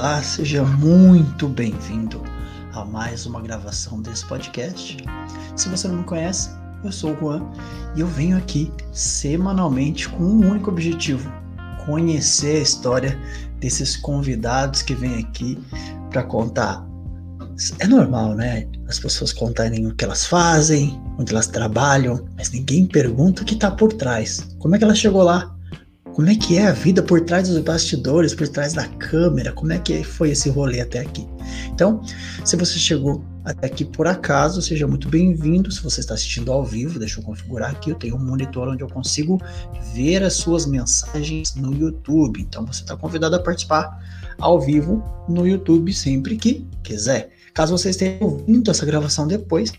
olá, 0.00 0.22
seja 0.22 0.64
muito 0.64 1.46
bem-vindo 1.46 2.22
a 2.72 2.86
mais 2.86 3.26
uma 3.26 3.38
gravação 3.38 4.00
desse 4.00 4.24
podcast. 4.24 4.96
Se 5.54 5.68
você 5.68 5.88
não 5.88 5.96
me 5.96 6.04
conhece, 6.04 6.48
eu 6.82 6.90
sou 6.90 7.12
o 7.12 7.20
Juan 7.20 7.42
e 7.94 8.00
eu 8.00 8.06
venho 8.06 8.38
aqui 8.38 8.72
semanalmente 8.94 10.08
com 10.08 10.24
um 10.24 10.52
único 10.52 10.70
objetivo: 10.70 11.30
conhecer 11.84 12.56
a 12.56 12.62
história 12.62 13.20
desses 13.58 13.94
convidados 13.94 14.80
que 14.80 14.94
vêm 14.94 15.18
aqui 15.18 15.62
para 16.08 16.22
contar. 16.22 16.82
É 17.78 17.86
normal, 17.86 18.34
né? 18.34 18.66
As 18.88 18.98
pessoas 18.98 19.34
contarem 19.34 19.86
o 19.86 19.94
que 19.94 20.02
elas 20.02 20.24
fazem, 20.24 20.98
onde 21.18 21.30
elas 21.30 21.46
trabalham, 21.46 22.26
mas 22.38 22.50
ninguém 22.50 22.86
pergunta 22.86 23.42
o 23.42 23.44
que 23.44 23.52
está 23.52 23.70
por 23.70 23.92
trás. 23.92 24.48
Como 24.60 24.74
é 24.74 24.78
que 24.78 24.84
ela 24.84 24.94
chegou 24.94 25.22
lá? 25.22 25.54
Como 26.14 26.28
é 26.28 26.34
que 26.34 26.58
é 26.58 26.66
a 26.66 26.72
vida 26.72 27.02
por 27.02 27.20
trás 27.20 27.48
dos 27.48 27.58
bastidores, 27.60 28.34
por 28.34 28.48
trás 28.48 28.72
da 28.72 28.86
câmera? 28.88 29.52
Como 29.52 29.72
é 29.72 29.78
que 29.78 30.02
foi 30.02 30.30
esse 30.30 30.50
rolê 30.50 30.80
até 30.80 30.98
aqui? 30.98 31.26
Então, 31.72 32.02
se 32.44 32.56
você 32.56 32.78
chegou 32.78 33.24
até 33.44 33.68
aqui 33.68 33.84
por 33.84 34.08
acaso, 34.08 34.60
seja 34.60 34.88
muito 34.88 35.08
bem-vindo. 35.08 35.70
Se 35.70 35.80
você 35.82 36.00
está 36.00 36.14
assistindo 36.14 36.50
ao 36.50 36.64
vivo, 36.64 36.98
deixa 36.98 37.20
eu 37.20 37.24
configurar 37.24 37.70
aqui. 37.70 37.90
Eu 37.90 37.94
tenho 37.94 38.16
um 38.16 38.24
monitor 38.24 38.68
onde 38.68 38.82
eu 38.82 38.88
consigo 38.88 39.40
ver 39.94 40.22
as 40.24 40.34
suas 40.34 40.66
mensagens 40.66 41.54
no 41.54 41.72
YouTube. 41.72 42.40
Então, 42.40 42.66
você 42.66 42.82
está 42.82 42.96
convidado 42.96 43.36
a 43.36 43.42
participar 43.42 43.98
ao 44.38 44.60
vivo 44.60 45.04
no 45.28 45.46
YouTube 45.46 45.92
sempre 45.94 46.36
que 46.36 46.66
quiser. 46.82 47.30
Caso 47.54 47.76
você 47.76 47.90
esteja 47.90 48.18
ouvindo 48.20 48.70
essa 48.70 48.84
gravação 48.84 49.28
depois, 49.28 49.72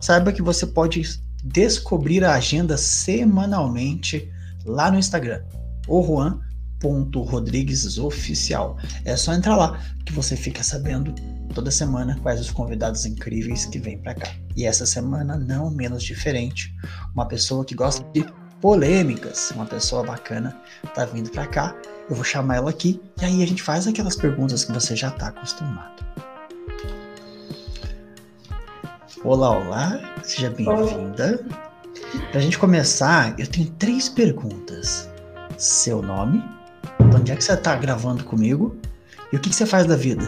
saiba 0.00 0.32
que 0.32 0.42
você 0.42 0.66
pode 0.66 1.02
descobrir 1.42 2.24
a 2.24 2.34
agenda 2.34 2.76
semanalmente 2.76 4.30
lá 4.66 4.90
no 4.90 4.98
Instagram 4.98 5.40
o 5.88 6.02
Juan.rodriguesoficial. 6.02 8.76
É 9.04 9.16
só 9.16 9.32
entrar 9.32 9.56
lá 9.56 9.80
que 10.04 10.12
você 10.12 10.36
fica 10.36 10.62
sabendo 10.62 11.12
toda 11.54 11.70
semana 11.70 12.18
quais 12.22 12.40
os 12.40 12.50
convidados 12.50 13.06
incríveis 13.06 13.64
que 13.64 13.78
vêm 13.78 13.98
para 13.98 14.14
cá. 14.14 14.30
E 14.56 14.64
essa 14.64 14.86
semana 14.86 15.36
não 15.36 15.70
menos 15.70 16.02
diferente, 16.02 16.74
uma 17.14 17.26
pessoa 17.26 17.64
que 17.64 17.74
gosta 17.74 18.04
de 18.12 18.26
polêmicas, 18.60 19.52
uma 19.52 19.66
pessoa 19.66 20.04
bacana 20.04 20.56
tá 20.94 21.04
vindo 21.04 21.30
para 21.30 21.46
cá. 21.46 21.74
Eu 22.08 22.16
vou 22.16 22.24
chamar 22.24 22.56
ela 22.56 22.70
aqui 22.70 23.00
e 23.20 23.24
aí 23.24 23.42
a 23.42 23.46
gente 23.46 23.62
faz 23.62 23.86
aquelas 23.86 24.16
perguntas 24.16 24.64
que 24.64 24.72
você 24.72 24.96
já 24.96 25.10
tá 25.10 25.28
acostumado. 25.28 26.06
Olá, 29.24 29.58
olá, 29.58 30.00
seja 30.22 30.50
bem-vinda. 30.50 31.44
Para 32.30 32.38
a 32.38 32.42
gente 32.42 32.58
começar, 32.58 33.38
eu 33.38 33.46
tenho 33.46 33.68
três 33.72 34.08
perguntas 34.08 35.07
seu 35.58 36.00
nome, 36.00 36.42
de 37.10 37.16
onde 37.16 37.32
é 37.32 37.36
que 37.36 37.44
você 37.44 37.52
está 37.52 37.74
gravando 37.76 38.24
comigo 38.24 38.76
e 39.32 39.36
o 39.36 39.40
que, 39.40 39.50
que 39.50 39.56
você 39.56 39.66
faz 39.66 39.86
da 39.86 39.96
vida, 39.96 40.24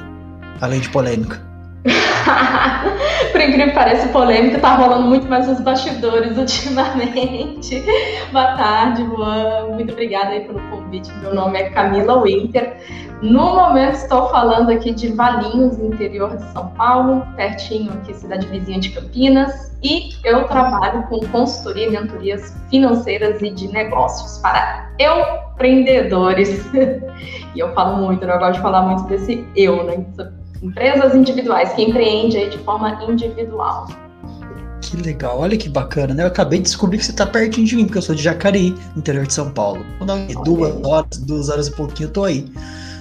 além 0.61 0.81
de 0.81 0.91
polêmica. 0.91 1.50
Por 3.33 3.41
incrível 3.41 3.69
que 3.69 3.75
pareça, 3.75 4.09
polêmica 4.09 4.59
tá 4.59 4.75
rolando 4.75 5.09
muito 5.09 5.27
mais 5.29 5.49
nos 5.49 5.61
bastidores 5.61 6.37
ultimamente. 6.39 7.83
Boa 8.33 8.55
tarde, 8.57 9.03
Juan. 9.05 9.69
Muito 9.75 9.93
obrigada 9.93 10.31
aí 10.31 10.41
pelo 10.41 10.61
convite. 10.69 11.11
Meu 11.23 11.35
nome 11.35 11.59
é 11.59 11.71
Camila 11.71 12.23
Winter. 12.23 12.77
No 13.23 13.55
momento 13.55 13.95
estou 13.95 14.29
falando 14.29 14.71
aqui 14.71 14.93
de 14.93 15.09
Valinhos, 15.09 15.79
interior 15.79 16.37
de 16.37 16.43
São 16.53 16.69
Paulo, 16.69 17.27
pertinho 17.37 17.93
aqui, 17.93 18.15
cidade 18.15 18.47
vizinha 18.47 18.81
de 18.81 18.91
Campinas. 18.91 19.71
E 19.83 20.11
eu 20.25 20.45
trabalho 20.45 21.03
com 21.05 21.21
consultoria 21.29 21.87
e 21.87 21.91
mentorias 21.91 22.55
financeiras 22.71 23.41
e 23.41 23.51
de 23.51 23.69
negócios 23.69 24.39
para 24.39 24.91
empreendedores. 24.99 26.71
e 27.55 27.59
eu 27.59 27.73
falo 27.75 27.97
muito, 27.97 28.27
né? 28.27 28.35
eu 28.35 28.39
gosto 28.39 28.55
de 28.55 28.61
falar 28.61 28.83
muito 28.83 29.05
desse 29.05 29.47
eu, 29.57 29.85
né? 29.85 30.05
Empresas 30.63 31.15
individuais, 31.15 31.73
que 31.73 31.83
empreende 31.83 32.37
aí 32.37 32.51
de 32.51 32.59
forma 32.59 33.03
individual. 33.09 33.89
Que 34.81 34.97
legal, 34.97 35.39
olha 35.39 35.57
que 35.57 35.69
bacana, 35.69 36.15
né? 36.15 36.23
Eu 36.23 36.29
acabei 36.29 36.59
de 36.59 36.65
descobrir 36.65 36.99
que 36.99 37.05
você 37.05 37.11
está 37.11 37.27
pertinho 37.27 37.67
de 37.67 37.77
mim, 37.77 37.85
porque 37.85 37.99
eu 37.99 38.03
sou 38.03 38.15
de 38.15 38.23
Jacareí, 38.23 38.75
interior 38.97 39.27
de 39.27 39.33
São 39.33 39.51
Paulo. 39.51 39.85
Duas 40.45 40.85
horas, 40.85 41.19
duas 41.19 41.49
horas 41.49 41.69
e 41.69 41.73
pouquinho, 41.73 42.09
eu 42.09 42.13
tô 42.13 42.25
aí. 42.25 42.51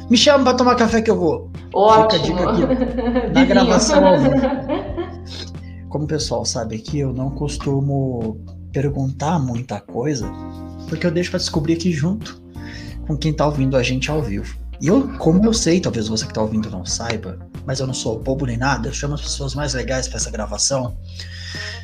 Me 0.09 0.17
chama 0.17 0.43
para 0.43 0.57
tomar 0.57 0.75
café 0.75 1.01
que 1.01 1.09
eu 1.09 1.17
vou. 1.17 1.51
Ótimo. 1.73 2.37
Fica 2.37 2.49
a 2.49 2.53
dica 2.53 2.73
aqui, 2.73 3.33
na 3.33 3.45
gravação 3.45 4.05
ao 4.05 4.19
vivo. 4.19 4.35
Como 5.89 6.05
o 6.05 6.07
pessoal 6.07 6.45
sabe 6.45 6.75
aqui, 6.75 6.99
eu 6.99 7.13
não 7.13 7.31
costumo 7.31 8.37
perguntar 8.71 9.39
muita 9.39 9.79
coisa, 9.79 10.29
porque 10.87 11.05
eu 11.07 11.11
deixo 11.11 11.31
para 11.31 11.39
descobrir 11.39 11.73
aqui 11.73 11.91
junto 11.91 12.41
com 13.07 13.17
quem 13.17 13.33
tá 13.33 13.45
ouvindo 13.45 13.75
a 13.75 13.81
gente 13.81 14.11
ao 14.11 14.21
vivo. 14.21 14.55
E 14.81 14.87
eu, 14.87 15.09
como 15.17 15.45
eu 15.45 15.53
sei, 15.53 15.81
talvez 15.81 16.07
você 16.07 16.25
que 16.25 16.33
tá 16.33 16.41
ouvindo 16.41 16.69
não 16.69 16.85
saiba, 16.85 17.37
mas 17.65 17.79
eu 17.79 17.87
não 17.87 17.93
sou 17.93 18.17
bobo 18.17 18.45
nem 18.45 18.57
nada, 18.57 18.87
eu 18.87 18.93
chamo 18.93 19.15
as 19.15 19.21
pessoas 19.21 19.53
mais 19.53 19.73
legais 19.73 20.07
para 20.07 20.17
essa 20.17 20.31
gravação. 20.31 20.97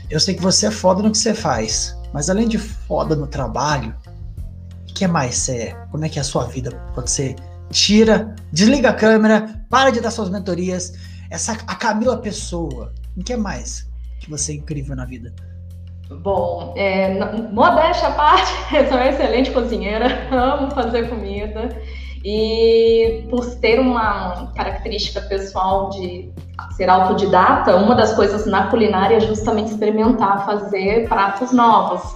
Eu 0.09 0.19
sei 0.19 0.33
que 0.33 0.41
você 0.41 0.67
é 0.67 0.72
foda 0.72 1.03
no 1.03 1.11
que 1.11 1.17
você 1.17 1.34
faz, 1.34 1.97
mas 2.13 2.29
além 2.29 2.47
de 2.47 2.57
foda 2.57 3.16
no 3.16 3.28
trabalho, 3.28 3.94
o 4.89 4.94
que 4.94 5.05
mais 5.07 5.35
você 5.35 5.57
é? 5.57 5.72
Como 5.91 6.05
é 6.05 6.09
que 6.09 6.19
é 6.19 6.22
a 6.22 6.25
sua 6.25 6.45
vida 6.45 6.72
quando 6.94 7.07
você 7.07 7.35
tira, 7.69 8.34
desliga 8.53 8.91
a 8.91 8.94
câmera, 8.94 9.66
para 9.69 9.89
de 9.89 10.00
dar 10.00 10.11
suas 10.11 10.29
mentorias? 10.29 10.94
Essa 11.29 11.51
a 11.51 11.75
Camila 11.75 12.17
Pessoa, 12.17 12.94
o 13.17 13.23
que 13.23 13.35
mais 13.35 13.89
que 14.22 14.29
você 14.29 14.53
é 14.53 14.55
incrível 14.55 14.95
na 14.95 15.05
vida? 15.05 15.34
Bom, 16.22 16.73
é, 16.78 17.19
modéstia 17.51 18.09
à 18.09 18.11
parte, 18.11 18.51
eu 18.73 18.88
sou 18.88 18.97
uma 18.97 19.07
excelente 19.07 19.51
cozinheira, 19.51 20.07
amo 20.31 20.72
fazer 20.72 21.09
comida. 21.09 21.69
E 22.27 23.27
por 23.29 23.45
ter 23.57 23.79
uma 23.79 24.51
característica 24.55 25.21
pessoal 25.21 25.91
de 25.91 26.33
ser 26.75 26.89
autodidata, 26.89 27.75
uma 27.75 27.93
das 27.93 28.15
coisas 28.15 28.47
na 28.47 28.65
culinária 28.65 29.17
é 29.17 29.19
justamente 29.19 29.69
experimentar 29.69 30.43
fazer 30.43 31.07
pratos 31.07 31.51
novos. 31.51 32.15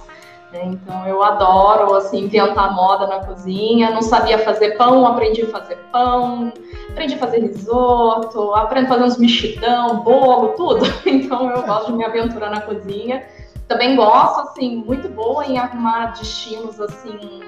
Né? 0.52 0.64
Então 0.64 1.06
eu 1.06 1.22
adoro 1.22 1.94
assim 1.94 2.24
inventar 2.24 2.74
moda 2.74 3.06
na 3.06 3.24
cozinha. 3.24 3.92
Não 3.92 4.02
sabia 4.02 4.36
fazer 4.40 4.76
pão, 4.76 5.06
aprendi 5.06 5.42
a 5.42 5.46
fazer 5.46 5.76
pão, 5.92 6.52
aprendi 6.90 7.14
a 7.14 7.18
fazer 7.18 7.42
risoto, 7.42 8.52
aprendo 8.56 8.86
a 8.86 8.88
fazer 8.88 9.04
uns 9.04 9.16
mexidão, 9.16 10.00
bolo, 10.02 10.48
tudo. 10.56 10.86
Então 11.06 11.48
eu 11.52 11.62
gosto 11.62 11.92
de 11.92 11.98
me 11.98 12.04
aventurar 12.04 12.50
na 12.50 12.62
cozinha. 12.62 13.24
Também 13.68 13.94
gosto 13.94 14.40
assim 14.40 14.82
muito 14.84 15.08
boa 15.08 15.46
em 15.46 15.56
arrumar 15.56 16.06
destinos 16.06 16.80
assim 16.80 17.40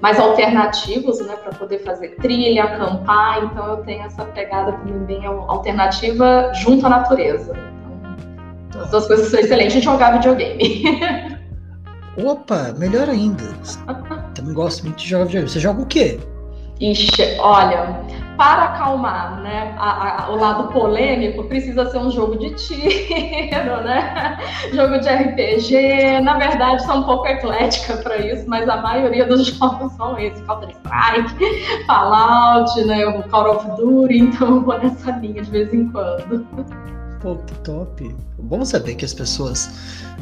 mais 0.00 0.18
alternativos, 0.20 1.20
né, 1.20 1.36
para 1.36 1.52
poder 1.58 1.78
fazer 1.80 2.16
trilha, 2.16 2.64
acampar. 2.64 3.44
Então 3.44 3.66
eu 3.66 3.76
tenho 3.78 4.04
essa 4.04 4.24
pegada 4.26 4.72
também 4.72 4.98
bem 5.04 5.26
alternativa 5.26 6.52
junto 6.54 6.86
à 6.86 6.90
natureza. 6.90 7.52
Então, 8.68 8.82
as 8.82 8.90
duas 8.90 9.06
coisas 9.06 9.28
são 9.28 9.40
excelentes. 9.40 9.74
Gente 9.74 9.84
jogar 9.84 10.12
videogame. 10.12 10.82
Opa, 12.22 12.74
melhor 12.78 13.08
ainda. 13.08 13.44
Também 14.34 14.54
gosto 14.54 14.84
muito 14.84 14.96
de 14.96 15.08
jogar 15.08 15.24
videogame. 15.24 15.50
Você 15.50 15.60
joga 15.60 15.82
o 15.82 15.86
quê? 15.86 16.18
Ixi, 16.80 17.38
olha, 17.40 18.00
para 18.36 18.64
acalmar 18.64 19.40
né, 19.40 19.74
a, 19.78 20.24
a, 20.24 20.30
o 20.30 20.36
lado 20.36 20.68
polêmico, 20.72 21.44
precisa 21.44 21.90
ser 21.90 21.98
um 21.98 22.10
jogo 22.10 22.36
de 22.36 22.50
tiro, 22.54 23.80
né? 23.82 24.38
Jogo 24.72 24.98
de 24.98 25.08
RPG. 25.08 26.20
Na 26.20 26.38
verdade, 26.38 26.84
sou 26.84 26.96
um 26.96 27.02
pouco 27.02 27.26
eclética 27.26 27.96
para 27.98 28.18
isso, 28.18 28.48
mas 28.48 28.68
a 28.68 28.76
maioria 28.76 29.24
dos 29.24 29.46
jogos 29.56 29.92
são 29.92 30.18
esses: 30.18 30.40
Counter-Strike, 30.42 31.84
Fallout, 31.86 32.84
né, 32.84 33.06
o 33.06 33.22
Call 33.28 33.56
of 33.56 33.70
Duty, 33.76 34.18
então 34.18 34.48
eu 34.48 34.60
vou 34.62 34.78
nessa 34.78 35.10
linha 35.12 35.42
de 35.42 35.50
vez 35.50 35.72
em 35.72 35.88
quando. 35.90 36.46
Pô, 37.26 37.34
que 37.38 37.54
top. 37.64 38.14
Bom 38.38 38.64
saber 38.64 38.94
que 38.94 39.04
as 39.04 39.12
pessoas 39.12 39.68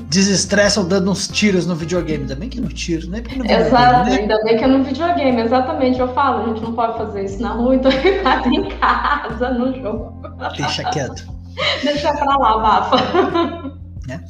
desestressam 0.09 0.88
dando 0.88 1.10
uns 1.10 1.28
tiros 1.28 1.66
no 1.66 1.76
videogame. 1.76 2.22
Ainda 2.22 2.34
bem 2.34 2.48
que 2.48 2.59
no 2.59 2.69
tiro, 2.69 3.10
né? 3.10 3.22
No 3.37 3.44
Exato, 3.44 4.09
né? 4.09 4.20
ainda 4.20 4.42
bem 4.42 4.56
que 4.56 4.64
é 4.64 4.67
no 4.67 4.82
videogame, 4.82 5.43
exatamente. 5.43 6.00
Eu 6.00 6.14
falo, 6.14 6.44
a 6.44 6.49
gente 6.49 6.62
não 6.62 6.73
pode 6.73 6.96
fazer 6.96 7.25
isso 7.26 7.43
na 7.43 7.50
rua, 7.50 7.75
então 7.76 7.93
faz 8.25 8.46
em 8.46 8.70
casa, 8.78 9.50
no 9.50 9.78
jogo. 9.82 10.19
Deixa 10.56 10.82
quieto. 10.84 11.31
Deixa 11.82 12.11
pra 12.14 12.38
lá, 12.38 12.58
Bafa. 12.58 13.76
Né? 14.08 14.25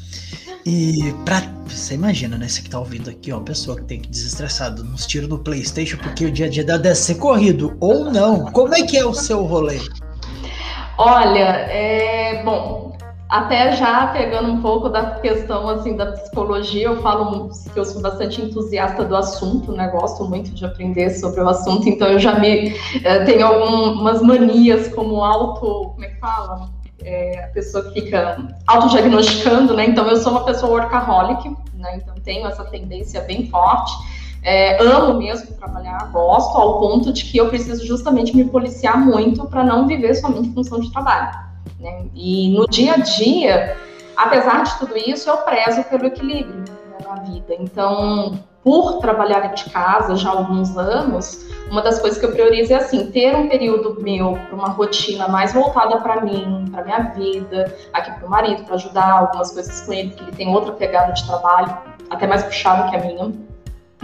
E 0.66 1.14
pra. 1.25 1.43
Você 1.69 1.94
imagina, 1.94 2.37
né? 2.37 2.48
Você 2.48 2.60
que 2.60 2.70
tá 2.70 2.81
ouvindo 2.81 3.08
aqui, 3.08 3.31
ó, 3.31 3.37
uma 3.37 3.44
pessoa 3.44 3.76
que 3.76 3.84
tem 3.84 4.00
que 4.00 4.08
desestressar 4.08 4.75
uns 4.81 5.06
tiros 5.06 5.28
no 5.28 5.38
Playstation 5.38 5.96
porque 5.98 6.25
o 6.25 6.32
dia 6.32 6.46
a 6.46 6.48
dia 6.48 6.64
deve 6.64 6.94
ser 6.96 7.14
corrido. 7.14 7.76
Ou 7.78 8.10
não. 8.10 8.46
Como 8.50 8.75
é 8.75 8.82
que 8.82 8.96
é 8.96 9.06
o 9.06 9.14
seu 9.14 9.44
rolê? 9.44 9.78
Olha, 10.96 11.38
é, 11.38 12.43
bom, 12.44 12.96
até 13.29 13.73
já 13.73 14.06
pegando 14.08 14.49
um 14.49 14.62
pouco 14.62 14.88
da 14.88 15.19
questão 15.19 15.69
assim 15.69 15.96
da 15.96 16.12
psicologia, 16.12 16.87
eu 16.87 17.02
falo 17.02 17.50
que 17.73 17.79
eu 17.79 17.85
sou 17.85 18.00
bastante 18.00 18.41
entusiasta 18.41 19.05
do 19.05 19.17
assunto, 19.17 19.73
né? 19.73 19.88
Gosto 19.88 20.25
muito 20.25 20.55
de 20.55 20.64
aprender 20.64 21.11
sobre 21.11 21.41
o 21.41 21.49
assunto, 21.49 21.88
então 21.88 22.08
eu 22.08 22.19
já 22.19 22.38
me 22.38 22.76
é, 23.02 23.25
tenho 23.25 23.44
algumas 23.44 24.23
manias 24.23 24.87
como 24.88 25.25
auto, 25.25 25.91
como 25.94 26.05
é 26.05 26.08
que 26.08 26.20
fala? 26.20 26.69
É, 27.02 27.44
a 27.44 27.49
pessoa 27.49 27.85
que 27.91 28.02
fica 28.02 28.38
autodiagnosticando, 28.67 29.75
né? 29.75 29.87
Então 29.87 30.08
eu 30.08 30.17
sou 30.17 30.31
uma 30.31 30.44
pessoa 30.44 30.70
workaholic, 30.70 31.49
né? 31.75 31.96
Então 31.96 32.14
tenho 32.23 32.46
essa 32.46 32.64
tendência 32.64 33.20
bem 33.23 33.49
forte 33.49 33.93
É, 34.44 34.81
amo 34.82 35.19
mesmo 35.19 35.56
trabalhar, 35.56 36.11
gosto, 36.12 36.56
ao 36.58 36.79
ponto 36.79 37.11
de 37.11 37.25
que 37.25 37.38
eu 37.38 37.49
preciso 37.49 37.87
justamente 37.87 38.37
me 38.37 38.44
policiar 38.44 38.99
muito 38.99 39.46
para 39.46 39.64
não 39.64 39.88
viver 39.88 40.14
somente 40.14 40.52
função 40.52 40.81
de 40.81 40.93
trabalho. 40.93 41.35
Né? 41.81 42.05
E 42.14 42.55
no 42.55 42.67
dia 42.67 42.93
a 42.93 42.99
dia, 42.99 43.75
apesar 44.14 44.62
de 44.62 44.79
tudo 44.79 44.96
isso, 44.99 45.31
eu 45.31 45.38
prezo 45.38 45.82
pelo 45.85 46.06
equilíbrio 46.06 46.58
né, 46.58 46.99
na 47.06 47.23
vida. 47.23 47.55
Então, 47.58 48.38
por 48.62 48.99
trabalhar 48.99 49.41
de 49.55 49.64
casa 49.70 50.14
já 50.14 50.29
há 50.29 50.32
alguns 50.32 50.76
anos, 50.76 51.46
uma 51.70 51.81
das 51.81 51.99
coisas 51.99 52.19
que 52.19 52.26
eu 52.26 52.32
priorizo 52.32 52.75
é 52.75 52.76
assim, 52.76 53.11
ter 53.11 53.35
um 53.35 53.49
período 53.49 53.99
meu 54.02 54.32
para 54.32 54.55
uma 54.55 54.69
rotina 54.69 55.26
mais 55.26 55.55
voltada 55.55 56.00
para 56.00 56.20
mim, 56.20 56.67
para 56.70 56.85
minha 56.85 57.00
vida, 57.14 57.75
aqui 57.94 58.11
para 58.12 58.26
o 58.26 58.31
marido, 58.31 58.62
para 58.64 58.75
ajudar 58.75 59.11
algumas 59.11 59.52
coisas 59.52 59.81
com 59.82 59.93
ele, 59.94 60.11
que 60.11 60.23
ele 60.23 60.32
tem 60.32 60.55
outra 60.55 60.73
pegada 60.73 61.12
de 61.12 61.26
trabalho, 61.26 61.76
até 62.11 62.26
mais 62.26 62.43
puxada 62.44 62.91
que 62.91 62.96
a 62.96 63.00
minha, 63.00 63.32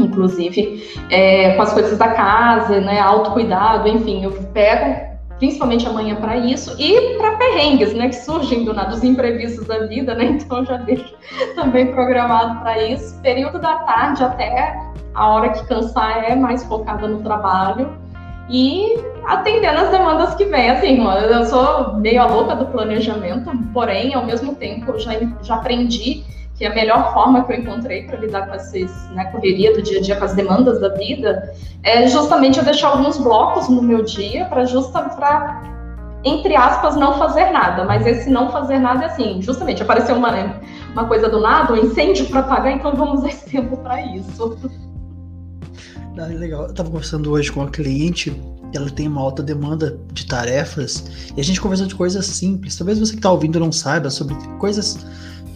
inclusive, 0.00 0.82
é, 1.10 1.54
com 1.54 1.62
as 1.62 1.72
coisas 1.72 1.98
da 1.98 2.08
casa, 2.08 2.80
né, 2.80 3.00
autocuidado, 3.00 3.88
enfim, 3.88 4.24
eu 4.24 4.32
pego 4.52 5.10
principalmente 5.40 5.88
amanhã 5.88 6.16
para 6.16 6.36
isso 6.36 6.76
e 6.78 7.16
para 7.16 7.36
perrengues, 7.36 7.94
né, 7.94 8.08
que 8.08 8.16
surgem 8.16 8.62
do 8.62 8.74
nada, 8.74 8.90
dos 8.90 9.02
imprevistos 9.02 9.66
da 9.66 9.86
vida, 9.86 10.14
né? 10.14 10.24
Então 10.40 10.64
já 10.64 10.76
deixo 10.76 11.14
também 11.54 11.86
programado 11.92 12.60
para 12.60 12.78
isso. 12.82 13.18
Período 13.22 13.58
da 13.58 13.76
tarde 13.76 14.22
até 14.22 14.78
a 15.14 15.28
hora 15.28 15.48
que 15.48 15.66
cansar 15.66 16.30
é 16.30 16.36
mais 16.36 16.62
focada 16.64 17.08
no 17.08 17.22
trabalho 17.22 17.96
e 18.50 18.96
atendendo 19.26 19.78
as 19.78 19.90
demandas 19.90 20.34
que 20.34 20.44
vêm. 20.44 20.70
Assim, 20.70 21.02
eu 21.02 21.44
sou 21.46 21.94
meio 21.94 22.20
a 22.20 22.26
louca 22.26 22.54
do 22.54 22.66
planejamento, 22.66 23.50
porém, 23.72 24.12
ao 24.14 24.26
mesmo 24.26 24.54
tempo, 24.56 24.98
já, 24.98 25.12
já 25.42 25.54
aprendi 25.54 26.24
que 26.60 26.66
a 26.66 26.74
melhor 26.74 27.14
forma 27.14 27.42
que 27.44 27.54
eu 27.54 27.56
encontrei 27.56 28.02
para 28.02 28.18
lidar 28.18 28.46
com 28.46 28.52
essa 28.52 28.76
né, 29.14 29.24
correria 29.32 29.74
do 29.74 29.80
dia 29.80 29.98
a 29.98 30.02
dia, 30.02 30.16
com 30.16 30.26
as 30.26 30.34
demandas 30.34 30.78
da 30.78 30.90
vida, 30.90 31.54
é 31.82 32.06
justamente 32.06 32.58
eu 32.58 32.64
deixar 32.64 32.88
alguns 32.88 33.16
blocos 33.16 33.70
no 33.70 33.80
meu 33.80 34.04
dia 34.04 34.44
para 34.44 34.66
justa 34.66 35.00
para 35.00 35.62
entre 36.22 36.54
aspas 36.54 36.96
não 36.96 37.14
fazer 37.14 37.50
nada, 37.50 37.86
mas 37.86 38.06
esse 38.06 38.28
não 38.28 38.52
fazer 38.52 38.78
nada 38.78 39.04
é 39.04 39.06
assim, 39.06 39.40
justamente 39.40 39.82
apareceu 39.82 40.14
uma 40.14 40.60
uma 40.92 41.06
coisa 41.06 41.30
do 41.30 41.40
nada, 41.40 41.72
um 41.72 41.78
incêndio 41.78 42.26
para 42.26 42.40
apagar, 42.40 42.72
então 42.72 42.94
vamos 42.94 43.24
esse 43.24 43.46
tempo 43.48 43.78
para 43.78 44.04
isso. 44.14 44.58
Ah, 46.18 46.26
legal. 46.26 46.64
Eu 46.64 46.70
estava 46.70 46.90
conversando 46.90 47.30
hoje 47.30 47.50
com 47.50 47.60
uma 47.60 47.70
cliente, 47.70 48.38
ela 48.74 48.90
tem 48.90 49.08
uma 49.08 49.22
alta 49.22 49.42
demanda 49.42 49.98
de 50.12 50.26
tarefas, 50.26 51.32
e 51.34 51.40
a 51.40 51.44
gente 51.44 51.58
conversou 51.58 51.86
de 51.86 51.94
coisas 51.94 52.26
simples. 52.26 52.76
Talvez 52.76 52.98
você 52.98 53.12
que 53.12 53.18
está 53.18 53.30
ouvindo 53.30 53.58
não 53.58 53.72
saiba 53.72 54.10
sobre 54.10 54.34
coisas 54.58 54.98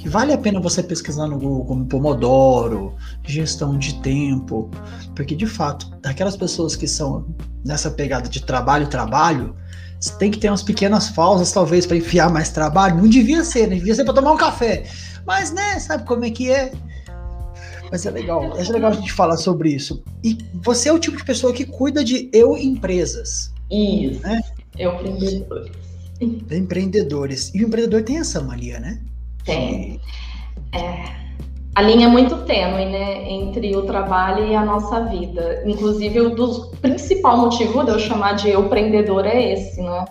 que 0.05 0.09
vale 0.11 0.35
a 0.35 0.39
pena 0.39 0.61
você 0.61 0.83
pesquisar 0.83 1.27
no 1.27 1.39
Google, 1.39 1.65
como 1.65 1.87
Pomodoro, 1.87 2.95
gestão 3.25 3.79
de 3.79 4.03
tempo, 4.03 4.71
porque 5.17 5.35
de 5.35 5.47
fato, 5.47 5.91
daquelas 6.03 6.37
pessoas 6.37 6.77
que 6.77 6.87
são 6.87 7.35
nessa 7.65 7.91
pegada 7.91 8.29
de 8.29 8.43
trabalho, 8.45 8.87
trabalho, 8.87 9.57
tem 10.19 10.31
que 10.31 10.39
ter 10.39 10.51
umas 10.51 10.63
pequenas 10.63 11.09
pausas, 11.09 11.51
talvez, 11.53 11.87
para 11.87 11.97
enfiar 11.97 12.31
mais 12.31 12.51
trabalho. 12.51 12.99
Não 12.99 13.09
devia 13.09 13.43
ser, 13.43 13.67
né? 13.67 13.77
Devia 13.77 13.95
ser 13.95 14.05
para 14.05 14.13
tomar 14.13 14.33
um 14.33 14.37
café. 14.37 14.85
Mas, 15.27 15.51
né, 15.53 15.81
sabe 15.81 16.05
como 16.05 16.23
é 16.27 16.31
que 16.31 16.51
é? 16.51 16.71
Mas 17.91 18.05
é 18.05 18.11
legal, 18.11 18.55
é 18.59 18.63
legal 18.65 18.91
a 18.91 18.95
gente 18.95 19.11
falar 19.11 19.39
sobre 19.39 19.71
isso. 19.71 20.05
E 20.23 20.37
você 20.63 20.91
é 20.91 20.93
o 20.93 20.99
tipo 20.99 21.17
de 21.17 21.25
pessoa 21.25 21.51
que 21.51 21.65
cuida 21.65 22.05
de 22.05 22.29
eu 22.31 22.59
empresas. 22.59 23.55
Isso. 23.71 24.21
Né? 24.21 24.43
Eu 24.79 24.93
empreendedores. 25.01 25.73
Empreendedores. 26.21 27.51
E 27.55 27.65
o 27.65 27.69
empreendedor 27.69 28.03
tem 28.03 28.19
essa 28.19 28.43
mania, 28.43 28.79
né? 28.79 29.01
Tem. 29.45 30.01
É, 30.73 31.05
a 31.75 31.83
linha 31.83 32.07
é 32.07 32.11
muito 32.11 32.45
tênue, 32.45 32.87
né, 32.87 33.29
entre 33.29 33.77
o 33.77 33.83
trabalho 33.83 34.47
e 34.47 34.55
a 34.55 34.65
nossa 34.65 35.01
vida. 35.05 35.63
Inclusive, 35.67 36.21
o 36.21 36.31
do 36.31 36.67
principal 36.81 37.39
motivo 37.39 37.83
de 37.83 37.91
eu 37.91 37.99
chamar 37.99 38.35
de 38.35 38.51
eu 38.51 38.67
empreendedor 38.67 39.27
é 39.27 39.53
esse, 39.53 39.83
né? 39.83 40.05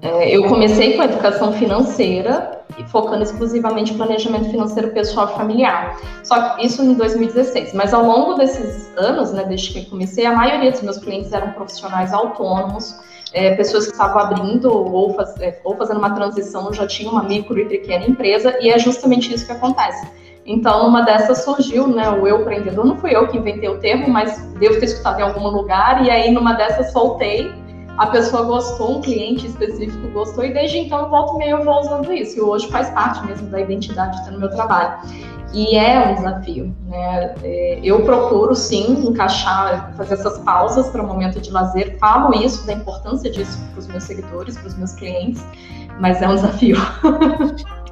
É, 0.00 0.34
eu 0.34 0.46
comecei 0.48 0.94
com 0.94 1.02
a 1.02 1.04
educação 1.06 1.52
financeira 1.52 2.62
e 2.78 2.84
focando 2.84 3.22
exclusivamente 3.22 3.92
em 3.92 3.96
planejamento 3.96 4.50
financeiro 4.50 4.92
pessoal 4.92 5.30
e 5.32 5.36
familiar. 5.36 5.98
Só 6.22 6.40
que 6.40 6.66
isso 6.66 6.82
em 6.82 6.94
2016. 6.94 7.72
Mas 7.74 7.92
ao 7.92 8.04
longo 8.04 8.34
desses 8.34 8.90
anos, 8.96 9.32
né, 9.32 9.44
desde 9.44 9.72
que 9.72 9.90
comecei, 9.90 10.26
a 10.26 10.32
maioria 10.32 10.70
dos 10.70 10.82
meus 10.82 10.98
clientes 10.98 11.32
eram 11.32 11.52
profissionais 11.52 12.12
autônomos 12.12 12.94
é, 13.34 13.54
pessoas 13.56 13.86
que 13.86 13.92
estavam 13.92 14.18
abrindo 14.20 14.72
ou, 14.72 15.12
faz, 15.14 15.38
é, 15.40 15.58
ou 15.64 15.76
fazendo 15.76 15.98
uma 15.98 16.14
transição 16.14 16.72
já 16.72 16.86
tinham 16.86 17.12
uma 17.12 17.24
micro 17.24 17.58
e 17.58 17.64
pequena 17.64 18.06
empresa, 18.06 18.56
e 18.60 18.70
é 18.70 18.78
justamente 18.78 19.34
isso 19.34 19.44
que 19.44 19.52
acontece. 19.52 20.06
Então, 20.46 20.84
numa 20.84 21.02
dessas 21.02 21.42
surgiu 21.42 21.88
né, 21.88 22.08
o 22.10 22.26
eu 22.28 22.42
empreendedor. 22.42 22.84
Não 22.84 22.96
fui 22.98 23.14
eu 23.14 23.26
que 23.28 23.36
inventei 23.36 23.68
o 23.68 23.78
termo, 23.78 24.08
mas 24.08 24.38
devo 24.58 24.78
ter 24.78 24.86
escutado 24.86 25.18
em 25.18 25.22
algum 25.22 25.48
lugar. 25.48 26.04
E 26.04 26.10
aí, 26.10 26.30
numa 26.30 26.52
dessas, 26.52 26.92
soltei. 26.92 27.50
A 27.96 28.08
pessoa 28.08 28.42
gostou, 28.42 28.98
um 28.98 29.00
cliente 29.00 29.46
específico 29.46 30.06
gostou. 30.08 30.44
E 30.44 30.52
desde 30.52 30.78
então, 30.78 31.00
eu 31.00 31.08
volto 31.08 31.38
meio 31.38 31.58
eu 31.58 31.64
vou 31.64 31.80
usando 31.80 32.12
isso. 32.12 32.36
E 32.36 32.42
hoje 32.42 32.68
faz 32.68 32.90
parte 32.90 33.24
mesmo 33.24 33.48
da 33.48 33.60
identidade 33.60 34.30
no 34.30 34.38
meu 34.38 34.50
trabalho. 34.50 34.98
E 35.54 35.76
é 35.76 36.08
um 36.08 36.14
desafio, 36.16 36.74
né? 36.88 37.34
É, 37.44 37.78
eu 37.80 38.02
procuro 38.02 38.56
sim 38.56 39.06
encaixar, 39.06 39.94
fazer 39.96 40.14
essas 40.14 40.38
pausas 40.38 40.88
para 40.88 41.00
o 41.00 41.06
momento 41.06 41.40
de 41.40 41.48
lazer. 41.50 41.96
Falo 42.00 42.34
isso, 42.34 42.66
da 42.66 42.72
importância 42.72 43.30
disso 43.30 43.56
para 43.70 43.78
os 43.78 43.86
meus 43.86 44.02
seguidores, 44.02 44.58
para 44.58 44.66
os 44.66 44.74
meus 44.74 44.92
clientes, 44.94 45.44
mas 46.00 46.20
é 46.20 46.28
um 46.28 46.34
desafio. 46.34 46.76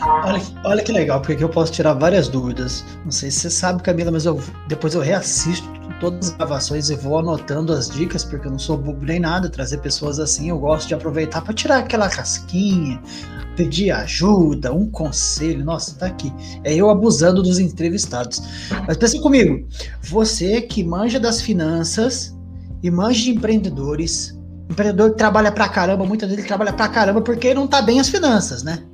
Olha, 0.00 0.42
olha 0.64 0.82
que 0.82 0.92
legal, 0.92 1.20
porque 1.20 1.34
aqui 1.34 1.42
eu 1.42 1.48
posso 1.48 1.72
tirar 1.72 1.94
várias 1.94 2.28
dúvidas. 2.28 2.84
Não 3.04 3.10
sei 3.10 3.30
se 3.30 3.40
você 3.40 3.50
sabe, 3.50 3.82
Camila, 3.82 4.10
mas 4.10 4.26
eu, 4.26 4.40
depois 4.66 4.94
eu 4.94 5.00
reassisto 5.00 5.68
todas 6.00 6.28
as 6.28 6.36
gravações 6.36 6.90
e 6.90 6.94
vou 6.94 7.18
anotando 7.18 7.72
as 7.72 7.90
dicas, 7.90 8.24
porque 8.24 8.46
eu 8.46 8.52
não 8.52 8.58
sou 8.58 8.76
bobo 8.76 9.04
nem 9.04 9.20
nada. 9.20 9.48
Trazer 9.48 9.78
pessoas 9.78 10.20
assim, 10.20 10.50
eu 10.50 10.58
gosto 10.58 10.88
de 10.88 10.94
aproveitar 10.94 11.42
para 11.42 11.52
tirar 11.52 11.78
aquela 11.78 12.08
casquinha, 12.08 13.00
pedir 13.56 13.90
ajuda, 13.90 14.72
um 14.72 14.88
conselho. 14.88 15.64
Nossa, 15.64 15.96
tá 15.96 16.06
aqui. 16.06 16.32
É 16.62 16.74
eu 16.74 16.90
abusando 16.90 17.42
dos 17.42 17.58
entrevistados. 17.58 18.42
Mas 18.86 18.96
pensa 18.96 19.20
comigo, 19.20 19.66
você 20.02 20.60
que 20.62 20.84
manja 20.84 21.18
das 21.18 21.40
finanças 21.40 22.36
e 22.82 22.90
manja 22.90 23.20
de 23.22 23.30
empreendedores, 23.30 24.38
empreendedor 24.70 25.10
que 25.10 25.16
trabalha 25.16 25.50
pra 25.50 25.68
caramba, 25.68 26.06
muitas 26.06 26.28
vezes 26.28 26.40
ele 26.44 26.48
trabalha 26.48 26.72
pra 26.72 26.88
caramba 26.88 27.20
porque 27.20 27.52
não 27.52 27.66
tá 27.66 27.82
bem 27.82 27.98
as 27.98 28.08
finanças, 28.08 28.62
né? 28.62 28.84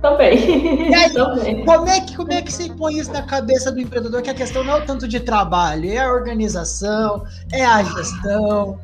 Também. 0.00 0.90
E 0.90 0.94
aí, 0.94 1.12
Também. 1.12 1.64
Como, 1.64 1.88
é 1.88 2.00
que, 2.00 2.16
como 2.16 2.32
é 2.32 2.42
que 2.42 2.52
você 2.52 2.72
põe 2.72 2.98
isso 2.98 3.12
na 3.12 3.22
cabeça 3.22 3.72
do 3.72 3.80
empreendedor? 3.80 4.22
Que 4.22 4.30
a 4.30 4.34
questão 4.34 4.62
não 4.62 4.76
é 4.76 4.78
o 4.78 4.86
tanto 4.86 5.08
de 5.08 5.20
trabalho, 5.20 5.90
é 5.90 5.98
a 5.98 6.12
organização, 6.12 7.24
é 7.52 7.64
a 7.64 7.82
gestão. 7.82 8.78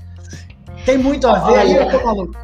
Tem 0.84 0.98
muito 0.98 1.26
a 1.26 1.38
ver 1.38 1.58
aí, 1.58 1.76
eu 1.76 1.90
tô 1.90 2.04
maluco. 2.04 2.36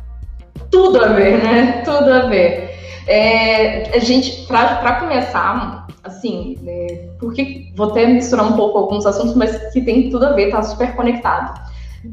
Tudo 0.71 1.03
a 1.03 1.09
ver, 1.09 1.43
né? 1.43 1.83
Tudo 1.85 2.13
a 2.13 2.27
ver. 2.27 2.71
É, 3.07 3.97
a 3.97 3.99
gente, 3.99 4.47
para 4.47 5.01
começar, 5.01 5.87
assim, 6.05 6.57
é, 6.67 7.09
porque 7.19 7.73
vou 7.77 7.91
até 7.91 8.07
misturar 8.07 8.47
um 8.47 8.53
pouco 8.53 8.79
alguns 8.79 9.05
assuntos, 9.05 9.35
mas 9.35 9.73
que 9.73 9.81
tem 9.81 10.11
tudo 10.11 10.27
a 10.27 10.33
ver, 10.33 10.51
tá 10.51 10.63
super 10.63 10.95
conectado. 10.95 11.61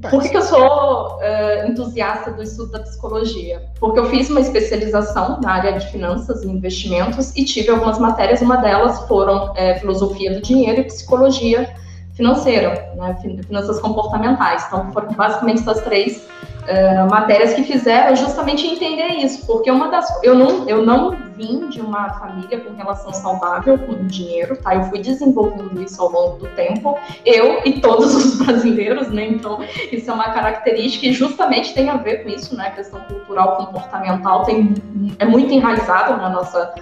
Por 0.09 0.21
que, 0.21 0.29
que 0.29 0.37
eu 0.37 0.41
sou 0.41 1.17
uh, 1.17 1.69
entusiasta 1.69 2.31
do 2.31 2.43
estudo 2.43 2.71
da 2.73 2.79
psicologia? 2.79 3.63
Porque 3.79 3.97
eu 3.97 4.05
fiz 4.09 4.29
uma 4.29 4.41
especialização 4.41 5.39
na 5.39 5.53
área 5.53 5.79
de 5.79 5.87
finanças 5.87 6.43
e 6.43 6.47
investimentos 6.47 7.33
e 7.37 7.45
tive 7.45 7.69
algumas 7.69 7.97
matérias, 7.97 8.41
uma 8.41 8.57
delas 8.57 9.07
foram 9.07 9.53
é, 9.55 9.75
filosofia 9.79 10.33
do 10.33 10.41
dinheiro 10.41 10.81
e 10.81 10.83
psicologia 10.83 11.73
financeira, 12.13 12.91
né, 12.95 13.15
finanças 13.45 13.79
comportamentais. 13.79 14.65
Então 14.67 14.91
foram 14.91 15.13
basicamente 15.13 15.61
essas 15.61 15.81
três 15.81 16.27
uh, 16.67 17.09
matérias 17.09 17.53
que 17.53 17.63
fizeram 17.63 18.15
justamente 18.15 18.67
entender 18.67 19.07
isso, 19.07 19.45
porque 19.45 19.71
uma 19.71 19.89
das 19.89 20.07
eu 20.23 20.35
não 20.35 20.67
eu 20.67 20.85
não 20.85 21.11
vim 21.35 21.69
de 21.69 21.79
uma 21.79 22.09
família 22.15 22.59
com 22.59 22.73
relação 22.73 23.13
saudável 23.13 23.77
com 23.77 24.05
dinheiro, 24.07 24.57
tá? 24.57 24.75
Eu 24.75 24.83
fui 24.83 24.99
desenvolvendo 24.99 25.81
isso 25.81 26.01
ao 26.01 26.11
longo 26.11 26.37
do 26.37 26.47
tempo, 26.49 26.97
eu 27.25 27.61
e 27.63 27.79
todos 27.79 28.13
os 28.15 28.37
brasileiros, 28.39 29.09
né? 29.09 29.27
Então 29.27 29.59
isso 29.91 30.09
é 30.09 30.13
uma 30.13 30.31
característica 30.31 31.05
e 31.05 31.13
justamente 31.13 31.73
tem 31.73 31.89
a 31.89 31.97
ver 31.97 32.23
com 32.23 32.29
isso, 32.29 32.55
né? 32.55 32.67
A 32.67 32.71
questão 32.71 32.99
cultural 33.01 33.57
comportamental 33.57 34.43
tem 34.43 34.73
é 35.19 35.25
muito 35.25 35.53
enraizada 35.53 36.17
na 36.17 36.29
nossa 36.29 36.73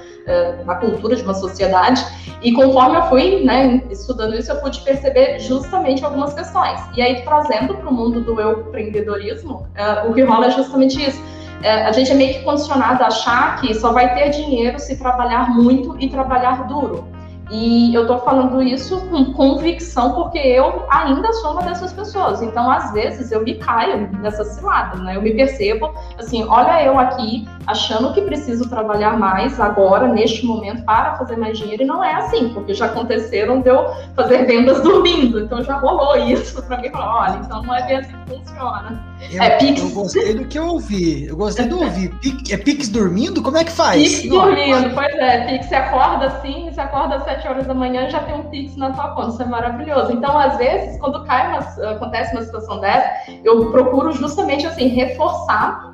na 0.65 0.75
cultura 0.75 1.15
de 1.15 1.22
uma 1.22 1.34
sociedade 1.34 2.03
e 2.41 2.51
conforme 2.51 2.98
eu 2.98 3.03
fui, 3.03 3.44
né, 3.44 3.82
estudando 3.89 4.36
isso, 4.36 4.51
eu 4.51 4.58
pude 4.58 4.79
perceber 4.82 5.39
justamente 5.39 6.03
algumas 6.03 6.34
questões. 6.34 6.79
E 6.96 7.01
aí 7.01 7.22
trazendo 7.24 7.75
para 7.75 7.89
o 7.89 7.94
mundo 7.94 8.22
do 8.22 8.39
empreendedorismo 8.41 9.65
Uh, 9.75 10.10
o 10.10 10.13
que 10.13 10.22
rola 10.22 10.48
é 10.48 10.51
justamente 10.51 11.01
isso. 11.01 11.20
Uh, 11.20 11.88
a 11.88 11.91
gente 11.91 12.12
é 12.12 12.13
meio 12.13 12.34
que 12.34 12.44
condicionado 12.44 13.03
a 13.03 13.08
achar 13.08 13.60
que 13.60 13.74
só 13.74 13.91
vai 13.91 14.13
ter 14.13 14.29
dinheiro 14.29 14.79
se 14.79 14.98
trabalhar 14.98 15.50
muito 15.50 15.98
e 16.00 16.10
trabalhar 16.10 16.67
duro. 16.67 17.05
E 17.52 17.94
eu 17.94 18.08
tô 18.08 18.18
falando 18.20 18.62
isso 18.62 19.00
com 19.08 19.34
convicção 19.34 20.14
porque 20.14 20.40
eu 20.40 20.86
ainda 20.90 21.32
sou 21.34 21.52
uma 21.52 21.62
dessas 21.62 21.94
pessoas. 21.94 22.42
Então, 22.42 22.70
às 22.70 22.92
vezes, 22.92 23.32
eu 23.32 23.44
me 23.44 23.56
caio 23.56 24.10
nessa 24.20 24.44
cilada, 24.44 24.98
né? 24.98 25.16
Eu 25.16 25.22
me 25.22 25.34
percebo, 25.34 25.94
assim, 26.18 26.44
olha 26.46 26.84
eu 26.84 27.00
aqui 27.00 27.48
achando 27.68 28.14
que 28.14 28.22
preciso 28.22 28.68
trabalhar 28.70 29.18
mais 29.18 29.60
agora, 29.60 30.08
neste 30.08 30.46
momento, 30.46 30.84
para 30.86 31.16
fazer 31.16 31.38
mais 31.38 31.58
dinheiro. 31.58 31.84
E 31.84 31.86
não 31.86 32.04
é 32.04 32.16
assim, 32.16 32.50
porque 32.50 32.74
já 32.74 32.88
aconteceram 32.88 33.62
de 33.62 33.70
eu 33.70 33.90
fazer 34.16 34.46
vendas 34.46 34.82
dormindo. 34.82 35.40
Então, 35.40 35.64
já 35.64 35.78
rolou 35.78 36.18
isso 36.18 36.62
para 36.64 36.78
mim. 36.78 36.90
Falar, 36.90 37.30
olha, 37.30 37.42
então 37.44 37.62
não 37.62 37.75
é 37.75 37.86
bem 37.86 37.98
assim 37.98 38.14
que 38.25 38.38
funciona. 38.38 39.15
Eu, 39.32 39.41
é 39.41 39.58
Pix. 39.58 39.82
Eu 39.82 39.89
gostei 39.89 40.34
do 40.34 40.46
que 40.46 40.58
eu 40.58 40.67
ouvi. 40.67 41.25
Eu 41.27 41.38
gostei 41.38 41.65
do 41.65 41.82
ouvir. 41.82 42.12
é 42.50 42.58
Pix 42.58 42.89
dormindo? 42.89 43.41
Como 43.41 43.58
é 43.58 43.63
que 43.63 43.72
faz? 43.72 44.01
Pix 44.01 44.29
dormindo, 44.29 44.94
pois 44.94 45.15
é. 45.15 45.48
Pix, 45.48 45.67
você 45.67 45.75
acorda 45.75 46.25
assim, 46.27 46.70
você 46.72 46.82
acorda 46.82 47.15
às 47.15 47.24
7 47.24 47.48
horas 47.48 47.67
da 47.67 47.74
manhã 47.74 48.08
e 48.08 48.12
já 48.12 48.20
tem 48.20 48.36
um 48.36 48.44
Pix 48.44 48.75
na 48.75 48.91
tua 48.91 49.10
conta. 49.10 49.29
Isso 49.29 49.41
é 49.41 49.46
maravilhoso. 49.46 50.12
Então, 50.12 50.38
às 50.38 50.58
vezes, 50.58 51.00
quando 51.00 51.24
cai 51.25 51.50
uma, 51.50 51.60
acontece 51.91 52.34
uma 52.34 52.44
situação 52.44 52.79
dessa, 52.79 53.10
eu 53.44 53.72
procuro 53.72 54.12
justamente 54.12 54.65
assim, 54.65 54.88
reforçar 54.88 55.91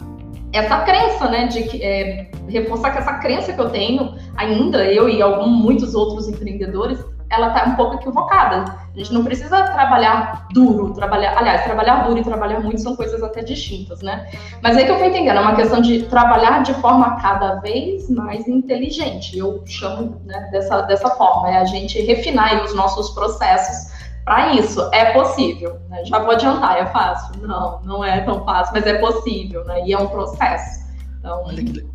essa 0.53 0.81
crença, 0.81 1.29
né, 1.29 1.47
de 1.47 1.63
que 1.63 1.81
é, 1.81 2.29
reforçar 2.49 2.91
que 2.91 2.97
essa 2.97 3.13
crença 3.13 3.53
que 3.53 3.61
eu 3.61 3.69
tenho 3.69 4.15
ainda, 4.35 4.85
eu 4.85 5.07
e 5.07 5.21
alguns 5.21 5.47
muitos 5.47 5.95
outros 5.95 6.27
empreendedores, 6.27 6.99
ela 7.31 7.47
está 7.47 7.65
um 7.65 7.75
pouco 7.75 7.95
equivocada. 7.95 8.65
A 8.93 8.97
gente 8.97 9.13
não 9.13 9.23
precisa 9.23 9.63
trabalhar 9.63 10.47
duro, 10.51 10.93
trabalhar, 10.93 11.37
aliás, 11.37 11.63
trabalhar 11.63 12.03
duro 12.03 12.19
e 12.19 12.23
trabalhar 12.23 12.59
muito 12.59 12.81
são 12.81 12.93
coisas 12.95 13.23
até 13.23 13.41
distintas, 13.41 14.01
né? 14.01 14.29
Mas 14.61 14.75
aí 14.75 14.83
que 14.85 14.91
eu 14.91 14.97
fui 14.97 15.07
entendendo, 15.07 15.37
é 15.37 15.39
uma 15.39 15.55
questão 15.55 15.81
de 15.81 16.03
trabalhar 16.03 16.61
de 16.61 16.73
forma 16.75 17.15
cada 17.21 17.55
vez 17.55 18.09
mais 18.09 18.45
inteligente. 18.49 19.37
Eu 19.37 19.63
chamo 19.65 20.21
né, 20.25 20.49
dessa, 20.51 20.81
dessa 20.81 21.09
forma, 21.11 21.49
é 21.49 21.57
a 21.57 21.65
gente 21.65 22.01
refinar 22.01 22.63
os 22.65 22.75
nossos 22.75 23.11
processos 23.11 23.91
para 24.25 24.53
isso. 24.53 24.81
É 24.93 25.13
possível, 25.13 25.79
né? 25.89 26.03
Já 26.03 26.19
vou 26.19 26.31
adiantar, 26.31 26.77
é 26.77 26.85
fácil? 26.87 27.47
Não, 27.47 27.81
não 27.83 28.03
é 28.03 28.19
tão 28.21 28.43
fácil, 28.43 28.73
mas 28.73 28.85
é 28.85 28.95
possível, 28.95 29.63
né? 29.63 29.85
E 29.85 29.93
é 29.93 29.97
um 29.97 30.07
processo. 30.07 30.85
Então... 31.17 31.43
Olha, 31.45 31.63
que, 31.63 31.85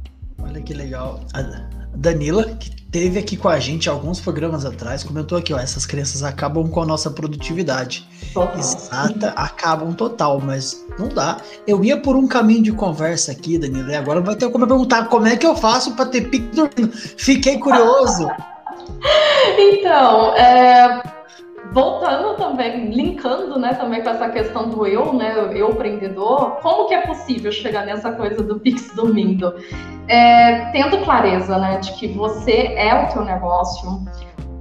olha 0.42 0.62
que 0.62 0.72
legal. 0.72 1.20
Danila, 1.96 2.44
que 2.44 2.70
teve 2.90 3.18
aqui 3.18 3.36
com 3.36 3.48
a 3.48 3.58
gente 3.58 3.88
alguns 3.88 4.20
programas 4.20 4.64
atrás, 4.64 5.02
comentou 5.02 5.36
aqui, 5.36 5.52
ó, 5.52 5.58
essas 5.58 5.84
crenças 5.84 6.22
acabam 6.22 6.68
com 6.68 6.82
a 6.82 6.86
nossa 6.86 7.10
produtividade. 7.10 8.06
Total. 8.32 8.58
Exata, 8.58 9.28
acabam 9.30 9.92
total, 9.94 10.40
mas 10.40 10.84
não 10.98 11.08
dá. 11.08 11.38
Eu 11.66 11.82
ia 11.84 11.96
por 11.96 12.16
um 12.16 12.28
caminho 12.28 12.62
de 12.62 12.72
conversa 12.72 13.32
aqui, 13.32 13.58
Danilo, 13.58 13.90
e 13.90 13.94
agora 13.94 14.20
vai 14.20 14.36
ter 14.36 14.50
como 14.50 14.66
perguntar 14.66 15.08
como 15.08 15.26
é 15.26 15.36
que 15.36 15.46
eu 15.46 15.56
faço 15.56 15.94
para 15.94 16.06
ter 16.06 16.28
pique 16.28 16.54
dormindo. 16.54 16.92
Fiquei 16.92 17.58
curioso. 17.58 18.28
então, 19.58 20.34
é, 20.36 21.02
voltando 21.72 22.36
também, 22.36 22.90
linkando, 22.90 23.58
né, 23.58 23.74
também 23.74 24.02
com 24.02 24.10
essa 24.10 24.28
questão 24.28 24.68
do 24.68 24.86
eu, 24.86 25.12
né, 25.12 25.34
eu 25.54 25.70
empreendedor, 25.70 26.58
como 26.62 26.88
que 26.88 26.94
é 26.94 27.02
possível 27.02 27.52
chegar 27.52 27.84
nessa 27.84 28.12
coisa 28.12 28.42
do 28.42 28.58
Pix 28.58 28.94
dormindo? 28.94 29.54
É, 30.08 30.70
tendo 30.70 30.98
clareza, 30.98 31.58
né, 31.58 31.78
de 31.78 31.92
que 31.92 32.08
você 32.08 32.74
é 32.76 32.94
o 32.94 33.12
teu 33.12 33.24
negócio, 33.24 34.04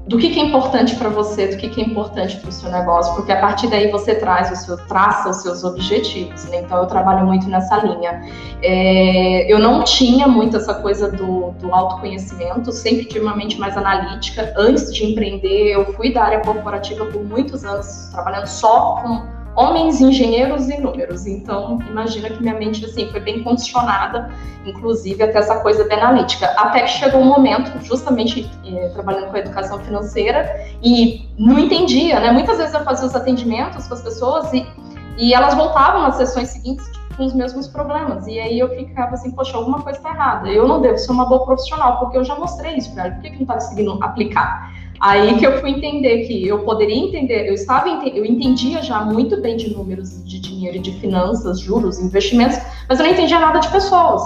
do 0.08 0.20
que, 0.20 0.30
que 0.30 0.40
é 0.40 0.44
importante 0.44 0.96
para 0.96 1.10
você, 1.10 1.48
do 1.48 1.58
que, 1.58 1.68
que 1.68 1.82
é 1.82 1.84
importante 1.84 2.38
para 2.38 2.50
o 2.50 2.52
seu 2.52 2.70
negócio, 2.70 3.16
porque 3.16 3.32
a 3.32 3.40
partir 3.40 3.68
daí 3.68 3.90
você 3.90 4.14
traz 4.14 4.52
o 4.52 4.56
seu, 4.56 4.78
traça 4.86 5.30
os 5.30 5.38
seus 5.38 5.64
objetivos. 5.64 6.46
Né? 6.46 6.62
Então 6.62 6.78
eu 6.78 6.86
trabalho 6.86 7.26
muito 7.26 7.50
nessa 7.50 7.78
linha. 7.78 8.22
É, 8.62 9.52
eu 9.52 9.58
não 9.58 9.84
tinha 9.84 10.28
muito 10.28 10.58
essa 10.58 10.76
coisa 10.76 11.12
do, 11.12 11.52
do 11.54 11.74
autoconhecimento, 11.74 12.72
sempre 12.72 13.06
tive 13.06 13.26
uma 13.26 13.36
mente 13.36 13.58
mais 13.60 13.76
analítica. 13.76 14.54
Antes 14.56 14.94
de 14.94 15.06
empreender, 15.06 15.74
eu 15.74 15.94
fui 15.94 16.14
da 16.14 16.24
área 16.24 16.40
corporativa 16.42 17.06
por 17.06 17.24
muitos 17.24 17.66
anos, 17.66 18.10
trabalhando 18.12 18.48
só 18.48 19.02
com 19.02 19.35
homens 19.56 20.02
engenheiros 20.02 20.70
e 20.70 20.78
números. 20.80 21.26
Então, 21.26 21.80
imagina 21.90 22.30
que 22.30 22.42
minha 22.42 22.54
mente 22.54 22.84
assim 22.86 23.10
foi 23.10 23.20
bem 23.20 23.44
condicionada, 23.44 24.30
inclusive 24.66 25.24
até 25.24 25.40
essa 25.40 25.60
coisa 25.62 25.88
da 25.88 25.96
analítica. 25.96 26.48
Até 26.58 26.82
que 26.82 26.90
chegou 26.90 27.22
um 27.22 27.26
momento, 27.26 27.72
justamente 27.84 28.50
eh, 28.66 28.90
trabalhando 28.94 29.30
com 29.30 29.36
a 29.36 29.40
educação 29.40 29.80
financeira, 29.80 30.68
e 30.84 31.28
não 31.38 31.58
entendia, 31.58 32.20
né? 32.20 32.32
Muitas 32.32 32.58
vezes 32.58 32.74
eu 32.74 32.84
fazia 32.84 33.08
os 33.08 33.16
atendimentos 33.16 33.88
com 33.88 33.94
as 33.94 34.02
pessoas 34.02 34.52
e, 34.54 34.66
e 35.18 35.34
elas 35.34 35.54
voltavam 35.54 36.02
nas 36.02 36.16
sessões 36.16 36.50
seguintes 36.50 36.86
tipo, 36.92 37.16
com 37.16 37.26
os 37.26 37.34
mesmos 37.34 37.68
problemas. 37.68 38.28
E 38.28 38.40
aí 38.40 38.60
eu 38.60 38.70
ficava 38.70 39.14
assim, 39.14 39.32
poxa, 39.32 39.56
alguma 39.58 39.82
coisa 39.82 39.98
está 39.98 40.10
errada. 40.10 40.50
Eu 40.50 40.68
não 40.68 40.82
devo 40.82 40.98
ser 40.98 41.12
uma 41.12 41.26
boa 41.26 41.46
profissional, 41.46 42.00
porque 42.00 42.18
eu 42.18 42.24
já 42.24 42.36
mostrei 42.36 42.76
isso 42.76 42.94
para 42.94 43.06
ela. 43.06 43.14
Por 43.14 43.22
que, 43.22 43.30
que 43.30 43.36
não 43.36 43.44
está 43.44 43.54
conseguindo 43.56 44.04
aplicar? 44.04 44.72
Aí 45.00 45.38
que 45.38 45.46
eu 45.46 45.60
fui 45.60 45.72
entender 45.72 46.26
que 46.26 46.48
eu 46.48 46.60
poderia 46.60 46.98
entender, 46.98 47.48
eu 47.48 47.54
estava 47.54 47.90
eu 47.90 48.26
entendia 48.26 48.82
já 48.82 49.02
muito 49.02 49.42
bem 49.42 49.58
de 49.58 49.74
números 49.76 50.24
de 50.24 50.40
dinheiro, 50.40 50.80
de 50.80 50.92
finanças, 51.00 51.60
juros, 51.60 52.00
investimentos, 52.00 52.58
mas 52.88 53.00
eu 53.00 53.06
não 53.06 53.12
entendia 53.12 53.40
nada 53.40 53.60
de 53.60 53.68
pessoas. 53.70 54.22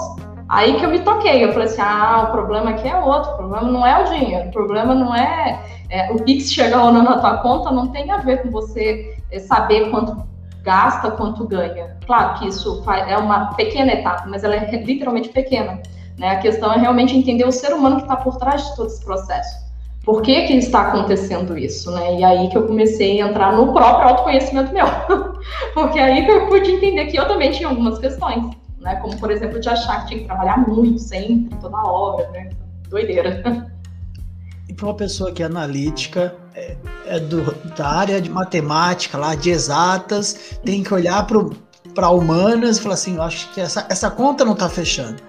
Aí 0.48 0.78
que 0.78 0.86
eu 0.86 0.90
me 0.90 1.00
toquei, 1.00 1.44
eu 1.44 1.52
falei 1.52 1.68
assim, 1.68 1.82
ah, 1.82 2.28
o 2.30 2.32
problema 2.32 2.72
aqui 2.72 2.88
é 2.88 2.96
outro, 2.98 3.32
o 3.34 3.38
problema 3.38 3.72
não 3.72 3.86
é 3.86 4.02
o 4.02 4.06
dinheiro, 4.06 4.50
o 4.50 4.52
problema 4.52 4.96
não 4.96 5.16
é, 5.16 5.64
é 5.90 6.12
o 6.12 6.24
Pix 6.24 6.52
chegar 6.52 6.84
ou 6.86 6.92
não 6.92 7.04
na 7.04 7.20
tua 7.20 7.38
conta, 7.38 7.72
não 7.72 7.88
tem 7.88 8.10
a 8.10 8.18
ver 8.18 8.42
com 8.42 8.50
você 8.50 9.16
é, 9.32 9.40
saber 9.40 9.92
quanto 9.92 10.24
gasta, 10.64 11.12
quanto 11.12 11.48
ganha. 11.48 11.98
Claro 12.06 12.40
que 12.40 12.48
isso 12.48 12.84
é 13.08 13.18
uma 13.18 13.54
pequena 13.54 13.94
etapa, 13.94 14.26
mas 14.28 14.44
ela 14.44 14.56
é 14.56 14.84
literalmente 14.84 15.30
pequena. 15.30 15.82
Né? 16.18 16.32
A 16.32 16.38
questão 16.38 16.74
é 16.74 16.78
realmente 16.78 17.16
entender 17.16 17.46
o 17.46 17.52
ser 17.52 17.74
humano 17.74 17.98
que 17.98 18.04
está 18.04 18.16
por 18.16 18.38
trás 18.38 18.68
de 18.68 18.76
todo 18.76 18.88
esse 18.88 19.04
processo 19.04 19.69
por 20.10 20.24
que, 20.24 20.48
que 20.48 20.54
está 20.54 20.88
acontecendo 20.88 21.56
isso, 21.56 21.92
né? 21.92 22.20
E 22.20 22.24
aí 22.24 22.50
que 22.50 22.58
eu 22.58 22.66
comecei 22.66 23.22
a 23.22 23.28
entrar 23.28 23.56
no 23.56 23.72
próprio 23.72 24.10
autoconhecimento 24.10 24.74
meu. 24.74 24.88
Porque 25.76 26.00
aí 26.00 26.26
que 26.26 26.32
eu 26.32 26.48
pude 26.48 26.72
entender 26.72 27.06
que 27.06 27.20
eu 27.20 27.28
também 27.28 27.52
tinha 27.52 27.70
algumas 27.70 28.00
questões, 28.00 28.44
né? 28.80 28.96
Como, 28.96 29.16
por 29.20 29.30
exemplo, 29.30 29.60
de 29.60 29.70
achar 29.70 30.02
que 30.02 30.08
tinha 30.08 30.20
que 30.22 30.26
trabalhar 30.26 30.68
muito, 30.68 30.98
sempre, 30.98 31.56
toda 31.58 31.78
hora, 31.78 32.28
né? 32.32 32.50
Doideira. 32.90 33.72
E 34.68 34.74
para 34.74 34.88
uma 34.88 34.96
pessoa 34.96 35.32
que 35.32 35.44
é 35.44 35.46
analítica, 35.46 36.34
é, 36.56 36.76
é 37.06 37.20
do, 37.20 37.44
da 37.78 37.88
área 37.88 38.20
de 38.20 38.32
matemática, 38.32 39.16
lá, 39.16 39.36
de 39.36 39.52
exatas, 39.52 40.58
tem 40.66 40.82
que 40.82 40.92
olhar 40.92 41.28
para 41.94 42.10
humanas 42.10 42.80
e 42.80 42.82
falar 42.82 42.96
assim, 42.96 43.18
eu 43.18 43.22
acho 43.22 43.48
que 43.54 43.62
essa, 43.62 43.86
essa 43.88 44.10
conta 44.10 44.44
não 44.44 44.54
está 44.54 44.68
fechando. 44.68 45.29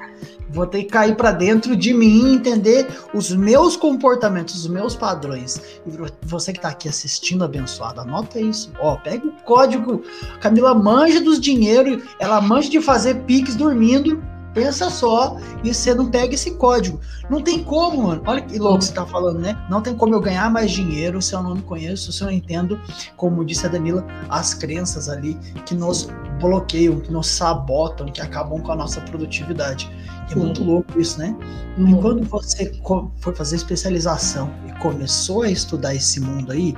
Vou 0.53 0.67
ter 0.67 0.83
que 0.83 0.91
cair 0.91 1.17
para 1.17 1.33
dentro 1.33 1.77
de 1.77 1.95
mim, 1.95 2.35
entender 2.35 2.89
os 3.15 3.31
meus 3.31 3.77
comportamentos, 3.77 4.55
os 4.57 4.67
meus 4.67 4.97
padrões. 4.97 5.61
E 5.87 5.91
você 6.23 6.53
que 6.53 6.59
está 6.59 6.71
aqui 6.71 6.89
assistindo, 6.89 7.45
abençoado, 7.45 8.01
anota 8.01 8.41
isso. 8.41 8.73
Ó, 8.81 8.97
pega 8.97 9.27
o 9.27 9.33
código. 9.45 10.03
Camila 10.41 10.75
manja 10.75 11.21
dos 11.21 11.41
dinheiro, 11.41 12.03
ela 12.19 12.41
manja 12.41 12.69
de 12.69 12.81
fazer 12.81 13.23
piques 13.23 13.55
dormindo. 13.55 14.23
Pensa 14.53 14.91
só, 14.91 15.37
e 15.63 15.73
você 15.73 15.95
não 15.95 16.11
pega 16.11 16.35
esse 16.35 16.51
código. 16.57 16.99
Não 17.29 17.41
tem 17.41 17.63
como, 17.63 18.09
mano. 18.09 18.23
Olha 18.27 18.43
que 18.43 18.59
louco 18.59 18.83
você 18.83 18.93
tá 18.93 19.07
falando, 19.07 19.39
né? 19.39 19.57
Não 19.71 19.81
tem 19.81 19.95
como 19.95 20.13
eu 20.13 20.21
ganhar 20.21 20.51
mais 20.51 20.73
dinheiro 20.73 21.23
se 21.23 21.35
eu 21.37 21.43
não 21.43 21.55
me 21.55 21.63
conheço, 21.63 22.11
se 22.13 22.21
eu 22.21 22.27
não 22.27 22.35
entendo, 22.35 22.81
como 23.17 23.45
disse 23.45 23.65
a 23.67 23.69
Danila, 23.69 24.05
as 24.29 24.53
crenças 24.53 25.09
ali 25.09 25.39
que 25.65 25.73
nos 25.73 26.09
bloqueiam, 26.41 26.99
que 26.99 27.13
nos 27.13 27.29
sabotam, 27.29 28.07
que 28.07 28.21
acabam 28.21 28.61
com 28.61 28.73
a 28.73 28.77
nossa 28.77 29.01
produtividade. 29.03 29.89
É 30.31 30.35
muito 30.35 30.63
louco 30.63 31.01
isso, 31.01 31.19
né? 31.19 31.35
E 31.77 31.95
quando 31.95 32.23
você 32.25 32.73
foi 33.19 33.35
fazer 33.35 33.57
especialização 33.57 34.51
e 34.69 34.73
começou 34.81 35.43
a 35.43 35.51
estudar 35.51 35.95
esse 35.95 36.21
mundo 36.21 36.53
aí, 36.53 36.75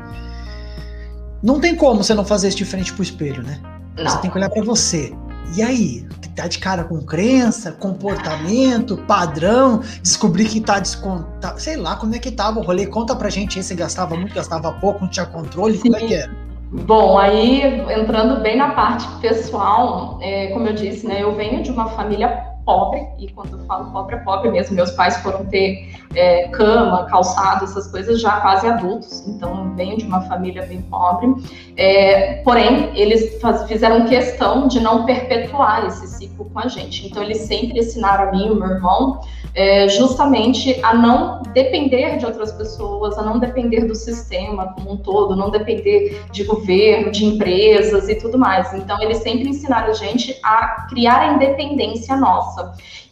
não 1.42 1.60
tem 1.60 1.74
como 1.74 2.02
você 2.02 2.14
não 2.14 2.24
fazer 2.24 2.48
isso 2.48 2.56
de 2.56 2.64
frente 2.64 2.92
pro 2.92 3.02
espelho, 3.02 3.42
né? 3.42 3.60
Não. 3.96 4.08
Você 4.08 4.18
tem 4.18 4.30
que 4.30 4.36
olhar 4.36 4.48
para 4.48 4.62
você. 4.62 5.12
E 5.54 5.62
aí, 5.62 6.06
tá 6.34 6.46
de 6.46 6.58
cara 6.58 6.84
com 6.84 7.00
crença, 7.00 7.72
comportamento, 7.72 8.96
padrão, 9.06 9.80
descobrir 10.02 10.46
que 10.46 10.60
tá 10.60 10.78
descontado, 10.78 11.60
sei 11.60 11.76
lá 11.76 11.96
como 11.96 12.14
é 12.14 12.18
que 12.18 12.30
tava 12.30 12.58
o 12.58 12.62
rolê. 12.62 12.86
Conta 12.86 13.14
pra 13.14 13.28
gente 13.28 13.58
aí 13.58 13.62
se 13.62 13.74
gastava 13.74 14.16
muito, 14.16 14.34
gastava 14.34 14.72
pouco, 14.72 15.02
não 15.02 15.08
tinha 15.08 15.26
controle, 15.26 15.76
Sim. 15.76 15.82
como 15.82 15.96
é 15.96 16.00
que 16.00 16.14
era? 16.14 16.32
Bom, 16.72 17.18
aí 17.18 17.62
entrando 17.92 18.40
bem 18.40 18.56
na 18.56 18.70
parte 18.70 19.06
pessoal, 19.20 20.18
é, 20.22 20.46
como 20.48 20.68
eu 20.68 20.72
disse, 20.72 21.06
né, 21.06 21.22
eu 21.22 21.36
venho 21.36 21.62
de 21.62 21.70
uma 21.70 21.90
família 21.90 22.51
pobre, 22.64 23.06
e 23.18 23.28
quando 23.32 23.58
eu 23.58 23.64
falo 23.66 23.90
pobre, 23.90 24.16
é 24.16 24.18
pobre 24.18 24.50
mesmo. 24.50 24.76
Meus 24.76 24.90
pais 24.92 25.16
foram 25.18 25.44
ter 25.46 25.90
é, 26.14 26.48
cama, 26.48 27.04
calçado, 27.06 27.64
essas 27.64 27.86
coisas 27.88 28.20
já 28.20 28.40
quase 28.40 28.66
adultos, 28.66 29.26
então 29.26 29.74
venho 29.74 29.96
de 29.96 30.04
uma 30.04 30.20
família 30.22 30.64
bem 30.66 30.82
pobre. 30.82 31.34
É, 31.76 32.42
porém, 32.44 32.90
eles 32.94 33.40
faz, 33.40 33.64
fizeram 33.64 34.06
questão 34.06 34.68
de 34.68 34.80
não 34.80 35.04
perpetuar 35.04 35.86
esse 35.86 36.06
ciclo 36.06 36.44
com 36.46 36.58
a 36.58 36.68
gente. 36.68 37.06
Então, 37.06 37.22
eles 37.22 37.38
sempre 37.38 37.78
ensinaram 37.78 38.28
a 38.28 38.32
mim 38.32 38.46
e 38.46 38.50
o 38.50 38.54
meu 38.54 38.68
irmão 38.68 39.20
é, 39.54 39.88
justamente 39.88 40.78
a 40.82 40.94
não 40.94 41.42
depender 41.52 42.16
de 42.16 42.24
outras 42.24 42.52
pessoas, 42.52 43.18
a 43.18 43.22
não 43.22 43.38
depender 43.38 43.82
do 43.82 43.94
sistema 43.94 44.72
como 44.74 44.92
um 44.92 44.96
todo, 44.96 45.36
não 45.36 45.50
depender 45.50 46.22
de 46.30 46.44
governo, 46.44 47.10
de 47.10 47.24
empresas 47.24 48.08
e 48.08 48.14
tudo 48.14 48.38
mais. 48.38 48.72
Então, 48.74 49.00
eles 49.02 49.18
sempre 49.18 49.48
ensinaram 49.48 49.90
a 49.90 49.94
gente 49.94 50.38
a 50.42 50.86
criar 50.88 51.20
a 51.20 51.34
independência 51.34 52.16
nossa. 52.16 52.51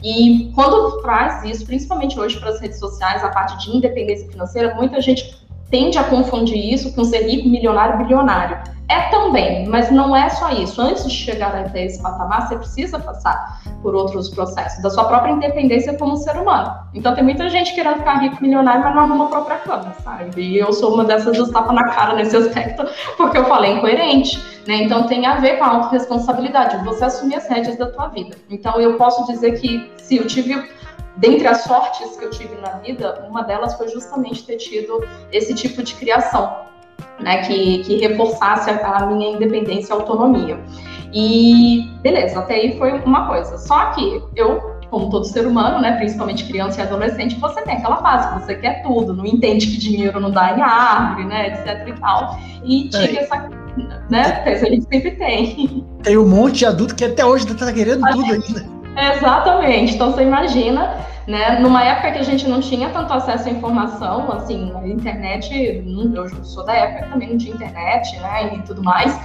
E 0.02 0.50
quando 0.54 1.00
traz 1.02 1.44
isso, 1.44 1.66
principalmente 1.66 2.18
hoje 2.18 2.38
para 2.38 2.50
as 2.50 2.60
redes 2.60 2.78
sociais, 2.78 3.22
a 3.24 3.28
parte 3.28 3.58
de 3.58 3.76
independência 3.76 4.28
financeira, 4.28 4.74
muita 4.74 5.00
gente 5.00 5.39
tende 5.70 5.98
a 5.98 6.04
confundir 6.04 6.72
isso 6.72 6.92
com 6.94 7.04
ser 7.04 7.26
rico, 7.28 7.48
milionário, 7.48 7.98
bilionário. 7.98 8.58
É 8.88 9.02
também, 9.02 9.68
mas 9.68 9.88
não 9.88 10.16
é 10.16 10.28
só 10.28 10.50
isso. 10.50 10.82
Antes 10.82 11.04
de 11.04 11.14
chegar 11.14 11.54
até 11.54 11.84
esse 11.84 12.02
patamar, 12.02 12.48
você 12.48 12.56
precisa 12.56 12.98
passar 12.98 13.62
por 13.80 13.94
outros 13.94 14.28
processos, 14.30 14.82
da 14.82 14.90
sua 14.90 15.04
própria 15.04 15.30
independência 15.30 15.96
como 15.96 16.16
ser 16.16 16.36
humano. 16.36 16.74
Então 16.92 17.14
tem 17.14 17.22
muita 17.22 17.48
gente 17.48 17.72
querendo 17.72 17.98
ficar 17.98 18.18
rico, 18.18 18.42
milionário, 18.42 18.82
mas 18.82 18.92
não 18.92 19.02
arruma 19.04 19.26
a 19.26 19.28
própria 19.28 19.58
cama, 19.58 19.94
sabe? 20.02 20.42
E 20.42 20.58
eu 20.58 20.72
sou 20.72 20.92
uma 20.92 21.04
dessas 21.04 21.36
dos 21.36 21.50
tapa 21.50 21.72
na 21.72 21.84
cara 21.84 22.14
nesse 22.14 22.36
aspecto, 22.36 22.84
porque 23.16 23.38
eu 23.38 23.44
falei 23.44 23.74
incoerente, 23.74 24.42
né? 24.66 24.82
Então 24.82 25.06
tem 25.06 25.24
a 25.24 25.36
ver 25.36 25.58
com 25.58 25.64
a 25.64 25.68
autorresponsabilidade, 25.68 26.84
você 26.84 27.04
assumir 27.04 27.36
as 27.36 27.48
rédeas 27.48 27.78
da 27.78 27.86
tua 27.86 28.08
vida. 28.08 28.36
Então 28.50 28.80
eu 28.80 28.96
posso 28.96 29.24
dizer 29.32 29.52
que 29.60 29.88
se 29.98 30.16
eu 30.16 30.26
tive 30.26 30.68
dentre 31.20 31.46
as 31.46 31.62
sortes 31.64 32.16
que 32.16 32.24
eu 32.24 32.30
tive 32.30 32.56
na 32.56 32.78
vida, 32.78 33.26
uma 33.28 33.42
delas 33.42 33.74
foi 33.74 33.88
justamente 33.88 34.44
ter 34.44 34.56
tido 34.56 35.06
esse 35.30 35.54
tipo 35.54 35.82
de 35.82 35.94
criação, 35.94 36.62
né, 37.20 37.42
que, 37.42 37.84
que 37.84 37.96
reforçasse 37.98 38.70
a, 38.70 39.06
minha 39.06 39.36
independência 39.36 39.92
e 39.92 39.96
autonomia. 39.96 40.58
E 41.12 41.90
beleza, 42.02 42.40
até 42.40 42.54
aí 42.54 42.78
foi 42.78 42.92
uma 43.00 43.28
coisa. 43.28 43.58
Só 43.58 43.90
que 43.90 44.22
eu 44.34 44.80
como 44.88 45.08
todo 45.08 45.24
ser 45.24 45.46
humano, 45.46 45.80
né, 45.80 45.96
principalmente 45.98 46.44
criança 46.46 46.80
e 46.80 46.82
adolescente, 46.82 47.38
você 47.38 47.62
tem 47.62 47.76
aquela 47.76 47.98
fase, 47.98 48.40
você 48.40 48.56
quer 48.56 48.82
tudo, 48.82 49.14
não 49.14 49.24
entende 49.24 49.68
que 49.68 49.78
dinheiro 49.78 50.18
não 50.18 50.32
dá 50.32 50.56
em 50.56 50.60
árvore, 50.60 51.26
né, 51.26 51.46
etc 51.46 51.86
e 51.86 52.00
tal. 52.00 52.40
E 52.64 52.88
tive 52.88 53.18
é. 53.18 53.22
essa, 53.22 53.48
né, 54.10 54.42
a 54.44 54.54
gente 54.56 54.88
sempre 54.90 55.12
tem. 55.12 55.86
Tem 56.02 56.18
um 56.18 56.26
monte 56.28 56.58
de 56.58 56.66
adulto 56.66 56.96
que 56.96 57.04
até 57.04 57.24
hoje 57.24 57.46
tá 57.54 57.72
querendo 57.72 58.04
tudo 58.10 58.32
ainda. 58.32 58.79
Exatamente. 58.96 59.94
Então 59.94 60.12
você 60.12 60.22
imagina, 60.22 60.96
né? 61.26 61.58
Numa 61.60 61.84
época 61.84 62.12
que 62.12 62.18
a 62.18 62.22
gente 62.22 62.48
não 62.48 62.60
tinha 62.60 62.90
tanto 62.90 63.12
acesso 63.12 63.48
à 63.48 63.52
informação, 63.52 64.32
assim, 64.32 64.72
a 64.76 64.86
internet, 64.86 65.84
eu 66.14 66.44
sou 66.44 66.64
da 66.64 66.74
época 66.74 67.10
também 67.10 67.30
não 67.30 67.38
tinha 67.38 67.54
internet, 67.54 68.18
né? 68.20 68.54
E 68.54 68.62
tudo 68.62 68.82
mais. 68.82 69.18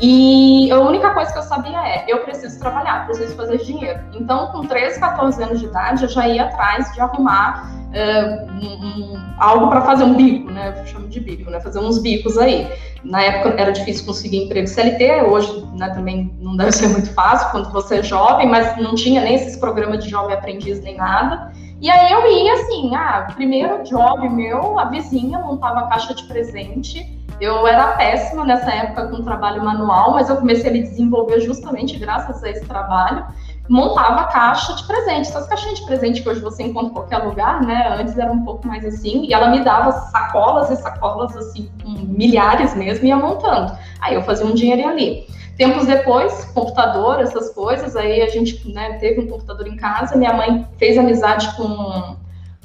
E 0.00 0.70
a 0.72 0.80
única 0.80 1.12
coisa 1.12 1.30
que 1.30 1.38
eu 1.38 1.42
sabia 1.42 1.78
é, 1.86 2.04
eu 2.08 2.20
preciso 2.20 2.58
trabalhar, 2.58 3.04
preciso 3.04 3.36
fazer 3.36 3.58
dinheiro. 3.58 4.00
Então, 4.14 4.46
com 4.46 4.66
13, 4.66 4.98
14 4.98 5.42
anos 5.42 5.60
de 5.60 5.66
idade, 5.66 6.02
eu 6.02 6.08
já 6.08 6.26
ia 6.26 6.44
atrás 6.44 6.90
de 6.94 7.00
arrumar 7.00 7.70
uh, 7.90 8.50
um, 8.50 8.86
um, 8.86 9.34
algo 9.38 9.68
para 9.68 9.82
fazer 9.82 10.04
um 10.04 10.14
bico, 10.14 10.50
né? 10.50 10.74
Eu 10.78 10.86
chamo 10.86 11.06
de 11.08 11.20
bico, 11.20 11.50
né? 11.50 11.60
Fazer 11.60 11.80
uns 11.80 11.98
bicos 11.98 12.38
aí. 12.38 12.72
Na 13.04 13.22
época 13.22 13.60
era 13.60 13.72
difícil 13.72 14.06
conseguir 14.06 14.44
emprego 14.44 14.66
CLT, 14.66 15.22
hoje 15.22 15.66
né, 15.76 15.88
também 15.90 16.34
não 16.38 16.56
deve 16.56 16.72
ser 16.72 16.88
muito 16.88 17.12
fácil 17.14 17.50
quando 17.50 17.72
você 17.72 17.96
é 17.96 18.02
jovem, 18.02 18.46
mas 18.46 18.76
não 18.76 18.94
tinha 18.94 19.22
nem 19.22 19.34
esses 19.34 19.56
programas 19.56 20.04
de 20.04 20.10
jovem 20.10 20.34
aprendiz 20.34 20.82
nem 20.82 20.96
nada. 20.96 21.49
E 21.80 21.90
aí 21.90 22.12
eu 22.12 22.26
ia 22.30 22.54
assim, 22.54 22.94
ah, 22.94 23.26
primeiro 23.34 23.82
job 23.84 24.28
meu, 24.28 24.78
a 24.78 24.84
vizinha 24.84 25.38
montava 25.38 25.88
caixa 25.88 26.14
de 26.14 26.24
presente 26.24 27.20
eu 27.40 27.66
era 27.66 27.92
péssima 27.92 28.44
nessa 28.44 28.70
época 28.70 29.08
com 29.08 29.22
trabalho 29.22 29.64
manual, 29.64 30.12
mas 30.12 30.28
eu 30.28 30.36
comecei 30.36 30.68
a 30.68 30.72
me 30.72 30.82
desenvolver 30.82 31.40
justamente 31.40 31.98
graças 31.98 32.44
a 32.44 32.50
esse 32.50 32.66
trabalho. 32.66 33.24
Montava 33.66 34.24
caixa 34.24 34.74
de 34.74 34.86
presente, 34.86 35.28
essas 35.28 35.46
caixinhas 35.46 35.78
de 35.78 35.86
presente 35.86 36.22
que 36.22 36.28
hoje 36.28 36.40
você 36.40 36.64
encontra 36.64 36.90
em 36.90 36.92
qualquer 36.92 37.18
lugar, 37.18 37.62
né? 37.62 37.96
Antes 37.98 38.18
era 38.18 38.30
um 38.30 38.44
pouco 38.44 38.68
mais 38.68 38.84
assim, 38.84 39.24
e 39.24 39.32
ela 39.32 39.48
me 39.48 39.64
dava 39.64 39.90
sacolas 39.92 40.70
e 40.70 40.76
sacolas, 40.76 41.34
assim, 41.34 41.70
com 41.82 41.88
milhares 41.88 42.74
mesmo, 42.74 43.06
e 43.06 43.08
ia 43.08 43.16
montando. 43.16 43.72
Aí 44.02 44.14
eu 44.14 44.22
fazia 44.22 44.44
um 44.44 44.52
dinheiro 44.52 44.86
ali. 44.86 45.26
Tempos 45.60 45.84
depois, 45.84 46.46
computador, 46.54 47.20
essas 47.20 47.50
coisas, 47.50 47.94
aí 47.94 48.22
a 48.22 48.28
gente 48.28 48.66
né, 48.72 48.94
teve 48.94 49.20
um 49.20 49.26
computador 49.26 49.66
em 49.66 49.76
casa, 49.76 50.16
minha 50.16 50.32
mãe 50.32 50.66
fez 50.78 50.96
amizade 50.96 51.54
com 51.54 52.16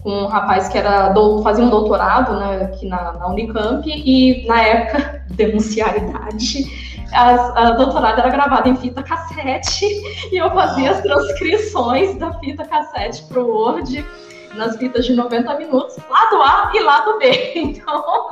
com 0.02 0.12
um 0.12 0.28
rapaz 0.28 0.70
que 0.70 0.78
era 0.78 1.14
fazia 1.44 1.66
um 1.66 1.70
doutorado 1.70 2.40
né, 2.40 2.62
aqui 2.62 2.88
na, 2.88 3.12
na, 3.14 3.28
Unicamp 3.28 3.84
e 3.90 4.48
na 4.48 4.62
época 4.62 5.26
denunciar 5.34 5.94
a 5.94 5.98
idade 5.98 7.04
a, 7.12 7.70
a 7.70 7.72
doutorado 7.72 8.20
era 8.20 8.30
gravada 8.30 8.70
em 8.70 8.78
fita 8.78 9.04
cassete 9.04 9.86
e 10.32 10.38
eu 10.38 10.50
fazia 10.52 10.92
as 10.92 11.02
transcrições 11.02 12.18
da 12.18 12.32
fita 12.40 12.64
cassete 12.64 13.24
para 13.24 13.42
o 13.42 13.48
Word 13.50 14.06
nas 14.54 14.78
fitas 14.78 15.06
de 15.06 15.14
90 15.14 15.58
minutos, 15.58 15.98
lado 16.10 16.42
A 16.42 16.72
e 16.74 16.80
lado 16.80 17.20
B. 17.20 17.52
Então, 17.56 18.30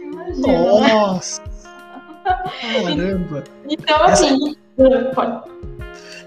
imagina. 0.00 0.48
Né? 0.48 0.92
Nossa! 0.92 1.42
Né? 1.42 1.49
Caramba! 2.34 3.44
Então, 3.68 4.04
assim, 4.04 4.56
Essa... 4.78 5.44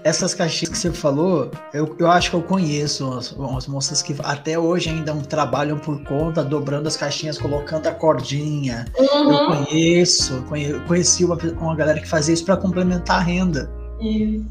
essas 0.02 0.34
caixinhas 0.34 0.70
que 0.70 0.78
você 0.78 0.92
falou, 0.92 1.50
eu, 1.72 1.94
eu 1.98 2.10
acho 2.10 2.30
que 2.30 2.36
eu 2.36 2.42
conheço 2.42 3.06
umas, 3.06 3.32
umas 3.32 3.66
moças 3.66 4.02
que 4.02 4.14
até 4.22 4.58
hoje 4.58 4.90
ainda 4.90 5.14
trabalham 5.28 5.78
por 5.78 6.02
conta, 6.04 6.42
dobrando 6.42 6.88
as 6.88 6.96
caixinhas, 6.96 7.38
colocando 7.38 7.86
a 7.86 7.92
cordinha. 7.92 8.84
Uhum. 8.98 9.32
Eu 9.32 9.46
conheço, 9.46 10.44
conheci 10.86 11.24
uma, 11.24 11.36
uma 11.60 11.74
galera 11.74 12.00
que 12.00 12.08
fazia 12.08 12.34
isso 12.34 12.44
para 12.44 12.56
complementar 12.56 13.18
a 13.18 13.22
renda. 13.22 13.70
Isso. 14.00 14.44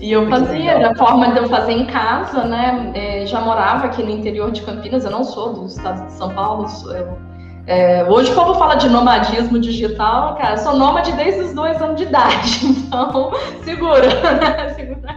E 0.00 0.12
eu 0.12 0.28
fazia, 0.28 0.78
da 0.80 0.94
forma 0.96 1.32
de 1.32 1.38
eu 1.38 1.48
fazer 1.48 1.72
em 1.72 1.86
casa, 1.86 2.44
né? 2.44 2.92
É, 2.94 3.26
já 3.26 3.40
morava 3.40 3.86
aqui 3.86 4.02
no 4.02 4.10
interior 4.10 4.50
de 4.50 4.60
Campinas, 4.62 5.04
eu 5.04 5.10
não 5.10 5.24
sou 5.24 5.54
do 5.54 5.66
estado 5.66 6.06
de 6.06 6.12
São 6.12 6.34
Paulo, 6.34 6.66
eu 6.94 7.16
é, 7.66 8.04
hoje, 8.04 8.34
como 8.34 8.54
fala 8.54 8.74
de 8.74 8.88
nomadismo 8.88 9.58
digital, 9.58 10.36
cara, 10.36 10.56
sou 10.58 10.76
nômade 10.76 11.12
desde 11.12 11.40
os 11.40 11.54
dois 11.54 11.80
anos 11.80 11.96
de 11.96 12.02
idade, 12.02 12.60
então 12.86 13.32
segura, 13.62 14.06
né? 14.34 14.68
segura. 14.74 15.16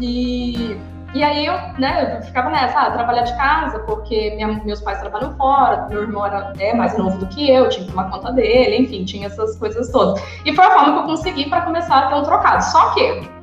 E, 0.00 0.78
e 1.12 1.22
aí 1.22 1.44
eu, 1.44 1.54
né, 1.78 2.18
eu 2.18 2.22
ficava 2.22 2.48
nessa, 2.48 2.80
ah, 2.80 2.90
trabalhar 2.90 3.22
de 3.22 3.36
casa, 3.36 3.78
porque 3.80 4.34
minha, 4.36 4.48
meus 4.64 4.80
pais 4.80 5.00
trabalham 5.00 5.34
fora, 5.36 5.86
meu 5.90 6.02
irmão 6.02 6.24
era 6.24 6.52
é, 6.58 6.74
mais 6.74 6.96
novo 6.96 7.18
do 7.18 7.26
que 7.26 7.50
eu, 7.50 7.68
tinha 7.68 7.84
que 7.84 7.90
tomar 7.90 8.10
conta 8.10 8.32
dele, 8.32 8.78
enfim, 8.78 9.04
tinha 9.04 9.26
essas 9.26 9.56
coisas 9.56 9.90
todas. 9.90 10.22
E 10.46 10.54
foi 10.54 10.64
a 10.64 10.70
forma 10.70 10.92
que 10.94 10.98
eu 11.00 11.04
consegui 11.04 11.50
para 11.50 11.60
começar 11.62 11.98
a 11.98 12.06
ter 12.08 12.14
um 12.14 12.22
trocado. 12.22 12.64
Só 12.64 12.94
que 12.94 13.35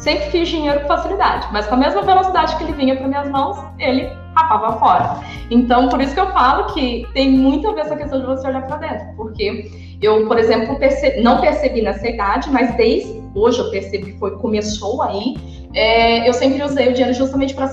sempre 0.00 0.30
fiz 0.30 0.48
dinheiro 0.48 0.80
com 0.80 0.88
facilidade, 0.88 1.48
mas 1.52 1.66
com 1.66 1.74
a 1.74 1.78
mesma 1.78 2.02
velocidade 2.02 2.56
que 2.56 2.64
ele 2.64 2.72
vinha 2.72 2.96
para 2.96 3.06
minhas 3.06 3.28
mãos, 3.30 3.58
ele 3.78 4.10
rapava 4.34 4.78
fora. 4.78 5.20
Então, 5.50 5.88
por 5.88 6.00
isso 6.00 6.14
que 6.14 6.20
eu 6.20 6.30
falo 6.32 6.72
que 6.72 7.06
tem 7.12 7.30
muito 7.30 7.68
a 7.68 7.72
ver 7.72 7.82
essa 7.82 7.96
questão 7.96 8.20
de 8.20 8.26
você 8.26 8.48
olhar 8.48 8.66
para 8.66 8.76
dentro, 8.76 9.06
porque 9.16 9.70
eu, 10.00 10.26
por 10.26 10.38
exemplo, 10.38 10.78
percebi, 10.78 11.20
não 11.22 11.40
percebi 11.40 11.82
nessa 11.82 12.08
idade, 12.08 12.50
mas 12.50 12.74
desde 12.76 13.20
hoje 13.34 13.58
eu 13.58 13.70
percebi, 13.70 14.12
foi 14.18 14.36
começou 14.38 15.02
aí, 15.02 15.36
é, 15.74 16.28
eu 16.28 16.32
sempre 16.32 16.62
usei 16.62 16.88
o 16.88 16.92
dinheiro 16.92 17.14
justamente 17.14 17.54
para 17.54 17.68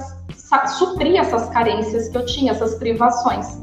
suprir 0.67 1.17
essas 1.17 1.49
carências 1.49 2.09
que 2.09 2.17
eu 2.17 2.25
tinha, 2.25 2.51
essas 2.51 2.75
privações. 2.75 3.61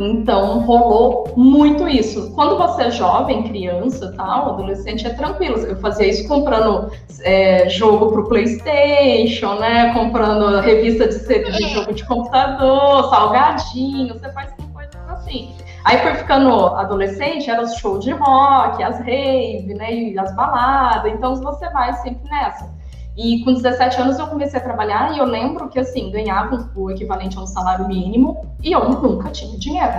Então 0.00 0.60
rolou 0.60 1.32
muito 1.36 1.86
isso. 1.86 2.32
Quando 2.34 2.56
você 2.56 2.84
é 2.84 2.90
jovem, 2.90 3.42
criança, 3.42 4.12
tal, 4.16 4.54
adolescente, 4.54 5.06
é 5.06 5.10
tranquilo. 5.10 5.58
Eu 5.58 5.76
fazia 5.76 6.06
isso 6.06 6.26
comprando 6.26 6.90
é, 7.20 7.68
jogo 7.68 8.10
pro 8.10 8.26
PlayStation, 8.26 9.56
né? 9.56 9.92
Comprando 9.92 10.60
revista 10.60 11.06
de, 11.06 11.18
de 11.18 11.68
jogo 11.68 11.92
de 11.92 12.06
computador, 12.06 13.10
salgadinho. 13.10 14.14
Você 14.14 14.32
faz 14.32 14.50
coisas 14.72 14.94
assim. 15.10 15.54
Aí 15.84 15.98
foi 15.98 16.14
ficando 16.14 16.66
adolescente, 16.68 17.50
era 17.50 17.62
os 17.62 17.74
shows 17.74 18.04
de 18.04 18.12
rock, 18.12 18.82
as 18.82 18.98
rave, 19.00 19.74
né? 19.74 19.92
E 19.92 20.18
as 20.18 20.34
baladas. 20.34 21.12
Então 21.12 21.36
você 21.36 21.68
vai 21.70 21.92
sempre 21.94 22.28
nessa. 22.30 22.79
E 23.22 23.44
com 23.44 23.52
17 23.52 24.00
anos 24.00 24.18
eu 24.18 24.26
comecei 24.28 24.58
a 24.58 24.62
trabalhar 24.62 25.14
e 25.14 25.18
eu 25.18 25.26
lembro 25.26 25.68
que, 25.68 25.78
assim, 25.78 26.10
ganhava 26.10 26.70
o 26.74 26.90
equivalente 26.90 27.36
a 27.36 27.42
um 27.42 27.46
salário 27.46 27.86
mínimo 27.86 28.46
e 28.64 28.72
eu 28.72 28.88
nunca 28.88 29.28
tinha 29.28 29.58
dinheiro 29.58 29.92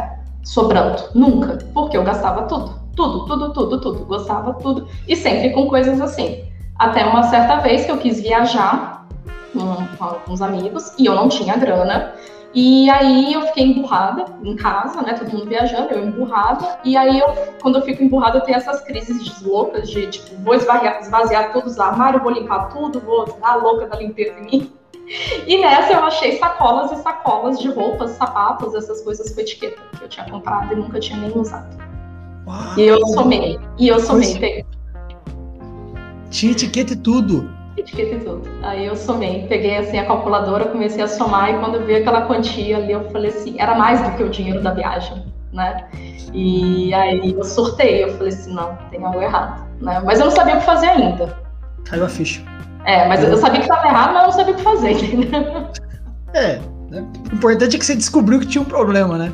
sobrando. 0.43 1.03
Nunca. 1.13 1.59
Porque 1.71 1.95
eu 1.95 2.03
gastava 2.03 2.47
tudo. 2.47 2.81
Tudo, 2.95 3.27
tudo, 3.27 3.53
tudo, 3.53 3.79
tudo. 3.79 4.05
Gostava 4.05 4.55
tudo. 4.55 4.87
E 5.07 5.15
sempre 5.15 5.51
com 5.51 5.67
coisas 5.67 6.01
assim. 6.01 6.43
Até 6.79 7.05
uma 7.05 7.21
certa 7.21 7.57
vez 7.57 7.85
que 7.85 7.91
eu 7.91 7.99
quis 7.99 8.19
viajar 8.19 9.05
com, 9.53 9.97
com 9.97 10.03
alguns 10.03 10.41
amigos 10.41 10.91
e 10.97 11.05
eu 11.05 11.13
não 11.13 11.29
tinha 11.29 11.55
grana. 11.57 12.15
E 12.53 12.89
aí 12.89 13.33
eu 13.33 13.43
fiquei 13.43 13.65
emburrada 13.65 14.25
em 14.43 14.55
casa, 14.57 15.01
né? 15.01 15.13
Todo 15.13 15.31
mundo 15.31 15.47
viajando, 15.47 15.93
eu 15.93 16.05
emburrada. 16.05 16.79
E 16.83 16.97
aí 16.97 17.19
eu, 17.19 17.27
quando 17.61 17.77
eu 17.77 17.81
fico 17.81 18.03
emburrada, 18.03 18.39
eu 18.39 18.41
tenho 18.41 18.57
essas 18.57 18.81
crises 18.81 19.41
loucas 19.41 19.89
de 19.89 20.07
tipo, 20.07 20.35
vou 20.43 20.53
esvaziar, 20.53 20.99
esvaziar 20.99 21.53
todos 21.53 21.73
os 21.73 21.79
armários, 21.79 22.21
vou 22.21 22.31
limpar 22.31 22.69
tudo, 22.69 22.99
vou 22.99 23.25
dar 23.39 23.55
louca 23.55 23.87
da 23.87 23.97
limpeza 23.97 24.37
em 24.39 24.45
mim. 24.45 24.73
E 25.47 25.57
nessa 25.57 25.93
eu 25.93 26.03
achei 26.03 26.37
sacolas 26.37 26.91
e 26.91 26.95
sacolas 26.97 27.59
de 27.59 27.69
roupas, 27.69 28.11
sapatos, 28.11 28.73
essas 28.75 29.01
coisas 29.01 29.33
com 29.33 29.41
etiqueta 29.41 29.81
que 29.97 30.03
eu 30.03 30.09
tinha 30.09 30.29
comprado 30.29 30.73
e 30.73 30.75
nunca 30.75 30.99
tinha 30.99 31.19
nem 31.19 31.37
usado. 31.37 31.77
Uau. 32.45 32.77
E 32.77 32.83
eu 32.83 33.05
somei. 33.07 33.59
E 33.77 33.87
eu 33.87 33.99
somei. 33.99 34.65
Tinha 36.29 36.51
etiqueta 36.51 36.93
e 36.93 36.95
tudo 36.95 37.60
etiqueta 37.77 38.15
e 38.15 38.19
tudo. 38.19 38.49
Aí 38.63 38.85
eu 38.85 38.95
somei, 38.95 39.45
peguei 39.47 39.77
assim 39.77 39.97
a 39.97 40.05
calculadora, 40.05 40.65
comecei 40.65 41.03
a 41.03 41.07
somar 41.07 41.51
e 41.51 41.59
quando 41.59 41.75
eu 41.75 41.85
vi 41.85 41.95
aquela 41.95 42.23
quantia 42.23 42.77
ali, 42.77 42.91
eu 42.91 43.09
falei 43.09 43.29
assim, 43.31 43.59
era 43.59 43.75
mais 43.75 44.01
do 44.01 44.11
que 44.17 44.23
o 44.23 44.29
dinheiro 44.29 44.61
da 44.61 44.73
viagem, 44.73 45.25
né? 45.53 45.85
E 46.33 46.93
aí 46.93 47.33
eu 47.33 47.43
surtei, 47.43 48.03
eu 48.03 48.09
falei 48.15 48.29
assim, 48.29 48.53
não, 48.53 48.77
tem 48.89 49.03
algo 49.03 49.21
errado, 49.21 49.65
né? 49.81 50.01
Mas 50.05 50.19
eu 50.19 50.25
não 50.25 50.31
sabia 50.31 50.55
o 50.55 50.59
que 50.59 50.65
fazer 50.65 50.87
ainda. 50.87 51.37
Caiu 51.85 52.05
a 52.05 52.09
ficha. 52.09 52.41
É, 52.85 53.07
mas 53.07 53.23
eu 53.23 53.37
sabia 53.37 53.59
que 53.59 53.65
estava 53.65 53.87
errado, 53.87 54.13
mas 54.13 54.21
eu 54.21 54.27
não 54.27 54.31
sabia 54.31 54.53
o 54.53 54.57
que 54.57 54.63
fazer, 54.63 54.91
entendeu? 55.03 55.67
É, 56.33 56.59
né? 56.89 57.05
o 57.31 57.35
importante 57.35 57.75
é 57.75 57.79
que 57.79 57.85
você 57.85 57.95
descobriu 57.95 58.39
que 58.39 58.47
tinha 58.47 58.61
um 58.61 58.65
problema, 58.65 59.17
né? 59.17 59.31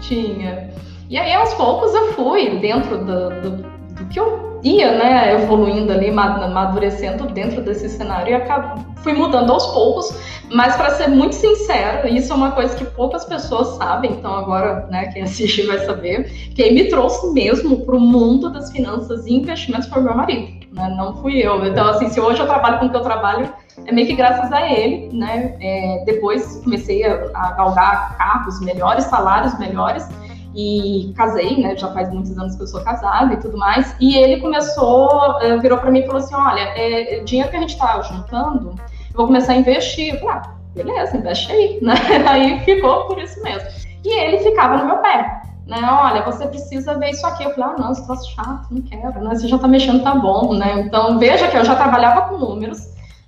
Tinha. 0.00 0.70
E 1.08 1.16
aí, 1.16 1.32
aos 1.32 1.54
poucos, 1.54 1.94
eu 1.94 2.12
fui 2.12 2.58
dentro 2.58 2.98
do, 2.98 3.28
do 3.40 3.77
que 4.06 4.18
eu 4.18 4.60
ia, 4.62 4.92
né, 4.92 5.34
evoluindo 5.34 5.92
ali, 5.92 6.08
amadurecendo 6.10 7.26
dentro 7.26 7.62
desse 7.62 7.88
cenário 7.88 8.30
e 8.30 8.34
acabo, 8.34 8.84
fui 9.02 9.12
mudando 9.12 9.52
aos 9.52 9.66
poucos, 9.68 10.12
mas 10.52 10.76
para 10.76 10.90
ser 10.90 11.08
muito 11.08 11.34
sincero, 11.34 12.08
isso 12.08 12.32
é 12.32 12.36
uma 12.36 12.52
coisa 12.52 12.74
que 12.74 12.84
poucas 12.84 13.24
pessoas 13.24 13.76
sabem, 13.76 14.12
então 14.12 14.34
agora, 14.34 14.86
né, 14.90 15.06
quem 15.12 15.22
assiste 15.22 15.62
vai 15.66 15.78
saber, 15.80 16.24
quem 16.54 16.74
me 16.74 16.84
trouxe 16.88 17.32
mesmo 17.32 17.84
para 17.84 17.96
o 17.96 18.00
mundo 18.00 18.50
das 18.50 18.72
finanças 18.72 19.26
e 19.26 19.34
investimentos 19.34 19.88
foi 19.88 20.02
meu 20.02 20.14
marido, 20.14 20.66
né, 20.72 20.94
não 20.96 21.16
fui 21.18 21.38
eu. 21.38 21.64
Então, 21.64 21.88
assim, 21.88 22.08
se 22.08 22.20
hoje 22.20 22.40
eu 22.40 22.46
trabalho 22.46 22.78
com 22.78 22.86
o 22.86 22.90
que 22.90 22.96
eu 22.96 23.02
trabalho, 23.02 23.52
é 23.86 23.92
meio 23.92 24.06
que 24.06 24.14
graças 24.14 24.52
a 24.52 24.68
ele, 24.68 25.16
né, 25.16 25.54
é, 25.60 26.02
depois 26.04 26.60
comecei 26.64 27.04
a, 27.04 27.30
a 27.34 27.52
galgar 27.52 28.16
cargos 28.18 28.60
melhores, 28.60 29.04
salários 29.04 29.56
melhores, 29.58 30.08
e 30.54 31.12
casei, 31.16 31.60
né? 31.60 31.76
Já 31.76 31.92
faz 31.92 32.10
muitos 32.12 32.36
anos 32.38 32.56
que 32.56 32.62
eu 32.62 32.66
sou 32.66 32.82
casada 32.82 33.34
e 33.34 33.36
tudo 33.36 33.56
mais. 33.56 33.94
E 34.00 34.16
ele 34.16 34.40
começou, 34.40 35.40
eh, 35.40 35.56
virou 35.58 35.78
para 35.78 35.90
mim 35.90 36.00
e 36.00 36.06
falou 36.06 36.20
assim: 36.20 36.34
Olha, 36.34 36.60
é, 36.60 37.20
dinheiro 37.24 37.50
que 37.50 37.56
a 37.56 37.60
gente 37.60 37.74
está 37.74 38.00
juntando, 38.02 38.74
eu 39.10 39.16
vou 39.16 39.26
começar 39.26 39.52
a 39.52 39.56
investir. 39.56 40.14
Eu 40.14 40.20
falei, 40.20 40.34
ah, 40.36 40.54
beleza, 40.74 41.16
investe 41.16 41.52
aí, 41.52 41.78
né? 41.82 41.94
Aí 42.26 42.60
ficou 42.60 43.06
por 43.06 43.18
isso 43.18 43.42
mesmo. 43.42 43.68
E 44.04 44.08
ele 44.08 44.38
ficava 44.38 44.78
no 44.78 44.86
meu 44.86 44.98
pé. 44.98 45.42
Né, 45.66 45.76
olha, 45.82 46.22
você 46.22 46.46
precisa 46.46 46.98
ver 46.98 47.10
isso 47.10 47.26
aqui. 47.26 47.44
Eu 47.44 47.54
falei, 47.54 47.74
ah, 47.74 47.78
não, 47.78 47.92
isso 47.92 48.06
tá 48.06 48.16
chato, 48.16 48.68
não 48.70 48.80
quero, 48.80 49.20
né? 49.20 49.34
Você 49.34 49.46
já 49.46 49.58
tá 49.58 49.68
mexendo, 49.68 50.02
tá 50.02 50.14
bom, 50.14 50.54
né? 50.54 50.80
Então, 50.80 51.18
veja 51.18 51.46
que 51.48 51.56
eu 51.58 51.64
já 51.64 51.76
trabalhava 51.76 52.22
com 52.22 52.38
números, 52.38 52.78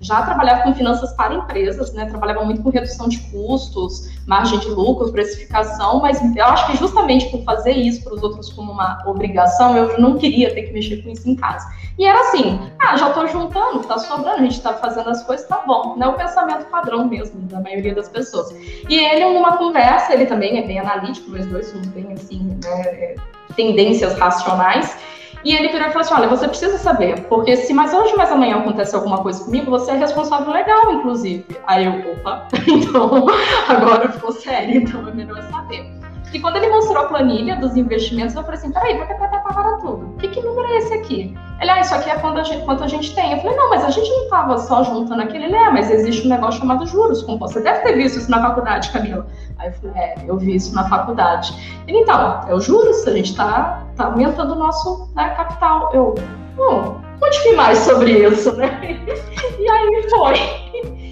já 0.01 0.23
trabalhava 0.23 0.63
com 0.63 0.73
finanças 0.73 1.13
para 1.13 1.35
empresas, 1.35 1.93
né? 1.93 2.05
Trabalhava 2.05 2.43
muito 2.43 2.61
com 2.63 2.69
redução 2.69 3.07
de 3.07 3.19
custos, 3.29 4.09
margem 4.25 4.57
de 4.59 4.67
lucro, 4.67 5.11
precificação, 5.11 6.01
mas 6.01 6.19
eu 6.35 6.45
acho 6.45 6.67
que 6.67 6.77
justamente 6.77 7.29
por 7.29 7.43
fazer 7.43 7.73
isso 7.73 8.03
para 8.03 8.15
os 8.15 8.23
outros 8.23 8.51
como 8.51 8.71
uma 8.71 9.03
obrigação, 9.05 9.77
eu 9.77 9.99
não 9.99 10.17
queria 10.17 10.53
ter 10.53 10.63
que 10.63 10.73
mexer 10.73 11.03
com 11.03 11.09
isso 11.11 11.29
em 11.29 11.35
casa. 11.35 11.67
E 11.99 12.05
era 12.05 12.19
assim, 12.21 12.59
ah, 12.79 12.97
já 12.97 13.09
estou 13.09 13.27
juntando, 13.27 13.81
está 13.81 13.99
sobrando, 13.99 14.37
a 14.37 14.41
gente 14.41 14.57
está 14.57 14.73
fazendo 14.73 15.09
as 15.09 15.23
coisas, 15.23 15.47
tá 15.47 15.63
bom. 15.67 15.95
Não 15.95 16.07
é 16.07 16.09
o 16.09 16.13
pensamento 16.13 16.65
padrão 16.65 17.07
mesmo 17.07 17.39
da 17.41 17.59
maioria 17.59 17.93
das 17.93 18.09
pessoas. 18.09 18.51
E 18.89 18.97
ele, 18.97 19.25
numa 19.33 19.57
conversa, 19.57 20.13
ele 20.13 20.25
também 20.25 20.57
é 20.57 20.65
bem 20.65 20.79
analítico, 20.79 21.29
nós 21.29 21.45
dois 21.45 21.67
somos 21.67 21.87
bem 21.87 22.11
assim, 22.13 22.57
né, 22.63 22.81
é, 22.81 23.15
tendências 23.55 24.17
racionais. 24.17 24.97
E 25.43 25.55
ele 25.55 25.69
virou 25.69 25.87
e 25.87 25.91
falou 25.91 26.01
assim: 26.01 26.13
olha, 26.13 26.27
você 26.27 26.47
precisa 26.47 26.77
saber, 26.77 27.21
porque 27.27 27.55
se 27.55 27.73
mais 27.73 27.93
hoje, 27.93 28.15
mais 28.15 28.31
amanhã 28.31 28.57
acontecer 28.57 28.95
alguma 28.95 29.19
coisa 29.19 29.43
comigo, 29.43 29.71
você 29.71 29.91
é 29.91 29.95
responsável 29.95 30.51
legal, 30.51 30.93
inclusive. 30.93 31.45
Aí 31.67 31.85
eu, 31.85 32.13
opa, 32.13 32.47
então 32.67 33.25
agora 33.67 34.11
ficou 34.11 34.31
sério, 34.31 34.81
então 34.81 35.07
é 35.07 35.13
melhor 35.13 35.41
saber. 35.51 36.01
E 36.33 36.39
quando 36.39 36.55
ele 36.55 36.69
mostrou 36.69 37.03
a 37.03 37.07
planilha 37.07 37.57
dos 37.57 37.75
investimentos, 37.75 38.35
eu 38.35 38.43
falei 38.43 38.57
assim: 38.57 38.71
peraí, 38.71 38.97
que 38.97 39.13
tá 39.13 39.27
para 39.27 39.77
tudo? 39.77 40.15
Que, 40.17 40.29
que 40.29 40.41
número 40.41 40.67
é 40.67 40.77
esse 40.77 40.93
aqui? 40.93 41.37
Ele, 41.59 41.69
ah, 41.69 41.81
isso 41.81 41.93
aqui 41.93 42.09
é 42.09 42.15
quanto 42.15 42.39
a, 42.39 42.43
gente, 42.43 42.65
quanto 42.65 42.83
a 42.83 42.87
gente 42.87 43.13
tem. 43.13 43.33
Eu 43.33 43.39
falei, 43.39 43.55
não, 43.55 43.69
mas 43.69 43.83
a 43.83 43.89
gente 43.89 44.09
não 44.09 44.23
estava 44.23 44.57
só 44.57 44.83
juntando 44.83 45.21
aquele. 45.21 45.45
Ele, 45.45 45.55
é, 45.55 45.69
mas 45.69 45.91
existe 45.91 46.25
um 46.25 46.29
negócio 46.29 46.59
chamado 46.59 46.85
juros 46.87 47.21
compostos. 47.21 47.61
Você 47.61 47.63
deve 47.63 47.81
ter 47.81 47.95
visto 47.97 48.17
isso 48.17 48.31
na 48.31 48.41
faculdade, 48.41 48.89
Camila. 48.91 49.27
Aí 49.61 49.67
eu 49.67 49.73
falei, 49.73 50.01
é, 50.01 50.15
eu 50.25 50.37
vi 50.37 50.55
isso 50.55 50.73
na 50.73 50.89
faculdade. 50.89 51.53
Ele, 51.87 51.99
então, 51.99 52.41
é 52.47 52.53
o 52.53 52.59
juros, 52.59 53.07
a 53.07 53.13
gente 53.13 53.29
está 53.29 53.83
tá 53.95 54.05
aumentando 54.05 54.53
o 54.53 54.55
nosso 54.55 55.07
né, 55.15 55.29
capital. 55.35 55.91
Eu, 55.93 56.15
oh, 56.57 56.95
conte 57.19 57.55
mais 57.55 57.77
sobre 57.77 58.27
isso, 58.27 58.55
né? 58.55 58.97
E 59.59 59.69
aí 59.69 60.09
foi. 60.09 60.33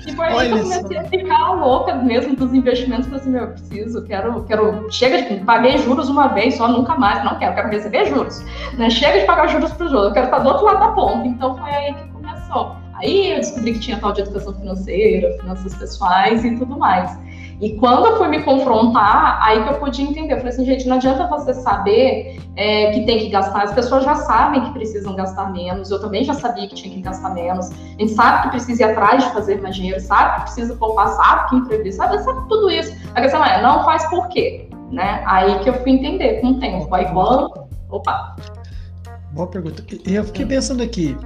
E 0.07 0.15
foi 0.15 0.25
aí 0.25 0.47
que 0.47 0.57
eu 0.57 0.63
comecei 0.63 0.97
a 0.97 1.03
ficar 1.03 1.51
louca 1.51 1.93
mesmo 1.93 2.35
dos 2.35 2.51
investimentos. 2.51 3.05
Falei 3.05 3.21
assim, 3.21 3.29
meu, 3.29 3.41
eu 3.41 3.49
preciso, 3.49 4.03
quero, 4.05 4.43
quero. 4.45 4.91
Chega 4.91 5.21
de. 5.21 5.45
Paguei 5.45 5.77
juros 5.77 6.09
uma 6.09 6.29
vez 6.29 6.55
só, 6.55 6.67
nunca 6.67 6.95
mais. 6.95 7.23
Não 7.23 7.37
quero, 7.37 7.53
quero 7.53 7.69
receber 7.69 8.07
juros. 8.07 8.43
Né? 8.73 8.89
Chega 8.89 9.19
de 9.19 9.25
pagar 9.27 9.47
juros 9.49 9.71
para 9.73 9.85
os 9.85 9.93
outros, 9.93 10.07
eu 10.07 10.13
quero 10.13 10.25
estar 10.25 10.39
do 10.39 10.49
outro 10.49 10.65
lado 10.65 10.79
da 10.79 10.87
ponta. 10.93 11.27
Então 11.27 11.55
foi 11.55 11.69
aí 11.69 11.93
que 11.93 12.09
começou. 12.09 12.75
Aí 12.95 13.33
eu 13.33 13.37
descobri 13.37 13.73
que 13.73 13.79
tinha 13.79 13.99
tal 13.99 14.11
de 14.11 14.21
educação 14.21 14.53
financeira, 14.55 15.37
finanças 15.39 15.75
pessoais 15.75 16.43
e 16.43 16.57
tudo 16.57 16.77
mais. 16.77 17.17
E 17.61 17.75
quando 17.75 18.05
eu 18.05 18.17
fui 18.17 18.29
me 18.29 18.41
confrontar, 18.43 19.39
aí 19.41 19.61
que 19.63 19.69
eu 19.69 19.79
pude 19.79 20.01
entender. 20.01 20.33
Eu 20.33 20.37
falei 20.37 20.53
assim, 20.53 20.65
gente, 20.65 20.87
não 20.87 20.95
adianta 20.95 21.27
você 21.27 21.53
saber 21.53 22.39
é, 22.55 22.91
que 22.91 23.05
tem 23.05 23.19
que 23.19 23.29
gastar. 23.29 23.63
As 23.63 23.73
pessoas 23.73 24.05
já 24.05 24.15
sabem 24.15 24.63
que 24.63 24.71
precisam 24.71 25.13
gastar 25.13 25.51
menos. 25.51 25.91
Eu 25.91 25.99
também 25.99 26.23
já 26.23 26.33
sabia 26.33 26.67
que 26.69 26.75
tinha 26.75 26.93
que 26.93 27.01
gastar 27.01 27.33
menos. 27.33 27.69
A 27.69 27.99
gente 27.99 28.13
sabe 28.13 28.43
que 28.43 28.49
precisa 28.51 28.83
ir 28.83 28.85
atrás 28.85 29.25
de 29.25 29.31
fazer 29.31 29.61
mais 29.61 29.75
dinheiro, 29.75 29.99
sabe 29.99 30.35
que 30.35 30.41
precisa 30.43 30.73
poupar, 30.75 31.09
sabe 31.09 31.49
que 31.49 31.55
imprevisto, 31.57 31.97
sabe, 31.97 32.17
sabe 32.23 32.47
tudo 32.47 32.71
isso. 32.71 32.95
A 33.13 33.21
questão 33.21 33.43
é, 33.43 33.61
não 33.61 33.83
faz 33.83 34.09
por 34.09 34.29
quê? 34.29 34.69
Né? 34.89 35.21
Aí 35.25 35.59
que 35.59 35.69
eu 35.69 35.73
fui 35.81 35.91
entender 35.91 36.39
com 36.39 36.51
o 36.51 36.59
tempo. 36.59 36.93
Aí 36.95 37.05
quando. 37.11 37.67
Opa! 37.89 38.37
Boa 39.31 39.47
pergunta. 39.47 39.83
Eu 40.05 40.23
fiquei 40.23 40.45
pensando 40.45 40.81
aqui. 40.81 41.17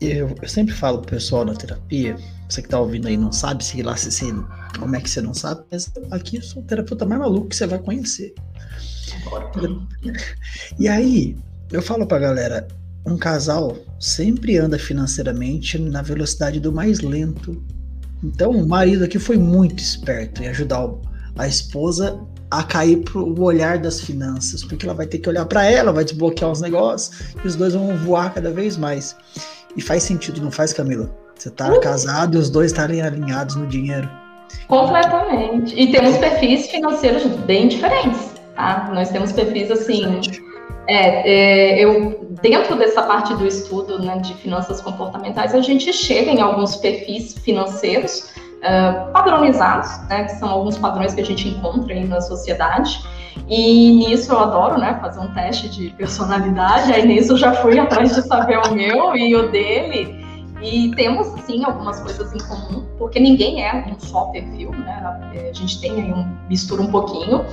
Eu, 0.00 0.34
eu 0.42 0.48
sempre 0.48 0.74
falo 0.74 0.98
pro 0.98 1.12
pessoal 1.12 1.46
na 1.46 1.54
terapia, 1.54 2.16
você 2.54 2.62
que 2.62 2.68
tá 2.68 2.78
ouvindo 2.78 3.08
aí 3.08 3.16
não 3.16 3.32
sabe, 3.32 3.64
se 3.64 3.82
lá 3.82 3.96
se 3.96 4.32
como 4.78 4.94
é 4.94 5.00
que 5.00 5.10
você 5.10 5.20
não 5.20 5.34
sabe? 5.34 5.62
Mas 5.70 5.90
aqui 6.10 6.36
eu 6.36 6.42
sou 6.42 6.62
o 6.62 6.64
terapeuta 6.64 7.04
mais 7.04 7.20
maluco 7.20 7.48
que 7.48 7.56
você 7.56 7.66
vai 7.66 7.78
conhecer. 7.78 8.34
E 10.78 10.88
aí, 10.88 11.36
eu 11.72 11.82
falo 11.82 12.06
pra 12.06 12.18
galera, 12.18 12.68
um 13.06 13.16
casal 13.16 13.76
sempre 13.98 14.56
anda 14.56 14.78
financeiramente 14.78 15.78
na 15.78 16.02
velocidade 16.02 16.60
do 16.60 16.72
mais 16.72 17.00
lento. 17.00 17.62
Então, 18.22 18.52
o 18.52 18.66
marido 18.66 19.04
aqui 19.04 19.18
foi 19.18 19.36
muito 19.36 19.82
esperto 19.82 20.42
em 20.42 20.48
ajudar 20.48 20.88
a 21.36 21.48
esposa 21.48 22.18
a 22.50 22.62
cair 22.62 22.98
pro 22.98 23.40
olhar 23.42 23.78
das 23.78 24.00
finanças, 24.00 24.62
porque 24.62 24.86
ela 24.86 24.94
vai 24.94 25.06
ter 25.06 25.18
que 25.18 25.28
olhar 25.28 25.44
para 25.44 25.64
ela, 25.64 25.92
vai 25.92 26.04
desbloquear 26.04 26.52
os 26.52 26.60
negócios 26.60 27.34
e 27.42 27.46
os 27.48 27.56
dois 27.56 27.74
vão 27.74 27.96
voar 27.98 28.32
cada 28.32 28.52
vez 28.52 28.76
mais. 28.76 29.16
E 29.76 29.82
faz 29.82 30.04
sentido, 30.04 30.40
não 30.40 30.52
faz, 30.52 30.72
Camila? 30.72 31.23
Você 31.36 31.50
tá 31.50 31.68
uhum. 31.68 31.80
casado 31.80 32.36
e 32.36 32.38
os 32.38 32.48
dois 32.48 32.70
estarem 32.70 33.02
alinhados 33.02 33.56
no 33.56 33.66
dinheiro. 33.66 34.08
Completamente. 34.68 35.78
E 35.78 35.90
temos 35.90 36.16
perfis 36.18 36.68
financeiros 36.68 37.24
bem 37.40 37.68
diferentes, 37.68 38.32
tá? 38.54 38.90
Nós 38.92 39.10
temos 39.10 39.32
perfis 39.32 39.70
assim. 39.70 40.20
É, 40.86 41.78
é, 41.78 41.84
eu 41.84 42.24
dentro 42.42 42.76
dessa 42.76 43.02
parte 43.02 43.34
do 43.34 43.46
estudo 43.46 43.98
né, 43.98 44.18
de 44.18 44.34
finanças 44.34 44.80
comportamentais, 44.80 45.54
a 45.54 45.60
gente 45.60 45.92
chega 45.92 46.30
em 46.30 46.40
alguns 46.40 46.76
perfis 46.76 47.34
financeiros 47.38 48.32
uh, 48.58 49.10
padronizados, 49.12 49.90
né, 50.08 50.24
que 50.24 50.32
são 50.32 50.50
alguns 50.50 50.76
padrões 50.76 51.14
que 51.14 51.20
a 51.20 51.24
gente 51.24 51.48
encontra 51.48 51.94
aí 51.94 52.06
na 52.06 52.20
sociedade. 52.20 53.02
E 53.48 53.92
nisso 53.92 54.32
eu 54.32 54.38
adoro, 54.38 54.78
né, 54.78 54.98
fazer 55.00 55.20
um 55.20 55.28
teste 55.34 55.68
de 55.68 55.90
personalidade. 55.90 56.92
Aí 56.92 57.06
nisso 57.06 57.32
eu 57.32 57.36
já 57.36 57.52
fui 57.54 57.78
atrás 57.78 58.14
de 58.14 58.22
saber 58.22 58.58
o 58.58 58.74
meu 58.74 59.16
e 59.16 59.34
o 59.34 59.50
dele. 59.50 60.23
E 60.64 60.90
temos, 60.92 61.26
sim, 61.42 61.62
algumas 61.62 62.00
coisas 62.00 62.32
em 62.34 62.38
comum, 62.38 62.86
porque 62.98 63.20
ninguém 63.20 63.62
é 63.62 63.84
um 63.86 64.00
só 64.00 64.26
perfil, 64.26 64.70
né? 64.70 65.02
A 65.50 65.52
gente 65.52 65.78
tem 65.78 65.92
aí 65.92 66.12
um 66.12 66.26
mistura 66.48 66.80
um 66.80 66.90
pouquinho, 66.90 67.44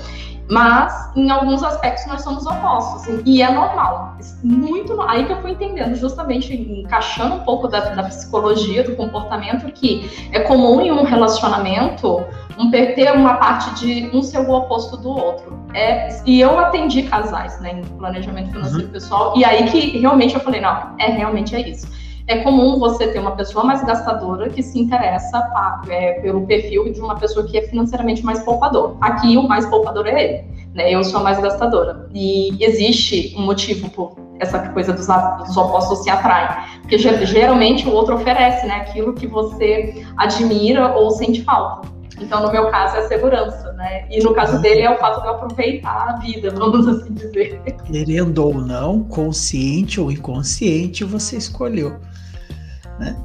mas 0.50 1.12
em 1.16 1.30
alguns 1.30 1.62
aspectos 1.62 2.06
nós 2.08 2.22
somos 2.22 2.46
opostos, 2.46 3.04
assim, 3.04 3.22
e 3.26 3.42
é 3.42 3.52
normal. 3.52 4.18
Muito 4.42 5.00
aí 5.02 5.26
que 5.26 5.34
eu 5.34 5.42
fui 5.42 5.52
entendendo, 5.52 5.94
justamente 5.96 6.54
encaixando 6.54 7.36
um 7.36 7.40
pouco 7.40 7.68
da, 7.68 7.82
da 7.82 8.04
psicologia 8.04 8.84
do 8.84 8.96
comportamento, 8.96 9.70
que 9.74 10.10
é 10.32 10.40
comum 10.40 10.80
em 10.80 10.92
um 10.92 11.04
relacionamento 11.04 12.26
um 12.58 12.70
ter 12.70 13.12
uma 13.14 13.36
parte 13.36 13.74
de 13.80 14.10
um 14.16 14.22
ser 14.22 14.40
o 14.40 14.52
oposto 14.52 14.96
do 14.98 15.10
outro. 15.10 15.60
É, 15.74 16.10
e 16.26 16.40
eu 16.40 16.60
atendi 16.60 17.04
casais, 17.04 17.60
né, 17.60 17.80
em 17.80 17.98
planejamento 17.98 18.52
financeiro 18.52 18.86
uhum. 18.86 18.92
pessoal, 18.92 19.34
e 19.36 19.44
aí 19.44 19.70
que 19.70 19.98
realmente 19.98 20.36
eu 20.36 20.42
falei, 20.42 20.62
não, 20.62 20.96
é 21.00 21.08
realmente 21.08 21.56
é 21.56 21.70
isso 21.70 21.88
é 22.28 22.38
comum 22.38 22.80
você 22.80 23.08
ter 23.08 23.20
uma 23.20 23.32
pessoa 23.32 23.64
mais 23.64 23.84
gastadora 23.84 24.50
que 24.50 24.62
se 24.62 24.80
interessa 24.80 25.42
pra, 25.42 25.82
é, 25.90 26.14
pelo 26.22 26.46
perfil 26.46 26.92
de 26.92 27.00
uma 27.00 27.16
pessoa 27.16 27.46
que 27.46 27.58
é 27.58 27.62
financeiramente 27.64 28.24
mais 28.24 28.44
poupador. 28.44 28.98
Aqui 29.02 29.38
o 29.38 29.48
mais 29.48 29.66
poupador 29.66 30.08
é 30.08 30.24
ele, 30.24 30.46
né? 30.74 30.94
Eu 30.94 31.04
sou 31.04 31.20
a 31.20 31.24
mais 31.24 31.40
gastadora. 31.40 32.10
E 32.14 32.56
existe 32.64 33.36
um 33.38 33.42
motivo 33.42 33.90
por 33.90 34.16
essa 34.40 34.60
coisa 34.70 34.92
dos, 34.92 35.08
dos 35.08 35.58
opostos 35.58 36.00
se 36.00 36.10
atraem, 36.10 36.50
porque 36.82 36.98
geralmente 36.98 37.88
o 37.88 37.92
outro 37.92 38.16
oferece, 38.16 38.66
né, 38.66 38.78
aquilo 38.78 39.14
que 39.14 39.28
você 39.28 40.04
admira 40.18 40.96
ou 40.96 41.12
sente 41.12 41.44
falta. 41.44 41.88
Então, 42.20 42.42
no 42.42 42.52
meu 42.52 42.70
caso, 42.70 42.98
é 42.98 43.00
a 43.00 43.08
segurança, 43.08 43.72
né? 43.74 44.06
E 44.10 44.22
no 44.24 44.34
caso 44.34 44.62
dele 44.62 44.82
é 44.82 44.92
o 44.92 44.98
fato 44.98 45.22
de 45.22 45.28
eu 45.28 45.32
aproveitar 45.32 46.10
a 46.10 46.14
vida, 46.18 46.52
vamos 46.52 46.88
assim 46.88 47.14
dizer. 47.14 47.60
Querendo 47.86 48.46
ou 48.46 48.54
não, 48.54 49.04
consciente 49.04 50.00
ou 50.00 50.12
inconsciente, 50.12 51.04
você 51.04 51.38
escolheu 51.38 52.00
né? 53.02 53.18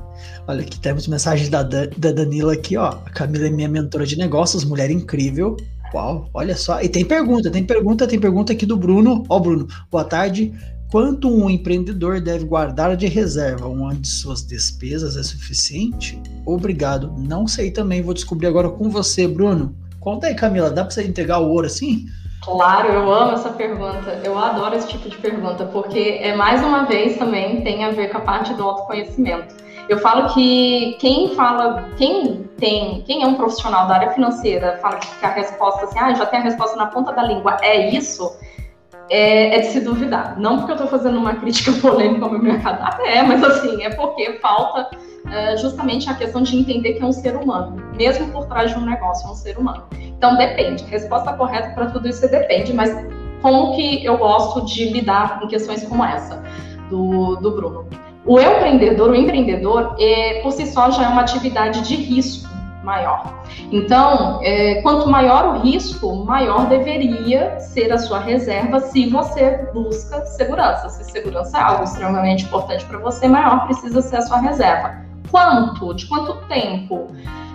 Olha, 0.49 0.63
aqui 0.63 0.81
temos 0.81 1.07
mensagem 1.07 1.51
da, 1.51 1.63
da 1.63 2.13
Danila 2.13 2.55
aqui, 2.55 2.77
ó. 2.77 2.89
A 2.89 3.11
Camila 3.11 3.47
é 3.47 3.51
minha 3.51 3.69
mentora 3.69 4.07
de 4.07 4.17
negócios, 4.17 4.65
mulher 4.65 4.91
incrível. 4.91 5.57
Uau, 5.95 6.29
olha 6.33 6.57
só. 6.57 6.81
E 6.81 6.89
tem 6.89 7.05
pergunta, 7.05 7.51
tem 7.51 7.63
pergunta, 7.63 8.07
tem 8.07 8.19
pergunta 8.19 8.53
aqui 8.53 8.67
do 8.67 8.77
Bruno. 8.77 9.23
Ó, 9.29 9.39
Bruno, 9.39 9.69
boa 9.91 10.05
tarde. 10.05 10.53
Quanto 10.91 11.29
um 11.29 11.51
empreendedor 11.51 12.21
deve 12.21 12.45
guardar 12.45 12.97
de 12.97 13.07
reserva? 13.07 13.67
Uma 13.69 13.95
de 13.95 14.09
suas 14.09 14.47
despesas 14.47 15.17
é 15.17 15.23
suficiente? 15.23 16.21
Obrigado. 16.45 17.13
Não 17.19 17.47
sei 17.47 17.71
também, 17.71 18.03
vou 18.03 18.15
descobrir 18.15 18.47
agora 18.47 18.71
com 18.71 18.89
você, 18.89 19.29
Bruno. 19.29 19.77
Conta 20.01 20.29
aí, 20.29 20.35
Camila, 20.35 20.71
dá 20.71 20.85
para 20.85 20.93
você 20.93 21.03
entregar 21.03 21.41
o 21.41 21.51
ouro 21.51 21.67
assim? 21.67 22.07
Claro, 22.43 22.89
eu 22.93 23.13
amo 23.13 23.33
essa 23.33 23.51
pergunta. 23.51 24.21
Eu 24.23 24.39
adoro 24.39 24.77
esse 24.77 24.87
tipo 24.87 25.09
de 25.09 25.17
pergunta, 25.17 25.67
porque 25.67 26.21
é 26.23 26.37
mais 26.37 26.63
uma 26.63 26.85
vez 26.85 27.19
também 27.19 27.63
tem 27.63 27.85
a 27.85 27.91
ver 27.91 28.11
com 28.11 28.19
a 28.19 28.21
parte 28.21 28.55
do 28.55 28.63
autoconhecimento. 28.63 29.66
Eu 29.89 29.99
falo 29.99 30.35
que 30.35 30.97
quem 30.99 31.35
fala, 31.35 31.91
quem 31.97 32.45
tem, 32.59 33.03
quem 33.03 33.23
é 33.23 33.27
um 33.27 33.35
profissional 33.35 33.87
da 33.87 33.95
área 33.95 34.11
financeira, 34.11 34.79
fala 34.83 34.97
que 34.97 35.25
a 35.25 35.29
resposta 35.29 35.85
assim, 35.85 35.99
ah, 35.99 36.13
já 36.15 36.27
tem 36.27 36.41
a 36.41 36.43
resposta 36.43 36.77
na 36.77 36.87
ponta 36.87 37.13
da 37.13 37.23
língua, 37.23 37.57
é 37.63 37.91
isso, 37.91 38.37
é, 39.09 39.57
é 39.57 39.61
de 39.61 39.67
se 39.67 39.81
duvidar. 39.81 40.39
Não 40.41 40.59
porque 40.59 40.73
eu 40.73 40.77
estou 40.77 40.89
fazendo 40.89 41.19
uma 41.19 41.35
crítica 41.37 41.73
polêmica 41.81 42.25
ao 42.25 42.33
meu 42.33 42.43
mercado, 42.43 42.83
até 42.83 43.19
é, 43.19 43.23
mas 43.23 43.43
assim, 43.45 43.83
é 43.85 43.91
porque 43.91 44.39
falta 44.41 44.91
é, 45.31 45.57
justamente 45.57 46.11
a 46.11 46.15
questão 46.15 46.43
de 46.43 46.59
entender 46.59 46.95
que 46.95 47.03
é 47.03 47.07
um 47.07 47.13
ser 47.13 47.37
humano, 47.37 47.77
mesmo 47.97 48.31
por 48.33 48.47
trás 48.47 48.73
de 48.73 48.79
um 48.79 48.85
negócio, 48.85 49.29
é 49.29 49.31
um 49.31 49.35
ser 49.35 49.59
humano. 49.59 49.85
Então 50.01 50.37
depende. 50.37 50.85
A 50.85 50.89
resposta 50.89 51.33
correta 51.35 51.71
para 51.75 51.87
tudo 51.87 52.09
isso 52.09 52.25
é 52.25 52.29
depende, 52.29 52.73
mas 52.73 52.91
como 53.43 53.77
que 53.77 54.05
eu 54.05 54.17
gosto 54.19 54.65
de 54.65 54.89
lidar 54.89 55.39
com 55.39 55.47
questões 55.47 55.85
como 55.85 56.05
essa 56.05 56.43
do, 56.89 57.37
do 57.37 57.51
Bruno? 57.53 57.87
O 58.27 58.41
empreendedor, 58.41 59.11
o 59.11 59.15
empreendedor, 59.15 59.97
é, 60.01 60.41
por 60.43 60.51
si 60.53 60.67
só 60.67 60.91
já 60.91 61.05
é 61.05 61.09
uma 61.09 61.23
atividade 61.23 61.83
de 61.83 61.95
risco 61.95 62.49
maior. 62.83 63.35
Então, 63.71 64.41
é, 64.43 64.81
quanto 64.83 65.09
maior 65.09 65.57
o 65.57 65.61
risco, 65.61 66.25
maior 66.25 66.67
deveria 66.69 67.59
ser 67.61 67.93
a 67.93 67.99
sua 67.99 68.19
reserva 68.19 68.81
se 68.81 69.09
você 69.09 69.69
busca 69.73 70.25
segurança. 70.27 70.89
Se 70.89 71.05
segurança 71.11 71.59
é 71.59 71.61
algo 71.61 71.85
extremamente 71.85 72.45
importante 72.45 72.85
para 72.85 72.99
você, 72.99 73.29
maior 73.29 73.67
precisa 73.67 74.01
ser 74.03 74.17
a 74.17 74.23
sua 74.23 74.39
reserva. 74.39 75.05
Quanto? 75.31 75.95
De 75.95 76.07
quanto 76.07 76.35
tempo? 76.47 77.09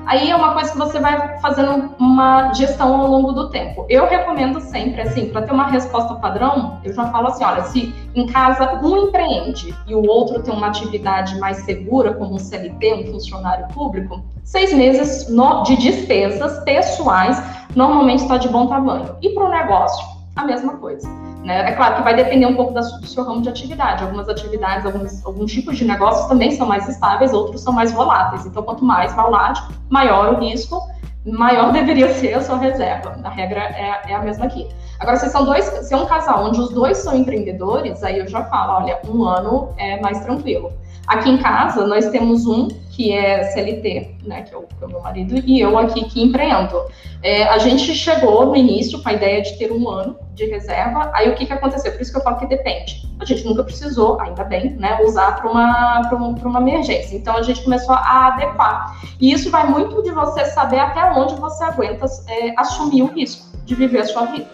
Aí 0.06 0.30
é 0.30 0.36
uma 0.36 0.54
coisa 0.54 0.72
que 0.72 0.78
você 0.78 1.00
vai 1.00 1.40
fazendo 1.40 1.94
uma 2.00 2.54
gestão 2.54 3.00
ao 3.00 3.08
longo 3.08 3.32
do 3.32 3.50
tempo. 3.50 3.86
Eu 3.88 4.08
recomendo 4.08 4.60
sempre, 4.60 5.02
assim, 5.02 5.30
para 5.30 5.44
ter 5.44 5.54
uma 5.54 5.68
resposta 5.68 6.16
padrão, 6.16 6.80
eu 6.84 6.94
já 6.94 7.06
falo 7.08 7.28
assim: 7.28 7.44
olha, 7.44 7.64
se 7.64 7.94
em 8.16 8.28
casa 8.28 8.80
um 8.84 9.08
empreende 9.08 9.76
e 9.88 9.96
o 9.96 10.06
outro 10.06 10.42
tem 10.42 10.54
uma 10.54 10.68
atividade 10.68 11.40
mais 11.40 11.58
segura, 11.58 12.14
como 12.14 12.36
um 12.36 12.40
CLT, 12.40 12.94
um 12.94 13.12
funcionário 13.12 13.68
público, 13.70 14.22
seis 14.44 14.74
meses 14.74 15.28
de 15.66 15.76
despesas 15.78 16.64
pessoais 16.64 17.42
normalmente 17.76 18.24
está 18.24 18.38
de 18.38 18.50
bom 18.50 18.68
tamanho. 18.68 19.16
E 19.22 19.30
para 19.30 19.46
o 19.46 19.50
negócio, 19.50 20.06
a 20.36 20.44
mesma 20.44 20.78
coisa. 20.78 21.31
Né? 21.44 21.70
É 21.70 21.72
claro 21.74 21.96
que 21.96 22.04
vai 22.04 22.16
depender 22.16 22.46
um 22.46 22.56
pouco 22.56 22.74
do 22.74 23.08
seu 23.08 23.24
ramo 23.24 23.42
de 23.42 23.50
atividade. 23.50 24.04
Algumas 24.04 24.30
atividades, 24.30 24.86
alguns, 24.86 25.26
alguns 25.26 25.52
tipos 25.52 25.78
de 25.78 25.86
negócios 25.86 26.28
também 26.28 26.52
são 26.52 26.68
mais 26.68 26.88
estáveis, 26.88 27.34
outros 27.34 27.62
são 27.62 27.74
mais 27.74 27.92
voláteis. 27.92 28.46
Então, 28.46 28.62
quanto 28.64 28.86
mais 28.86 29.14
volátil, 29.14 29.64
maior 29.90 30.34
o 30.34 30.40
risco, 30.40 30.82
maior 31.26 31.72
deveria 31.74 32.14
ser 32.14 32.34
a 32.34 32.42
sua 32.42 32.58
reserva. 32.58 33.20
A 33.24 33.30
regra 33.30 33.62
é, 33.62 34.02
é, 34.12 34.16
a 34.16 34.22
mesma 34.22 34.46
aqui. 34.46 34.68
Agora, 35.00 35.18
se 35.18 35.30
são 35.30 35.44
dois, 35.44 35.66
se 35.66 35.94
é 35.94 35.98
um 35.98 36.06
casal 36.06 36.46
onde 36.46 36.60
os 36.60 36.70
dois 36.70 36.98
são 36.98 37.16
empreendedores, 37.16 38.04
aí 38.04 38.20
eu 38.20 38.28
já 38.28 38.44
falo, 38.46 38.84
olha, 38.84 39.00
um 39.10 39.26
ano 39.26 39.70
é 39.78 40.00
mais 40.00 40.20
tranquilo. 40.22 40.72
Aqui 41.08 41.30
em 41.30 41.38
casa, 41.38 41.88
nós 41.88 42.08
temos 42.10 42.46
um 42.46 42.68
que 42.92 43.14
é 43.14 43.44
CLT, 43.46 44.18
né, 44.26 44.42
que 44.42 44.54
é 44.54 44.58
o, 44.58 44.64
que 44.64 44.84
é 44.84 44.86
o 44.86 44.90
meu 44.90 45.02
marido, 45.02 45.36
e 45.46 45.62
eu 45.62 45.78
aqui 45.78 46.04
que 46.06 46.22
empreendo. 46.22 46.78
É, 47.24 47.44
a 47.44 47.58
gente 47.58 47.94
chegou 47.96 48.46
no 48.48 48.56
início 48.56 49.02
com 49.02 49.08
a 49.08 49.14
ideia 49.14 49.42
de 49.42 49.58
ter 49.58 49.72
um 49.72 49.88
ano 49.90 50.18
de 50.34 50.46
reserva, 50.46 51.10
aí 51.14 51.30
o 51.30 51.36
que, 51.36 51.46
que 51.46 51.54
aconteceu? 51.54 51.92
Por 51.94 52.02
isso 52.02 52.12
que 52.12 52.18
eu 52.18 52.24
falo 52.24 52.38
que 52.38 52.48
depende. 52.48 53.10
A 53.20 53.26
gente 53.26 53.46
nunca 53.46 53.64
precisou, 53.64 54.20
ainda 54.20 54.44
bem, 54.44 54.72
né, 54.72 55.00
usar 55.04 55.38
para 55.38 55.50
uma, 55.50 56.02
uma, 56.12 56.28
uma 56.28 56.60
emergência. 56.60 57.16
Então 57.16 57.38
a 57.38 57.42
gente 57.42 57.64
começou 57.64 57.96
a 57.96 58.28
adequar. 58.28 59.00
E 59.20 59.32
isso 59.32 59.50
vai 59.50 59.66
muito 59.68 60.02
de 60.04 60.12
você 60.12 60.46
saber 60.46 60.80
até 60.80 61.12
onde 61.18 61.36
você 61.36 61.64
aguenta 61.64 62.06
é, 62.28 62.54
assumir 62.58 63.04
o 63.04 63.08
risco 63.08 63.56
de 63.64 63.74
viver 63.74 64.00
a 64.00 64.06
sua 64.06 64.26
vida. 64.26 64.48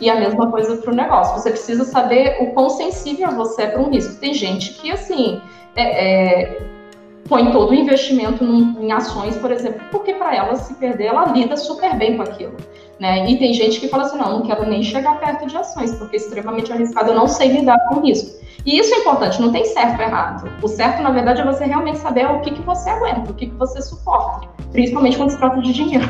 E 0.00 0.10
a 0.10 0.18
mesma 0.18 0.50
coisa 0.50 0.76
para 0.76 0.92
o 0.92 0.94
negócio. 0.94 1.40
Você 1.40 1.50
precisa 1.50 1.84
saber 1.84 2.38
o 2.40 2.52
quão 2.52 2.70
sensível 2.70 3.30
você 3.32 3.62
é 3.62 3.66
para 3.68 3.80
um 3.80 3.90
risco. 3.90 4.18
Tem 4.18 4.34
gente 4.34 4.74
que, 4.74 4.90
assim, 4.90 5.40
é, 5.76 5.82
é, 5.82 6.79
põe 7.28 7.50
todo 7.52 7.70
o 7.70 7.74
investimento 7.74 8.44
num, 8.44 8.82
em 8.82 8.92
ações, 8.92 9.36
por 9.36 9.52
exemplo, 9.52 9.80
porque 9.90 10.14
para 10.14 10.34
ela 10.34 10.56
se 10.56 10.74
perder, 10.74 11.06
ela 11.06 11.26
lida 11.26 11.56
super 11.56 11.96
bem 11.96 12.16
com 12.16 12.22
aquilo. 12.22 12.56
Né? 12.98 13.30
E 13.30 13.38
tem 13.38 13.54
gente 13.54 13.80
que 13.80 13.88
fala 13.88 14.04
assim, 14.04 14.18
não, 14.18 14.38
não 14.38 14.42
quero 14.42 14.68
nem 14.68 14.82
chegar 14.82 15.18
perto 15.18 15.46
de 15.46 15.56
ações, 15.56 15.94
porque 15.94 16.16
é 16.16 16.18
extremamente 16.18 16.72
arriscado, 16.72 17.10
eu 17.10 17.14
não 17.14 17.28
sei 17.28 17.48
lidar 17.48 17.78
com 17.88 18.00
risco. 18.00 18.38
E 18.66 18.78
isso 18.78 18.94
é 18.94 18.98
importante, 18.98 19.40
não 19.40 19.52
tem 19.52 19.64
certo 19.64 19.98
ou 19.98 20.06
errado. 20.06 20.50
O 20.62 20.68
certo, 20.68 21.02
na 21.02 21.10
verdade, 21.10 21.40
é 21.40 21.44
você 21.44 21.64
realmente 21.64 21.98
saber 21.98 22.26
o 22.26 22.40
que, 22.40 22.50
que 22.50 22.60
você 22.62 22.90
aguenta, 22.90 23.30
o 23.30 23.34
que, 23.34 23.46
que 23.46 23.54
você 23.56 23.80
suporta, 23.80 24.48
principalmente 24.72 25.16
quando 25.16 25.30
se 25.30 25.38
trata 25.38 25.60
de 25.62 25.72
dinheiro. 25.72 26.06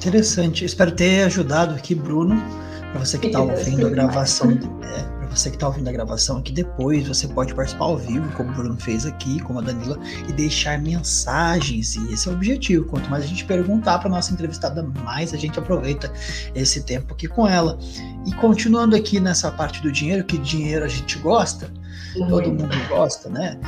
Interessante. 0.00 0.64
Espero 0.64 0.92
ter 0.92 1.24
ajudado 1.24 1.74
aqui, 1.74 1.94
Bruno, 1.94 2.42
para 2.90 3.04
você 3.04 3.18
que 3.18 3.26
está 3.26 3.40
ouvindo 3.40 3.86
a 3.86 3.90
gravação. 3.90 4.50
É, 4.50 5.19
você 5.30 5.48
que 5.48 5.56
está 5.56 5.68
ouvindo 5.68 5.88
a 5.88 5.92
gravação 5.92 6.38
aqui 6.38 6.52
depois, 6.52 7.06
você 7.06 7.28
pode 7.28 7.54
participar 7.54 7.84
ao 7.84 7.96
vivo, 7.96 8.28
como 8.36 8.50
o 8.50 8.52
Bruno 8.52 8.76
fez 8.76 9.06
aqui, 9.06 9.40
como 9.40 9.60
a 9.60 9.62
Danila, 9.62 9.98
e 10.28 10.32
deixar 10.32 10.78
mensagens. 10.78 11.94
E 11.94 12.12
esse 12.12 12.28
é 12.28 12.32
o 12.32 12.34
objetivo. 12.34 12.84
Quanto 12.86 13.08
mais 13.08 13.24
a 13.24 13.26
gente 13.26 13.44
perguntar 13.44 13.98
para 14.00 14.10
nossa 14.10 14.32
entrevistada, 14.32 14.82
mais 15.04 15.32
a 15.32 15.36
gente 15.36 15.58
aproveita 15.58 16.12
esse 16.54 16.82
tempo 16.82 17.14
aqui 17.14 17.28
com 17.28 17.46
ela. 17.46 17.78
E 18.26 18.32
continuando 18.34 18.96
aqui 18.96 19.20
nessa 19.20 19.50
parte 19.52 19.80
do 19.80 19.92
dinheiro, 19.92 20.24
que 20.24 20.36
dinheiro 20.38 20.84
a 20.84 20.88
gente 20.88 21.18
gosta, 21.18 21.72
uhum. 22.16 22.28
todo 22.28 22.48
mundo 22.48 22.88
gosta, 22.88 23.28
né? 23.28 23.58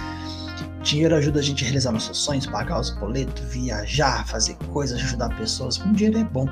Dinheiro 0.82 1.14
ajuda 1.14 1.38
a 1.38 1.42
gente 1.42 1.62
a 1.62 1.66
realizar 1.66 1.92
nossos 1.92 2.18
sonhos, 2.18 2.44
pagar 2.44 2.80
os 2.80 2.90
boletos, 2.90 3.44
viajar, 3.52 4.26
fazer 4.26 4.56
coisas, 4.72 4.98
ajudar 5.00 5.34
pessoas. 5.36 5.78
Com 5.78 5.92
dinheiro 5.92 6.18
é 6.18 6.24
bom. 6.24 6.46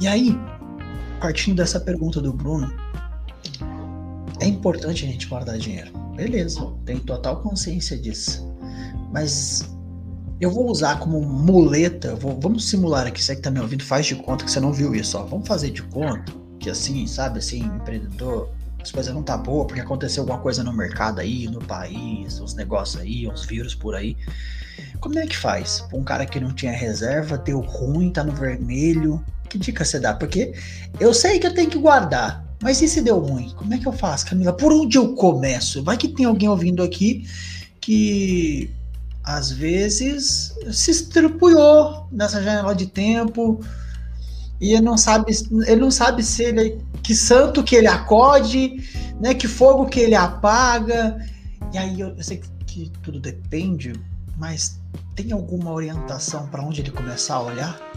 E 0.00 0.06
aí, 0.06 0.38
partindo 1.20 1.56
dessa 1.56 1.80
pergunta 1.80 2.20
do 2.20 2.32
Bruno, 2.32 2.72
é 4.42 4.46
importante 4.46 5.04
a 5.04 5.08
gente 5.08 5.26
guardar 5.26 5.56
dinheiro. 5.56 5.92
Beleza, 6.16 6.60
tenho 6.84 7.00
total 7.00 7.40
consciência 7.40 7.96
disso. 7.96 8.52
Mas 9.12 9.68
eu 10.40 10.50
vou 10.50 10.68
usar 10.68 10.98
como 10.98 11.20
muleta. 11.20 12.16
Vou, 12.16 12.38
vamos 12.40 12.68
simular 12.68 13.06
aqui, 13.06 13.22
você 13.22 13.36
que 13.36 13.42
tá 13.42 13.50
me 13.50 13.60
ouvindo, 13.60 13.84
faz 13.84 14.06
de 14.06 14.16
conta 14.16 14.44
que 14.44 14.50
você 14.50 14.58
não 14.58 14.72
viu 14.72 14.94
isso. 14.94 15.16
Ó. 15.16 15.24
Vamos 15.24 15.46
fazer 15.46 15.70
de 15.70 15.82
conta 15.84 16.32
que 16.58 16.68
assim, 16.68 17.06
sabe, 17.06 17.38
assim, 17.38 17.60
empreendedor, 17.60 18.48
as 18.80 18.90
coisas 18.90 19.14
não 19.14 19.22
tá 19.22 19.36
boa 19.36 19.64
porque 19.64 19.80
aconteceu 19.80 20.22
alguma 20.22 20.38
coisa 20.38 20.62
no 20.62 20.72
mercado 20.72 21.20
aí, 21.20 21.46
no 21.46 21.58
país, 21.60 22.40
uns 22.40 22.54
negócios 22.54 23.00
aí, 23.00 23.28
uns 23.28 23.44
vírus 23.44 23.74
por 23.74 23.94
aí. 23.94 24.16
Como 25.00 25.18
é 25.18 25.26
que 25.26 25.36
faz? 25.36 25.84
Um 25.92 26.02
cara 26.02 26.26
que 26.26 26.40
não 26.40 26.52
tinha 26.52 26.72
reserva, 26.72 27.38
deu 27.38 27.60
ruim, 27.60 28.10
tá 28.10 28.24
no 28.24 28.32
vermelho. 28.32 29.24
Que 29.48 29.58
dica 29.58 29.84
você 29.84 30.00
dá? 30.00 30.14
Porque 30.14 30.52
eu 30.98 31.12
sei 31.12 31.38
que 31.38 31.46
eu 31.46 31.54
tenho 31.54 31.70
que 31.70 31.78
guardar. 31.78 32.44
Mas 32.62 32.80
e 32.80 32.86
se 32.86 33.02
deu 33.02 33.18
ruim? 33.18 33.50
Como 33.56 33.74
é 33.74 33.78
que 33.78 33.86
eu 33.86 33.92
faço, 33.92 34.26
Camila? 34.26 34.52
Por 34.52 34.72
onde 34.72 34.96
eu 34.96 35.14
começo? 35.14 35.82
Vai 35.82 35.96
que 35.96 36.08
tem 36.08 36.24
alguém 36.24 36.48
ouvindo 36.48 36.82
aqui 36.82 37.26
que 37.80 38.70
às 39.24 39.50
vezes 39.50 40.54
se 40.72 40.92
estrupulhou 40.92 42.06
nessa 42.10 42.40
janela 42.40 42.74
de 42.74 42.86
tempo 42.86 43.60
e 44.60 44.74
ele 44.74 44.82
não 44.82 44.96
sabe, 44.96 45.32
ele 45.66 45.80
não 45.80 45.90
sabe 45.90 46.22
se 46.22 46.44
ele 46.44 46.80
que 47.02 47.16
santo 47.16 47.64
que 47.64 47.74
ele 47.74 47.88
acode, 47.88 48.76
né? 49.20 49.34
Que 49.34 49.48
fogo 49.48 49.86
que 49.86 49.98
ele 49.98 50.14
apaga. 50.14 51.18
E 51.72 51.78
aí 51.78 52.00
eu, 52.00 52.10
eu 52.10 52.22
sei 52.22 52.38
que, 52.38 52.48
que 52.64 52.92
tudo 53.02 53.18
depende, 53.18 53.92
mas 54.38 54.80
tem 55.16 55.32
alguma 55.32 55.72
orientação 55.72 56.46
para 56.46 56.62
onde 56.62 56.80
ele 56.80 56.92
começar 56.92 57.34
a 57.34 57.42
olhar? 57.42 57.91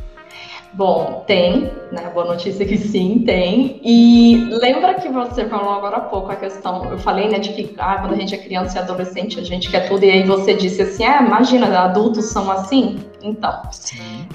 Bom, 0.75 1.23
tem, 1.25 1.71
né? 1.89 2.09
Boa 2.13 2.25
notícia 2.25 2.63
é 2.63 2.67
que 2.67 2.77
sim, 2.77 3.23
tem. 3.25 3.79
E 3.81 4.49
lembra 4.51 4.95
que 4.95 5.07
você 5.07 5.45
falou 5.47 5.73
agora 5.73 5.97
há 5.97 6.01
pouco 6.01 6.29
a 6.29 6.35
questão, 6.35 6.91
eu 6.91 6.97
falei, 6.97 7.29
né, 7.29 7.39
de 7.39 7.53
que 7.53 7.73
ah, 7.77 7.99
quando 7.99 8.13
a 8.13 8.17
gente 8.17 8.35
é 8.35 8.37
criança 8.37 8.77
e 8.77 8.81
adolescente, 8.81 9.39
a 9.39 9.43
gente 9.43 9.71
quer 9.71 9.87
tudo, 9.87 10.03
e 10.03 10.11
aí 10.11 10.23
você 10.23 10.53
disse 10.53 10.81
assim, 10.81 11.05
ah, 11.05 11.23
imagina, 11.25 11.67
adultos 11.79 12.25
são 12.25 12.51
assim? 12.51 12.99
Então. 13.21 13.61
Sim 13.71 14.27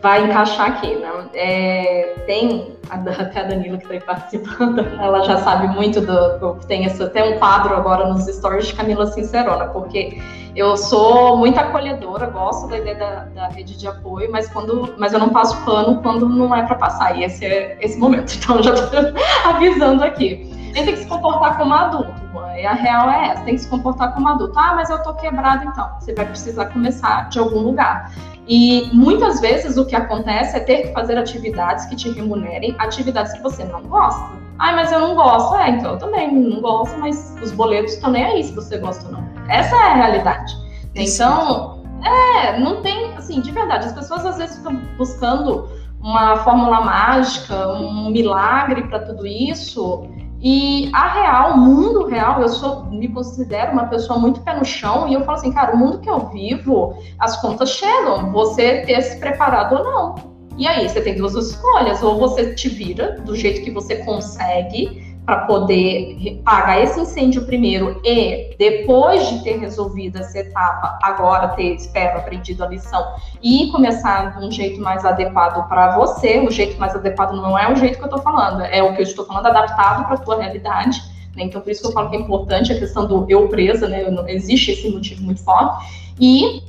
vai 0.00 0.24
encaixar 0.24 0.68
aqui, 0.68 0.94
né? 0.96 1.10
É, 1.34 2.14
tem 2.26 2.76
até 2.90 3.40
a 3.40 3.44
Danila 3.44 3.76
que 3.76 3.84
está 3.84 3.94
aí 3.94 4.00
participando, 4.00 4.80
ela 5.00 5.22
já 5.24 5.38
sabe 5.38 5.68
muito 5.68 6.00
do, 6.00 6.38
do 6.38 6.54
tem 6.66 6.86
até 6.86 7.24
um 7.24 7.38
quadro 7.38 7.74
agora 7.74 8.08
nos 8.08 8.26
stories 8.26 8.68
de 8.68 8.74
Camila 8.74 9.06
Sincerona, 9.06 9.66
porque 9.66 10.18
eu 10.56 10.76
sou 10.76 11.36
muito 11.36 11.58
acolhedora, 11.58 12.26
gosto 12.26 12.68
da 12.68 12.78
ideia 12.78 12.96
da, 12.96 13.24
da, 13.34 13.48
rede 13.48 13.76
de 13.76 13.86
apoio, 13.86 14.30
mas 14.30 14.48
quando, 14.48 14.94
mas 14.98 15.12
eu 15.12 15.18
não 15.18 15.28
passo 15.28 15.56
pano 15.64 16.02
quando 16.02 16.28
não 16.28 16.54
é 16.54 16.64
para 16.64 16.76
passar. 16.76 17.16
E 17.16 17.24
esse 17.24 17.44
é 17.44 17.78
esse 17.80 17.98
momento, 17.98 18.32
então 18.36 18.62
já 18.62 18.74
estou 18.74 19.00
avisando 19.44 20.02
aqui. 20.02 20.50
A 20.52 20.78
gente 20.78 20.84
tem 20.84 20.94
que 20.94 20.96
se 20.96 21.06
comportar 21.06 21.56
como 21.56 21.72
adulto, 21.74 22.12
e 22.58 22.66
a 22.66 22.72
real 22.72 23.08
é 23.10 23.28
essa, 23.28 23.44
tem 23.44 23.54
que 23.54 23.60
se 23.60 23.68
comportar 23.68 24.12
como 24.14 24.28
adulto. 24.28 24.58
Ah, 24.58 24.74
mas 24.74 24.90
eu 24.90 25.02
tô 25.02 25.14
quebrado 25.14 25.64
então. 25.64 25.88
Você 25.98 26.14
vai 26.14 26.26
precisar 26.26 26.66
começar 26.66 27.28
de 27.28 27.38
algum 27.38 27.60
lugar. 27.60 28.12
E 28.46 28.88
muitas 28.92 29.40
vezes 29.40 29.76
o 29.76 29.84
que 29.84 29.94
acontece 29.94 30.56
é 30.56 30.60
ter 30.60 30.82
que 30.82 30.92
fazer 30.92 31.18
atividades 31.18 31.86
que 31.86 31.94
te 31.94 32.10
remunerem, 32.10 32.74
atividades 32.78 33.32
que 33.34 33.42
você 33.42 33.64
não 33.64 33.82
gosta. 33.82 34.38
Ah, 34.58 34.72
mas 34.72 34.90
eu 34.90 35.00
não 35.00 35.14
gosto. 35.14 35.54
É, 35.56 35.70
então 35.70 35.92
eu 35.92 35.98
também 35.98 36.34
não 36.34 36.60
gosto, 36.60 36.98
mas 36.98 37.36
os 37.42 37.52
boletos 37.52 37.92
estão 37.92 38.10
nem 38.10 38.24
aí 38.24 38.42
se 38.42 38.52
você 38.52 38.78
gosta 38.78 39.06
ou 39.06 39.12
não. 39.12 39.24
Essa 39.48 39.76
é 39.76 39.90
a 39.90 39.94
realidade. 39.94 40.56
Então, 40.94 41.82
é, 42.02 42.58
não 42.58 42.82
tem, 42.82 43.14
assim, 43.16 43.40
de 43.40 43.52
verdade, 43.52 43.86
as 43.86 43.92
pessoas 43.92 44.24
às 44.26 44.38
vezes 44.38 44.56
ficam 44.56 44.76
buscando 44.96 45.68
uma 46.00 46.38
fórmula 46.38 46.80
mágica, 46.80 47.68
um 47.68 48.10
milagre 48.10 48.82
para 48.84 49.00
tudo 49.00 49.26
isso. 49.26 50.08
E 50.40 50.88
a 50.92 51.08
real, 51.08 51.52
o 51.54 51.58
mundo 51.58 52.06
real, 52.06 52.40
eu 52.40 52.48
sou, 52.48 52.84
me 52.86 53.08
considero 53.08 53.72
uma 53.72 53.86
pessoa 53.86 54.18
muito 54.18 54.40
pé 54.42 54.54
no 54.56 54.64
chão 54.64 55.08
e 55.08 55.14
eu 55.14 55.24
falo 55.24 55.38
assim, 55.38 55.52
cara, 55.52 55.74
o 55.74 55.76
mundo 55.76 55.98
que 55.98 56.08
eu 56.08 56.28
vivo, 56.28 56.94
as 57.18 57.40
contas 57.40 57.70
chegam, 57.70 58.30
você 58.30 58.82
ter 58.82 59.02
se 59.02 59.18
preparado 59.18 59.76
ou 59.76 59.84
não. 59.84 60.14
E 60.56 60.66
aí, 60.66 60.88
você 60.88 61.00
tem 61.00 61.16
duas 61.16 61.34
escolhas, 61.34 62.02
ou 62.02 62.18
você 62.18 62.54
te 62.54 62.68
vira 62.68 63.20
do 63.20 63.36
jeito 63.36 63.62
que 63.62 63.70
você 63.70 63.96
consegue, 64.04 65.07
para 65.28 65.40
poder 65.40 66.40
pagar 66.42 66.82
esse 66.82 66.98
incêndio 66.98 67.44
primeiro 67.44 68.00
e, 68.02 68.56
depois 68.58 69.28
de 69.28 69.44
ter 69.44 69.58
resolvido 69.58 70.16
essa 70.16 70.38
etapa, 70.38 70.98
agora 71.02 71.48
ter, 71.48 71.74
espero, 71.74 72.16
aprendido 72.16 72.64
a 72.64 72.66
lição 72.66 73.04
e 73.42 73.70
começar 73.70 74.38
de 74.38 74.46
um 74.46 74.50
jeito 74.50 74.80
mais 74.80 75.04
adequado 75.04 75.68
para 75.68 75.98
você. 75.98 76.38
O 76.38 76.50
jeito 76.50 76.80
mais 76.80 76.94
adequado 76.94 77.34
não 77.34 77.58
é 77.58 77.70
o 77.70 77.76
jeito 77.76 77.98
que 77.98 78.04
eu 78.04 78.06
estou 78.06 78.22
falando, 78.22 78.62
é 78.62 78.82
o 78.82 78.94
que 78.94 79.02
eu 79.02 79.04
estou 79.04 79.26
falando 79.26 79.44
adaptado 79.44 80.06
para 80.06 80.14
a 80.14 80.18
tua 80.18 80.40
realidade. 80.40 80.98
Né? 81.36 81.44
Então, 81.44 81.60
por 81.60 81.70
isso 81.70 81.82
que 81.82 81.88
eu 81.88 81.92
falo 81.92 82.08
que 82.08 82.16
é 82.16 82.20
importante 82.20 82.72
a 82.72 82.78
questão 82.78 83.06
do 83.06 83.26
eu 83.28 83.48
presa, 83.48 83.86
né? 83.86 84.06
Existe 84.28 84.70
esse 84.70 84.88
motivo 84.88 85.24
muito 85.24 85.44
forte. 85.44 86.14
E 86.18 86.62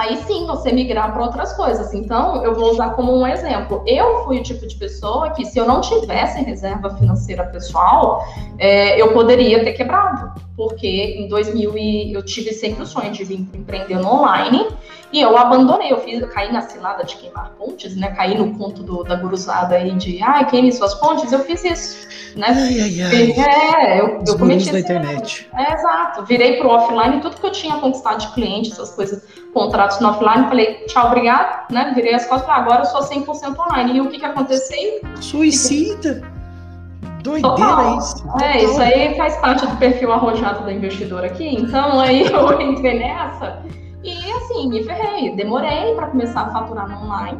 aí 0.00 0.16
sim 0.24 0.46
você 0.46 0.72
migrar 0.72 1.12
para 1.12 1.22
outras 1.22 1.52
coisas. 1.52 1.94
Então, 1.94 2.44
eu 2.44 2.54
vou 2.54 2.70
usar 2.70 2.90
como 2.90 3.16
um 3.16 3.26
exemplo. 3.26 3.82
Eu 3.86 4.24
fui 4.24 4.38
o 4.38 4.42
tipo 4.42 4.66
de 4.66 4.74
pessoa 4.74 5.30
que, 5.30 5.44
se 5.44 5.58
eu 5.58 5.66
não 5.66 5.80
tivesse 5.80 6.42
reserva 6.42 6.90
financeira 6.96 7.44
pessoal, 7.44 8.24
é, 8.58 9.00
eu 9.00 9.12
poderia 9.12 9.62
ter 9.62 9.72
quebrado. 9.72 10.32
Porque 10.56 10.86
em 10.86 11.28
2000 11.28 11.74
eu 12.14 12.22
tive 12.22 12.52
sempre 12.52 12.82
o 12.82 12.86
sonho 12.86 13.10
de 13.10 13.24
vir 13.24 13.40
empreender 13.54 13.96
no 13.96 14.08
online 14.08 14.68
e 15.12 15.20
eu 15.20 15.36
abandonei. 15.36 15.92
Eu 15.92 15.98
fiz, 15.98 16.20
eu 16.20 16.28
caí 16.28 16.52
na 16.52 16.60
cilada 16.60 17.04
de 17.04 17.16
queimar 17.16 17.50
pontes, 17.58 17.96
né? 17.96 18.12
Caí 18.12 18.36
no 18.36 18.56
conto 18.56 18.82
do, 18.82 19.02
da 19.02 19.16
guruzada 19.16 19.74
aí 19.74 19.92
de, 19.92 20.22
ah, 20.22 20.44
queime 20.44 20.72
suas 20.72 20.94
pontes. 20.94 21.32
Eu 21.32 21.40
fiz 21.40 21.64
isso, 21.64 22.08
né? 22.36 22.46
Ai, 22.48 22.80
ai, 22.80 23.02
ai. 23.02 23.94
É, 23.96 24.00
eu, 24.00 24.22
eu 24.26 24.38
cometi 24.38 24.70
da 24.70 24.78
internet. 24.78 25.48
É, 25.56 25.72
exato. 25.72 26.24
Virei 26.24 26.56
pro 26.56 26.68
offline, 26.68 27.20
tudo 27.20 27.36
que 27.36 27.46
eu 27.46 27.52
tinha 27.52 27.76
conquistado 27.76 28.20
de 28.20 28.28
cliente, 28.34 28.72
essas 28.72 28.92
coisas 28.92 29.22
contratos 29.54 30.00
no 30.00 30.08
offline, 30.10 30.48
falei, 30.48 30.84
tchau, 30.86 31.06
obrigado, 31.06 31.72
né? 31.72 31.92
Virei 31.94 32.14
as 32.14 32.26
costas, 32.26 32.50
agora 32.50 32.80
eu 32.80 32.86
sou 32.86 33.00
100% 33.00 33.56
online. 33.58 33.96
E 33.96 34.00
o 34.00 34.10
que 34.10 34.18
que 34.18 34.26
aconteceu? 34.26 35.00
Suicida! 35.20 36.22
Doideira 37.22 37.56
Total. 37.56 37.98
isso. 37.98 38.22
Total. 38.22 38.46
É, 38.46 38.62
isso 38.62 38.80
aí 38.82 39.16
faz 39.16 39.36
parte 39.38 39.66
do 39.66 39.76
perfil 39.76 40.12
arrojado 40.12 40.64
da 40.64 40.72
investidora 40.72 41.26
aqui. 41.26 41.56
Então, 41.56 41.98
aí 41.98 42.26
eu 42.30 42.60
entrei 42.60 42.98
nessa 42.98 43.62
e, 44.02 44.30
assim, 44.32 44.68
me 44.68 44.84
ferrei. 44.84 45.34
Demorei 45.34 45.94
para 45.94 46.08
começar 46.08 46.42
a 46.42 46.50
faturar 46.50 46.88
no 46.88 47.06
online. 47.06 47.38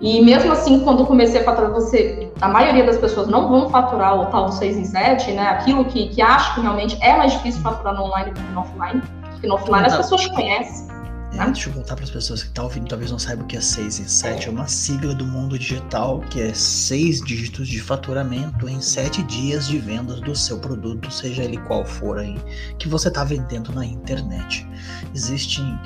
E 0.00 0.20
mesmo 0.20 0.52
assim, 0.52 0.80
quando 0.80 1.06
comecei 1.06 1.40
a 1.40 1.44
faturar, 1.44 1.72
você, 1.72 2.30
a 2.42 2.48
maioria 2.48 2.84
das 2.84 2.98
pessoas 2.98 3.26
não 3.26 3.48
vão 3.48 3.70
faturar 3.70 4.20
o 4.20 4.26
tal 4.26 4.52
6 4.52 4.76
em 4.76 4.84
7, 4.84 5.32
né? 5.32 5.48
Aquilo 5.48 5.86
que, 5.86 6.08
que 6.08 6.20
acho 6.20 6.54
que 6.54 6.60
realmente 6.60 6.98
é 7.00 7.16
mais 7.16 7.32
difícil 7.32 7.62
faturar 7.62 7.94
no 7.94 8.02
online 8.02 8.32
do 8.32 8.40
que 8.40 8.52
no 8.52 8.60
offline. 8.60 9.02
Porque 9.30 9.46
no 9.46 9.54
offline 9.54 9.86
as 9.86 9.96
pessoas 9.96 10.26
conhecem. 10.26 10.93
É, 11.38 11.46
deixa 11.46 11.68
eu 11.68 11.72
voltar 11.72 11.96
para 11.96 12.04
as 12.04 12.10
pessoas 12.10 12.42
que 12.42 12.48
estão 12.48 12.64
tá 12.64 12.68
ouvindo, 12.68 12.88
talvez 12.88 13.10
não 13.10 13.18
saibam 13.18 13.44
o 13.44 13.48
que 13.48 13.56
é 13.56 13.60
6 13.60 13.98
em 13.98 14.08
7. 14.08 14.48
É 14.48 14.50
uma 14.50 14.68
sigla 14.68 15.14
do 15.14 15.26
mundo 15.26 15.58
digital 15.58 16.20
que 16.20 16.40
é 16.40 16.54
seis 16.54 17.20
dígitos 17.20 17.66
de 17.66 17.80
faturamento 17.80 18.68
em 18.68 18.80
sete 18.80 19.22
dias 19.24 19.66
de 19.66 19.78
vendas 19.78 20.20
do 20.20 20.34
seu 20.36 20.58
produto, 20.60 21.10
seja 21.10 21.42
ele 21.42 21.58
qual 21.58 21.84
for 21.84 22.18
aí, 22.18 22.38
que 22.78 22.88
você 22.88 23.08
está 23.08 23.24
vendendo 23.24 23.72
na 23.72 23.84
internet. 23.84 24.66
Existem, 25.12 25.76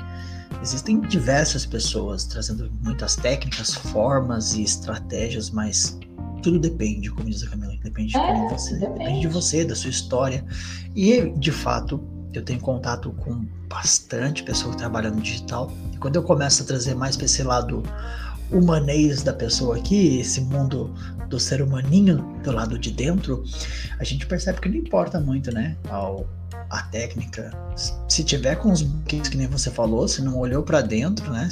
existem 0.61 1.01
diversas 1.01 1.65
pessoas 1.65 2.25
trazendo 2.25 2.71
muitas 2.83 3.15
técnicas, 3.15 3.73
formas 3.73 4.53
e 4.53 4.61
estratégias, 4.61 5.49
mas 5.49 5.97
tudo 6.43 6.59
depende, 6.59 7.09
como 7.09 7.29
diz 7.29 7.43
a 7.43 7.49
Camila, 7.49 7.73
depende 7.83 8.11
de 8.11 8.17
é, 8.17 8.49
você, 8.49 8.73
depende. 8.75 8.99
depende 8.99 9.21
de 9.21 9.27
você, 9.27 9.65
da 9.65 9.75
sua 9.75 9.89
história. 9.89 10.45
E, 10.95 11.31
de 11.37 11.51
fato, 11.51 12.01
eu 12.33 12.43
tenho 12.43 12.59
contato 12.59 13.11
com 13.13 13.45
bastante 13.69 14.43
pessoa 14.43 14.71
que 14.71 14.79
trabalha 14.79 15.11
no 15.11 15.21
digital. 15.21 15.71
E 15.93 15.97
quando 15.97 16.15
eu 16.15 16.23
começo 16.23 16.63
a 16.63 16.65
trazer 16.65 16.95
mais 16.95 17.15
para 17.15 17.25
esse 17.25 17.43
lado 17.43 17.83
humanês 18.51 19.21
da 19.21 19.31
pessoa 19.31 19.77
aqui, 19.77 20.19
esse 20.19 20.41
mundo 20.41 20.93
do 21.29 21.39
ser 21.39 21.61
humaninho 21.61 22.17
do 22.43 22.51
lado 22.51 22.79
de 22.79 22.91
dentro, 22.91 23.43
a 23.99 24.03
gente 24.03 24.25
percebe 24.25 24.59
que 24.59 24.67
não 24.67 24.75
importa 24.75 25.19
muito, 25.19 25.53
né? 25.53 25.77
Ao, 25.87 26.25
a 26.69 26.81
técnica. 26.83 27.51
Se 28.07 28.23
tiver 28.23 28.55
com 28.55 28.71
os 28.71 28.81
buquês 28.81 29.29
que 29.29 29.37
nem 29.37 29.45
você 29.45 29.69
falou, 29.69 30.07
se 30.07 30.23
não 30.23 30.39
olhou 30.39 30.63
para 30.63 30.81
dentro, 30.81 31.31
né? 31.31 31.47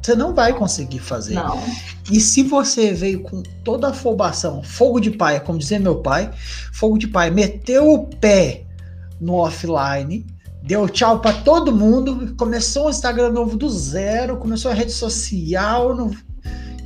Você 0.00 0.14
não 0.14 0.34
vai 0.34 0.54
conseguir 0.54 1.00
fazer. 1.00 1.34
Não. 1.34 1.62
E 2.10 2.20
se 2.20 2.42
você 2.42 2.94
veio 2.94 3.22
com 3.22 3.42
toda 3.62 3.88
a 3.88 3.90
afobação, 3.90 4.62
fogo 4.62 4.98
de 4.98 5.10
paia, 5.10 5.40
como 5.40 5.58
dizia 5.58 5.78
meu 5.78 5.96
pai, 5.96 6.30
fogo 6.72 6.96
de 6.96 7.06
paia, 7.06 7.30
meteu 7.30 7.92
o 7.92 8.06
pé 8.06 8.64
no 9.20 9.34
offline, 9.34 10.26
deu 10.66 10.88
tchau 10.88 11.20
para 11.20 11.32
todo 11.42 11.74
mundo, 11.74 12.34
começou 12.36 12.88
um 12.88 12.90
Instagram 12.90 13.30
novo 13.30 13.56
do 13.56 13.68
zero, 13.70 14.36
começou 14.36 14.70
a 14.70 14.74
rede 14.74 14.92
social, 14.92 15.94
no... 15.94 16.10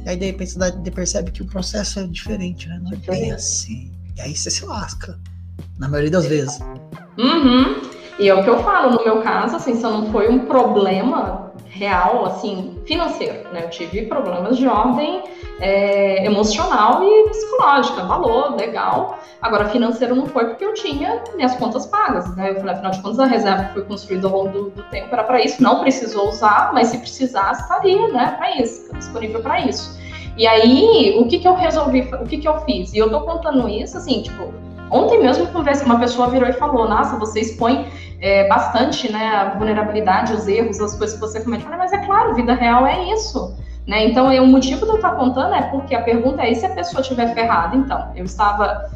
e 0.04 0.08
aí 0.08 0.16
de 0.16 0.26
repente 0.26 0.52
você 0.52 0.90
percebe 0.90 1.30
que 1.30 1.42
o 1.42 1.46
processo 1.46 1.98
é 1.98 2.06
diferente, 2.06 2.68
né? 2.68 2.78
Não 2.82 2.92
é 2.92 2.96
bem 2.96 3.32
assim. 3.32 3.90
E 4.16 4.20
aí 4.20 4.36
você 4.36 4.50
se 4.50 4.66
lasca, 4.66 5.18
na 5.78 5.88
maioria 5.88 6.10
das 6.10 6.26
vezes. 6.26 6.60
Uhum. 7.18 7.80
E 8.18 8.28
é 8.28 8.34
o 8.34 8.44
que 8.44 8.50
eu 8.50 8.62
falo, 8.62 8.98
no 8.98 9.02
meu 9.02 9.22
caso, 9.22 9.56
assim, 9.56 9.80
só 9.80 9.90
não 9.90 10.12
foi 10.12 10.28
um 10.28 10.40
problema 10.40 11.49
real, 11.70 12.26
assim, 12.26 12.76
financeiro, 12.84 13.48
né? 13.52 13.64
Eu 13.64 13.70
tive 13.70 14.02
problemas 14.02 14.58
de 14.58 14.66
ordem 14.66 15.22
é, 15.60 16.26
emocional 16.26 17.02
e 17.04 17.28
psicológica, 17.28 18.02
valor, 18.04 18.56
legal. 18.56 19.18
Agora, 19.40 19.68
financeiro 19.68 20.14
não 20.14 20.26
foi 20.26 20.46
porque 20.48 20.64
eu 20.64 20.74
tinha 20.74 21.22
minhas 21.36 21.54
contas 21.54 21.86
pagas, 21.86 22.36
né? 22.36 22.50
Eu 22.50 22.56
falei, 22.56 22.74
afinal 22.74 22.90
de 22.90 23.00
contas, 23.00 23.20
a 23.20 23.26
reserva 23.26 23.64
que 23.64 23.74
foi 23.74 23.84
construída 23.84 24.26
ao 24.26 24.34
longo 24.34 24.48
do, 24.50 24.70
do 24.70 24.82
tempo 24.84 25.08
era 25.12 25.22
para 25.22 25.42
isso, 25.42 25.62
não 25.62 25.80
precisou 25.80 26.28
usar, 26.28 26.72
mas 26.74 26.88
se 26.88 26.98
precisasse, 26.98 27.62
estaria, 27.62 28.08
né, 28.08 28.34
para 28.36 28.56
isso, 28.56 28.92
disponível 28.94 29.40
para 29.40 29.60
isso. 29.60 29.98
E 30.36 30.46
aí, 30.46 31.16
o 31.18 31.28
que 31.28 31.38
que 31.38 31.46
eu 31.46 31.54
resolvi, 31.54 32.00
o 32.20 32.24
que 32.24 32.38
que 32.38 32.48
eu 32.48 32.58
fiz? 32.60 32.92
E 32.92 32.98
eu 32.98 33.10
tô 33.10 33.20
contando 33.20 33.68
isso, 33.68 33.96
assim, 33.96 34.22
tipo, 34.22 34.52
ontem 34.90 35.20
mesmo 35.20 35.48
uma 35.84 35.98
pessoa 35.98 36.28
virou 36.28 36.48
e 36.48 36.52
falou, 36.52 36.88
nossa, 36.88 37.16
você 37.16 37.40
expõe 37.40 37.86
é, 38.20 38.46
bastante, 38.48 39.10
né, 39.10 39.28
a 39.28 39.54
vulnerabilidade, 39.56 40.32
os 40.34 40.46
erros, 40.46 40.78
as 40.80 40.94
coisas 40.96 41.14
que 41.14 41.20
você 41.20 41.40
comete. 41.40 41.64
mas 41.66 41.92
é 41.92 41.98
claro, 42.04 42.34
vida 42.34 42.54
real 42.54 42.86
é 42.86 43.12
isso. 43.12 43.56
Né? 43.86 44.06
Então, 44.06 44.26
o 44.26 44.46
motivo 44.46 44.84
de 44.84 44.92
eu 44.92 44.96
estar 44.96 45.12
contando 45.12 45.54
é 45.54 45.62
porque 45.62 45.94
a 45.94 46.02
pergunta 46.02 46.42
é: 46.42 46.52
e 46.52 46.54
se 46.54 46.66
a 46.66 46.70
pessoa 46.70 47.00
estiver 47.00 47.32
ferrada? 47.34 47.76
Então, 47.76 48.12
eu 48.14 48.24
estava, 48.24 48.90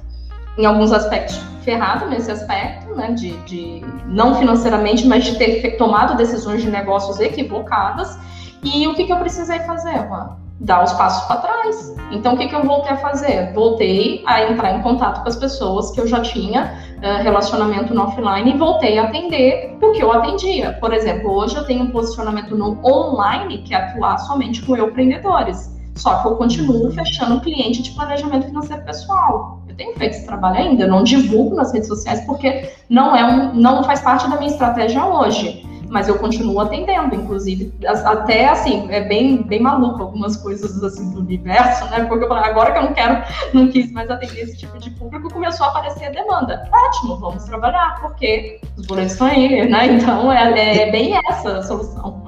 em 0.59 0.67
alguns 0.67 0.93
aspectos, 0.93 1.41
ferrado 1.63 2.07
nesse 2.09 2.31
aspecto, 2.31 2.95
né? 2.95 3.13
de, 3.13 3.37
de 3.45 3.83
não 4.07 4.35
financeiramente, 4.35 5.07
mas 5.07 5.25
de 5.25 5.37
ter 5.37 5.77
tomado 5.79 6.17
decisões 6.17 6.63
de 6.63 6.71
negócios 6.71 7.19
equivocadas. 7.19 8.19
E 8.63 8.87
o 8.87 8.95
que, 8.95 9.05
que 9.05 9.13
eu 9.13 9.19
precisei 9.19 9.59
fazer, 9.61 10.07
Juan? 10.07 10.44
Dar 10.61 10.85
os 10.85 10.93
passos 10.93 11.27
para 11.27 11.37
trás. 11.37 11.95
Então, 12.11 12.35
o 12.35 12.37
que, 12.37 12.49
que 12.49 12.55
eu 12.55 12.63
voltei 12.65 12.93
a 12.93 12.97
fazer? 12.97 13.53
Voltei 13.53 14.23
a 14.27 14.51
entrar 14.51 14.79
em 14.79 14.83
contato 14.83 15.23
com 15.23 15.29
as 15.29 15.37
pessoas 15.37 15.91
que 15.91 16.01
eu 16.01 16.07
já 16.07 16.21
tinha 16.21 16.79
uh, 16.99 17.23
relacionamento 17.23 17.93
no 17.95 18.03
offline 18.03 18.53
e 18.53 18.57
voltei 18.57 18.99
a 18.99 19.05
atender 19.05 19.77
o 19.83 19.93
que 19.93 20.03
eu 20.03 20.13
atendia. 20.13 20.73
Por 20.81 20.93
exemplo, 20.93 21.31
hoje 21.33 21.57
eu 21.57 21.65
tenho 21.65 21.85
um 21.85 21.91
posicionamento 21.91 22.57
no 22.57 22.79
online 22.85 23.59
que 23.59 23.75
é 23.75 23.79
atuar 23.79 24.19
somente 24.19 24.63
com 24.63 24.77
eu 24.77 24.89
empreendedores. 24.89 25.75
Só 25.97 26.23
que 26.23 26.29
eu 26.29 26.37
continuo 26.37 26.91
fechando 26.93 27.41
cliente 27.41 27.83
de 27.83 27.91
planejamento 27.93 28.47
financeiro 28.47 28.83
pessoal. 28.85 29.61
Eu 29.69 29.77
tenho 29.77 29.97
feito 29.97 30.13
esse 30.13 30.27
trabalho 30.27 30.57
ainda, 30.57 30.87
não 30.87 31.05
divulgo 31.05 31.55
nas 31.55 31.73
redes 31.73 31.89
sociais 31.89 32.21
porque 32.27 32.71
não 32.89 33.15
é 33.15 33.25
um, 33.25 33.55
não 33.55 33.83
faz 33.85 34.01
parte 34.01 34.29
da 34.29 34.37
minha 34.37 34.51
estratégia 34.51 35.05
hoje 35.05 35.65
mas 35.89 36.09
eu 36.09 36.19
continuo 36.19 36.61
atendendo, 36.61 37.15
inclusive, 37.15 37.73
até 37.87 38.49
assim, 38.49 38.91
é 38.91 39.03
bem, 39.03 39.43
bem 39.43 39.61
maluco 39.61 40.03
algumas 40.03 40.37
coisas 40.37 40.83
assim 40.83 41.11
do 41.11 41.21
universo, 41.21 41.85
né? 41.91 42.05
Porque 42.05 42.25
eu 42.25 42.29
falei, 42.29 42.51
agora 42.51 42.73
que 42.73 42.79
eu 42.79 42.83
não 42.85 42.95
quero, 42.95 43.23
não 43.53 43.69
quis 43.69 43.91
mais 43.93 44.11
atender 44.11 44.43
esse 44.43 44.57
tipo 44.57 44.79
de 44.79 44.91
público, 44.91 45.33
começou 45.33 45.67
a 45.67 45.71
aparecer 45.71 46.07
a 46.07 46.11
demanda. 46.11 46.69
Ótimo, 46.73 47.17
vamos 47.19 47.45
trabalhar, 47.45 48.01
porque 48.01 48.61
os 48.77 48.87
boletos 48.87 49.13
estão 49.13 49.27
aí, 49.27 49.69
né? 49.69 49.87
Então 49.87 50.33
é, 50.33 50.89
é 50.89 50.91
bem 50.91 51.15
essa 51.29 51.59
a 51.59 51.63
solução. 51.63 52.25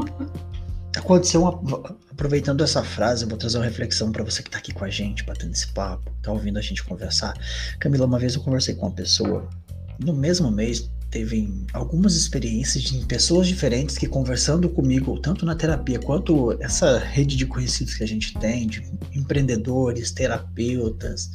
Aconteceu 0.96 1.42
uma. 1.42 1.96
Aproveitando 2.10 2.64
essa 2.64 2.82
frase, 2.82 3.24
eu 3.24 3.28
vou 3.28 3.36
trazer 3.36 3.58
uma 3.58 3.66
reflexão 3.66 4.10
para 4.10 4.24
você 4.24 4.42
que 4.42 4.48
está 4.48 4.58
aqui 4.58 4.72
com 4.72 4.86
a 4.86 4.88
gente, 4.88 5.22
batendo 5.22 5.52
esse 5.52 5.70
papo, 5.74 6.10
tá 6.22 6.32
ouvindo 6.32 6.58
a 6.58 6.62
gente 6.62 6.82
conversar. 6.82 7.34
Camila, 7.78 8.06
uma 8.06 8.18
vez 8.18 8.34
eu 8.34 8.40
conversei 8.40 8.74
com 8.74 8.86
uma 8.86 8.94
pessoa, 8.94 9.46
no 10.02 10.14
mesmo 10.14 10.50
mês, 10.50 10.90
teve 11.16 11.66
algumas 11.72 12.14
experiências 12.14 12.84
de 12.84 13.06
pessoas 13.06 13.48
diferentes 13.48 13.96
que 13.96 14.06
conversando 14.06 14.68
comigo, 14.68 15.18
tanto 15.18 15.46
na 15.46 15.54
terapia 15.54 15.98
quanto 15.98 16.52
essa 16.60 16.98
rede 16.98 17.36
de 17.36 17.46
conhecidos 17.46 17.94
que 17.94 18.04
a 18.04 18.06
gente 18.06 18.38
tem, 18.38 18.66
de 18.66 18.84
empreendedores, 19.14 20.10
terapeutas, 20.10 21.30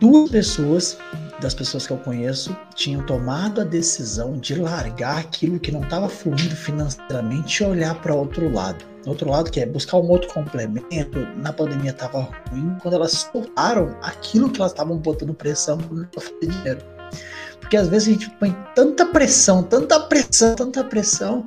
duas 0.00 0.28
pessoas 0.28 0.98
das 1.40 1.54
pessoas 1.54 1.86
que 1.86 1.92
eu 1.92 1.98
conheço 1.98 2.56
tinham 2.74 3.06
tomado 3.06 3.60
a 3.60 3.64
decisão 3.64 4.38
de 4.38 4.56
largar 4.56 5.18
aquilo 5.18 5.60
que 5.60 5.70
não 5.70 5.82
estava 5.82 6.08
fluindo 6.08 6.56
financeiramente 6.56 7.62
e 7.62 7.66
olhar 7.66 7.94
para 8.02 8.12
outro 8.12 8.52
lado. 8.52 8.84
Outro 9.06 9.30
lado 9.30 9.52
que 9.52 9.60
é 9.60 9.66
buscar 9.66 9.98
um 9.98 10.08
outro 10.08 10.32
complemento. 10.32 11.20
Na 11.36 11.52
pandemia 11.52 11.92
estava 11.92 12.28
ruim, 12.50 12.76
quando 12.82 12.94
elas 12.94 13.28
soltaram 13.32 13.96
aquilo 14.02 14.50
que 14.50 14.60
elas 14.60 14.72
estavam 14.72 14.96
botando 14.98 15.32
pressão 15.32 15.78
para 15.78 16.20
fazer 16.20 16.46
dinheiro. 16.48 16.93
Porque 17.64 17.78
às 17.78 17.88
vezes 17.88 18.08
a 18.08 18.12
gente 18.12 18.30
põe 18.30 18.54
tanta 18.74 19.06
pressão, 19.06 19.62
tanta 19.62 19.98
pressão, 20.00 20.54
tanta 20.54 20.84
pressão, 20.84 21.42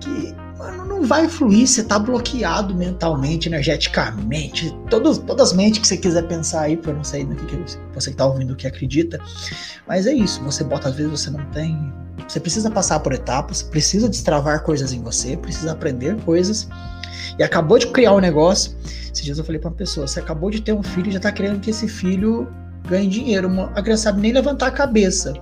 que 0.00 0.34
mano, 0.58 0.86
não 0.86 1.02
vai 1.02 1.28
fluir, 1.28 1.66
você 1.66 1.84
tá 1.84 1.98
bloqueado 1.98 2.74
mentalmente, 2.74 3.46
energeticamente, 3.46 4.74
todas, 4.88 5.22
as 5.38 5.52
mentes 5.52 5.80
que 5.80 5.86
você 5.86 5.98
quiser 5.98 6.26
pensar 6.26 6.62
aí, 6.62 6.80
eu 6.82 6.94
não 6.94 7.04
sei 7.04 7.22
no 7.24 7.36
que, 7.36 7.54
você 7.94 8.10
que 8.10 8.16
tá 8.16 8.24
ouvindo 8.24 8.56
que 8.56 8.66
acredita, 8.66 9.20
mas 9.86 10.06
é 10.06 10.14
isso, 10.14 10.42
você 10.42 10.64
bota, 10.64 10.88
às 10.88 10.94
vezes 10.94 11.12
você 11.12 11.30
não 11.30 11.44
tem, 11.50 11.92
você 12.26 12.40
precisa 12.40 12.70
passar 12.70 13.00
por 13.00 13.12
etapas, 13.12 13.62
precisa 13.62 14.08
destravar 14.08 14.62
coisas 14.62 14.90
em 14.94 15.02
você, 15.02 15.36
precisa 15.36 15.72
aprender 15.72 16.16
coisas, 16.22 16.66
e 17.38 17.42
acabou 17.42 17.78
de 17.78 17.88
criar 17.88 18.14
um 18.14 18.20
negócio, 18.20 18.74
esses 19.12 19.22
dias 19.22 19.36
eu 19.36 19.44
falei 19.44 19.60
pra 19.60 19.68
uma 19.68 19.76
pessoa, 19.76 20.06
você 20.06 20.18
acabou 20.18 20.50
de 20.50 20.62
ter 20.62 20.72
um 20.72 20.82
filho 20.82 21.10
e 21.10 21.12
já 21.12 21.20
tá 21.20 21.30
querendo 21.30 21.60
que 21.60 21.68
esse 21.68 21.86
filho 21.86 22.48
ganhe 22.86 23.08
dinheiro, 23.08 23.50
a 23.74 23.82
criança 23.82 24.04
sabe 24.04 24.20
nem 24.20 24.32
levantar 24.32 24.68
a 24.68 24.70
cabeça, 24.70 25.34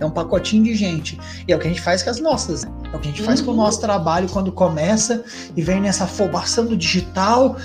é 0.00 0.06
um 0.06 0.10
pacotinho 0.10 0.64
de 0.64 0.74
gente. 0.74 1.18
E 1.46 1.52
é 1.52 1.56
o 1.56 1.58
que 1.58 1.66
a 1.66 1.70
gente 1.70 1.82
faz 1.82 2.02
com 2.02 2.10
as 2.10 2.20
nossas, 2.20 2.64
né? 2.64 2.72
É 2.92 2.96
o 2.96 2.98
que 2.98 3.08
a 3.08 3.10
gente 3.10 3.22
faz 3.22 3.40
com 3.40 3.52
o 3.52 3.54
nosso 3.54 3.80
trabalho 3.80 4.28
quando 4.28 4.50
começa 4.50 5.22
e 5.54 5.62
vem 5.62 5.80
nessa 5.80 6.04
afobação 6.04 6.66
do 6.66 6.76
digital 6.76 7.56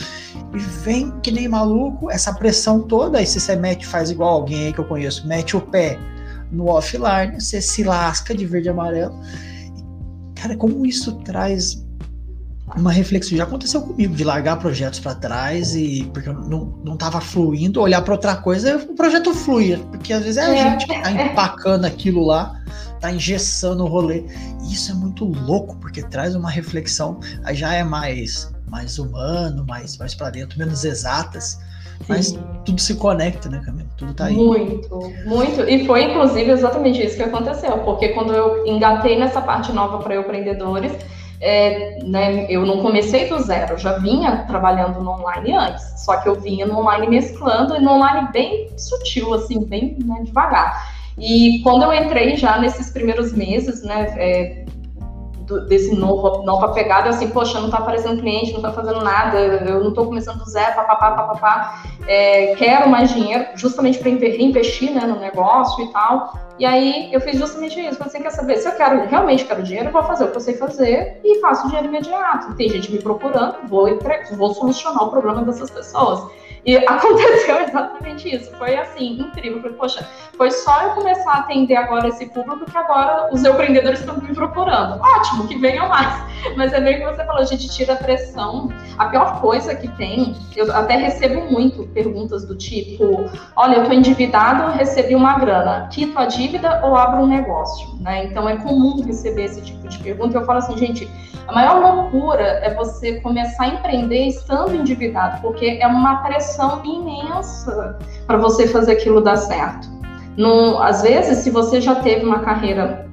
e 0.53 0.57
vem 0.57 1.11
que 1.21 1.31
nem 1.31 1.47
maluco 1.47 2.11
essa 2.11 2.33
pressão 2.33 2.81
toda. 2.81 3.17
Aí 3.17 3.25
se 3.25 3.39
você 3.39 3.55
mete, 3.55 3.85
faz 3.87 4.11
igual 4.11 4.33
alguém 4.33 4.67
aí 4.67 4.73
que 4.73 4.79
eu 4.79 4.85
conheço, 4.85 5.25
mete 5.25 5.55
o 5.55 5.61
pé 5.61 5.97
no 6.51 6.67
offline, 6.67 7.39
você 7.39 7.61
se 7.61 7.83
lasca 7.83 8.35
de 8.35 8.45
verde 8.45 8.67
e 8.67 8.71
amarelo. 8.71 9.17
Cara, 10.35 10.55
como 10.57 10.85
isso 10.85 11.13
traz 11.23 11.84
uma 12.77 12.91
reflexão. 12.91 13.37
Já 13.37 13.43
aconteceu 13.43 13.81
comigo 13.81 14.15
de 14.15 14.23
largar 14.23 14.57
projetos 14.57 14.99
para 14.99 15.15
trás 15.15 15.75
e 15.75 16.09
porque 16.13 16.29
não, 16.29 16.79
não 16.83 16.97
tava 16.97 17.21
fluindo, 17.21 17.81
olhar 17.81 18.01
para 18.01 18.13
outra 18.13 18.35
coisa, 18.35 18.77
o 18.77 18.95
projeto 18.95 19.33
flui, 19.33 19.77
porque 19.91 20.13
às 20.13 20.23
vezes 20.23 20.37
é 20.37 20.45
a 20.45 20.53
é. 20.53 20.57
gente 20.57 20.87
que 20.87 21.01
tá 21.01 21.11
empacando 21.11 21.85
aquilo 21.85 22.25
lá, 22.25 22.61
tá 22.99 23.11
engessando 23.11 23.83
o 23.83 23.87
rolê. 23.87 24.25
E 24.63 24.73
isso 24.73 24.91
é 24.91 24.95
muito 24.95 25.25
louco, 25.25 25.77
porque 25.77 26.03
traz 26.03 26.35
uma 26.35 26.49
reflexão, 26.49 27.19
aí 27.43 27.55
já 27.55 27.73
é 27.73 27.83
mais 27.83 28.53
mais 28.67 28.97
humano, 28.97 29.63
mais 29.65 29.97
mais 29.97 30.13
para 30.15 30.31
dentro, 30.31 30.57
menos 30.57 30.83
exatas. 30.83 31.59
Mas 32.09 32.27
Sim. 32.27 32.39
tudo 32.65 32.81
se 32.81 32.95
conecta, 32.95 33.49
né, 33.49 33.61
Camila? 33.65 33.87
Tudo 33.95 34.13
tá 34.13 34.25
aí. 34.25 34.35
Muito, 34.35 35.13
muito. 35.25 35.61
E 35.61 35.85
foi 35.85 36.03
inclusive 36.03 36.51
exatamente 36.51 37.03
isso 37.03 37.15
que 37.15 37.23
aconteceu, 37.23 37.77
porque 37.79 38.09
quando 38.09 38.33
eu 38.33 38.67
engatei 38.67 39.17
nessa 39.17 39.41
parte 39.41 39.71
nova 39.71 39.99
para 39.99 40.17
empreendedores, 40.17 40.91
é, 41.45 41.99
né, 42.03 42.47
eu 42.49 42.65
não 42.65 42.81
comecei 42.81 43.29
do 43.29 43.39
zero, 43.39 43.73
eu 43.73 43.77
já 43.77 43.99
vinha 43.99 44.45
trabalhando 44.47 44.99
no 44.99 45.11
online 45.11 45.53
antes, 45.53 46.03
só 46.03 46.17
que 46.17 46.27
eu 46.27 46.33
vinha 46.41 46.65
no 46.65 46.79
online 46.79 47.07
mesclando 47.07 47.75
e 47.75 47.79
no 47.79 47.91
online 47.91 48.29
bem 48.33 48.71
sutil, 48.75 49.31
assim, 49.31 49.63
bem 49.63 49.95
né, 50.03 50.23
devagar. 50.23 50.91
E 51.19 51.61
quando 51.61 51.83
eu 51.83 51.93
entrei 51.93 52.35
já 52.35 52.57
nesses 52.57 52.89
primeiros 52.89 53.31
meses, 53.31 53.83
né, 53.83 54.15
é, 54.17 54.64
do, 55.45 55.65
desse 55.65 55.95
novo, 55.95 56.43
nova 56.43 56.69
pegada, 56.69 57.09
assim, 57.09 57.29
poxa, 57.29 57.59
não 57.59 57.69
tá 57.69 57.77
aparecendo 57.77 58.19
cliente, 58.19 58.53
não 58.53 58.61
tá 58.61 58.71
fazendo 58.71 59.01
nada, 59.01 59.39
eu 59.39 59.83
não 59.83 59.93
tô 59.93 60.05
começando 60.05 60.39
do 60.39 60.49
zero, 60.49 60.75
papapá, 60.75 61.11
papapá, 61.11 61.83
é, 62.07 62.55
quero 62.55 62.89
mais 62.89 63.13
dinheiro, 63.13 63.45
justamente 63.55 63.99
para 63.99 64.09
reinvestir 64.09 64.91
né, 64.91 65.01
no 65.01 65.19
negócio 65.19 65.83
e 65.83 65.91
tal. 65.91 66.33
E 66.57 66.65
aí 66.65 67.09
eu 67.11 67.19
fiz 67.19 67.37
justamente 67.37 67.79
isso. 67.79 67.97
Você 67.97 68.03
assim, 68.03 68.21
quer 68.21 68.29
saber? 68.29 68.57
Se 68.57 68.67
eu 68.67 68.71
quero 68.73 69.07
realmente 69.07 69.43
quero 69.45 69.61
dinheiro, 69.61 69.89
eu 69.89 69.93
vou 69.93 70.03
fazer 70.03 70.25
o 70.25 70.31
que 70.31 70.37
eu 70.37 70.41
sei 70.41 70.55
fazer 70.55 71.19
e 71.23 71.39
faço 71.41 71.67
dinheiro 71.67 71.87
imediato. 71.87 72.55
Tem 72.55 72.69
gente 72.69 72.91
me 72.91 72.99
procurando, 72.99 73.67
vou, 73.67 73.87
vou 74.37 74.53
solucionar 74.53 75.03
o 75.03 75.11
problema 75.11 75.43
dessas 75.43 75.69
pessoas. 75.69 76.25
E 76.65 76.77
aconteceu 76.87 77.61
exatamente 77.61 78.35
isso. 78.35 78.51
Foi 78.57 78.75
assim, 78.75 79.19
incrível. 79.19 79.61
Falei, 79.61 79.77
poxa, 79.77 80.07
foi 80.35 80.49
só 80.51 80.81
eu 80.81 80.89
começar 80.91 81.31
a 81.31 81.39
atender 81.39 81.75
agora 81.75 82.07
esse 82.07 82.25
público 82.27 82.65
que 82.65 82.77
agora 82.77 83.29
os 83.31 83.43
empreendedores 83.43 83.99
estão 83.99 84.17
me 84.17 84.33
procurando. 84.33 84.99
Ótimo, 85.01 85.47
que 85.47 85.57
venham 85.57 85.87
mais. 85.87 86.25
Mas 86.57 86.73
é 86.73 86.79
meio 86.79 86.99
que 86.99 87.05
você 87.05 87.23
falou, 87.25 87.41
a 87.41 87.45
gente 87.45 87.69
tira 87.69 87.93
a 87.93 87.97
pressão. 87.97 88.69
A 88.97 89.05
pior 89.07 89.41
coisa 89.41 89.75
que 89.75 89.87
tem, 89.89 90.35
eu 90.55 90.73
até 90.75 90.95
recebo 90.95 91.41
muito 91.51 91.83
perguntas 91.87 92.45
do 92.45 92.55
tipo: 92.55 93.29
olha, 93.55 93.75
eu 93.75 93.81
estou 93.83 93.95
endividado, 93.95 94.71
recebi 94.77 95.15
uma 95.15 95.37
grana, 95.37 95.87
quito 95.91 96.17
a 96.17 96.25
dívida 96.25 96.81
ou 96.83 96.95
abro 96.95 97.23
um 97.23 97.27
negócio? 97.27 97.94
Né? 98.05 98.25
Então 98.25 98.47
é 98.47 98.55
comum 98.57 99.01
receber 99.03 99.45
esse 99.45 99.61
tipo 99.61 99.87
de 99.87 99.97
pergunta. 99.97 100.37
Eu 100.37 100.45
falo 100.45 100.59
assim, 100.59 100.77
gente 100.77 101.09
a 101.47 101.53
maior 101.53 101.79
loucura 101.79 102.43
é 102.43 102.73
você 102.73 103.19
começar 103.21 103.65
a 103.65 103.67
empreender 103.67 104.27
estando 104.27 104.75
endividado, 104.75 105.41
porque 105.41 105.79
é 105.81 105.85
uma 105.85 106.17
pressão 106.17 106.83
imensa 106.83 107.99
para 108.25 108.37
você 108.37 108.67
fazer 108.67 108.93
aquilo 108.93 109.21
dar 109.21 109.37
certo. 109.37 109.87
No, 110.35 110.81
às 110.81 111.01
vezes, 111.03 111.39
se 111.39 111.49
você 111.49 111.79
já 111.79 111.95
teve 111.95 112.25
uma 112.25 112.39
carreira 112.39 113.07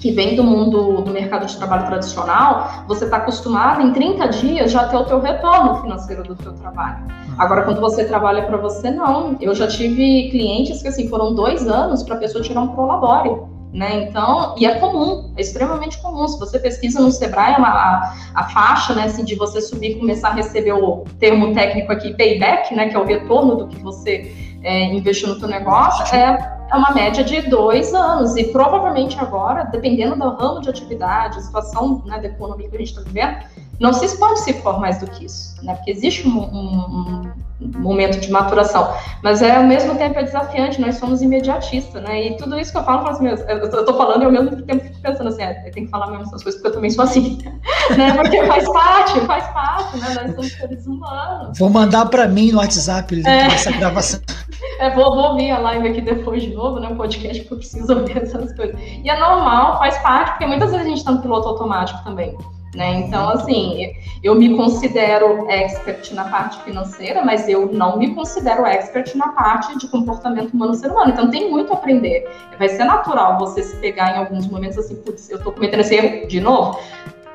que 0.00 0.10
vem 0.12 0.34
do 0.34 0.42
mundo 0.42 1.02
do 1.02 1.10
mercado 1.10 1.46
de 1.46 1.56
trabalho 1.56 1.86
tradicional, 1.86 2.84
você 2.86 3.04
está 3.04 3.18
acostumado 3.18 3.80
em 3.80 3.92
30 3.92 4.28
dias 4.28 4.70
já 4.70 4.86
ter 4.88 4.96
o 4.96 5.04
teu 5.04 5.20
retorno 5.20 5.80
financeiro 5.80 6.22
do 6.22 6.34
teu 6.34 6.52
trabalho. 6.52 7.04
Agora, 7.38 7.62
quando 7.62 7.80
você 7.80 8.04
trabalha 8.04 8.42
para 8.42 8.56
você, 8.56 8.90
não. 8.90 9.36
Eu 9.40 9.54
já 9.54 9.66
tive 9.66 10.30
clientes 10.30 10.82
que 10.82 10.88
assim 10.88 11.08
foram 11.08 11.34
dois 11.34 11.66
anos 11.66 12.02
para 12.02 12.16
a 12.16 12.18
pessoa 12.18 12.42
tirar 12.42 12.60
um 12.60 12.68
prolabore. 12.68 13.53
Né? 13.74 14.04
Então, 14.04 14.54
e 14.56 14.66
é 14.66 14.76
comum, 14.76 15.32
é 15.36 15.40
extremamente 15.40 16.00
comum. 16.00 16.28
Se 16.28 16.38
você 16.38 16.60
pesquisa 16.60 17.00
no 17.00 17.10
Sebrae, 17.10 17.56
uma, 17.58 17.68
a, 17.68 18.14
a, 18.32 18.44
faixa 18.44 18.94
né, 18.94 19.02
assim, 19.02 19.24
de 19.24 19.34
você 19.34 19.60
subir 19.60 19.90
e 19.90 19.94
começar 19.98 20.28
a 20.28 20.34
receber 20.34 20.74
o 20.74 21.02
termo 21.18 21.52
técnico 21.52 21.90
aqui, 21.90 22.14
payback, 22.14 22.72
né, 22.72 22.88
que 22.88 22.94
é 22.94 22.98
o 23.00 23.04
retorno 23.04 23.56
do 23.56 23.66
que 23.66 23.82
você 23.82 24.32
é, 24.62 24.84
investiu 24.94 25.26
no 25.26 25.40
seu 25.40 25.48
negócio, 25.48 26.14
é, 26.14 26.68
é 26.70 26.76
uma 26.76 26.92
média 26.92 27.24
de 27.24 27.42
dois 27.42 27.92
anos. 27.92 28.36
E 28.36 28.44
provavelmente 28.44 29.18
agora, 29.18 29.64
dependendo 29.64 30.14
do 30.14 30.30
ramo 30.36 30.60
de 30.60 30.70
atividade, 30.70 31.42
situação 31.42 32.00
né, 32.06 32.20
da 32.20 32.28
economia 32.28 32.68
que 32.68 32.76
a 32.76 32.78
gente 32.78 32.90
está 32.90 33.02
vivendo, 33.02 33.38
não 33.80 33.92
se 33.92 34.16
pode 34.18 34.40
se 34.40 34.52
for 34.54 34.80
mais 34.80 34.98
do 34.98 35.06
que 35.06 35.24
isso, 35.24 35.54
né? 35.62 35.74
Porque 35.74 35.90
existe 35.90 36.26
um, 36.26 36.38
um, 36.38 37.32
um, 37.60 37.80
momento 37.80 38.20
de 38.20 38.30
maturação, 38.30 38.94
mas 39.22 39.42
é 39.42 39.56
ao 39.56 39.64
mesmo 39.64 39.94
tempo 39.96 40.18
é 40.18 40.22
desafiante. 40.22 40.80
Nós 40.80 40.96
somos 40.96 41.22
imediatistas, 41.22 42.02
né? 42.02 42.28
E 42.28 42.36
tudo 42.36 42.58
isso 42.58 42.72
que 42.72 42.78
eu 42.78 42.84
falo, 42.84 43.06
eu, 43.06 43.10
assim, 43.10 43.26
eu 43.26 43.84
tô 43.84 43.94
falando 43.94 44.22
e 44.22 44.24
ao 44.26 44.32
mesmo 44.32 44.62
tempo 44.62 44.84
fico 44.84 45.00
pensando 45.00 45.28
assim, 45.28 45.42
é, 45.42 45.66
eu 45.66 45.72
tenho 45.72 45.86
que 45.86 45.90
falar 45.90 46.08
mesmo 46.08 46.24
essas 46.24 46.42
coisas 46.42 46.60
porque 46.60 46.68
eu 46.68 46.74
também 46.74 46.90
sou 46.90 47.04
assim, 47.04 47.38
né? 47.96 48.12
Porque 48.14 48.44
faz 48.46 48.68
parte, 48.70 49.20
faz 49.20 49.46
parte, 49.48 49.98
né? 49.98 50.14
Nós 50.14 50.34
somos 50.34 50.52
seres 50.52 50.86
humanos. 50.86 51.58
Vou 51.58 51.70
mandar 51.70 52.06
para 52.06 52.28
mim 52.28 52.52
no 52.52 52.58
WhatsApp 52.58 53.22
é. 53.26 53.46
essa 53.46 53.72
gravação. 53.72 54.20
É, 54.78 54.90
vou, 54.90 55.14
vou 55.14 55.30
ouvir 55.30 55.50
a 55.50 55.58
live 55.58 55.88
aqui 55.88 56.00
depois 56.00 56.42
de 56.42 56.52
novo, 56.52 56.80
né? 56.80 56.88
Um 56.88 56.96
podcast, 56.96 57.38
porque 57.42 57.54
eu 57.54 57.58
preciso 57.58 57.92
ouvir 57.96 58.18
essas 58.18 58.52
coisas. 58.54 58.74
E 58.80 59.08
é 59.08 59.18
normal, 59.18 59.78
faz 59.78 59.96
parte, 59.98 60.30
porque 60.30 60.46
muitas 60.46 60.70
vezes 60.70 60.86
a 60.86 60.88
gente 60.88 60.98
está 60.98 61.12
no 61.12 61.22
piloto 61.22 61.48
automático 61.48 62.02
também. 62.02 62.36
Né? 62.74 63.04
Então, 63.06 63.28
assim, 63.30 63.94
eu 64.22 64.34
me 64.34 64.56
considero 64.56 65.48
expert 65.48 66.12
na 66.12 66.24
parte 66.24 66.60
financeira, 66.62 67.24
mas 67.24 67.48
eu 67.48 67.72
não 67.72 67.98
me 67.98 68.14
considero 68.14 68.66
expert 68.66 69.14
na 69.14 69.28
parte 69.28 69.78
de 69.78 69.86
comportamento 69.88 70.52
humano 70.52 70.74
ser 70.74 70.90
humano. 70.90 71.10
Então, 71.10 71.30
tem 71.30 71.50
muito 71.50 71.72
a 71.72 71.76
aprender. 71.76 72.28
Vai 72.58 72.68
ser 72.68 72.84
natural 72.84 73.38
você 73.38 73.62
se 73.62 73.76
pegar 73.76 74.16
em 74.16 74.18
alguns 74.18 74.46
momentos 74.48 74.76
assim, 74.76 74.96
putz, 74.96 75.30
eu 75.30 75.38
estou 75.38 75.52
cometendo 75.52 75.80
esse 75.80 75.94
erro 75.94 76.26
de 76.26 76.40
novo. 76.40 76.78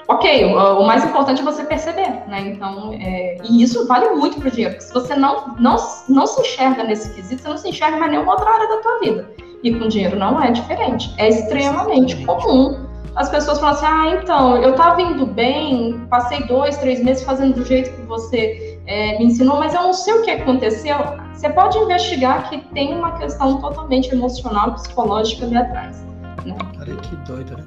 Ok, 0.10 0.44
o, 0.44 0.80
o, 0.80 0.88
mais 0.88 1.06
importante 1.06 1.40
é 1.40 1.44
você 1.44 1.64
perceber, 1.64 2.10
né? 2.28 2.40
Então, 2.48 2.92
é, 3.00 3.38
e 3.44 3.62
isso 3.62 3.88
vale 3.88 4.10
muito 4.10 4.40
para 4.40 4.48
o 4.48 4.52
dinheiro, 4.52 4.74
porque 4.74 4.88
se 4.88 4.92
você 4.92 5.16
não, 5.16 5.56
não, 5.60 5.76
não 6.10 6.26
se 6.26 6.42
enxerga 6.42 6.84
nesse 6.84 7.14
quesito, 7.14 7.44
você 7.44 7.48
não 7.48 7.58
se 7.58 7.70
enxerga 7.70 7.96
em 8.08 8.10
nenhuma 8.10 8.32
outra 8.32 8.50
área 8.50 8.68
da 8.68 8.78
tua 8.78 9.00
vida. 9.02 9.30
E 9.62 9.72
com 9.72 9.88
dinheiro 9.88 10.18
não 10.18 10.42
é 10.42 10.50
diferente. 10.50 11.14
É 11.18 11.30
extremamente 11.30 12.26
comum 12.26 12.89
as 13.16 13.30
pessoas 13.30 13.60
falam 13.60 13.76
assim: 13.76 13.86
ah, 13.86 14.20
então, 14.22 14.58
eu 14.58 14.72
estava 14.72 15.02
indo 15.02 15.26
bem, 15.26 16.00
passei 16.10 16.44
dois, 16.48 16.78
três 16.78 17.04
meses 17.04 17.24
fazendo 17.24 17.56
do 17.56 17.66
jeito 17.66 17.92
que 17.92 18.02
você 18.04 18.80
é, 18.86 19.18
me 19.20 19.26
ensinou, 19.26 19.58
mas 19.58 19.74
eu 19.74 19.84
não 19.84 19.94
sei 19.94 20.14
o 20.14 20.22
que 20.24 20.32
aconteceu. 20.32 20.98
Você 21.34 21.50
pode 21.50 21.78
investigar 21.78 22.50
que 22.50 22.60
tem 22.74 22.94
uma 22.94 23.18
questão 23.18 23.62
totalmente 23.62 24.10
emocional, 24.12 24.74
psicológica 24.74 25.46
ali 25.46 25.58
atrás. 25.58 26.02
Né? 26.46 26.58
Olha 26.80 26.96
que 26.98 27.16
doido, 27.18 27.58
né? 27.58 27.66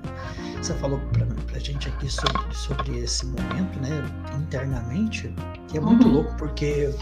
Você 0.63 0.75
falou 0.75 1.01
pra, 1.13 1.27
pra 1.51 1.59
gente 1.59 1.89
aqui 1.89 2.09
sobre, 2.09 2.55
sobre 2.55 2.99
esse 3.01 3.27
momento, 3.27 3.81
né, 3.81 4.05
internamente, 4.39 5.35
que 5.69 5.77
é 5.77 5.81
muito 5.81 6.07
uhum. 6.07 6.15
louco, 6.15 6.35
porque 6.37 6.95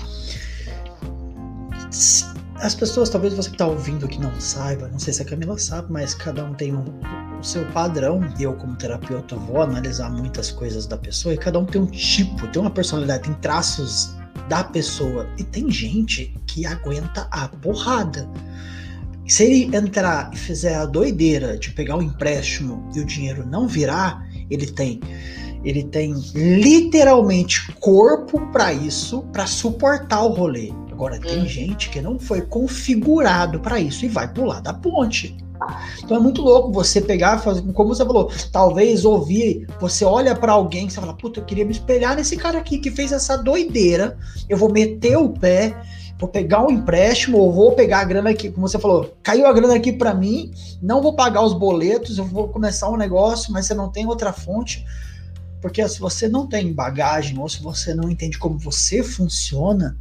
as 2.60 2.74
pessoas, 2.74 3.08
talvez 3.08 3.34
você 3.34 3.48
que 3.48 3.54
está 3.54 3.66
ouvindo 3.66 4.04
aqui 4.04 4.20
não 4.20 4.38
saiba, 4.38 4.88
não 4.88 4.98
sei 4.98 5.12
se 5.12 5.22
a 5.22 5.24
Camila 5.24 5.58
sabe, 5.58 5.90
mas 5.90 6.14
cada 6.14 6.44
um 6.44 6.52
tem 6.54 6.74
um, 6.74 6.84
o 7.38 7.42
seu 7.42 7.64
padrão, 7.72 8.20
eu 8.38 8.52
como 8.54 8.76
terapeuta 8.76 9.34
vou 9.34 9.62
analisar 9.62 10.10
muitas 10.10 10.50
coisas 10.50 10.86
da 10.86 10.96
pessoa, 10.96 11.34
e 11.34 11.38
cada 11.38 11.58
um 11.58 11.64
tem 11.64 11.80
um 11.80 11.86
tipo, 11.86 12.46
tem 12.48 12.60
uma 12.60 12.70
personalidade, 12.70 13.24
tem 13.24 13.34
traços 13.34 14.14
da 14.48 14.62
pessoa. 14.62 15.26
E 15.38 15.44
tem 15.44 15.70
gente 15.70 16.34
que 16.46 16.66
aguenta 16.66 17.26
a 17.30 17.48
porrada. 17.48 18.28
Se 19.26 19.44
ele 19.44 19.76
entrar 19.76 20.30
e 20.32 20.36
fizer 20.36 20.74
a 20.74 20.84
doideira 20.84 21.56
de 21.56 21.70
pegar 21.70 21.96
o 21.96 22.02
empréstimo 22.02 22.90
e 22.94 23.00
o 23.00 23.04
dinheiro 23.04 23.46
não 23.46 23.66
virar, 23.68 24.26
ele 24.50 24.66
tem 24.66 25.00
ele 25.62 25.84
tem 25.84 26.14
literalmente 26.34 27.70
corpo 27.74 28.40
para 28.50 28.72
isso, 28.72 29.22
para 29.30 29.46
suportar 29.46 30.22
o 30.22 30.32
rolê. 30.32 30.72
Agora 31.00 31.18
tem 31.18 31.40
hum. 31.40 31.46
gente 31.46 31.88
que 31.88 32.02
não 32.02 32.18
foi 32.18 32.42
configurado 32.42 33.58
para 33.58 33.80
isso 33.80 34.04
e 34.04 34.08
vai 34.08 34.30
pular 34.30 34.60
da 34.60 34.74
ponte. 34.74 35.34
Então 36.04 36.14
é 36.14 36.20
muito 36.20 36.42
louco 36.42 36.70
você 36.70 37.00
pegar, 37.00 37.38
fazer, 37.38 37.62
como 37.72 37.94
você 37.94 38.04
falou, 38.04 38.30
talvez 38.52 39.06
ouvir, 39.06 39.66
você 39.80 40.04
olha 40.04 40.34
para 40.34 40.52
alguém 40.52 40.86
e 40.86 40.90
você 40.90 41.00
fala, 41.00 41.14
puta, 41.14 41.40
eu 41.40 41.44
queria 41.44 41.64
me 41.64 41.70
espelhar 41.70 42.14
nesse 42.14 42.36
cara 42.36 42.58
aqui 42.58 42.76
que 42.78 42.90
fez 42.90 43.12
essa 43.12 43.38
doideira, 43.38 44.18
eu 44.46 44.58
vou 44.58 44.70
meter 44.70 45.16
o 45.16 45.30
pé, 45.30 45.74
vou 46.18 46.28
pegar 46.28 46.66
um 46.66 46.70
empréstimo 46.70 47.38
ou 47.38 47.50
vou 47.50 47.72
pegar 47.72 48.00
a 48.00 48.04
grana 48.04 48.28
aqui, 48.28 48.50
como 48.50 48.68
você 48.68 48.78
falou, 48.78 49.16
caiu 49.22 49.46
a 49.46 49.52
grana 49.54 49.76
aqui 49.76 49.94
para 49.94 50.12
mim, 50.12 50.52
não 50.82 51.00
vou 51.00 51.14
pagar 51.14 51.42
os 51.42 51.54
boletos, 51.54 52.18
eu 52.18 52.26
vou 52.26 52.48
começar 52.48 52.90
um 52.90 52.96
negócio, 52.98 53.50
mas 53.54 53.64
você 53.64 53.72
não 53.72 53.88
tem 53.88 54.06
outra 54.06 54.34
fonte. 54.34 54.84
Porque 55.62 55.86
se 55.88 55.98
você 55.98 56.28
não 56.28 56.46
tem 56.46 56.72
bagagem 56.72 57.38
ou 57.38 57.48
se 57.48 57.62
você 57.62 57.94
não 57.94 58.10
entende 58.10 58.38
como 58.38 58.58
você 58.58 59.02
funciona, 59.02 59.96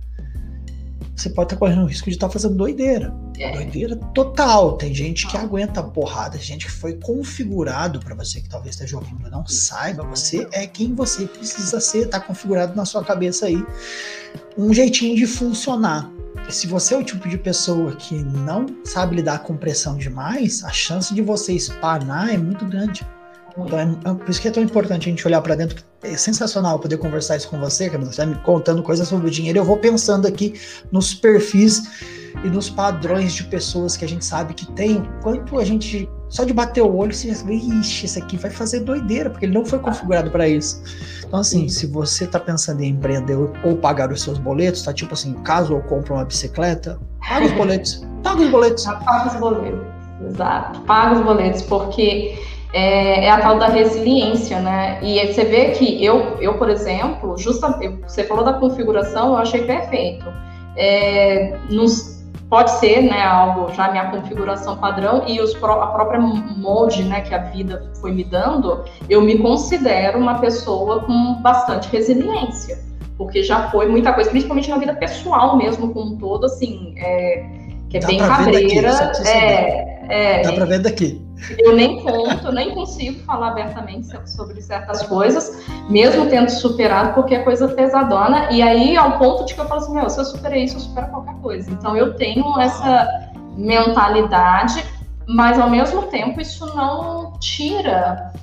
você 1.19 1.29
pode 1.29 1.47
estar 1.47 1.57
correndo 1.57 1.83
o 1.83 1.85
risco 1.85 2.09
de 2.09 2.15
estar 2.15 2.29
fazendo 2.29 2.55
doideira. 2.55 3.13
É. 3.37 3.51
Doideira 3.51 3.95
total. 4.13 4.77
Tem 4.77 4.93
gente 4.93 5.27
que 5.27 5.35
aguenta 5.35 5.83
porrada, 5.83 6.37
gente 6.37 6.65
que 6.65 6.71
foi 6.71 6.93
configurado 6.95 7.99
para 7.99 8.15
você 8.15 8.41
que 8.41 8.49
talvez 8.49 8.75
esteja 8.75 8.97
ouvindo 8.97 9.29
não 9.29 9.45
saiba, 9.45 10.03
você 10.03 10.47
é 10.51 10.65
quem 10.65 10.93
você 10.95 11.25
precisa 11.25 11.79
ser, 11.79 12.07
tá 12.07 12.19
configurado 12.19 12.75
na 12.75 12.85
sua 12.85 13.03
cabeça 13.03 13.45
aí 13.45 13.63
um 14.57 14.73
jeitinho 14.73 15.15
de 15.15 15.27
funcionar. 15.27 16.09
Se 16.49 16.67
você 16.67 16.93
é 16.95 16.97
o 16.97 17.03
tipo 17.03 17.27
de 17.27 17.37
pessoa 17.37 17.95
que 17.95 18.15
não 18.15 18.65
sabe 18.83 19.17
lidar 19.17 19.39
com 19.39 19.55
pressão 19.55 19.97
demais, 19.97 20.63
a 20.63 20.71
chance 20.71 21.13
de 21.13 21.21
você 21.21 21.53
espanar 21.53 22.33
é 22.33 22.37
muito 22.37 22.65
grande. 22.65 23.05
Então, 23.65 23.79
é, 23.79 23.83
é, 23.83 24.13
por 24.13 24.29
isso 24.29 24.41
que 24.41 24.47
é 24.47 24.51
tão 24.51 24.63
importante 24.63 25.07
a 25.07 25.11
gente 25.11 25.25
olhar 25.27 25.41
para 25.41 25.55
dentro. 25.55 25.83
É 26.01 26.15
sensacional 26.15 26.79
poder 26.79 26.97
conversar 26.97 27.37
isso 27.37 27.49
com 27.49 27.59
você, 27.59 27.89
Camila. 27.89 28.11
Você 28.11 28.21
tá 28.21 28.25
me 28.25 28.35
contando 28.35 28.81
coisas 28.83 29.07
sobre 29.07 29.27
o 29.27 29.31
dinheiro. 29.31 29.59
Eu 29.59 29.65
vou 29.65 29.77
pensando 29.77 30.27
aqui 30.27 30.59
nos 30.91 31.13
perfis 31.13 31.83
e 32.43 32.47
nos 32.47 32.69
padrões 32.69 33.33
de 33.33 33.43
pessoas 33.45 33.97
que 33.97 34.05
a 34.05 34.07
gente 34.07 34.23
sabe 34.23 34.53
que 34.53 34.65
tem. 34.73 35.03
Quanto 35.21 35.57
a 35.57 35.65
gente, 35.65 36.09
só 36.29 36.43
de 36.43 36.53
bater 36.53 36.81
o 36.81 36.95
olho, 36.95 37.13
você 37.13 37.31
vê, 37.33 37.55
ixi, 37.55 38.05
esse 38.05 38.19
aqui 38.19 38.37
vai 38.37 38.51
fazer 38.51 38.81
doideira, 38.81 39.29
porque 39.29 39.45
ele 39.45 39.53
não 39.53 39.65
foi 39.65 39.79
configurado 39.79 40.31
para 40.31 40.47
isso. 40.47 40.81
Então, 41.25 41.39
assim, 41.39 41.67
Sim. 41.67 41.69
se 41.69 41.87
você 41.87 42.23
está 42.23 42.39
pensando 42.39 42.81
em 42.81 42.89
empreender 42.89 43.35
ou 43.35 43.77
pagar 43.77 44.11
os 44.11 44.21
seus 44.21 44.37
boletos, 44.37 44.83
tá 44.83 44.93
tipo 44.93 45.13
assim, 45.13 45.33
caso 45.43 45.73
eu 45.73 45.81
compre 45.81 46.13
uma 46.13 46.25
bicicleta, 46.25 46.99
paga 47.27 47.45
os 47.45 47.51
boletos. 47.51 48.05
Paga 48.23 48.41
os 48.41 48.49
boletos. 48.49 48.85
Paga 49.05 49.27
os 49.33 49.39
boletos. 49.39 49.79
Exato. 50.27 50.81
Paga 50.81 51.19
os 51.19 51.23
boletos, 51.23 51.61
porque 51.63 52.37
é, 52.71 53.25
é, 53.25 53.31
a 53.31 53.39
tal 53.39 53.57
da 53.57 53.67
resiliência, 53.67 54.59
né? 54.59 54.99
E 55.01 55.25
você 55.25 55.43
vê 55.43 55.71
que 55.71 56.03
eu, 56.03 56.37
eu 56.39 56.53
por 56.55 56.69
exemplo, 56.69 57.37
justamente, 57.37 58.01
você 58.07 58.23
falou 58.23 58.43
da 58.43 58.53
configuração, 58.53 59.29
eu 59.29 59.37
achei 59.37 59.63
perfeito. 59.63 60.25
É, 60.75 61.57
nos, 61.69 62.23
pode 62.47 62.71
ser, 62.71 63.01
né, 63.01 63.23
algo 63.23 63.73
já 63.73 63.89
minha 63.91 64.11
configuração 64.11 64.77
padrão 64.77 65.23
e 65.27 65.41
os, 65.41 65.55
a 65.55 65.87
própria 65.87 66.19
molde, 66.19 67.03
né, 67.03 67.21
que 67.21 67.33
a 67.33 67.39
vida 67.39 67.91
foi 67.99 68.11
me 68.11 68.23
dando, 68.23 68.83
eu 69.09 69.21
me 69.21 69.39
considero 69.39 70.19
uma 70.19 70.39
pessoa 70.39 71.01
com 71.01 71.41
bastante 71.41 71.89
resiliência, 71.89 72.77
porque 73.17 73.41
já 73.41 73.69
foi 73.71 73.87
muita 73.87 74.13
coisa, 74.13 74.29
principalmente 74.29 74.69
na 74.69 74.77
vida 74.77 74.93
pessoal 74.93 75.57
mesmo, 75.57 75.91
como 75.91 76.13
um 76.13 76.17
todo, 76.17 76.45
assim, 76.45 76.93
é, 76.97 77.45
que 77.89 77.97
é 77.97 77.99
Dá 77.99 78.07
bem 78.07 78.19
cabreira. 78.19 78.93
Daqui, 78.93 79.27
é, 79.27 79.98
é, 80.09 80.41
Dá 80.41 80.53
pra 80.53 80.65
ver 80.65 80.79
daqui. 80.79 81.21
Eu 81.57 81.75
nem 81.75 82.03
conto, 82.03 82.51
nem 82.51 82.71
consigo 82.71 83.19
falar 83.19 83.49
abertamente 83.49 84.07
sobre 84.27 84.59
certas 84.61 85.03
coisas, 85.03 85.63
mesmo 85.87 86.25
tendo 86.25 86.49
superado, 86.49 87.13
porque 87.13 87.35
é 87.35 87.39
coisa 87.39 87.67
pesadona. 87.67 88.51
E 88.51 88.61
aí, 88.61 88.97
ao 88.97 89.19
ponto 89.19 89.45
de 89.45 89.53
que 89.53 89.61
eu 89.61 89.65
falo 89.65 89.81
assim: 89.81 89.93
meu, 89.93 90.09
se 90.09 90.19
eu 90.19 90.25
superei 90.25 90.63
isso, 90.63 90.77
eu 90.77 90.81
supero 90.81 91.07
qualquer 91.07 91.35
coisa. 91.35 91.71
Então, 91.71 91.95
eu 91.95 92.15
tenho 92.15 92.59
essa 92.59 93.07
mentalidade, 93.55 94.83
mas 95.27 95.59
ao 95.59 95.69
mesmo 95.69 96.03
tempo, 96.03 96.41
isso 96.41 96.65
não 96.75 97.33
tira 97.39 98.33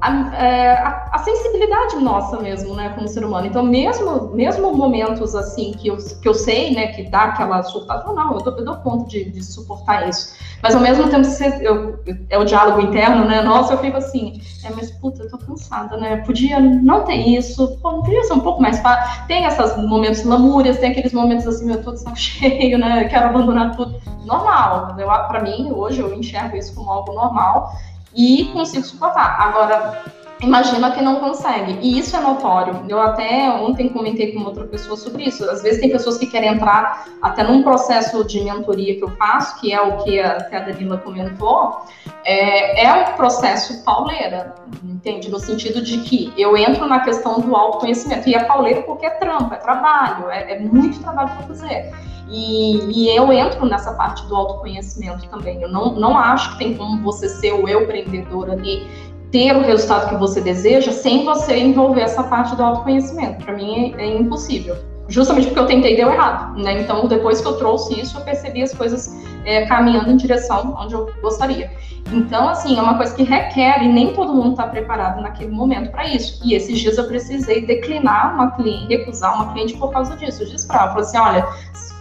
a, 0.00 0.36
é, 0.36 0.72
a, 0.72 1.10
a, 1.12 1.18
sensibilidade 1.18 1.96
nossa 1.96 2.40
mesmo, 2.40 2.74
né, 2.74 2.90
como 2.90 3.08
ser 3.08 3.24
humano. 3.24 3.46
Então, 3.46 3.62
mesmo, 3.62 4.28
mesmo 4.34 4.74
momentos 4.74 5.34
assim 5.34 5.72
que 5.72 5.88
eu, 5.88 5.96
que 5.96 6.28
eu 6.28 6.34
sei, 6.34 6.74
né, 6.74 6.88
que 6.88 7.04
dá 7.04 7.24
aquela 7.24 7.62
surtada, 7.62 8.12
não, 8.12 8.34
eu 8.34 8.40
dou, 8.40 8.56
eu 8.58 8.64
dou 8.64 8.76
conta 8.76 9.08
de, 9.08 9.24
de 9.30 9.42
suportar 9.42 10.08
isso. 10.08 10.34
Mas 10.62 10.74
ao 10.74 10.80
mesmo 10.80 11.08
tempo, 11.08 11.26
eu, 11.60 11.98
é 12.30 12.38
o 12.38 12.44
diálogo 12.44 12.80
interno, 12.80 13.24
né, 13.24 13.42
nossa, 13.42 13.74
eu 13.74 13.78
fico 13.78 13.96
assim, 13.96 14.40
é, 14.64 14.70
mas 14.70 14.90
puta, 14.90 15.22
eu 15.22 15.30
tô 15.30 15.38
cansada, 15.38 15.96
né, 15.96 16.16
podia 16.18 16.60
não 16.60 17.04
ter 17.04 17.16
isso, 17.16 17.78
pô, 17.82 17.92
não 17.92 18.02
podia 18.02 18.24
ser 18.24 18.34
um 18.34 18.40
pouco 18.40 18.60
mais 18.60 18.80
fácil. 18.80 19.26
Tem 19.26 19.44
esses 19.44 19.76
momentos 19.76 20.24
lamúrias, 20.24 20.78
tem 20.78 20.90
aqueles 20.90 21.12
momentos 21.12 21.46
assim, 21.46 21.70
eu 21.70 21.82
tô 21.82 21.92
de 21.92 22.00
saco 22.00 22.16
cheio, 22.18 22.78
né, 22.78 23.04
quero 23.04 23.26
abandonar 23.26 23.76
tudo. 23.76 24.00
Normal, 24.24 24.96
eu, 24.98 25.06
pra 25.06 25.42
mim, 25.42 25.70
hoje 25.70 26.00
eu 26.00 26.14
enxergo 26.14 26.56
isso 26.56 26.74
como 26.74 26.90
algo 26.90 27.12
normal 27.12 27.74
e 28.14 28.44
consigo 28.52 28.84
suportar. 28.84 29.36
Agora, 29.40 30.04
imagina 30.40 30.90
que 30.92 31.02
não 31.02 31.16
consegue. 31.16 31.78
E 31.80 31.98
isso 31.98 32.16
é 32.16 32.20
notório. 32.20 32.84
Eu 32.88 33.00
até 33.00 33.50
ontem 33.50 33.88
comentei 33.88 34.32
com 34.32 34.40
outra 34.40 34.64
pessoa 34.64 34.96
sobre 34.96 35.24
isso. 35.24 35.48
Às 35.48 35.62
vezes 35.62 35.80
tem 35.80 35.90
pessoas 35.90 36.18
que 36.18 36.26
querem 36.26 36.50
entrar 36.50 37.06
até 37.22 37.42
num 37.42 37.62
processo 37.62 38.24
de 38.24 38.40
mentoria 38.42 38.96
que 38.96 39.04
eu 39.04 39.10
faço, 39.10 39.60
que 39.60 39.72
é 39.72 39.80
o 39.80 39.98
que 40.04 40.20
a, 40.20 40.44
que 40.44 40.54
a 40.54 40.60
Danila 40.60 40.98
comentou, 40.98 41.84
é, 42.24 42.84
é 42.84 42.92
um 42.92 43.16
processo 43.16 43.82
pauleira, 43.84 44.54
entende? 44.82 45.30
No 45.30 45.38
sentido 45.38 45.82
de 45.82 45.98
que 45.98 46.32
eu 46.36 46.56
entro 46.56 46.86
na 46.86 47.00
questão 47.00 47.40
do 47.40 47.54
autoconhecimento. 47.54 48.28
E 48.28 48.34
é 48.34 48.44
pauleira 48.44 48.82
porque 48.82 49.06
é 49.06 49.10
trampo, 49.10 49.54
é 49.54 49.58
trabalho, 49.58 50.30
é, 50.30 50.52
é 50.52 50.60
muito 50.60 51.00
trabalho 51.00 51.30
para 51.30 51.46
fazer. 51.46 51.92
E, 52.28 52.78
e, 52.90 53.16
eu 53.16 53.32
entro 53.32 53.66
nessa 53.66 53.92
parte 53.92 54.24
do 54.26 54.34
autoconhecimento 54.34 55.28
também. 55.28 55.60
Eu 55.60 55.68
não, 55.68 55.94
não 55.94 56.16
acho 56.16 56.52
que 56.52 56.58
tem 56.58 56.74
como 56.74 57.02
você 57.02 57.28
ser 57.28 57.52
o 57.52 57.68
eu 57.68 57.82
empreendedor 57.82 58.50
ali, 58.50 58.86
ter 59.30 59.54
o 59.54 59.60
resultado 59.60 60.08
que 60.08 60.16
você 60.16 60.40
deseja, 60.40 60.92
sem 60.92 61.24
você 61.24 61.58
envolver 61.58 62.02
essa 62.02 62.22
parte 62.22 62.56
do 62.56 62.62
autoconhecimento. 62.62 63.44
Para 63.44 63.54
mim 63.54 63.94
é, 63.96 64.02
é, 64.02 64.16
impossível. 64.16 64.76
Justamente 65.08 65.46
porque 65.48 65.60
eu 65.60 65.66
tentei 65.66 65.96
deu 65.96 66.10
errado. 66.10 66.58
Né? 66.60 66.80
Então, 66.80 67.06
depois 67.06 67.40
que 67.40 67.46
eu 67.46 67.56
trouxe 67.56 68.00
isso, 68.00 68.18
eu 68.18 68.22
percebi 68.22 68.62
as 68.62 68.72
coisas 68.72 69.22
é, 69.44 69.66
caminhando 69.66 70.10
em 70.10 70.16
direção 70.16 70.74
onde 70.78 70.94
eu 70.94 71.10
gostaria. 71.20 71.70
Então, 72.12 72.48
assim, 72.48 72.78
é 72.78 72.82
uma 72.82 72.96
coisa 72.96 73.14
que 73.14 73.22
requer 73.22 73.82
e 73.82 73.88
nem 73.88 74.12
todo 74.12 74.32
mundo 74.32 74.52
está 74.52 74.66
preparado 74.66 75.20
naquele 75.20 75.50
momento 75.50 75.90
para 75.90 76.06
isso. 76.06 76.40
E 76.44 76.54
esses 76.54 76.78
dias 76.78 76.98
eu 76.98 77.04
precisei 77.04 77.66
declinar 77.66 78.34
uma 78.34 78.50
cliente, 78.52 78.96
recusar 78.96 79.34
uma 79.34 79.52
cliente 79.52 79.74
por 79.76 79.90
causa 79.90 80.16
disso. 80.16 80.42
Eu 80.42 80.48
disse 80.48 80.66
para 80.66 80.82
ela, 80.82 81.00
assim, 81.00 81.18
olha, 81.18 81.46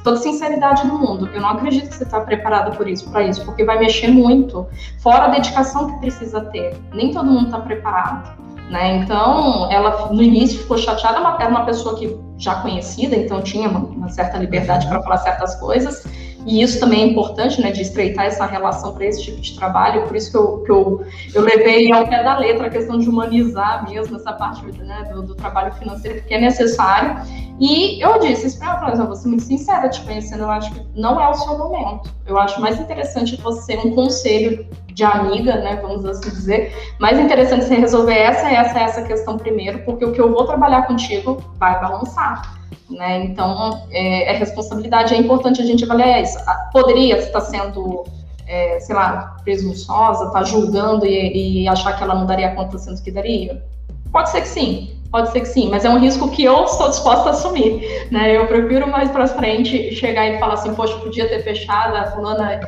toda 0.04 0.18
sinceridade 0.18 0.86
do 0.88 0.94
mundo. 0.94 1.30
Eu 1.34 1.42
não 1.42 1.50
acredito 1.50 1.90
que 1.90 1.96
você 1.96 2.04
está 2.04 2.20
preparado 2.20 2.76
por 2.76 2.88
isso, 2.88 3.10
para 3.10 3.24
isso, 3.24 3.44
porque 3.46 3.64
vai 3.64 3.80
mexer 3.80 4.10
muito. 4.10 4.68
Fora 5.00 5.26
a 5.26 5.28
dedicação 5.30 5.90
que 5.92 6.00
precisa 6.00 6.42
ter. 6.42 6.78
Nem 6.94 7.12
todo 7.12 7.26
mundo 7.26 7.46
está 7.46 7.60
preparado. 7.60 8.43
Né? 8.70 8.98
Então, 8.98 9.70
ela 9.72 10.12
no 10.12 10.22
início 10.22 10.60
ficou 10.60 10.78
chateada, 10.78 11.20
mas 11.20 11.40
era 11.40 11.50
uma 11.50 11.66
pessoa 11.66 11.98
que 11.98 12.18
já 12.38 12.56
conhecida, 12.56 13.16
então 13.16 13.42
tinha 13.42 13.70
uma, 13.70 13.80
uma 13.80 14.10
certa 14.10 14.38
liberdade 14.38 14.88
para 14.88 15.02
falar 15.02 15.18
certas 15.18 15.56
coisas. 15.56 16.04
E 16.46 16.62
isso 16.62 16.80
também 16.80 17.04
é 17.04 17.06
importante, 17.08 17.62
né, 17.62 17.72
de 17.72 17.82
estreitar 17.82 18.26
essa 18.26 18.46
relação 18.46 18.94
para 18.94 19.06
esse 19.06 19.24
tipo 19.24 19.40
de 19.40 19.56
trabalho. 19.56 20.04
Por 20.04 20.16
isso 20.16 20.30
que 20.30 20.38
eu, 20.38 20.58
que 20.64 20.72
eu, 20.72 21.06
eu 21.34 21.42
levei 21.42 21.92
ao 21.92 22.08
pé 22.08 22.22
da 22.22 22.38
letra 22.38 22.68
a 22.68 22.70
questão 22.70 22.98
de 22.98 23.08
humanizar 23.08 23.90
mesmo 23.90 24.18
essa 24.18 24.34
parte 24.34 24.66
né, 24.66 25.10
do, 25.14 25.24
do 25.24 25.36
trabalho 25.36 25.74
financeiro, 25.74 26.20
porque 26.20 26.34
é 26.34 26.42
necessário. 26.42 27.16
E 27.60 28.04
eu 28.04 28.20
disse 28.20 28.48
isso 28.48 28.60
para 28.60 28.80
ela, 28.88 28.96
eu 28.96 29.08
vou 29.08 29.16
ser 29.16 29.28
muito 29.28 29.44
sincera, 29.44 29.88
te 29.88 30.02
conhecendo, 30.02 30.44
eu 30.44 30.50
acho 30.50 30.74
que 30.74 30.86
não 30.96 31.22
é 31.22 31.30
o 31.30 31.34
seu 31.34 31.58
momento. 31.58 32.10
Eu 32.26 32.38
acho 32.38 32.60
mais 32.60 32.80
interessante 32.80 33.36
você, 33.38 33.78
um 33.78 33.94
conselho 33.94 34.66
de 34.88 35.04
amiga, 35.04 35.56
né, 35.58 35.80
vamos 35.82 36.06
assim 36.06 36.30
dizer, 36.30 36.74
mais 37.00 37.20
interessante 37.20 37.66
você 37.66 37.76
resolver 37.76 38.18
essa, 38.18 38.50
essa, 38.50 38.80
essa 38.80 39.02
questão 39.04 39.38
primeiro, 39.38 39.80
porque 39.80 40.06
o 40.06 40.12
que 40.12 40.22
eu 40.22 40.32
vou 40.32 40.46
trabalhar 40.46 40.84
contigo 40.84 41.42
vai 41.58 41.80
balançar. 41.80 42.60
Né? 42.90 43.26
Então, 43.26 43.88
é, 43.92 44.34
é 44.34 44.38
responsabilidade, 44.38 45.14
é 45.14 45.18
importante 45.18 45.62
a 45.62 45.66
gente 45.66 45.84
avaliar 45.84 46.22
isso. 46.22 46.38
Poderia 46.72 47.18
estar 47.18 47.42
sendo, 47.42 48.04
é, 48.48 48.80
sei 48.80 48.96
lá, 48.96 49.38
presunçosa, 49.44 50.32
tá 50.32 50.44
julgando 50.44 51.06
e, 51.06 51.64
e, 51.64 51.68
achar 51.68 51.94
que 51.98 52.04
ela 52.04 52.16
não 52.16 52.26
daria 52.26 52.54
conta 52.54 52.78
sendo 52.78 53.02
que 53.02 53.12
daria? 53.12 53.64
Pode 54.12 54.30
ser 54.30 54.42
que 54.42 54.48
sim, 54.48 54.93
pode 55.14 55.32
ser 55.32 55.42
que 55.42 55.46
sim, 55.46 55.70
mas 55.70 55.86
é 55.86 55.90
um 55.90 56.00
risco 56.00 56.28
que 56.32 56.44
eu 56.44 56.64
estou 56.64 56.90
disposta 56.90 57.30
a 57.30 57.32
assumir. 57.34 58.08
Né? 58.10 58.36
Eu 58.36 58.48
prefiro 58.48 58.88
mais 58.88 59.12
para 59.12 59.28
frente 59.28 59.94
chegar 59.94 60.28
e 60.28 60.40
falar 60.40 60.56
assim, 60.56 60.74
poxa, 60.74 60.98
podia 60.98 61.30
ter 61.30 61.44
fechado, 61.44 61.96
a 61.96 62.12
fulana 62.12 62.60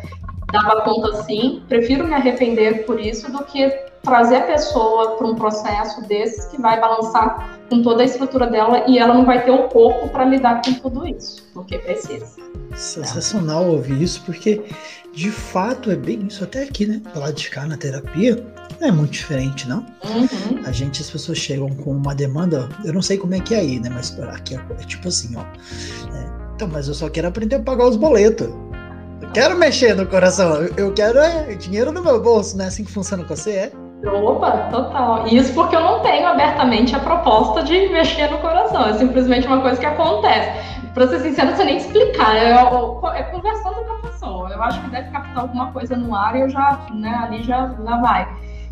dava 0.54 0.82
conta 0.82 1.24
sim, 1.24 1.64
prefiro 1.68 2.06
me 2.06 2.14
arrepender 2.14 2.86
por 2.86 3.00
isso 3.00 3.32
do 3.32 3.44
que 3.46 3.68
trazer 4.04 4.36
a 4.36 4.42
pessoa 4.42 5.16
para 5.18 5.26
um 5.26 5.34
processo 5.34 6.08
desses 6.08 6.46
que 6.46 6.62
vai 6.62 6.80
balançar 6.80 7.58
com 7.68 7.82
toda 7.82 8.04
a 8.04 8.06
estrutura 8.06 8.46
dela 8.46 8.84
e 8.88 9.00
ela 9.00 9.16
não 9.16 9.26
vai 9.26 9.44
ter 9.44 9.50
o 9.50 9.64
corpo 9.64 10.08
para 10.10 10.24
lidar 10.26 10.62
com 10.64 10.72
tudo 10.76 11.08
isso, 11.08 11.50
porque 11.52 11.80
precisa. 11.80 12.28
Sensacional 12.76 13.68
ouvir 13.68 14.00
isso, 14.00 14.22
porque 14.24 14.64
de 15.12 15.32
fato 15.32 15.90
é 15.90 15.96
bem 15.96 16.28
isso. 16.28 16.44
Até 16.44 16.62
aqui, 16.62 16.86
né? 16.86 17.02
Lá 17.16 17.32
de 17.32 17.50
cá 17.50 17.66
na 17.66 17.76
terapia, 17.76 18.46
é 18.80 18.92
muito 18.92 19.12
diferente, 19.12 19.68
não? 19.68 19.86
Uhum. 20.04 20.62
A 20.66 20.72
gente, 20.72 21.02
as 21.02 21.10
pessoas 21.10 21.38
chegam 21.38 21.70
com 21.70 21.92
uma 21.92 22.14
demanda, 22.14 22.70
eu 22.84 22.94
não 22.94 23.02
sei 23.02 23.18
como 23.18 23.36
é 23.36 23.40
que 23.40 23.54
é 23.54 23.60
aí, 23.60 23.80
né? 23.80 23.90
Mas 23.94 24.18
aqui 24.34 24.56
é, 24.56 24.58
é 24.58 24.84
tipo 24.86 25.08
assim, 25.08 25.36
ó. 25.36 25.42
É, 25.42 26.30
então, 26.56 26.68
mas 26.68 26.88
eu 26.88 26.94
só 26.94 27.10
quero 27.10 27.28
aprender 27.28 27.58
a 27.58 27.60
pagar 27.60 27.86
os 27.86 27.96
boletos. 27.96 28.48
Eu 29.22 29.30
quero 29.32 29.58
mexer 29.58 29.96
no 29.96 30.06
coração, 30.06 30.64
eu 30.78 30.94
quero 30.94 31.20
é, 31.20 31.56
dinheiro 31.56 31.92
no 31.92 32.02
meu 32.02 32.22
bolso, 32.22 32.58
né? 32.58 32.68
Assim 32.68 32.84
que 32.84 32.92
funciona 32.92 33.24
com 33.24 33.36
você, 33.36 33.52
é? 33.52 33.72
Opa, 34.06 34.52
total. 34.70 35.28
Isso 35.28 35.54
porque 35.54 35.76
eu 35.76 35.82
não 35.82 36.02
tenho 36.02 36.28
abertamente 36.28 36.96
a 36.96 37.00
proposta 37.00 37.64
de 37.64 37.88
mexer 37.90 38.30
no 38.30 38.38
coração. 38.38 38.88
É 38.88 38.94
simplesmente 38.94 39.48
uma 39.48 39.62
coisa 39.62 39.80
que 39.80 39.86
acontece. 39.86 40.52
Pra 40.94 41.08
ser 41.08 41.20
sincero, 41.20 41.56
você 41.56 41.64
nem 41.64 41.78
explicar. 41.78 42.36
É, 42.36 42.52
é 42.52 43.24
conversando 43.24 43.84
com 43.86 43.94
a 43.94 44.10
pessoa. 44.10 44.50
Eu 44.50 44.62
acho 44.62 44.82
que 44.82 44.90
deve 44.90 45.10
captar 45.10 45.40
alguma 45.40 45.72
coisa 45.72 45.96
no 45.96 46.16
ar 46.16 46.36
e 46.36 46.42
eu 46.42 46.50
já, 46.50 46.86
né, 46.94 47.20
ali 47.24 47.44
já, 47.44 47.74
já 47.84 47.98
vai. 47.98 48.28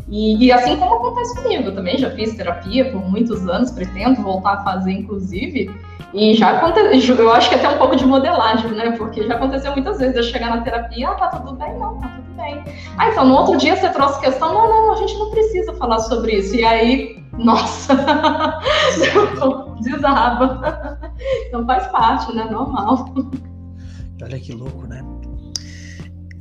E, 0.08 0.44
e, 0.44 0.52
assim 0.52 0.76
como 0.76 0.96
acontece 0.96 1.34
comigo, 1.34 1.72
também 1.72 1.96
já 1.96 2.10
fiz 2.10 2.36
terapia 2.36 2.90
por 2.90 3.00
muitos 3.08 3.48
anos, 3.48 3.70
pretendo 3.70 4.22
voltar 4.22 4.54
a 4.54 4.62
fazer, 4.64 4.92
inclusive. 4.92 5.74
E 6.12 6.34
já 6.34 6.58
aconteceu, 6.58 7.16
eu 7.16 7.32
acho 7.32 7.48
que 7.48 7.54
até 7.54 7.68
um 7.68 7.78
pouco 7.78 7.96
de 7.96 8.04
modelagem, 8.04 8.70
né? 8.72 8.92
Porque 8.92 9.26
já 9.26 9.34
aconteceu 9.34 9.72
muitas 9.72 9.98
vezes 9.98 10.14
eu 10.14 10.22
chegar 10.22 10.50
na 10.50 10.60
terapia, 10.62 11.08
ah, 11.08 11.14
tá 11.14 11.28
tudo 11.28 11.56
bem? 11.56 11.76
Não, 11.78 11.98
tá 11.98 12.08
tudo 12.08 12.36
bem. 12.36 12.62
Ah, 12.98 13.08
então 13.08 13.26
no 13.26 13.34
outro 13.34 13.56
dia 13.56 13.74
você 13.74 13.88
trouxe 13.88 14.20
questão, 14.20 14.52
não, 14.52 14.68
não, 14.68 14.92
a 14.92 14.96
gente 14.96 15.18
não 15.18 15.30
precisa 15.30 15.74
falar 15.74 15.98
sobre 16.00 16.36
isso. 16.36 16.54
E 16.54 16.64
aí, 16.64 17.24
nossa, 17.36 17.96
desaba. 19.80 21.00
Então 21.48 21.66
faz 21.66 21.86
parte, 21.88 22.34
né? 22.36 22.44
Normal. 22.50 23.06
Olha 24.22 24.38
que 24.38 24.52
louco, 24.52 24.86
né? 24.86 25.02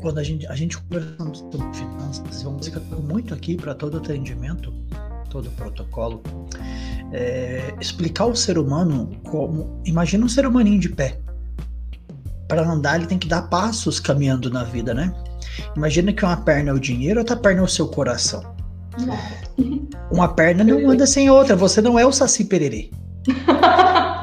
Quando 0.04 0.18
a 0.18 0.24
gente, 0.24 0.45
a 0.47 0.54
gente 0.54 0.78
conversando 0.80 1.38
sobre 1.38 1.74
finanças, 1.74 2.43
vamos 2.43 2.70
muito 3.10 3.34
aqui 3.34 3.56
para 3.56 3.74
todo 3.74 3.95
atendimento, 3.95 4.74
todo 5.30 5.49
protocolo, 5.51 6.22
é, 7.14 7.74
explicar 7.80 8.26
o 8.26 8.36
ser 8.36 8.58
humano 8.58 9.10
como. 9.24 9.82
Imagina 9.86 10.26
um 10.26 10.28
ser 10.28 10.45
humaninho 10.45 10.82
de 10.82 10.89
pé. 10.89 11.22
Para 12.49 12.70
andar, 12.70 12.97
ele 12.97 13.08
tem 13.08 13.18
que 13.18 13.30
dar 13.30 13.43
passos 13.43 13.97
caminhando 13.97 14.49
na 14.49 14.66
vida, 14.66 14.93
né? 14.93 15.16
Imagina 15.74 16.12
que 16.12 16.26
uma 16.26 16.36
perna 16.36 16.72
é 16.72 16.74
o 16.74 16.80
dinheiro, 16.80 17.22
outra 17.22 17.38
perna 17.38 17.62
é 17.62 17.64
o 17.64 17.68
seu 17.70 17.88
coração. 17.88 18.43
Uma 20.12 20.28
perna 20.28 20.66
não 20.66 20.89
anda 20.89 21.08
sem 21.08 21.30
outra, 21.30 21.56
você 21.56 21.82
não 21.82 21.97
é 21.97 22.06
o 22.06 22.12
Saci 22.12 22.43
Pererê. 22.43 22.91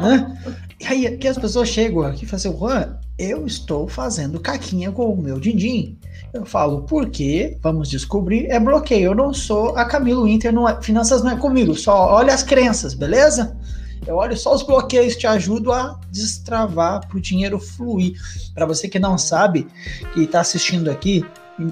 né? 0.03 0.60
E 0.81 0.87
aí 0.87 1.07
aqui 1.07 1.28
as 1.28 1.37
pessoas 1.37 1.68
chegam 1.68 2.03
aqui 2.03 2.24
e 2.24 2.26
falam 2.26 2.37
assim, 2.37 2.59
Juan, 2.59 2.97
eu 3.18 3.47
estou 3.47 3.87
fazendo 3.87 4.41
caquinha 4.41 4.91
com 4.91 5.12
o 5.12 5.22
meu 5.22 5.39
din-din. 5.39 5.99
Eu 6.33 6.47
falo, 6.47 6.83
por 6.83 7.11
quê? 7.11 7.59
Vamos 7.61 7.91
descobrir. 7.91 8.47
É 8.47 8.59
bloqueio. 8.59 9.11
Eu 9.11 9.14
não 9.14 9.35
sou 9.35 9.76
a 9.76 9.85
Camilo 9.85 10.26
Inter, 10.26 10.53
não 10.53 10.66
é, 10.66 10.81
finanças 10.81 11.22
não 11.22 11.33
é 11.33 11.37
comigo. 11.37 11.74
Só 11.74 12.14
olha 12.14 12.33
as 12.33 12.43
crenças, 12.43 12.95
beleza? 12.95 13.57
Eu 14.07 14.16
olho 14.16 14.35
só 14.35 14.55
os 14.55 14.62
bloqueios, 14.62 15.16
te 15.16 15.26
ajudo 15.26 15.70
a 15.70 16.01
destravar 16.11 17.07
para 17.07 17.18
o 17.18 17.20
dinheiro 17.20 17.59
fluir. 17.59 18.14
Para 18.55 18.64
você 18.64 18.89
que 18.89 18.99
não 18.99 19.18
sabe, 19.18 19.66
que 20.14 20.22
está 20.22 20.41
assistindo 20.41 20.91
aqui, 20.91 21.22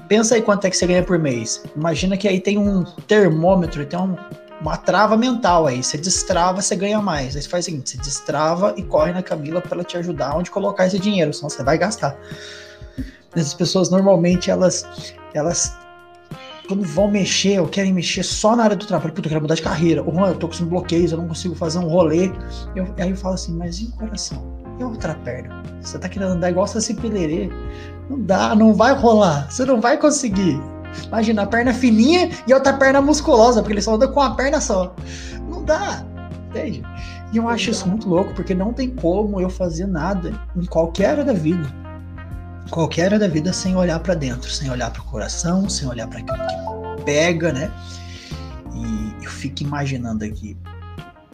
pensa 0.07 0.35
aí 0.35 0.41
quanto 0.41 0.65
é 0.65 0.69
que 0.69 0.77
você 0.77 0.85
ganha 0.85 1.03
por 1.03 1.17
mês. 1.17 1.63
Imagina 1.75 2.15
que 2.15 2.27
aí 2.27 2.39
tem 2.39 2.59
um 2.59 2.83
termômetro, 3.07 3.83
tem 3.85 3.97
um, 3.97 4.15
uma 4.61 4.77
trava 4.77 5.15
mental 5.15 5.67
aí. 5.67 5.83
Você 5.83 5.97
destrava, 5.97 6.61
você 6.61 6.75
ganha 6.75 7.01
mais. 7.01 7.35
Aí 7.35 7.41
você 7.41 7.49
faz 7.49 7.65
o 7.65 7.67
seguinte: 7.67 7.91
você 7.91 7.97
destrava 7.97 8.73
e 8.77 8.83
corre 8.83 9.11
na 9.11 9.23
Camila 9.23 9.61
para 9.61 9.75
ela 9.75 9.83
te 9.83 9.97
ajudar 9.97 10.35
onde 10.35 10.51
colocar 10.51 10.87
esse 10.87 10.99
dinheiro, 10.99 11.33
senão 11.33 11.49
você 11.49 11.63
vai 11.63 11.77
gastar. 11.77 12.17
Essas 13.35 13.53
pessoas 13.53 13.89
normalmente 13.89 14.49
elas 14.49 14.85
elas 15.33 15.77
quando 16.67 16.83
vão 16.83 17.09
mexer 17.09 17.59
ou 17.59 17.67
querem 17.67 17.91
mexer 17.91 18.21
só 18.21 18.55
na 18.55 18.63
área 18.63 18.75
do 18.75 18.85
trabalho, 18.85 19.11
puta, 19.11 19.27
eu 19.27 19.29
quero 19.29 19.41
mudar 19.41 19.55
de 19.55 19.61
carreira, 19.63 20.03
ou 20.03 20.27
eu 20.27 20.35
tô 20.35 20.47
com 20.47 20.65
bloqueios, 20.65 21.11
eu 21.11 21.17
não 21.17 21.27
consigo 21.27 21.55
fazer 21.55 21.79
um 21.79 21.87
rolê. 21.87 22.31
Eu, 22.75 22.93
aí 22.99 23.09
eu 23.09 23.15
falo 23.15 23.33
assim, 23.33 23.53
mas 23.55 23.79
e 23.79 23.85
o 23.85 23.91
coração? 23.93 24.59
E 24.79 24.83
a 24.83 24.87
outra 24.87 25.15
perna? 25.15 25.63
Você 25.81 25.97
tá 25.97 26.07
querendo 26.07 26.33
andar 26.33 26.51
igual 26.51 26.67
Saci 26.67 26.93
Pelerê? 26.93 27.49
Não 28.07 28.21
dá, 28.21 28.53
não 28.55 28.75
vai 28.75 28.93
rolar, 28.93 29.49
você 29.49 29.65
não 29.65 29.81
vai 29.81 29.97
conseguir. 29.97 30.61
Imagina, 31.07 31.43
a 31.43 31.47
perna 31.47 31.73
fininha 31.73 32.29
e 32.47 32.53
a 32.53 32.57
outra 32.57 32.73
perna 32.73 33.01
musculosa, 33.01 33.61
porque 33.61 33.73
ele 33.73 33.81
só 33.81 33.95
anda 33.95 34.07
com 34.07 34.21
a 34.21 34.35
perna 34.35 34.59
só. 34.59 34.95
Não 35.49 35.63
dá, 35.63 36.03
entende? 36.49 36.83
E 37.31 37.37
eu 37.37 37.47
acho 37.47 37.69
isso 37.69 37.87
muito 37.87 38.09
louco, 38.09 38.33
porque 38.33 38.55
não 38.55 38.73
tem 38.73 38.89
como 38.89 39.39
eu 39.39 39.49
fazer 39.49 39.85
nada 39.85 40.33
em 40.55 40.65
qualquer 40.65 41.11
área 41.11 41.23
da 41.23 41.33
vida 41.33 41.67
qualquer 42.69 43.05
área 43.05 43.19
da 43.19 43.27
vida 43.27 43.51
sem 43.51 43.75
olhar 43.75 43.99
para 43.99 44.13
dentro, 44.13 44.49
sem 44.49 44.69
olhar 44.69 44.91
para 44.91 45.01
o 45.01 45.05
coração, 45.05 45.67
sem 45.67 45.87
olhar 45.87 46.07
para 46.07 46.19
aquilo 46.19 46.37
que 46.37 47.03
pega, 47.03 47.51
né? 47.51 47.71
E 48.73 49.25
eu 49.25 49.29
fico 49.29 49.63
imaginando 49.63 50.23
aqui 50.23 50.55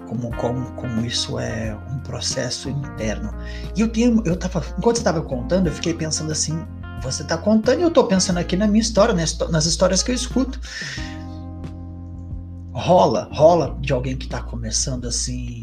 como, 0.08 0.36
como, 0.38 0.72
como 0.74 1.06
isso 1.06 1.40
é 1.40 1.78
um 1.92 2.00
processo 2.00 2.70
interno. 2.70 3.34
E 3.76 3.82
eu 3.82 3.90
tenho, 3.90 4.22
eu 4.26 4.36
tava, 4.36 4.64
enquanto 4.78 4.98
você 4.98 5.02
estava 5.02 5.22
contando, 5.22 5.68
eu 5.68 5.74
fiquei 5.74 5.94
pensando 5.94 6.32
assim, 6.32 6.66
você 7.02 7.24
está 7.24 7.38
contando 7.38 7.80
e 7.80 7.82
eu 7.84 7.90
estou 7.90 8.06
pensando 8.06 8.38
aqui 8.38 8.56
na 8.56 8.68
minha 8.68 8.82
história, 8.82 9.14
nas 9.14 9.66
histórias 9.66 10.02
que 10.02 10.12
eu 10.12 10.16
escuto. 10.16 10.60
Rola, 12.74 13.30
rola 13.32 13.78
de 13.80 13.94
alguém 13.94 14.18
que 14.18 14.26
está 14.26 14.42
começando 14.42 15.08
assim 15.08 15.62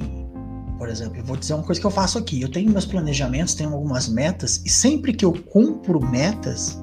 por 0.82 0.88
exemplo, 0.88 1.16
eu 1.16 1.24
vou 1.24 1.36
dizer 1.36 1.54
uma 1.54 1.62
coisa 1.62 1.80
que 1.80 1.86
eu 1.86 1.92
faço 1.92 2.18
aqui. 2.18 2.42
Eu 2.42 2.50
tenho 2.50 2.68
meus 2.68 2.84
planejamentos, 2.84 3.54
tenho 3.54 3.72
algumas 3.72 4.08
metas, 4.08 4.60
e 4.66 4.68
sempre 4.68 5.12
que 5.12 5.24
eu 5.24 5.32
cumpro 5.32 6.04
metas, 6.04 6.76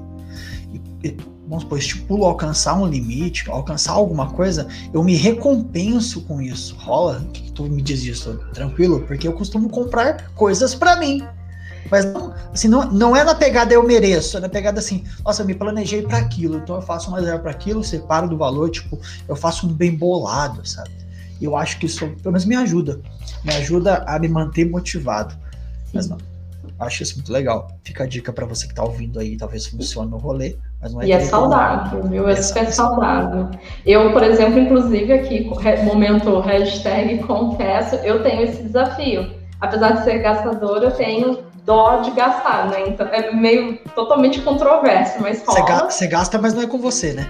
vamos 1.46 1.64
supor, 1.64 1.78
estipulo 1.78 2.24
alcançar 2.24 2.80
um 2.80 2.86
limite, 2.86 3.50
alcançar 3.50 3.92
alguma 3.92 4.30
coisa, 4.30 4.66
eu 4.94 5.04
me 5.04 5.16
recompenso 5.16 6.22
com 6.22 6.40
isso. 6.40 6.74
Rola? 6.76 7.20
Que 7.30 7.52
tu 7.52 7.64
me 7.64 7.82
diz 7.82 8.02
isso? 8.02 8.38
Tranquilo? 8.54 9.02
Porque 9.02 9.28
eu 9.28 9.34
costumo 9.34 9.68
comprar 9.68 10.30
coisas 10.30 10.74
para 10.74 10.96
mim. 10.96 11.22
Mas 11.90 12.04
não, 12.04 12.34
assim, 12.52 12.68
não, 12.68 12.90
não 12.90 13.16
é 13.16 13.22
na 13.22 13.34
pegada 13.34 13.72
eu 13.72 13.82
mereço, 13.82 14.36
é 14.36 14.40
na 14.40 14.48
pegada 14.48 14.78
assim, 14.78 15.04
nossa, 15.24 15.42
eu 15.42 15.46
me 15.46 15.54
planejei 15.54 16.02
para 16.02 16.18
aquilo, 16.18 16.58
então 16.58 16.76
eu 16.76 16.82
faço 16.82 17.08
uma 17.08 17.18
reserva 17.18 17.38
para 17.38 17.50
aquilo, 17.50 17.82
separo 17.82 18.28
do 18.28 18.36
valor, 18.36 18.70
tipo, 18.70 18.98
eu 19.28 19.36
faço 19.36 19.66
um 19.66 19.72
bem 19.72 19.96
bolado, 19.96 20.66
sabe? 20.66 20.90
E 21.40 21.44
eu 21.44 21.56
acho 21.56 21.78
que 21.78 21.86
isso, 21.86 22.06
pelo 22.22 22.32
menos, 22.32 22.44
me 22.44 22.54
ajuda. 22.54 23.00
Me 23.42 23.54
ajuda 23.54 24.04
a 24.06 24.18
me 24.18 24.28
manter 24.28 24.68
motivado. 24.68 25.34
Mas 25.92 26.08
não. 26.08 26.18
Acho 26.78 27.02
isso 27.02 27.16
muito 27.16 27.32
legal. 27.32 27.70
Fica 27.82 28.04
a 28.04 28.06
dica 28.06 28.32
para 28.32 28.46
você 28.46 28.66
que 28.66 28.72
está 28.72 28.82
ouvindo 28.82 29.18
aí, 29.18 29.36
talvez 29.36 29.66
funcione 29.66 30.10
no 30.10 30.16
rolê, 30.16 30.56
mas 30.80 30.92
não 30.92 31.02
é. 31.02 31.06
E 31.06 31.12
é 31.12 31.20
saudável, 31.20 32.02
viu? 32.04 32.28
É, 32.28 32.32
é 32.32 32.36
super 32.36 32.70
saudável. 32.72 33.50
Eu, 33.84 34.12
por 34.12 34.22
exemplo, 34.22 34.58
inclusive 34.58 35.12
aqui, 35.12 35.50
momento 35.84 36.40
hashtag 36.40 37.18
confesso, 37.24 37.96
eu 37.96 38.22
tenho 38.22 38.42
esse 38.42 38.62
desafio. 38.62 39.30
Apesar 39.60 39.92
de 39.92 40.04
ser 40.04 40.18
gastadora, 40.20 40.86
eu 40.86 40.90
tenho 40.92 41.38
dó 41.64 41.98
de 41.98 42.10
gastar, 42.12 42.68
né? 42.68 42.88
Então 42.88 43.06
é 43.08 43.32
meio 43.32 43.78
totalmente 43.94 44.40
controverso, 44.40 45.20
mas 45.20 45.44
rola. 45.44 45.90
Você 45.90 46.06
gasta, 46.06 46.38
mas 46.38 46.54
não 46.54 46.62
é 46.62 46.66
com 46.66 46.78
você, 46.78 47.12
né? 47.12 47.26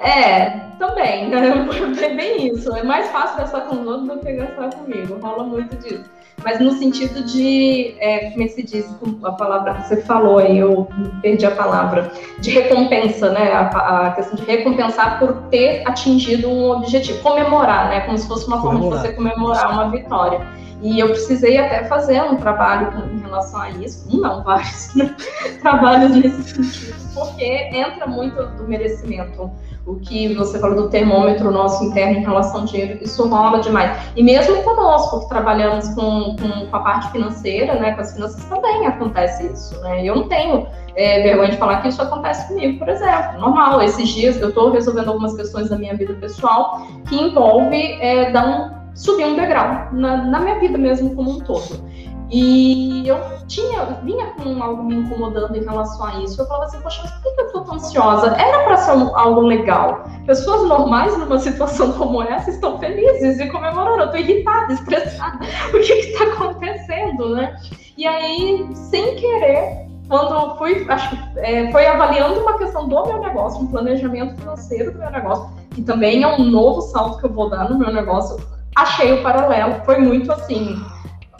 É, 0.00 0.50
também, 0.78 1.28
né? 1.28 1.66
É 2.02 2.14
bem 2.14 2.48
isso. 2.48 2.74
É 2.74 2.82
mais 2.82 3.08
fácil 3.10 3.38
gastar 3.38 3.62
com 3.62 3.80
os 3.80 3.86
outros 3.86 4.08
do 4.08 4.18
que 4.18 4.32
gastar 4.32 4.70
comigo. 4.70 5.18
Rola 5.20 5.44
muito 5.44 5.76
disso. 5.76 6.04
Mas 6.44 6.60
no 6.60 6.72
sentido 6.72 7.24
de, 7.24 7.96
é, 7.98 8.30
como 8.30 8.44
é 8.44 8.48
se 8.48 8.62
diz 8.62 8.86
a 9.24 9.32
palavra 9.32 9.74
que 9.74 9.88
você 9.88 10.02
falou 10.02 10.38
aí, 10.38 10.58
eu 10.58 10.86
perdi 11.22 11.46
a 11.46 11.50
palavra, 11.50 12.12
de 12.38 12.50
recompensa, 12.50 13.30
né? 13.30 13.52
A, 13.52 14.06
a 14.06 14.10
questão 14.12 14.36
de 14.36 14.44
recompensar 14.44 15.18
por 15.18 15.32
ter 15.50 15.82
atingido 15.86 16.48
um 16.48 16.70
objetivo, 16.70 17.20
comemorar, 17.22 17.88
né? 17.88 18.00
Como 18.00 18.18
se 18.18 18.28
fosse 18.28 18.46
uma 18.46 18.60
forma 18.60 18.80
de 18.80 18.86
você 18.86 19.12
comemorar 19.12 19.72
uma 19.72 19.90
vitória. 19.90 20.46
E 20.82 21.00
eu 21.00 21.08
precisei 21.08 21.58
até 21.58 21.84
fazer 21.84 22.22
um 22.22 22.36
trabalho 22.36 23.10
em 23.12 23.20
relação 23.20 23.60
a 23.60 23.70
isso, 23.70 24.06
um 24.12 24.20
não, 24.20 24.42
vários 24.44 24.92
né? 24.96 25.14
trabalhos 25.62 26.10
nesse 26.10 26.42
sentido, 26.42 26.96
porque 27.14 27.70
entra 27.72 28.06
muito 28.06 28.42
do 28.42 28.68
merecimento 28.68 29.50
o 29.86 29.94
que 30.00 30.34
você 30.34 30.58
falou 30.58 30.76
do 30.76 30.90
termômetro 30.90 31.50
nosso 31.50 31.84
interno 31.84 32.18
em 32.18 32.22
relação 32.22 32.60
ao 32.60 32.66
dinheiro, 32.66 32.98
isso 33.00 33.26
rola 33.28 33.60
demais. 33.60 33.96
E 34.16 34.22
mesmo 34.22 34.60
conosco, 34.64 35.20
que 35.20 35.28
trabalhamos 35.28 35.88
com, 35.90 36.34
com, 36.36 36.66
com 36.66 36.76
a 36.76 36.80
parte 36.80 37.12
financeira, 37.12 37.74
né, 37.74 37.92
com 37.92 38.00
as 38.00 38.12
finanças, 38.12 38.44
também 38.46 38.84
acontece 38.84 39.46
isso, 39.46 39.80
né? 39.82 40.04
Eu 40.04 40.16
não 40.16 40.28
tenho 40.28 40.66
é, 40.96 41.22
vergonha 41.22 41.50
de 41.50 41.56
falar 41.56 41.82
que 41.82 41.88
isso 41.88 42.02
acontece 42.02 42.48
comigo, 42.48 42.80
por 42.80 42.88
exemplo. 42.88 43.38
Normal, 43.38 43.80
esses 43.80 44.08
dias 44.08 44.40
eu 44.40 44.48
estou 44.48 44.72
resolvendo 44.72 45.08
algumas 45.08 45.36
questões 45.36 45.68
da 45.68 45.78
minha 45.78 45.96
vida 45.96 46.14
pessoal 46.14 46.84
que 47.08 47.14
envolve 47.14 47.98
é, 48.00 48.32
dar 48.32 48.44
um, 48.44 48.85
subir 48.96 49.26
um 49.26 49.36
degrau 49.36 49.92
na, 49.92 50.16
na 50.24 50.40
minha 50.40 50.58
vida 50.58 50.76
mesmo 50.76 51.14
como 51.14 51.32
um 51.32 51.40
todo. 51.40 51.80
E 52.28 53.06
eu 53.06 53.18
tinha, 53.46 53.84
vinha 54.02 54.26
com 54.32 54.60
algo 54.60 54.82
me 54.82 54.96
incomodando 54.96 55.56
em 55.56 55.62
relação 55.62 56.04
a 56.04 56.22
isso. 56.22 56.40
Eu 56.40 56.46
falava 56.46 56.64
assim, 56.64 56.80
poxa, 56.80 57.02
mas 57.02 57.12
por 57.12 57.34
que 57.34 57.40
eu 57.40 57.52
tô 57.52 57.60
tão 57.60 57.74
ansiosa? 57.76 58.34
Era 58.36 58.64
para 58.64 58.76
ser 58.78 58.92
um, 58.92 59.16
algo 59.16 59.42
legal. 59.42 60.04
Pessoas 60.26 60.68
normais 60.68 61.16
numa 61.16 61.38
situação 61.38 61.92
como 61.92 62.20
essa 62.22 62.50
estão 62.50 62.80
felizes 62.80 63.38
e 63.38 63.48
comemorando. 63.48 64.02
Eu 64.02 64.10
tô 64.10 64.16
irritada, 64.16 64.72
estressada. 64.72 65.38
O 65.72 65.78
que 65.78 65.94
que 65.94 66.18
tá 66.18 66.24
acontecendo, 66.24 67.36
né? 67.36 67.56
E 67.96 68.06
aí, 68.06 68.68
sem 68.74 69.14
querer, 69.14 69.86
quando 70.08 70.56
fui, 70.58 70.84
acho 70.88 71.16
é, 71.36 71.70
foi 71.70 71.86
avaliando 71.86 72.40
uma 72.40 72.58
questão 72.58 72.88
do 72.88 73.06
meu 73.06 73.18
negócio, 73.20 73.62
um 73.62 73.68
planejamento 73.68 74.36
financeiro 74.36 74.92
do 74.92 74.98
meu 74.98 75.10
negócio, 75.10 75.48
que 75.70 75.82
também 75.82 76.22
é 76.22 76.28
um 76.28 76.44
novo 76.44 76.80
salto 76.80 77.18
que 77.18 77.26
eu 77.26 77.32
vou 77.32 77.48
dar 77.48 77.70
no 77.70 77.78
meu 77.78 77.92
negócio, 77.92 78.36
achei 78.76 79.12
o 79.12 79.22
paralelo. 79.22 79.82
Foi 79.84 79.98
muito 79.98 80.30
assim, 80.30 80.78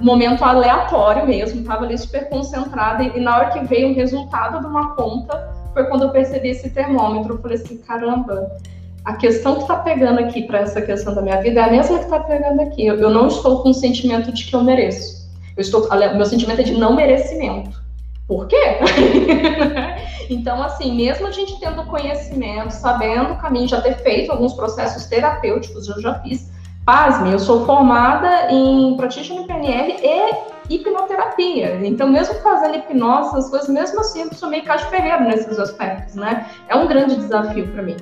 momento 0.00 0.42
aleatório 0.42 1.26
mesmo, 1.26 1.60
estava 1.60 1.84
ali 1.84 1.96
super 1.96 2.28
concentrada, 2.28 3.02
e, 3.02 3.16
e 3.16 3.20
na 3.20 3.36
hora 3.36 3.50
que 3.50 3.64
veio 3.64 3.90
o 3.90 3.94
resultado 3.94 4.60
de 4.60 4.66
uma 4.66 4.94
conta, 4.96 5.54
foi 5.72 5.84
quando 5.84 6.04
eu 6.04 6.10
percebi 6.10 6.48
esse 6.48 6.70
termômetro. 6.70 7.34
Eu 7.34 7.42
falei 7.42 7.58
assim: 7.58 7.76
caramba, 7.78 8.50
a 9.04 9.14
questão 9.14 9.56
que 9.56 9.62
está 9.62 9.76
pegando 9.76 10.20
aqui 10.20 10.42
para 10.42 10.60
essa 10.60 10.80
questão 10.80 11.14
da 11.14 11.22
minha 11.22 11.40
vida 11.40 11.60
é 11.60 11.64
a 11.64 11.70
mesma 11.70 11.98
que 11.98 12.04
está 12.04 12.18
pegando 12.20 12.60
aqui. 12.62 12.86
Eu, 12.86 12.96
eu, 12.96 13.10
não 13.10 13.28
estou 13.28 13.62
com 13.62 13.68
o 13.68 13.74
sentimento 13.74 14.32
de 14.32 14.44
que 14.44 14.56
eu 14.56 14.64
mereço. 14.64 15.26
Eu 15.56 15.60
estou, 15.60 15.88
meu 16.14 16.26
sentimento 16.26 16.60
é 16.60 16.64
de 16.64 16.72
não 16.72 16.96
merecimento. 16.96 17.84
Por 18.26 18.48
quê? 18.48 18.78
então, 20.28 20.60
assim, 20.62 20.94
mesmo 20.96 21.26
a 21.28 21.30
gente 21.30 21.60
tendo 21.60 21.84
conhecimento, 21.84 22.72
sabendo 22.72 23.34
o 23.34 23.36
caminho, 23.36 23.68
já 23.68 23.80
ter 23.80 23.96
feito 23.98 24.32
alguns 24.32 24.52
processos 24.54 25.06
terapêuticos, 25.06 25.88
eu 25.88 26.00
já 26.00 26.18
fiz, 26.20 26.50
pasme, 26.86 27.32
eu 27.32 27.38
sou 27.38 27.66
formada 27.66 28.50
em 28.50 28.96
praticante 28.96 29.34
no 29.34 29.46
PNL 29.46 29.96
e 30.00 30.74
hipnoterapia. 30.76 31.80
Então, 31.84 32.08
mesmo 32.08 32.34
fazendo 32.36 32.76
hipnose, 32.76 33.30
essas 33.30 33.50
coisas, 33.50 33.68
mesmo 33.68 34.00
assim, 34.00 34.22
eu 34.22 34.32
sou 34.32 34.48
meio 34.48 34.64
caixa 34.64 34.86
ferreiro 34.86 35.24
nesses 35.24 35.58
aspectos, 35.58 36.14
né? 36.14 36.46
É 36.68 36.76
um 36.76 36.86
grande 36.86 37.16
desafio 37.16 37.66
para 37.68 37.82
mim 37.82 37.96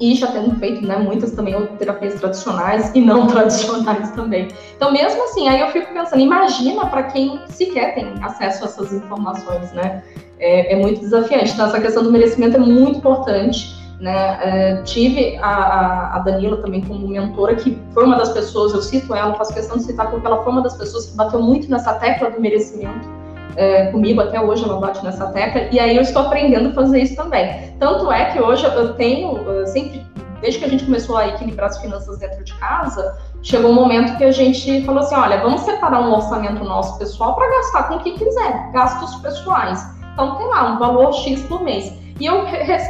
e 0.00 0.14
já 0.14 0.26
tendo 0.26 0.54
feito 0.56 0.84
né, 0.86 0.96
muitas 0.96 1.32
também 1.32 1.54
terapias 1.78 2.14
tradicionais 2.14 2.90
e 2.94 3.00
não 3.00 3.26
tradicionais 3.28 4.10
também. 4.10 4.48
Então, 4.76 4.92
mesmo 4.92 5.22
assim, 5.24 5.48
aí 5.48 5.60
eu 5.60 5.68
fico 5.68 5.92
pensando, 5.92 6.20
imagina 6.20 6.86
para 6.86 7.04
quem 7.04 7.40
sequer 7.48 7.94
tem 7.94 8.12
acesso 8.22 8.64
a 8.64 8.66
essas 8.66 8.92
informações, 8.92 9.72
né? 9.72 10.02
É, 10.38 10.72
é, 10.72 10.76
muito 10.76 11.00
desafiante. 11.00 11.52
Então, 11.52 11.66
essa 11.66 11.80
questão 11.80 12.02
do 12.02 12.10
merecimento 12.10 12.56
é 12.56 12.60
muito 12.60 12.98
importante. 12.98 13.83
Né? 14.00 14.38
É, 14.42 14.82
tive 14.82 15.38
a, 15.38 16.16
a, 16.16 16.18
Danila 16.18 16.56
também 16.56 16.82
como 16.82 17.06
mentora, 17.06 17.54
que 17.54 17.80
foi 17.92 18.04
uma 18.04 18.16
das 18.16 18.30
pessoas, 18.30 18.74
eu 18.74 18.82
cito 18.82 19.14
ela, 19.14 19.34
faço 19.34 19.54
questão 19.54 19.76
de 19.76 19.84
citar, 19.84 20.10
porque 20.10 20.26
ela 20.26 20.42
foi 20.42 20.52
uma 20.52 20.62
das 20.62 20.76
pessoas 20.76 21.06
que 21.06 21.16
bateu 21.16 21.40
muito 21.40 21.70
nessa 21.70 21.94
tecla 21.94 22.30
do 22.30 22.40
merecimento 22.40 23.08
é, 23.56 23.86
comigo, 23.86 24.20
até 24.20 24.40
hoje 24.40 24.64
ela 24.64 24.80
bate 24.80 25.02
nessa 25.04 25.26
tecla, 25.28 25.68
e 25.70 25.78
aí 25.78 25.96
eu 25.96 26.02
estou 26.02 26.22
aprendendo 26.22 26.70
a 26.70 26.72
fazer 26.72 27.00
isso 27.00 27.14
também. 27.14 27.72
Tanto 27.78 28.10
é 28.10 28.32
que 28.32 28.40
hoje 28.40 28.64
eu 28.64 28.94
tenho, 28.94 29.38
sempre, 29.66 30.04
desde 30.40 30.58
que 30.58 30.64
a 30.66 30.68
gente 30.68 30.84
começou 30.84 31.16
a 31.16 31.28
equilibrar 31.28 31.70
as 31.70 31.78
finanças 31.78 32.18
dentro 32.18 32.42
de 32.44 32.52
casa, 32.54 33.16
chegou 33.42 33.70
um 33.70 33.74
momento 33.74 34.16
que 34.18 34.24
a 34.24 34.32
gente 34.32 34.82
falou 34.84 35.00
assim: 35.00 35.14
olha, 35.14 35.40
vamos 35.40 35.60
separar 35.60 36.00
um 36.00 36.12
orçamento 36.12 36.64
nosso 36.64 36.98
pessoal 36.98 37.34
para 37.34 37.48
gastar 37.48 37.84
com 37.84 37.94
o 37.94 37.98
que 38.00 38.12
quiser, 38.12 38.72
gastos 38.72 39.14
pessoais. 39.16 39.86
Então 40.12 40.36
tem 40.36 40.46
lá 40.48 40.72
um 40.72 40.78
valor 40.78 41.12
X 41.12 41.42
por 41.42 41.62
mês. 41.62 41.92
E 42.20 42.26
eu 42.26 42.44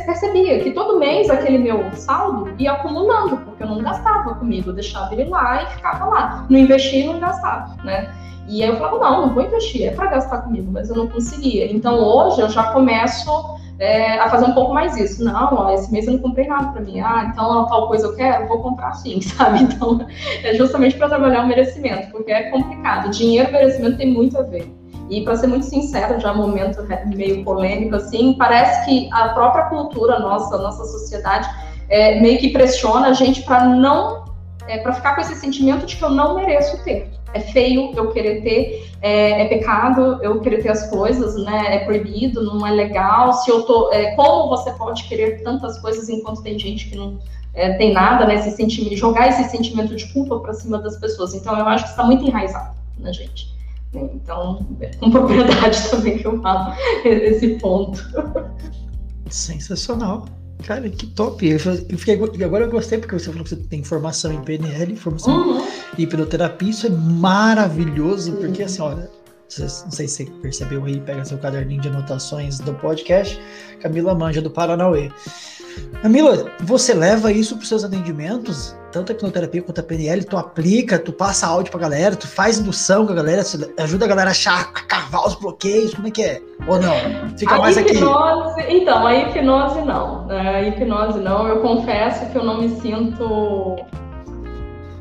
percebia 0.05 0.61
que 0.61 0.73
todo 0.73 0.99
mês 0.99 1.31
aquele 1.31 1.59
meu 1.59 1.91
saldo 1.93 2.55
ia 2.59 2.73
acumulando, 2.73 3.39
porque 3.39 3.63
eu 3.63 3.69
não 3.69 3.79
gastava 3.79 4.35
comigo, 4.35 4.71
eu 4.71 4.75
deixava 4.75 5.15
ele 5.15 5.31
lá 5.31 5.63
e 5.63 5.67
ficava 5.69 6.05
lá. 6.05 6.47
Não 6.51 6.59
investia 6.59 7.05
e 7.05 7.07
não 7.07 7.19
gastava, 7.19 7.75
né? 7.83 8.13
E 8.47 8.63
aí 8.63 8.69
eu 8.69 8.77
falava, 8.77 8.99
não, 8.99 9.27
não 9.27 9.35
vou 9.35 9.43
investir, 9.43 9.89
é 9.89 9.91
para 9.91 10.11
gastar 10.11 10.43
comigo, 10.43 10.71
mas 10.71 10.91
eu 10.91 10.97
não 10.97 11.07
conseguia. 11.07 11.73
Então 11.73 11.99
hoje 11.99 12.41
eu 12.41 12.51
já 12.51 12.65
começo 12.73 13.31
é, 13.79 14.19
a 14.19 14.29
fazer 14.29 14.45
um 14.45 14.53
pouco 14.53 14.75
mais 14.75 14.97
isso. 14.97 15.25
Não, 15.25 15.55
ó, 15.55 15.73
esse 15.73 15.91
mês 15.91 16.07
eu 16.07 16.13
não 16.15 16.21
comprei 16.21 16.47
nada 16.47 16.71
para 16.73 16.83
mim. 16.83 17.01
Ah, 17.01 17.31
então 17.33 17.67
tal 17.67 17.89
coisa 17.89 18.07
eu 18.07 18.15
quero, 18.15 18.47
vou 18.47 18.61
comprar 18.61 18.93
sim, 18.95 19.21
sabe? 19.23 19.63
Então 19.63 20.07
é 20.43 20.55
justamente 20.55 20.97
para 20.97 21.09
trabalhar 21.09 21.45
o 21.45 21.49
merecimento, 21.49 22.11
porque 22.11 22.31
é 22.31 22.51
complicado. 22.51 23.11
Dinheiro 23.11 23.49
e 23.49 23.53
merecimento 23.53 23.97
tem 23.97 24.13
muito 24.13 24.39
a 24.39 24.43
ver. 24.43 24.71
E 25.11 25.23
para 25.23 25.37
ser 25.37 25.47
muito 25.47 25.67
sincero, 25.67 26.19
já 26.19 26.33
um 26.33 26.37
momento 26.37 26.87
meio 27.07 27.45
polêmico 27.45 27.97
assim, 27.97 28.35
parece 28.35 28.85
que 28.87 29.09
a 29.13 29.29
própria 29.31 29.65
cultura 29.65 30.19
nossa, 30.19 30.57
nossa 30.59 30.85
sociedade, 30.85 31.49
é, 31.89 32.21
meio 32.21 32.39
que 32.39 32.51
pressiona 32.51 33.09
a 33.09 33.13
gente 33.13 33.43
para 33.43 33.65
não, 33.65 34.25
é, 34.67 34.79
para 34.79 34.93
ficar 34.95 35.15
com 35.15 35.21
esse 35.21 35.35
sentimento 35.35 35.85
de 35.85 35.97
que 35.97 36.03
eu 36.03 36.11
não 36.11 36.35
mereço 36.35 36.83
ter 36.85 37.15
é 37.35 37.41
feio 37.41 37.93
eu 37.97 38.11
querer 38.13 38.43
ter, 38.43 38.89
é, 39.03 39.43
é, 39.43 39.49
pecado 39.49 40.23
eu 40.23 40.41
querer 40.41 40.63
ter 40.63 40.71
as 40.71 40.89
coisas, 40.89 41.35
né? 41.45 41.75
É 41.75 41.79
proibido, 41.81 42.43
não 42.43 42.65
é 42.65 42.71
legal. 42.71 43.33
Se 43.33 43.51
eu 43.51 43.65
tô, 43.65 43.93
é, 43.93 44.15
como 44.15 44.49
você 44.49 44.71
pode 44.73 45.05
querer 45.05 45.43
tantas 45.43 45.79
coisas 45.81 46.09
enquanto 46.09 46.43
tem 46.43 46.59
gente 46.59 46.89
que 46.89 46.97
não 46.97 47.19
é, 47.53 47.75
tem 47.75 47.93
nada, 47.93 48.25
né? 48.25 48.37
Esse 48.37 48.53
sentimento, 48.53 48.97
jogar 48.97 49.29
esse 49.29 49.45
sentimento 49.51 49.97
de 49.97 50.07
culpa 50.13 50.39
para 50.39 50.55
cima 50.55 50.79
das 50.79 50.97
pessoas. 50.97 51.35
Então 51.35 51.59
eu 51.59 51.67
acho 51.67 51.85
que 51.85 51.91
está 51.91 52.05
muito 52.05 52.25
enraizado 52.25 52.75
na 52.99 53.13
gente. 53.13 53.53
Então, 53.95 54.67
com 54.99 55.11
propriedade 55.11 55.79
também 55.91 56.19
que 56.19 56.27
eu 56.27 56.41
falo 56.41 56.75
esse 57.05 57.49
ponto. 57.59 58.05
Sensacional. 59.31 60.27
Cara, 60.63 60.89
que 60.89 61.07
top. 61.09 61.47
Eu, 61.47 61.59
fiquei, 61.59 62.15
agora 62.45 62.65
eu 62.65 62.71
gostei 62.71 62.99
porque 62.99 63.19
você 63.19 63.27
falou 63.27 63.45
que 63.45 63.51
você 63.51 63.57
tem 63.57 63.83
formação 63.83 64.33
em 64.33 64.41
PNL, 64.41 64.97
formação 64.97 65.37
uhum. 65.37 65.67
em 65.99 66.03
hipnoterapia. 66.03 66.71
Isso 66.71 66.87
é 66.87 66.91
maravilhoso, 66.91 68.33
porque 68.33 68.63
assim, 68.63 68.81
olha, 68.81 69.11
não 69.85 69.91
sei 69.91 70.09
se 70.09 70.25
você 70.25 70.31
percebeu 70.43 70.85
aí, 70.85 71.01
pega 71.01 71.25
seu 71.25 71.39
caderninho 71.39 71.81
de 71.81 71.89
anotações 71.89 72.59
do 72.59 72.75
podcast, 72.75 73.41
Camila 73.81 74.15
Manja 74.15 74.41
do 74.41 74.51
Paranauê. 74.51 75.11
Camila, 76.03 76.53
você 76.61 76.95
leva 76.95 77.33
isso 77.33 77.57
para 77.57 77.63
os 77.63 77.69
seus 77.69 77.85
atendimentos, 77.85 78.77
tanto 78.93 79.11
a 79.11 79.15
hipnoterapia 79.15 79.63
quanto 79.63 79.81
a 79.81 79.83
PNL, 79.83 80.25
tu 80.25 80.37
aplica, 80.37 80.99
tu 80.99 81.13
passa 81.13 81.47
áudio 81.47 81.71
pra 81.71 81.81
galera, 81.81 82.15
tu 82.15 82.29
faz 82.29 82.59
indução 82.59 83.07
com 83.07 83.13
a 83.13 83.17
galera, 83.17 83.43
ajuda 83.79 84.05
a 84.05 84.09
galera 84.09 84.31
a 84.31 84.33
achar, 84.33 84.61
a 84.61 84.85
cavar 84.85 85.27
os 85.27 85.35
bloqueios, 85.35 85.95
como 85.95 86.07
é 86.09 86.11
que 86.11 86.23
é? 86.23 86.41
Ou 86.69 86.81
não? 86.81 86.95
Fica 87.37 87.57
a 87.57 87.59
mais 87.59 87.77
hipnose, 87.77 88.61
aqui. 88.61 88.77
Então, 88.77 89.07
a 89.07 89.15
hipnose 89.15 89.81
não. 89.83 90.31
A 90.31 90.63
hipnose 90.63 91.19
não. 91.19 91.49
Eu 91.49 91.61
confesso 91.61 92.31
que 92.31 92.39
eu 92.39 92.45
não 92.45 92.61
me 92.61 92.69
sinto 92.81 93.77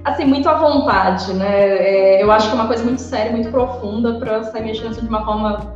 assim, 0.04 0.26
muito 0.26 0.48
à 0.50 0.56
vontade, 0.56 1.34
né? 1.34 1.48
É, 1.48 2.24
eu 2.24 2.32
acho 2.32 2.48
que 2.48 2.52
é 2.52 2.56
uma 2.56 2.68
coisa 2.68 2.84
muito 2.84 3.02
séria, 3.02 3.32
muito 3.32 3.50
profunda 3.50 4.14
para 4.20 4.44
sair 4.44 4.64
mexendo 4.64 5.00
de 5.00 5.08
uma 5.08 5.24
forma 5.26 5.74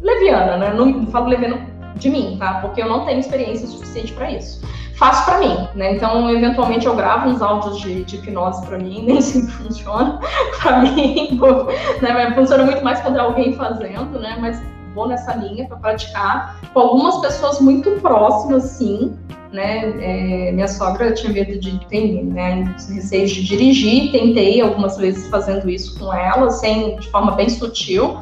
leviana, 0.00 0.56
né? 0.56 0.72
Não, 0.74 0.86
não 0.86 1.06
falo 1.08 1.28
leviano 1.28 1.60
de 1.96 2.10
mim, 2.10 2.36
tá? 2.38 2.54
Porque 2.60 2.82
eu 2.82 2.88
não 2.88 3.04
tenho 3.04 3.20
experiência 3.20 3.66
suficiente 3.66 4.12
para 4.12 4.30
isso. 4.30 4.62
Faço 4.96 5.24
para 5.24 5.38
mim, 5.38 5.68
né? 5.74 5.94
Então, 5.94 6.30
eventualmente 6.30 6.86
eu 6.86 6.94
gravo 6.94 7.28
uns 7.28 7.42
áudios 7.42 7.80
de, 7.80 8.04
de 8.04 8.16
hipnose 8.16 8.64
para 8.64 8.78
mim, 8.78 9.02
nem 9.06 9.20
sempre 9.20 9.52
funciona 9.52 10.20
para 10.62 10.80
mim, 10.80 11.40
né? 12.00 12.32
Funciona 12.34 12.64
muito 12.64 12.84
mais 12.84 13.00
quando 13.00 13.16
é 13.16 13.20
alguém 13.20 13.54
fazendo, 13.54 14.20
né? 14.20 14.36
Mas 14.40 14.62
vou 14.94 15.08
nessa 15.08 15.34
linha 15.34 15.66
para 15.66 15.76
praticar 15.76 16.60
com 16.72 16.80
algumas 16.80 17.18
pessoas 17.18 17.60
muito 17.60 17.90
próximas, 18.00 18.64
sim, 18.64 19.14
né? 19.52 19.92
É, 20.00 20.52
minha 20.52 20.68
sogra 20.68 21.12
tinha 21.12 21.32
medo 21.32 21.58
de 21.58 21.78
tem, 21.86 22.24
né, 22.24 22.74
receio 22.92 23.26
de 23.26 23.44
dirigir, 23.44 24.12
tentei 24.12 24.60
algumas 24.60 24.96
vezes 24.96 25.28
fazendo 25.28 25.68
isso 25.68 25.98
com 25.98 26.12
ela, 26.12 26.50
sem 26.50 26.96
de 26.96 27.08
forma 27.08 27.32
bem 27.32 27.48
sutil 27.48 28.18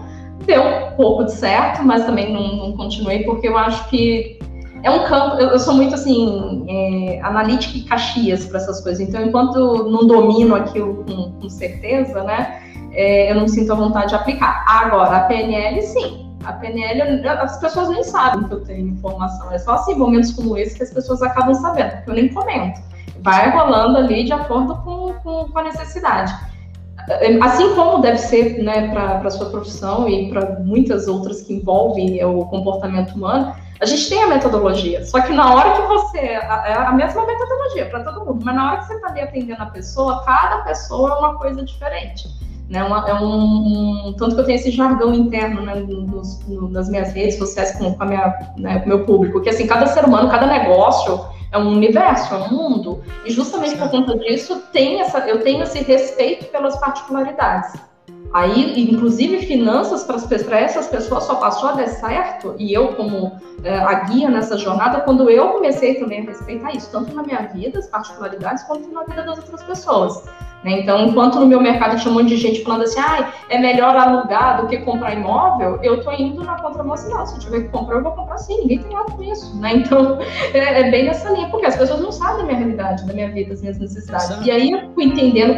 deu 0.47 0.63
um 0.63 0.97
pouco 0.97 1.25
de 1.25 1.33
certo, 1.33 1.83
mas 1.83 2.05
também 2.05 2.33
não, 2.33 2.57
não 2.57 2.73
continuei, 2.77 3.25
porque 3.25 3.49
eu 3.49 3.57
acho 3.57 3.89
que 3.89 4.39
é 4.83 4.91
um 4.91 5.05
campo, 5.05 5.37
eu, 5.37 5.51
eu 5.51 5.59
sou 5.59 5.75
muito 5.75 5.95
assim, 5.95 6.65
é, 6.69 7.21
analítica 7.23 7.79
e 7.79 7.83
caxias 7.83 8.47
para 8.47 8.59
essas 8.59 8.81
coisas, 8.81 9.07
então 9.07 9.25
enquanto 9.25 9.89
não 9.91 10.07
domino 10.07 10.55
aquilo 10.55 11.05
com, 11.05 11.33
com 11.33 11.49
certeza, 11.49 12.23
né, 12.25 12.61
é, 12.93 13.31
eu 13.31 13.37
não 13.37 13.49
sinto 13.49 13.73
a 13.73 13.77
vontade 13.77 14.11
de 14.11 14.15
aplicar. 14.15 14.65
Agora, 14.69 15.17
a 15.17 15.21
PNL, 15.21 15.81
sim. 15.81 16.32
A 16.45 16.53
PNL, 16.55 17.29
as 17.29 17.59
pessoas 17.59 17.89
nem 17.89 18.03
sabem 18.03 18.45
que 18.45 18.55
eu 18.55 18.65
tenho 18.65 18.89
informação, 18.89 19.53
é 19.53 19.59
só 19.59 19.75
assim, 19.75 19.95
momentos 19.95 20.33
como 20.33 20.57
esse 20.57 20.77
que 20.77 20.83
as 20.83 20.91
pessoas 20.91 21.23
acabam 21.23 21.55
sabendo, 21.55 21.91
porque 21.97 22.11
eu 22.11 22.15
nem 22.15 22.29
comento. 22.29 22.81
Vai 23.21 23.51
rolando 23.51 23.99
ali 23.99 24.25
de 24.25 24.33
acordo 24.33 24.77
com, 24.79 25.13
com, 25.23 25.45
com 25.53 25.59
a 25.59 25.63
necessidade. 25.63 26.35
Assim 27.43 27.75
como 27.75 28.01
deve 28.01 28.19
ser 28.19 28.63
né, 28.63 28.89
para 28.93 29.19
a 29.19 29.31
sua 29.31 29.51
profissão 29.51 30.09
e 30.09 30.31
para 30.31 30.61
muitas 30.61 31.09
outras 31.09 31.43
que 31.43 31.55
envolvem 31.55 32.25
o 32.25 32.45
comportamento 32.47 33.15
humano, 33.15 33.55
a 33.81 33.87
gente 33.87 34.09
tem 34.09 34.23
a 34.23 34.29
metodologia. 34.29 35.05
Só 35.05 35.21
que 35.21 35.33
na 35.33 35.53
hora 35.53 35.73
que 35.73 35.83
você. 35.89 36.19
É 36.19 36.75
a 36.75 36.93
mesma 36.93 37.27
metodologia 37.27 37.87
para 37.87 38.05
todo 38.05 38.25
mundo, 38.25 38.45
mas 38.45 38.55
na 38.55 38.71
hora 38.71 38.77
que 38.79 38.87
você 38.87 38.95
está 38.95 39.09
ali 39.09 39.21
atendendo 39.21 39.63
a 39.63 39.67
pessoa, 39.67 40.23
cada 40.25 40.59
pessoa 40.59 41.11
é 41.11 41.15
uma 41.15 41.37
coisa 41.37 41.65
diferente. 41.65 42.29
Né, 42.73 42.83
uma, 42.83 43.07
é 43.07 43.13
um, 43.13 44.09
um, 44.09 44.15
tanto 44.15 44.35
que 44.35 44.41
eu 44.41 44.47
tenho 44.47 44.57
esse 44.57 44.71
jargão 44.71 45.13
interno 45.13 45.61
né, 45.61 45.75
nos, 45.75 46.41
no, 46.49 46.71
nas 46.71 46.89
minhas 46.89 47.13
redes 47.13 47.37
sociais 47.37 47.73
com, 47.77 47.93
com, 47.93 48.03
a 48.03 48.07
minha, 48.07 48.35
né, 48.57 48.79
com 48.79 48.87
o 48.87 48.89
meu 48.89 49.05
público, 49.05 49.43
que 49.43 49.51
assim, 49.51 49.67
cada 49.67 49.87
ser 49.89 50.07
humano, 50.07 50.31
cada 50.31 50.47
negócio 50.47 51.23
é 51.53 51.59
um 51.59 51.69
universo, 51.69 52.35
é 52.35 52.39
um 52.39 52.49
mundo. 52.49 53.03
E 53.27 53.31
justamente 53.31 53.77
por 53.77 53.91
conta 53.91 54.17
disso, 54.17 54.63
tem 54.73 55.03
essa, 55.03 55.19
eu 55.29 55.43
tenho 55.43 55.63
esse 55.65 55.83
respeito 55.83 56.47
pelas 56.47 56.75
particularidades. 56.81 57.79
Aí, 58.33 58.91
inclusive, 58.91 59.45
finanças 59.45 60.05
para 60.05 60.59
essas 60.59 60.89
pessoas 60.89 61.25
só 61.25 61.35
passou 61.35 61.69
a 61.69 61.73
dar 61.73 61.89
certo, 61.89 62.55
e 62.59 62.73
eu, 62.73 62.95
como 62.95 63.33
é, 63.63 63.77
a 63.77 64.05
guia 64.05 64.31
nessa 64.31 64.57
jornada, 64.57 65.01
quando 65.01 65.29
eu 65.29 65.51
comecei 65.51 65.97
também 65.97 66.21
a 66.21 66.25
respeitar 66.25 66.73
isso, 66.73 66.91
tanto 66.91 67.15
na 67.15 67.23
minha 67.23 67.43
vida, 67.49 67.79
as 67.79 67.87
particularidades, 67.89 68.65
quanto 68.65 68.91
na 68.91 69.05
vida 69.05 69.25
das 69.25 69.37
outras 69.37 69.63
pessoas. 69.63 70.25
Né? 70.65 70.81
Então, 70.81 71.07
enquanto 71.07 71.41
no 71.41 71.47
meu 71.47 71.61
mercado 71.61 71.99
tinha 71.99 72.11
um 72.11 72.15
monte 72.15 72.29
de 72.29 72.37
gente 72.37 72.63
falando 72.63 72.83
assim, 72.83 73.01
ah, 73.01 73.33
é 73.49 73.59
melhor 73.59 73.97
alugar 73.97 74.61
do 74.61 74.69
que 74.69 74.79
comprar 74.79 75.15
imóvel, 75.15 75.79
eu 75.83 75.97
estou 75.97 76.13
indo 76.13 76.45
na 76.45 76.61
contramão 76.61 76.95
assim, 76.95 77.13
não, 77.13 77.27
se 77.27 77.35
eu 77.35 77.41
tiver 77.41 77.61
que 77.63 77.69
comprar, 77.69 77.97
eu 77.97 78.03
vou 78.03 78.13
comprar 78.13 78.39
sim, 78.39 78.61
ninguém 78.61 78.79
tem 78.79 78.93
nada 78.93 79.11
com 79.11 79.23
isso. 79.23 79.59
Né? 79.59 79.77
Então, 79.77 80.19
é, 80.55 80.81
é, 80.81 80.91
bem 80.91 81.05
nessa 81.05 81.31
linha, 81.31 81.49
porque 81.49 81.67
as 81.67 81.77
pessoas 81.77 82.01
não 82.01 82.13
sabem 82.13 82.39
da 82.39 82.45
minha 82.45 82.59
realidade, 82.59 83.05
da 83.05 83.13
minha 83.13 83.31
vida, 83.31 83.51
das 83.51 83.61
minhas 83.61 83.79
necessidades. 83.79 84.31
Exato. 84.31 84.47
E 84.47 84.51
aí 84.51 84.71
eu 84.71 84.91
fui 84.95 85.05
entendendo 85.05 85.53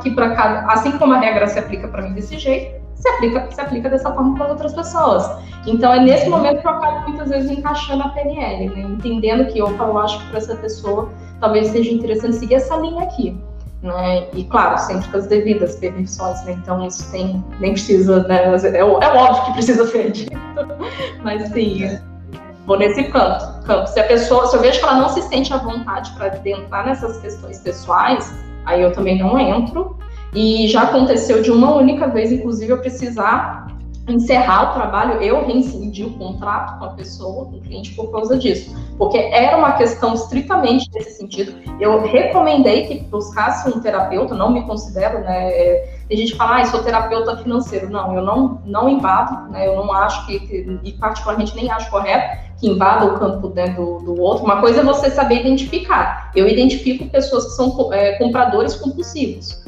que 0.00 0.10
para 0.12 0.34
cá, 0.34 0.66
assim 0.68 0.92
como 0.98 1.12
a 1.14 1.18
regra 1.18 1.46
se 1.48 1.58
aplica 1.58 1.88
para 1.88 2.02
mim 2.02 2.14
desse 2.14 2.38
jeito, 2.38 2.84
se 2.94 3.08
aplica, 3.08 3.50
se 3.50 3.60
aplica 3.60 3.90
dessa 3.90 4.12
forma 4.12 4.34
para 4.36 4.48
outras 4.48 4.72
pessoas. 4.72 5.28
Então, 5.66 5.92
é 5.92 6.00
nesse 6.00 6.28
momento 6.28 6.60
que 6.60 6.66
eu 6.66 6.70
acabo 6.70 7.08
muitas 7.08 7.28
vezes 7.28 7.50
encaixando 7.50 8.02
a 8.02 8.08
PNL, 8.10 8.68
né? 8.70 8.82
entendendo 8.82 9.46
que, 9.52 9.60
opa, 9.60 9.84
eu 9.84 9.98
acho 9.98 10.18
que 10.20 10.28
para 10.28 10.38
essa 10.38 10.54
pessoa 10.56 11.10
talvez 11.40 11.68
seja 11.68 11.90
interessante 11.90 12.36
seguir 12.36 12.54
essa 12.54 12.76
linha 12.76 13.02
aqui. 13.02 13.36
Né? 13.84 14.28
E 14.32 14.44
claro, 14.44 14.78
sempre 14.78 15.06
com 15.08 15.18
as 15.18 15.26
devidas 15.26 15.76
permissões, 15.76 16.42
né? 16.46 16.52
Então 16.52 16.86
isso 16.86 17.06
tem, 17.10 17.44
nem 17.60 17.72
precisa, 17.74 18.26
né? 18.26 18.44
É, 18.44 18.78
é 18.78 18.82
óbvio 18.82 19.44
que 19.44 19.52
precisa 19.52 19.86
ser 19.86 20.10
dito. 20.10 20.32
Mas 21.22 21.46
sim, 21.50 21.98
vou 22.66 22.78
nesse 22.78 23.04
canto, 23.04 23.62
campo. 23.64 23.86
Se 23.88 24.00
a 24.00 24.04
pessoa, 24.04 24.46
se 24.46 24.56
eu 24.56 24.62
vejo 24.62 24.78
que 24.78 24.84
ela 24.86 24.94
não 24.94 25.10
se 25.10 25.20
sente 25.20 25.52
à 25.52 25.58
vontade 25.58 26.12
para 26.12 26.28
adentrar 26.28 26.86
nessas 26.86 27.18
questões 27.18 27.58
pessoais, 27.58 28.34
aí 28.64 28.80
eu 28.80 28.90
também 28.90 29.18
não 29.18 29.38
entro. 29.38 29.98
E 30.34 30.66
já 30.66 30.84
aconteceu 30.84 31.42
de 31.42 31.50
uma 31.50 31.74
única 31.74 32.08
vez, 32.08 32.32
inclusive, 32.32 32.72
eu 32.72 32.78
precisar 32.78 33.66
encerrar 34.06 34.70
o 34.70 34.74
trabalho, 34.74 35.22
eu 35.22 35.46
reincidi 35.46 36.04
o 36.04 36.12
contrato 36.12 36.78
com 36.78 36.84
a 36.84 36.90
pessoa, 36.90 37.46
com 37.46 37.56
o 37.56 37.60
cliente, 37.60 37.94
por 37.94 38.12
causa 38.12 38.36
disso. 38.36 38.74
Porque 38.98 39.16
era 39.16 39.56
uma 39.56 39.72
questão 39.72 40.14
estritamente 40.14 40.90
nesse 40.94 41.18
sentido. 41.18 41.54
Eu 41.80 42.02
recomendei 42.02 42.86
que 42.86 43.00
buscasse 43.04 43.68
um 43.68 43.80
terapeuta, 43.80 44.34
não 44.34 44.52
me 44.52 44.62
considero, 44.62 45.20
né? 45.20 45.50
Tem 46.06 46.18
gente 46.18 46.32
que 46.32 46.38
fala, 46.38 46.60
ah, 46.60 46.66
sou 46.66 46.82
terapeuta 46.82 47.36
financeiro. 47.38 47.88
Não, 47.88 48.14
eu 48.14 48.22
não, 48.22 48.60
não 48.66 48.88
invado, 48.88 49.50
né? 49.50 49.66
Eu 49.66 49.76
não 49.76 49.90
acho 49.92 50.26
que, 50.26 50.38
que, 50.40 50.80
e 50.84 50.92
particularmente 50.92 51.56
nem 51.56 51.70
acho 51.70 51.90
correto 51.90 52.44
que 52.60 52.68
invada 52.68 53.06
o 53.06 53.18
campo 53.18 53.48
né, 53.48 53.68
do, 53.68 53.98
do 54.00 54.20
outro. 54.20 54.44
Uma 54.44 54.60
coisa 54.60 54.80
é 54.80 54.84
você 54.84 55.10
saber 55.10 55.40
identificar. 55.40 56.30
Eu 56.36 56.46
identifico 56.46 57.08
pessoas 57.08 57.46
que 57.46 57.50
são 57.52 57.92
é, 57.92 58.12
compradores 58.18 58.76
compulsivos 58.76 59.63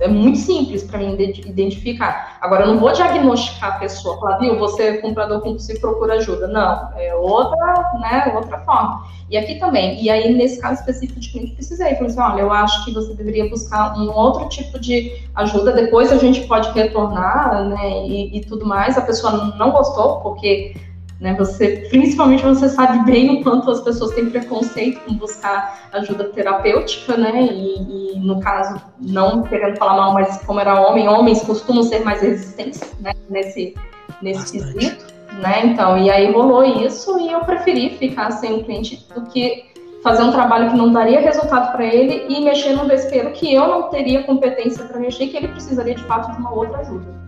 é 0.00 0.08
muito 0.08 0.38
simples 0.38 0.82
para 0.82 0.98
mim 0.98 1.14
identificar. 1.46 2.38
Agora, 2.40 2.64
eu 2.64 2.68
não 2.68 2.78
vou 2.78 2.92
diagnosticar 2.92 3.76
a 3.76 3.78
pessoa, 3.78 4.18
falar, 4.18 4.38
viu, 4.38 4.58
você 4.58 4.82
é 4.82 4.96
comprador 4.98 5.40
compulsivo, 5.40 5.80
procura 5.80 6.14
ajuda. 6.14 6.46
Não, 6.48 6.90
é 6.96 7.14
outra, 7.14 7.92
né, 8.00 8.32
outra 8.34 8.58
forma. 8.60 9.04
E 9.28 9.36
aqui 9.36 9.60
também, 9.60 10.02
e 10.02 10.10
aí 10.10 10.34
nesse 10.34 10.60
caso 10.60 10.80
específico 10.80 11.20
de 11.20 11.30
cliente, 11.30 11.52
precisei. 11.52 11.94
Falei 11.94 12.06
assim, 12.06 12.20
olha, 12.20 12.40
eu 12.40 12.52
acho 12.52 12.84
que 12.84 12.92
você 12.92 13.14
deveria 13.14 13.48
buscar 13.48 13.96
um 13.96 14.10
outro 14.10 14.48
tipo 14.48 14.78
de 14.80 15.22
ajuda, 15.36 15.72
depois 15.72 16.10
a 16.10 16.16
gente 16.16 16.46
pode 16.48 16.70
retornar, 16.72 17.64
né, 17.68 18.06
e, 18.06 18.38
e 18.38 18.40
tudo 18.44 18.66
mais. 18.66 18.98
A 18.98 19.02
pessoa 19.02 19.54
não 19.56 19.70
gostou, 19.70 20.20
porque 20.20 20.74
né? 21.20 21.34
Você, 21.34 21.86
principalmente 21.90 22.42
você 22.42 22.68
sabe 22.68 23.04
bem 23.04 23.38
o 23.38 23.42
quanto 23.42 23.70
as 23.70 23.80
pessoas 23.82 24.14
têm 24.14 24.30
preconceito 24.30 25.00
com 25.00 25.14
buscar 25.14 25.90
ajuda 25.92 26.24
terapêutica, 26.24 27.16
né? 27.16 27.42
E, 27.42 28.14
e, 28.14 28.18
no 28.20 28.40
caso, 28.40 28.80
não 28.98 29.42
querendo 29.42 29.76
falar 29.76 29.96
mal, 29.96 30.14
mas 30.14 30.42
como 30.44 30.58
era 30.60 30.80
homem, 30.80 31.08
homens 31.08 31.42
costumam 31.42 31.82
ser 31.82 32.02
mais 32.04 32.22
resistentes, 32.22 32.80
né? 33.00 33.12
Nesse 33.28 33.74
nesse 34.22 34.52
quesito, 34.52 35.06
né? 35.40 35.66
Então, 35.66 35.96
e 35.96 36.10
aí 36.10 36.30
rolou 36.32 36.64
isso 36.64 37.18
e 37.20 37.32
eu 37.32 37.40
preferi 37.40 37.90
ficar 37.90 38.30
sem 38.32 38.52
o 38.54 38.64
cliente 38.64 39.06
do 39.14 39.22
que 39.22 39.64
fazer 40.02 40.22
um 40.22 40.32
trabalho 40.32 40.70
que 40.70 40.76
não 40.76 40.92
daria 40.92 41.20
resultado 41.20 41.72
para 41.72 41.84
ele 41.84 42.26
e 42.28 42.42
mexer 42.42 42.74
num 42.74 42.86
vespeiro 42.86 43.30
que 43.32 43.52
eu 43.52 43.68
não 43.68 43.82
teria 43.84 44.22
competência 44.24 44.84
para 44.84 44.98
mexer, 44.98 45.28
que 45.28 45.36
ele 45.36 45.48
precisaria 45.48 45.94
de 45.94 46.02
fato 46.04 46.32
de 46.32 46.38
uma 46.38 46.52
outra 46.52 46.78
ajuda 46.78 47.19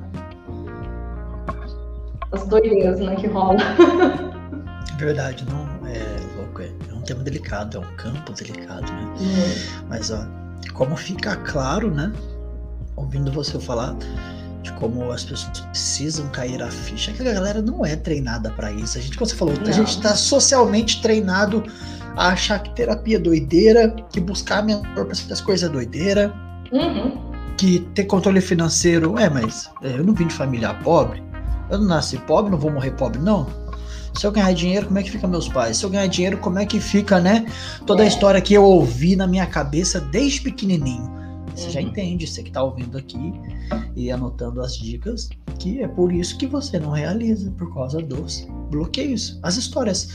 as 2.33 2.47
doideiras 2.47 2.99
né, 2.99 3.15
que 3.17 3.27
rolam. 3.27 3.59
Verdade, 4.99 5.45
não 5.49 5.89
é 5.89 6.17
louco, 6.37 6.63
é, 6.63 6.71
é 6.91 6.95
um 6.95 7.03
tema 7.03 7.23
delicado, 7.23 7.79
é 7.79 7.81
um 7.81 7.97
campo 7.97 8.33
delicado, 8.33 8.91
né? 8.93 9.15
Uhum. 9.21 9.87
Mas 9.89 10.11
ó, 10.11 10.27
como 10.75 10.97
fica 10.97 11.37
claro, 11.37 11.91
né? 11.91 12.13
Ouvindo 12.97 13.33
você 13.33 13.59
falar 13.59 13.97
de 14.63 14.73
como 14.75 15.11
as 15.11 15.25
pessoas 15.25 15.61
precisam 15.61 16.29
cair 16.29 16.63
a 16.63 16.71
ficha, 16.71 17.11
é 17.11 17.15
que 17.15 17.23
a 17.23 17.33
galera 17.33 17.61
não 17.61 17.85
é 17.85 17.97
treinada 17.97 18.51
para 18.51 18.71
isso. 18.71 18.97
A 18.97 19.01
gente, 19.01 19.17
como 19.17 19.29
você 19.29 19.35
falou, 19.35 19.55
não. 19.55 19.69
a 19.69 19.73
gente 19.73 19.91
está 19.91 20.15
socialmente 20.15 21.03
treinado 21.03 21.65
a 22.17 22.29
achar 22.29 22.63
que 22.63 22.75
terapia 22.75 23.17
é 23.17 23.21
doideira, 23.21 23.89
que 24.11 24.21
buscar 24.21 24.63
mentor 24.63 25.05
para 25.05 25.13
essas 25.13 25.41
coisas 25.41 25.69
é 25.69 25.73
doideira, 25.73 26.33
uhum. 26.71 27.33
que 27.57 27.81
ter 27.95 28.05
controle 28.05 28.41
financeiro, 28.41 29.19
é, 29.19 29.29
mas 29.29 29.71
é, 29.83 29.99
eu 29.99 30.05
não 30.05 30.15
vim 30.15 30.29
de 30.29 30.35
família 30.35 30.75
pobre, 30.75 31.23
eu 31.71 31.79
não 31.79 31.87
nasci 31.87 32.19
pobre, 32.19 32.51
não 32.51 32.59
vou 32.59 32.71
morrer 32.71 32.93
pobre, 32.93 33.19
não. 33.19 33.47
Se 34.15 34.27
eu 34.27 34.33
ganhar 34.33 34.53
dinheiro, 34.53 34.87
como 34.87 34.99
é 34.99 35.03
que 35.03 35.11
fica 35.11 35.27
meus 35.27 35.49
pais? 35.49 35.79
Se 35.79 35.85
eu 35.85 35.91
ganhar 35.91 36.07
dinheiro, 36.07 36.37
como 36.39 36.59
é 36.59 36.67
que 36.67 36.79
fica, 36.79 37.19
né? 37.19 37.47
Toda 37.87 38.03
a 38.03 38.07
história 38.07 38.41
que 38.41 38.53
eu 38.53 38.63
ouvi 38.63 39.17
na 39.17 39.27
minha 39.27 39.47
cabeça 39.47 40.01
desde 40.01 40.43
pequenininho. 40.43 41.11
Você 41.55 41.71
já 41.71 41.81
uhum. 41.81 41.89
entende, 41.89 42.27
você 42.27 42.43
que 42.43 42.49
está 42.49 42.63
ouvindo 42.63 42.97
aqui 42.97 43.33
e 43.97 44.11
anotando 44.11 44.61
as 44.61 44.77
dicas, 44.77 45.29
que 45.59 45.83
é 45.83 45.89
por 45.89 46.13
isso 46.13 46.37
que 46.39 46.47
você 46.47 46.79
não 46.79 46.91
realiza, 46.91 47.51
por 47.53 47.73
causa 47.75 48.01
dos 48.01 48.47
bloqueios, 48.71 49.39
as 49.43 49.57
histórias, 49.57 50.09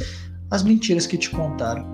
as 0.50 0.64
mentiras 0.64 1.06
que 1.06 1.18
te 1.18 1.30
contaram 1.30 1.86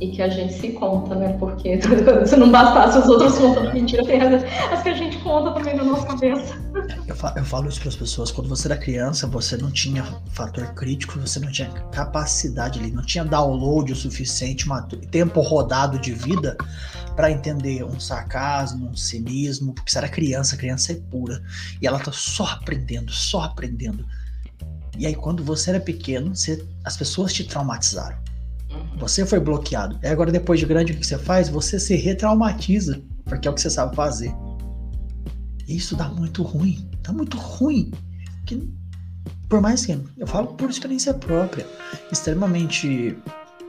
e 0.00 0.08
que 0.08 0.22
a 0.22 0.28
gente 0.28 0.52
se 0.52 0.72
conta, 0.72 1.14
né? 1.14 1.36
Porque 1.38 1.78
se 2.26 2.36
não 2.36 2.50
bastasse 2.50 2.98
os 2.98 3.06
outros 3.06 3.38
contando 3.38 3.72
mentira, 3.72 4.04
tem 4.04 4.20
as, 4.20 4.82
que 4.82 4.88
a 4.88 4.94
gente 4.94 5.18
conta 5.18 5.52
também 5.52 5.76
na 5.76 5.84
nossa 5.84 6.06
cabeça. 6.06 6.54
Eu 7.06 7.14
falo, 7.14 7.38
eu 7.38 7.44
falo 7.44 7.68
isso 7.68 7.80
para 7.80 7.88
as 7.88 7.96
pessoas. 7.96 8.30
Quando 8.30 8.48
você 8.48 8.68
era 8.68 8.76
criança, 8.76 9.26
você 9.26 9.56
não 9.56 9.70
tinha 9.70 10.04
fator 10.30 10.66
crítico, 10.74 11.18
você 11.18 11.38
não 11.40 11.50
tinha 11.50 11.68
capacidade 11.92 12.78
ali, 12.78 12.90
não 12.90 13.04
tinha 13.04 13.24
download 13.24 13.92
o 13.92 13.96
suficiente, 13.96 14.66
uma, 14.66 14.82
tempo 15.10 15.40
rodado 15.40 15.98
de 15.98 16.12
vida 16.12 16.56
para 17.14 17.30
entender 17.30 17.84
um 17.84 18.00
sarcasmo, 18.00 18.88
um 18.88 18.96
cinismo, 18.96 19.72
porque 19.72 19.90
você 19.90 19.98
era 19.98 20.08
criança, 20.08 20.56
criança 20.56 20.92
é 20.92 20.96
pura. 20.96 21.40
E 21.80 21.86
ela 21.86 21.98
tá 21.98 22.10
só 22.12 22.44
aprendendo, 22.44 23.12
só 23.12 23.42
aprendendo. 23.42 24.04
E 24.98 25.06
aí, 25.06 25.14
quando 25.14 25.42
você 25.42 25.70
era 25.70 25.80
pequeno, 25.80 26.34
você, 26.34 26.64
as 26.84 26.96
pessoas 26.96 27.32
te 27.32 27.44
traumatizaram. 27.44 28.16
Você 28.98 29.26
foi 29.26 29.40
bloqueado. 29.40 29.98
E 30.02 30.06
agora, 30.06 30.30
depois 30.30 30.60
de 30.60 30.66
grande, 30.66 30.92
o 30.92 30.96
que 30.96 31.06
você 31.06 31.18
faz? 31.18 31.48
Você 31.48 31.78
se 31.78 31.96
retraumatiza, 31.96 33.02
porque 33.24 33.48
é 33.48 33.50
o 33.50 33.54
que 33.54 33.60
você 33.60 33.70
sabe 33.70 33.94
fazer. 33.94 34.34
Isso 35.68 35.96
dá 35.96 36.08
muito 36.08 36.42
ruim. 36.42 36.88
Dá 37.02 37.12
muito 37.12 37.36
ruim. 37.36 37.90
Que, 38.46 38.70
por 39.48 39.60
mais 39.60 39.84
que 39.84 39.92
eu 40.18 40.26
falo 40.26 40.48
por 40.48 40.70
experiência 40.70 41.14
própria, 41.14 41.66
extremamente 42.12 43.16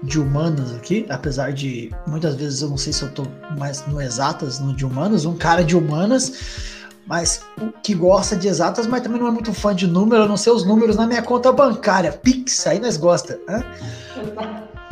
de 0.03 0.19
humanas 0.19 0.73
aqui, 0.73 1.05
apesar 1.09 1.51
de 1.51 1.91
muitas 2.07 2.35
vezes 2.35 2.61
eu 2.61 2.69
não 2.69 2.77
sei 2.77 2.93
se 2.93 3.01
eu 3.03 3.11
tô 3.11 3.23
mais 3.57 3.85
no 3.87 4.01
exatas, 4.01 4.59
no 4.59 4.75
de 4.75 4.85
humanas, 4.85 5.25
um 5.25 5.35
cara 5.35 5.63
de 5.63 5.75
humanas, 5.75 6.83
mas 7.07 7.41
que 7.83 7.93
gosta 7.93 8.35
de 8.35 8.47
exatas, 8.47 8.87
mas 8.87 9.01
também 9.01 9.19
não 9.19 9.27
é 9.27 9.31
muito 9.31 9.53
fã 9.53 9.73
de 9.73 9.87
número, 9.87 10.23
eu 10.23 10.27
não 10.27 10.37
sei 10.37 10.51
os 10.51 10.65
números 10.65 10.95
na 10.95 11.07
minha 11.07 11.21
conta 11.21 11.51
bancária, 11.51 12.11
Pix, 12.11 12.67
aí 12.67 12.79
nós 12.79 12.97
gosta. 12.97 13.39
Né? 13.47 13.63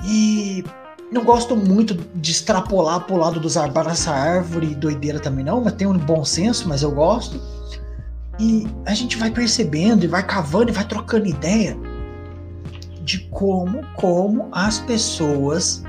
E 0.05 0.63
não 1.11 1.23
gosto 1.23 1.55
muito 1.55 1.93
de 2.15 2.31
extrapolar 2.31 3.01
pro 3.01 3.15
lado 3.15 3.39
dos 3.39 3.55
essa 3.55 4.11
árvore 4.11 4.75
doideira 4.75 5.19
também 5.19 5.45
não, 5.45 5.61
mas 5.61 5.73
tem 5.73 5.87
um 5.87 5.97
bom 5.97 6.25
senso, 6.25 6.67
mas 6.67 6.81
eu 6.81 6.91
gosto. 6.91 7.39
E 8.39 8.67
a 8.85 8.93
gente 8.93 9.17
vai 9.17 9.29
percebendo 9.29 10.03
e 10.03 10.07
vai 10.07 10.25
cavando 10.25 10.69
e 10.69 10.73
vai 10.73 10.83
trocando 10.85 11.27
ideia 11.27 11.77
de 13.01 13.19
como, 13.29 13.85
como 13.95 14.49
as 14.51 14.79
pessoas 14.79 15.83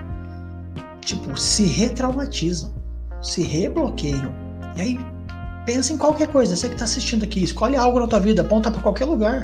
tipo 1.01 1.37
se 1.39 1.65
retraumatizam, 1.65 2.73
se 3.23 3.43
rebloqueiam. 3.43 4.33
E 4.77 4.81
aí 4.81 5.01
pensa 5.65 5.93
em 5.93 5.99
qualquer 5.99 6.29
coisa, 6.29 6.57
você 6.57 6.69
que 6.69 6.75
está 6.75 6.85
assistindo 6.85 7.25
aqui, 7.25 7.43
escolhe 7.43 7.77
algo 7.77 8.01
na 8.01 8.07
tua 8.07 8.21
vida, 8.21 8.43
aponta 8.43 8.71
para 8.71 8.83
qualquer 8.83 9.07
lugar. 9.07 9.43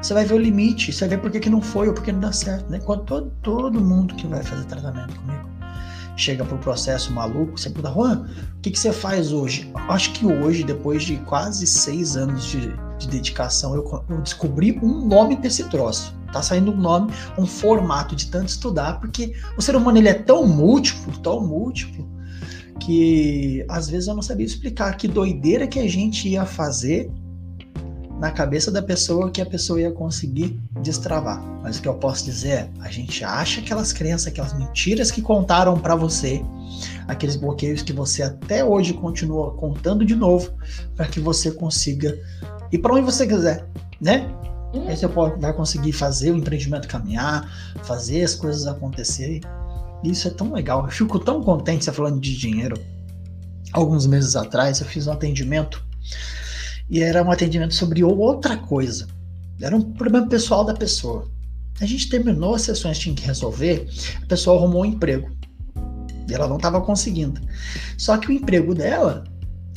Você 0.00 0.14
vai 0.14 0.24
ver 0.24 0.34
o 0.34 0.38
limite, 0.38 0.92
você 0.92 1.00
vai 1.00 1.16
ver 1.16 1.22
por 1.22 1.30
que, 1.30 1.40
que 1.40 1.50
não 1.50 1.60
foi 1.60 1.88
ou 1.88 1.94
por 1.94 2.02
que 2.02 2.12
não 2.12 2.20
dá 2.20 2.32
certo, 2.32 2.70
né? 2.70 2.80
Quando 2.80 3.04
todo, 3.04 3.30
todo 3.42 3.80
mundo 3.80 4.14
que 4.14 4.26
vai 4.26 4.42
fazer 4.42 4.64
tratamento 4.64 5.14
comigo 5.20 5.50
chega 6.20 6.44
pro 6.44 6.58
processo 6.58 7.12
maluco, 7.12 7.58
você 7.58 7.70
pergunta, 7.70 7.94
Juan, 7.94 8.28
o 8.56 8.60
que, 8.60 8.70
que 8.70 8.78
você 8.78 8.92
faz 8.92 9.32
hoje? 9.32 9.70
Acho 9.88 10.12
que 10.12 10.26
hoje, 10.26 10.62
depois 10.62 11.02
de 11.02 11.16
quase 11.18 11.66
seis 11.66 12.16
anos 12.16 12.44
de, 12.44 12.74
de 12.98 13.08
dedicação, 13.08 13.74
eu, 13.74 14.04
eu 14.08 14.20
descobri 14.20 14.78
um 14.82 15.06
nome 15.06 15.36
para 15.36 15.46
esse 15.46 15.64
troço. 15.64 16.14
Tá 16.30 16.42
saindo 16.42 16.72
um 16.72 16.76
nome, 16.76 17.12
um 17.38 17.46
formato 17.46 18.14
de 18.14 18.26
tanto 18.26 18.48
estudar, 18.48 19.00
porque 19.00 19.34
o 19.56 19.62
ser 19.62 19.74
humano 19.74 19.98
ele 19.98 20.08
é 20.08 20.14
tão 20.14 20.46
múltiplo, 20.46 21.18
tão 21.18 21.44
múltiplo, 21.44 22.06
que 22.78 23.64
às 23.68 23.88
vezes 23.88 24.06
eu 24.06 24.14
não 24.14 24.22
sabia 24.22 24.46
explicar 24.46 24.96
que 24.96 25.08
doideira 25.08 25.66
que 25.66 25.78
a 25.78 25.88
gente 25.88 26.28
ia 26.28 26.44
fazer 26.44 27.10
na 28.20 28.30
cabeça 28.30 28.70
da 28.70 28.82
pessoa 28.82 29.30
que 29.30 29.40
a 29.40 29.46
pessoa 29.46 29.80
ia 29.80 29.90
conseguir 29.90 30.60
destravar. 30.82 31.42
Mas 31.62 31.78
o 31.78 31.82
que 31.82 31.88
eu 31.88 31.94
posso 31.94 32.22
dizer 32.26 32.50
é, 32.50 32.70
a 32.80 32.90
gente 32.90 33.24
acha 33.24 33.62
aquelas 33.62 33.94
crenças, 33.94 34.26
aquelas 34.26 34.52
mentiras 34.52 35.10
que 35.10 35.22
contaram 35.22 35.78
para 35.78 35.96
você, 35.96 36.44
aqueles 37.08 37.34
bloqueios 37.34 37.80
que 37.80 37.94
você 37.94 38.22
até 38.22 38.62
hoje 38.62 38.92
continua 38.92 39.54
contando 39.54 40.04
de 40.04 40.14
novo, 40.14 40.52
para 40.94 41.06
que 41.06 41.18
você 41.18 41.50
consiga 41.50 42.20
ir 42.70 42.78
para 42.78 42.94
onde 42.94 43.06
você 43.06 43.26
quiser, 43.26 43.66
né? 43.98 44.30
Uhum. 44.74 44.86
Aí 44.86 44.96
você 44.96 45.08
pode, 45.08 45.40
vai 45.40 45.54
conseguir 45.54 45.92
fazer 45.92 46.30
o 46.30 46.36
empreendimento 46.36 46.86
caminhar, 46.86 47.50
fazer 47.84 48.22
as 48.22 48.34
coisas 48.34 48.66
acontecerem. 48.66 49.40
Isso 50.04 50.28
é 50.28 50.30
tão 50.30 50.52
legal. 50.52 50.84
Eu 50.84 50.90
fico 50.90 51.18
tão 51.18 51.42
contente 51.42 51.86
você 51.86 51.92
falando 51.92 52.20
de 52.20 52.36
dinheiro. 52.36 52.76
Alguns 53.72 54.06
meses 54.06 54.36
atrás 54.36 54.80
eu 54.80 54.86
fiz 54.86 55.06
um 55.06 55.12
atendimento 55.12 55.82
e 56.90 57.00
era 57.00 57.22
um 57.22 57.30
atendimento 57.30 57.74
sobre 57.74 58.02
outra 58.02 58.56
coisa. 58.56 59.06
Era 59.60 59.76
um 59.76 59.92
problema 59.92 60.26
pessoal 60.26 60.64
da 60.64 60.74
pessoa. 60.74 61.30
A 61.80 61.86
gente 61.86 62.08
terminou 62.08 62.54
as 62.54 62.62
sessões, 62.62 62.98
tinha 62.98 63.14
que 63.14 63.24
resolver. 63.24 63.88
A 64.22 64.26
pessoa 64.26 64.58
arrumou 64.58 64.82
um 64.82 64.86
emprego. 64.86 65.30
E 66.28 66.34
ela 66.34 66.48
não 66.48 66.56
estava 66.56 66.80
conseguindo. 66.80 67.40
Só 67.96 68.16
que 68.18 68.28
o 68.28 68.32
emprego 68.32 68.74
dela, 68.74 69.24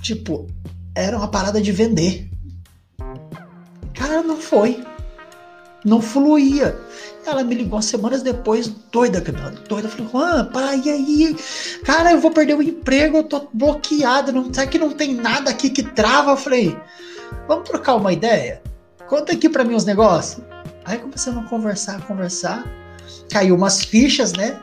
tipo, 0.01 0.47
era 0.95 1.15
uma 1.17 1.27
parada 1.27 1.61
de 1.61 1.71
vender. 1.71 2.29
Cara, 3.93 4.23
não 4.23 4.37
foi. 4.37 4.83
Não 5.85 6.01
fluía. 6.01 6.75
Ela 7.25 7.43
me 7.43 7.55
ligou 7.55 7.81
semanas 7.81 8.21
depois, 8.21 8.67
doida, 8.91 9.21
doida. 9.67 9.87
Falei, 9.87 10.07
Juan, 10.11 10.45
pai, 10.45 10.81
e 10.83 10.89
aí? 10.89 11.37
Cara, 11.85 12.11
eu 12.11 12.19
vou 12.19 12.31
perder 12.31 12.55
o 12.55 12.61
emprego, 12.61 13.17
eu 13.17 13.23
tô 13.23 13.47
bloqueado, 13.53 14.31
não, 14.31 14.53
será 14.53 14.67
que 14.67 14.77
não 14.77 14.91
tem 14.91 15.15
nada 15.15 15.49
aqui 15.49 15.69
que 15.69 15.83
trava? 15.83 16.31
Eu 16.31 16.37
falei, 16.37 16.77
vamos 17.47 17.69
trocar 17.69 17.95
uma 17.95 18.11
ideia? 18.11 18.61
Conta 19.07 19.31
aqui 19.33 19.47
para 19.47 19.63
mim 19.63 19.75
os 19.75 19.85
negócios. 19.85 20.43
Aí 20.85 20.97
começamos 20.97 21.45
a 21.45 21.47
conversar, 21.47 22.01
conversar. 22.05 22.65
Caiu 23.31 23.55
umas 23.55 23.83
fichas, 23.83 24.33
né? 24.33 24.59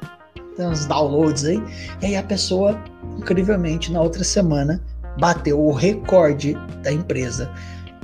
Tem 0.57 0.67
uns 0.67 0.87
downloads 0.87 1.45
aí. 1.45 1.63
E 2.03 2.07
aí 2.07 2.17
a 2.17 2.23
pessoa, 2.23 2.79
incrivelmente, 3.19 3.91
na 3.91 4.01
outra 4.01 4.23
semana, 4.23 4.83
bateu 5.19 5.59
o 5.59 5.73
recorde 5.73 6.55
da 6.83 6.93
empresa 6.93 7.51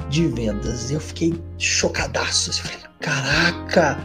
de 0.09 0.27
vendas. 0.29 0.91
Eu 0.91 1.01
fiquei 1.01 1.35
chocadaço. 1.59 2.51
Eu 2.51 2.55
falei, 2.55 2.79
caraca, 3.01 3.99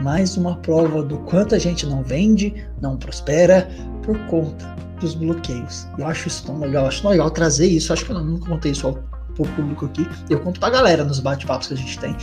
mais 0.00 0.36
uma 0.36 0.56
prova 0.56 1.02
do 1.02 1.18
quanto 1.18 1.54
a 1.54 1.58
gente 1.58 1.86
não 1.86 2.02
vende, 2.02 2.66
não 2.80 2.96
prospera 2.96 3.68
por 4.02 4.18
conta 4.26 4.74
dos 5.00 5.14
bloqueios. 5.14 5.86
Eu 5.98 6.06
acho 6.06 6.28
isso 6.28 6.46
tão 6.46 6.58
legal, 6.58 6.86
acho 6.86 7.06
legal 7.08 7.30
trazer 7.30 7.66
isso. 7.66 7.92
Acho 7.92 8.04
que 8.04 8.12
eu 8.12 8.20
nunca 8.22 8.48
contei 8.48 8.72
isso 8.72 8.86
ao 8.86 8.94
público 9.34 9.86
aqui. 9.86 10.06
Eu 10.30 10.40
conto 10.40 10.60
pra 10.60 10.70
galera 10.70 11.04
nos 11.04 11.20
bate-papos 11.20 11.68
que 11.68 11.74
a 11.74 11.76
gente 11.76 11.98
tem 11.98 12.16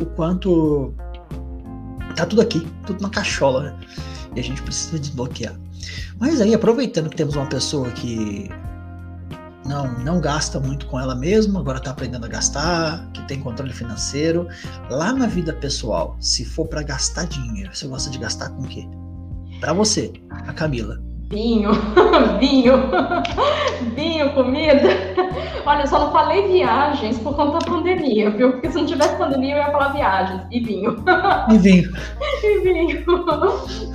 o 0.00 0.06
quanto 0.06 0.94
tá 2.16 2.26
tudo 2.26 2.42
aqui, 2.42 2.66
tudo 2.86 3.00
na 3.02 3.10
cachola, 3.10 3.62
né? 3.62 3.76
E 4.36 4.40
a 4.40 4.42
gente 4.42 4.62
precisa 4.62 4.98
desbloquear. 4.98 5.54
Mas 6.18 6.40
aí, 6.40 6.54
aproveitando 6.54 7.10
que 7.10 7.16
temos 7.16 7.34
uma 7.34 7.46
pessoa 7.46 7.90
que 7.90 8.48
não, 9.64 9.86
não 9.98 10.20
gasta 10.20 10.58
muito 10.58 10.86
com 10.86 10.98
ela 10.98 11.14
mesma, 11.14 11.60
agora 11.60 11.78
está 11.78 11.90
aprendendo 11.90 12.26
a 12.26 12.28
gastar, 12.28 13.08
que 13.12 13.22
tem 13.22 13.40
controle 13.40 13.72
financeiro. 13.72 14.48
Lá 14.90 15.12
na 15.12 15.26
vida 15.26 15.52
pessoal, 15.52 16.16
se 16.20 16.44
for 16.44 16.66
para 16.66 16.82
gastar 16.82 17.26
dinheiro, 17.26 17.74
você 17.74 17.86
gosta 17.86 18.10
de 18.10 18.18
gastar 18.18 18.50
com 18.50 18.62
o 18.62 18.68
quê? 18.68 18.86
Para 19.60 19.72
você, 19.72 20.12
a 20.30 20.52
Camila. 20.52 20.98
Vinho, 21.30 21.70
vinho, 22.38 22.74
vinho, 23.96 24.34
comida. 24.34 24.88
Olha, 25.64 25.82
eu 25.82 25.86
só 25.86 25.98
não 26.00 26.12
falei 26.12 26.46
viagens 26.48 27.18
por 27.20 27.34
conta 27.34 27.58
da 27.58 27.64
pandemia, 27.64 28.30
viu? 28.30 28.52
Porque 28.52 28.70
se 28.70 28.76
não 28.76 28.84
tivesse 28.84 29.16
pandemia, 29.16 29.54
eu 29.54 29.58
ia 29.58 29.70
falar 29.70 29.94
viagens 29.94 30.42
e 30.50 30.60
vinho. 30.60 31.02
E 31.50 31.56
vinho. 31.56 31.90
e 32.44 32.58
vinho. 32.58 33.04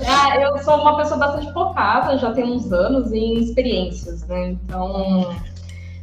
Ah, 0.07 0.35
eu 0.39 0.57
sou 0.63 0.81
uma 0.81 0.97
pessoa 0.97 1.19
bastante 1.19 1.53
focada, 1.53 2.17
já 2.17 2.31
tem 2.31 2.45
uns 2.45 2.71
anos 2.71 3.11
em 3.11 3.35
experiências, 3.35 4.25
né? 4.25 4.51
Então, 4.63 5.35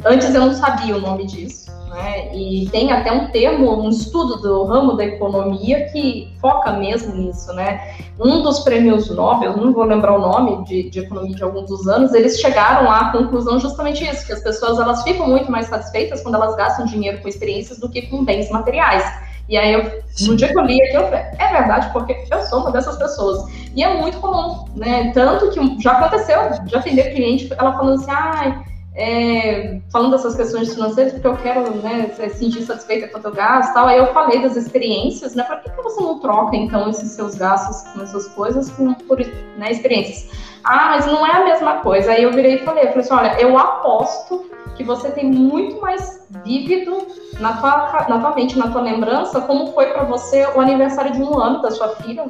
Antes 0.04 0.34
eu 0.34 0.40
não 0.40 0.54
sabia 0.54 0.96
o 0.96 1.00
nome 1.00 1.26
disso, 1.26 1.70
né? 1.88 2.34
E 2.34 2.68
tem 2.70 2.92
até 2.92 3.12
um 3.12 3.30
termo, 3.30 3.82
um 3.82 3.88
estudo 3.88 4.36
do 4.36 4.64
ramo 4.64 4.94
da 4.94 5.04
economia 5.04 5.86
que 5.90 6.32
foca 6.40 6.72
mesmo 6.72 7.14
nisso, 7.14 7.52
né? 7.54 7.96
Um 8.18 8.42
dos 8.42 8.60
prêmios 8.60 9.08
Nobel, 9.08 9.56
não 9.56 9.72
vou 9.72 9.84
lembrar 9.84 10.16
o 10.16 10.20
nome 10.20 10.64
de, 10.64 10.90
de 10.90 11.00
economia 11.00 11.34
de 11.34 11.42
alguns 11.42 11.68
dos 11.68 11.88
anos, 11.88 12.12
eles 12.12 12.38
chegaram 12.38 12.90
à 12.90 13.10
conclusão 13.12 13.58
justamente 13.58 14.04
isso, 14.04 14.26
que 14.26 14.32
as 14.32 14.40
pessoas 14.40 14.78
elas 14.78 15.02
ficam 15.02 15.28
muito 15.28 15.50
mais 15.50 15.66
satisfeitas 15.66 16.22
quando 16.22 16.34
elas 16.34 16.54
gastam 16.56 16.86
dinheiro 16.86 17.20
com 17.22 17.28
experiências 17.28 17.78
do 17.78 17.88
que 17.88 18.02
com 18.02 18.24
bens 18.24 18.50
materiais. 18.50 19.04
E 19.48 19.58
aí, 19.58 19.74
eu, 19.74 20.02
no 20.26 20.36
dia 20.36 20.48
que 20.48 20.58
eu 20.58 20.64
li 20.64 20.82
aqui, 20.82 20.96
eu 20.96 21.04
falei, 21.04 21.20
é 21.38 21.52
verdade, 21.52 21.90
porque 21.92 22.16
eu 22.30 22.42
sou 22.42 22.60
uma 22.60 22.70
dessas 22.70 22.96
pessoas. 22.96 23.44
E 23.74 23.82
é 23.82 23.94
muito 23.94 24.18
comum, 24.18 24.64
né? 24.74 25.12
Tanto 25.12 25.50
que 25.50 25.82
já 25.82 25.92
aconteceu, 25.92 26.38
já 26.66 26.78
atender 26.78 27.12
cliente, 27.14 27.52
ela 27.58 27.74
falando 27.74 28.00
assim, 28.00 28.10
ai. 28.10 28.58
Ah, 28.58 28.73
é, 28.96 29.80
falando 29.90 30.12
dessas 30.12 30.36
questões 30.36 30.72
financeiras, 30.72 31.12
porque 31.12 31.26
eu 31.26 31.36
quero 31.36 31.74
né, 31.76 32.10
sentir 32.32 32.62
satisfeita 32.62 33.08
quanto 33.08 33.26
eu 33.26 33.32
gasto 33.32 33.74
tal. 33.74 33.86
Aí 33.86 33.98
eu 33.98 34.06
falei 34.12 34.40
das 34.40 34.56
experiências, 34.56 35.34
né? 35.34 35.42
Por 35.42 35.60
que, 35.60 35.70
que 35.70 35.82
você 35.82 36.00
não 36.00 36.20
troca, 36.20 36.54
então, 36.54 36.88
esses 36.88 37.10
seus 37.10 37.34
gastos 37.34 37.90
com 37.92 38.02
essas 38.02 38.28
coisas 38.28 38.70
com, 38.70 38.94
por 38.94 39.18
né, 39.18 39.70
experiências? 39.70 40.30
Ah, 40.62 40.90
mas 40.90 41.06
não 41.06 41.26
é 41.26 41.32
a 41.32 41.44
mesma 41.44 41.78
coisa. 41.78 42.12
Aí 42.12 42.22
eu 42.22 42.32
virei 42.32 42.54
e 42.54 42.58
falei, 42.58 42.84
eu 42.84 42.88
falei 42.88 43.00
assim, 43.00 43.14
olha, 43.14 43.40
eu 43.40 43.58
aposto 43.58 44.50
que 44.76 44.84
você 44.84 45.10
tem 45.10 45.30
muito 45.30 45.80
mais 45.80 46.26
vívido 46.44 47.06
na 47.38 47.54
tua, 47.54 48.06
na 48.08 48.18
tua 48.18 48.34
mente, 48.34 48.58
na 48.58 48.68
tua 48.68 48.80
lembrança, 48.80 49.40
como 49.40 49.72
foi 49.72 49.86
para 49.86 50.04
você 50.04 50.46
o 50.54 50.60
aniversário 50.60 51.12
de 51.12 51.22
um 51.22 51.38
ano 51.38 51.60
da 51.62 51.70
sua 51.70 51.88
filha, 51.96 52.24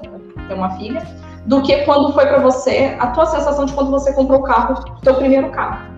tem 0.49 0.57
uma 0.57 0.71
filha, 0.77 1.03
do 1.47 1.63
que 1.63 1.85
quando 1.85 2.13
foi 2.13 2.27
para 2.27 2.39
você 2.39 2.97
a 2.99 3.09
tua 3.09 3.27
sensação 3.27 3.65
de 3.67 3.73
quando 3.73 3.91
você 3.91 4.13
comprou 4.13 4.41
o 4.41 4.43
carro, 4.43 4.83
teu 5.03 5.15
primeiro 5.15 5.51
carro. 5.51 5.94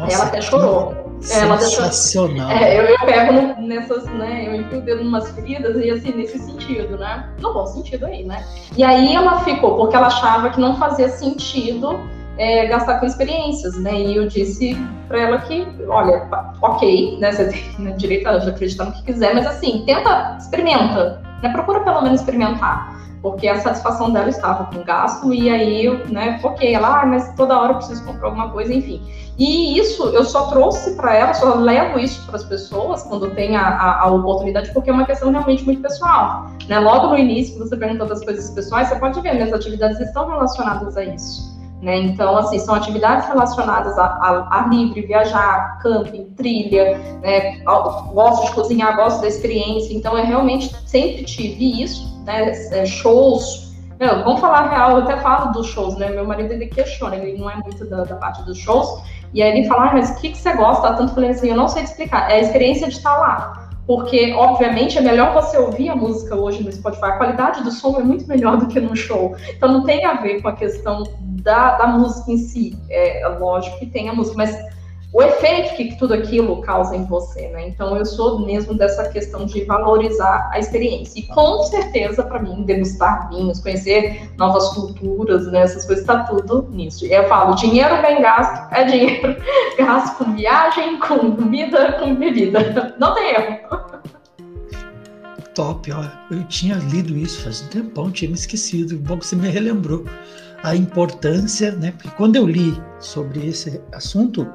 Nossa, 0.00 0.14
ela 0.14 0.24
até 0.24 0.40
chorou. 0.40 1.06
Ela 1.30 1.58
sensacional. 1.58 2.50
É, 2.50 2.78
eu, 2.78 2.84
eu 2.84 2.98
pego 3.00 3.60
nessas, 3.62 4.04
né? 4.04 4.44
Eu 4.46 4.60
enfio 4.60 4.78
o 4.78 4.82
dedo 4.82 5.02
em 5.02 5.06
umas 5.06 5.30
feridas 5.30 5.76
e 5.82 5.90
assim, 5.90 6.12
nesse 6.12 6.38
sentido, 6.38 6.98
né? 6.98 7.30
No 7.40 7.54
bom 7.54 7.66
sentido 7.66 8.06
aí, 8.06 8.24
né? 8.24 8.44
E 8.76 8.84
aí 8.84 9.14
ela 9.14 9.40
ficou, 9.40 9.76
porque 9.76 9.96
ela 9.96 10.08
achava 10.08 10.50
que 10.50 10.60
não 10.60 10.76
fazia 10.76 11.08
sentido 11.08 11.98
é, 12.38 12.66
gastar 12.66 13.00
com 13.00 13.06
experiências, 13.06 13.76
né? 13.78 13.94
E 13.94 14.16
eu 14.16 14.28
disse 14.28 14.76
para 15.08 15.20
ela 15.20 15.38
que, 15.38 15.66
olha, 15.88 16.28
ok, 16.60 17.18
né? 17.18 17.32
Você 17.32 17.46
tem 17.46 17.96
direito 17.96 18.26
a 18.26 18.36
acreditar 18.36 18.84
no 18.84 18.92
que 18.92 19.04
quiser, 19.04 19.34
mas 19.34 19.46
assim, 19.46 19.84
tenta, 19.86 20.36
experimenta, 20.38 21.22
né? 21.42 21.48
Procura 21.50 21.80
pelo 21.80 22.02
menos 22.02 22.20
experimentar 22.20 22.95
porque 23.26 23.48
a 23.48 23.58
satisfação 23.58 24.12
dela 24.12 24.28
estava 24.28 24.66
com 24.66 24.84
gasto, 24.84 25.34
e 25.34 25.50
aí 25.50 25.84
eu, 25.84 26.06
né, 26.06 26.38
foquei 26.40 26.74
ela, 26.74 27.02
ah, 27.02 27.06
mas 27.06 27.34
toda 27.34 27.58
hora 27.58 27.72
eu 27.72 27.76
preciso 27.78 28.04
comprar 28.04 28.28
alguma 28.28 28.50
coisa, 28.50 28.72
enfim. 28.72 29.02
E 29.36 29.76
isso 29.76 30.04
eu 30.10 30.24
só 30.24 30.46
trouxe 30.46 30.94
para 30.94 31.12
ela, 31.12 31.34
só 31.34 31.56
levo 31.56 31.98
isso 31.98 32.24
para 32.24 32.36
as 32.36 32.44
pessoas 32.44 33.02
quando 33.02 33.34
tem 33.34 33.56
a, 33.56 33.66
a, 33.66 34.02
a, 34.02 34.06
oportunidade, 34.12 34.72
porque 34.72 34.90
é 34.90 34.92
uma 34.92 35.04
questão 35.04 35.32
realmente 35.32 35.64
muito 35.64 35.82
pessoal. 35.82 36.46
Né? 36.68 36.78
Logo 36.78 37.08
no 37.08 37.18
início, 37.18 37.58
você 37.58 37.76
perguntou 37.76 38.06
das 38.06 38.24
coisas 38.24 38.48
pessoais, 38.50 38.88
você 38.88 38.94
pode 38.94 39.20
ver, 39.20 39.34
minhas 39.34 39.52
atividades 39.52 39.98
estão 39.98 40.28
relacionadas 40.28 40.96
a 40.96 41.04
isso. 41.04 41.56
Né? 41.82 41.96
Então, 41.98 42.38
assim, 42.38 42.60
são 42.60 42.76
atividades 42.76 43.26
relacionadas 43.26 43.98
a, 43.98 44.04
a, 44.04 44.60
a 44.60 44.66
livre, 44.68 45.02
viajar, 45.02 45.80
camping, 45.82 46.26
trilha, 46.36 46.96
né? 47.20 47.58
gosto 48.14 48.46
de 48.46 48.52
cozinhar, 48.52 48.94
gosto 48.94 49.20
da 49.20 49.26
experiência. 49.26 49.92
Então, 49.92 50.16
eu 50.16 50.24
realmente 50.24 50.74
sempre 50.86 51.24
tive 51.24 51.82
isso 51.82 52.15
né, 52.26 52.50
é, 52.72 52.84
shows. 52.84 53.74
Não, 53.98 54.24
vamos 54.24 54.40
falar 54.40 54.68
real, 54.68 54.98
eu 54.98 55.04
até 55.04 55.16
falo 55.18 55.52
dos 55.52 55.68
shows, 55.68 55.96
né? 55.96 56.10
Meu 56.10 56.26
marido 56.26 56.52
ele 56.52 56.66
questiona, 56.66 57.16
ele 57.16 57.38
não 57.38 57.48
é 57.48 57.56
muito 57.56 57.88
da, 57.88 58.04
da 58.04 58.16
parte 58.16 58.42
dos 58.42 58.58
shows, 58.58 59.02
e 59.32 59.42
aí 59.42 59.56
ele 59.56 59.66
fala, 59.66 59.90
ah, 59.90 59.94
mas 59.94 60.10
o 60.10 60.20
que, 60.20 60.30
que 60.30 60.36
você 60.36 60.52
gosta 60.52 60.88
tanto? 60.88 61.10
Eu 61.10 61.14
falei 61.14 61.30
assim, 61.30 61.48
eu 61.48 61.56
não 61.56 61.68
sei 61.68 61.84
te 61.84 61.90
explicar, 61.90 62.30
é 62.30 62.34
a 62.34 62.40
experiência 62.40 62.88
de 62.88 62.96
estar 62.96 63.16
lá. 63.16 63.62
Porque, 63.86 64.32
obviamente, 64.32 64.98
é 64.98 65.00
melhor 65.00 65.32
você 65.32 65.56
ouvir 65.56 65.88
a 65.88 65.94
música 65.94 66.34
hoje 66.34 66.62
no 66.62 66.72
Spotify. 66.72 67.04
A 67.04 67.18
qualidade 67.18 67.62
do 67.62 67.70
som 67.70 67.96
é 67.96 68.02
muito 68.02 68.26
melhor 68.26 68.56
do 68.56 68.66
que 68.66 68.80
no 68.80 68.96
show. 68.96 69.36
Então, 69.48 69.72
não 69.72 69.84
tem 69.84 70.04
a 70.04 70.14
ver 70.14 70.42
com 70.42 70.48
a 70.48 70.52
questão 70.52 71.04
da, 71.20 71.76
da 71.76 71.86
música 71.86 72.32
em 72.32 72.38
si. 72.38 72.76
É, 72.90 73.22
é 73.22 73.28
lógico 73.28 73.78
que 73.78 73.86
tem 73.86 74.08
a 74.08 74.12
música, 74.12 74.36
mas 74.36 74.58
o 75.12 75.22
efeito 75.22 75.76
que 75.76 75.96
tudo 75.96 76.14
aquilo 76.14 76.60
causa 76.60 76.96
em 76.96 77.04
você, 77.04 77.48
né? 77.48 77.68
Então 77.68 77.96
eu 77.96 78.04
sou 78.04 78.44
mesmo 78.44 78.74
dessa 78.74 79.08
questão 79.08 79.46
de 79.46 79.64
valorizar 79.64 80.50
a 80.52 80.58
experiência. 80.58 81.20
E 81.20 81.22
com 81.22 81.62
certeza, 81.62 82.22
para 82.22 82.40
mim, 82.40 82.64
degustar 82.64 83.28
vinhos, 83.28 83.60
conhecer 83.60 84.30
novas 84.36 84.68
culturas, 84.74 85.50
né? 85.50 85.60
Essas 85.60 85.86
coisas, 85.86 86.02
está 86.02 86.24
tudo 86.24 86.68
nisso. 86.70 87.06
Eu 87.06 87.28
falo, 87.28 87.54
dinheiro 87.54 88.02
bem 88.02 88.20
gasto 88.20 88.74
é 88.74 88.84
dinheiro 88.84 89.36
gasto 89.78 90.18
com 90.18 90.34
viagem, 90.34 90.98
com 90.98 91.36
comida, 91.36 91.92
com 91.92 92.14
bebida. 92.14 92.94
Não 92.98 93.14
tem 93.14 93.34
erro. 93.34 93.58
Top, 95.54 95.90
ó. 95.90 96.04
Eu 96.30 96.44
tinha 96.44 96.74
lido 96.74 97.16
isso 97.16 97.42
faz 97.42 97.62
um 97.62 97.68
tempão, 97.68 98.10
tinha 98.10 98.28
me 98.28 98.36
esquecido. 98.36 98.98
Bom 98.98 99.18
que 99.18 99.26
você 99.26 99.36
me 99.36 99.48
relembrou 99.48 100.04
a 100.62 100.74
importância, 100.74 101.72
né? 101.72 101.92
Porque 101.92 102.10
quando 102.10 102.36
eu 102.36 102.46
li 102.46 102.80
sobre 102.98 103.46
esse 103.46 103.80
assunto, 103.92 104.46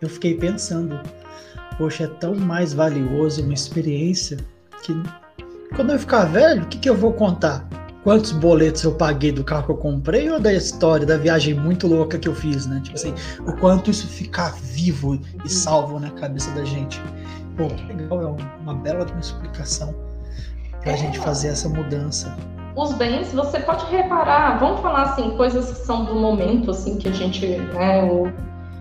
eu 0.00 0.08
fiquei 0.08 0.34
pensando 0.34 1.00
poxa, 1.78 2.04
é 2.04 2.06
tão 2.06 2.34
mais 2.34 2.72
valioso 2.72 3.42
uma 3.42 3.54
experiência 3.54 4.38
que 4.82 4.94
quando 5.74 5.92
eu 5.92 5.98
ficar 5.98 6.24
velho, 6.26 6.62
o 6.62 6.66
que, 6.66 6.78
que 6.78 6.88
eu 6.88 6.96
vou 6.96 7.12
contar? 7.12 7.68
Quantos 8.02 8.30
boletos 8.32 8.84
eu 8.84 8.94
paguei 8.94 9.32
do 9.32 9.42
carro 9.42 9.64
que 9.64 9.70
eu 9.72 9.76
comprei 9.76 10.30
ou 10.30 10.38
da 10.38 10.52
história, 10.52 11.04
da 11.04 11.16
viagem 11.16 11.54
muito 11.54 11.88
louca 11.88 12.18
que 12.18 12.28
eu 12.28 12.34
fiz, 12.34 12.64
né? 12.64 12.80
Tipo 12.82 12.96
assim, 12.96 13.12
o 13.40 13.52
quanto 13.54 13.90
isso 13.90 14.06
ficar 14.06 14.54
vivo 14.62 15.20
e 15.44 15.48
salvo 15.48 15.98
na 15.98 16.10
cabeça 16.10 16.50
da 16.52 16.64
gente. 16.64 17.02
Pô, 17.56 17.64
legal, 17.92 18.22
é 18.22 18.60
uma 18.62 18.74
bela 18.74 19.04
explicação 19.18 19.92
para 20.82 20.92
a 20.92 20.96
gente 20.96 21.18
fazer 21.18 21.48
essa 21.48 21.68
mudança. 21.68 22.36
Os 22.76 22.92
bens, 22.92 23.32
você 23.32 23.58
pode 23.58 23.86
reparar, 23.86 24.58
vamos 24.58 24.80
falar 24.80 25.04
assim, 25.04 25.30
coisas 25.30 25.72
que 25.72 25.86
são 25.86 26.04
do 26.04 26.14
momento, 26.14 26.70
assim, 26.70 26.98
que 26.98 27.08
a 27.08 27.12
gente, 27.12 27.46
né, 27.46 28.04